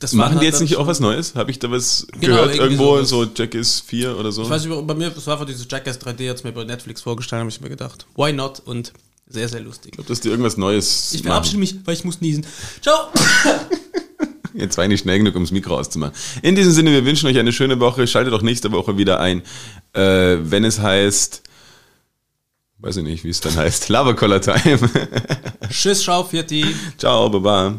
Das 0.00 0.12
Machen 0.12 0.32
halt 0.32 0.42
die 0.42 0.46
jetzt 0.46 0.56
dann 0.56 0.62
nicht 0.64 0.76
auch 0.76 0.86
was 0.86 1.00
Neues? 1.00 1.34
Habe 1.34 1.50
ich 1.50 1.58
da 1.58 1.70
was 1.70 2.06
Genau, 2.20 2.36
gehört? 2.36 2.56
Irgendwo 2.56 2.96
sowas. 2.96 3.08
so 3.08 3.24
Jackass 3.34 3.80
4 3.86 4.16
oder 4.18 4.30
so? 4.30 4.42
Ich 4.42 4.50
weiß 4.50 4.64
nicht, 4.66 4.86
bei 4.86 4.94
mir, 4.94 5.10
das 5.10 5.26
war 5.26 5.34
einfach 5.34 5.46
dieses 5.46 5.66
Jackass 5.68 6.00
3D, 6.00 6.28
hat 6.30 6.44
mir 6.44 6.52
bei 6.52 6.64
Netflix 6.64 7.00
vorgestellt, 7.02 7.40
habe 7.40 7.50
ich 7.50 7.60
mir 7.60 7.70
gedacht, 7.70 8.06
why 8.14 8.32
not? 8.32 8.60
Und 8.60 8.92
sehr, 9.26 9.48
sehr 9.48 9.60
lustig. 9.60 9.92
Ich 9.92 9.96
glaube, 9.96 10.08
dass 10.08 10.20
die 10.20 10.28
irgendwas 10.28 10.56
Neues 10.56 11.12
Ich 11.14 11.22
verabschiede 11.22 11.58
mich, 11.58 11.74
weil 11.84 11.94
ich 11.94 12.04
muss 12.04 12.20
niesen. 12.20 12.46
Ciao! 12.80 13.08
Jetzt 14.54 14.76
war 14.76 14.84
ich 14.84 14.88
nicht 14.90 15.02
schnell 15.02 15.18
genug, 15.18 15.34
um 15.36 15.42
das 15.42 15.50
Mikro 15.52 15.78
auszumachen. 15.78 16.14
In 16.42 16.54
diesem 16.54 16.72
Sinne, 16.72 16.90
wir 16.92 17.04
wünschen 17.04 17.26
euch 17.26 17.38
eine 17.38 17.52
schöne 17.52 17.78
Woche. 17.80 18.06
Schaltet 18.06 18.32
auch 18.34 18.42
nächste 18.42 18.72
Woche 18.72 18.96
wieder 18.96 19.20
ein, 19.20 19.42
äh, 19.92 20.36
wenn 20.40 20.64
es 20.64 20.80
heißt, 20.80 21.42
weiß 22.78 22.96
ich 22.98 23.04
nicht, 23.04 23.24
wie 23.24 23.28
es 23.30 23.40
dann 23.40 23.54
heißt, 23.56 23.88
Lava 23.90 24.14
Collar 24.14 24.40
Time. 24.40 24.78
Tschüss, 25.70 26.02
schau, 26.04 26.24
Vierti. 26.24 26.74
Ciao, 26.96 27.28
baba. 27.28 27.78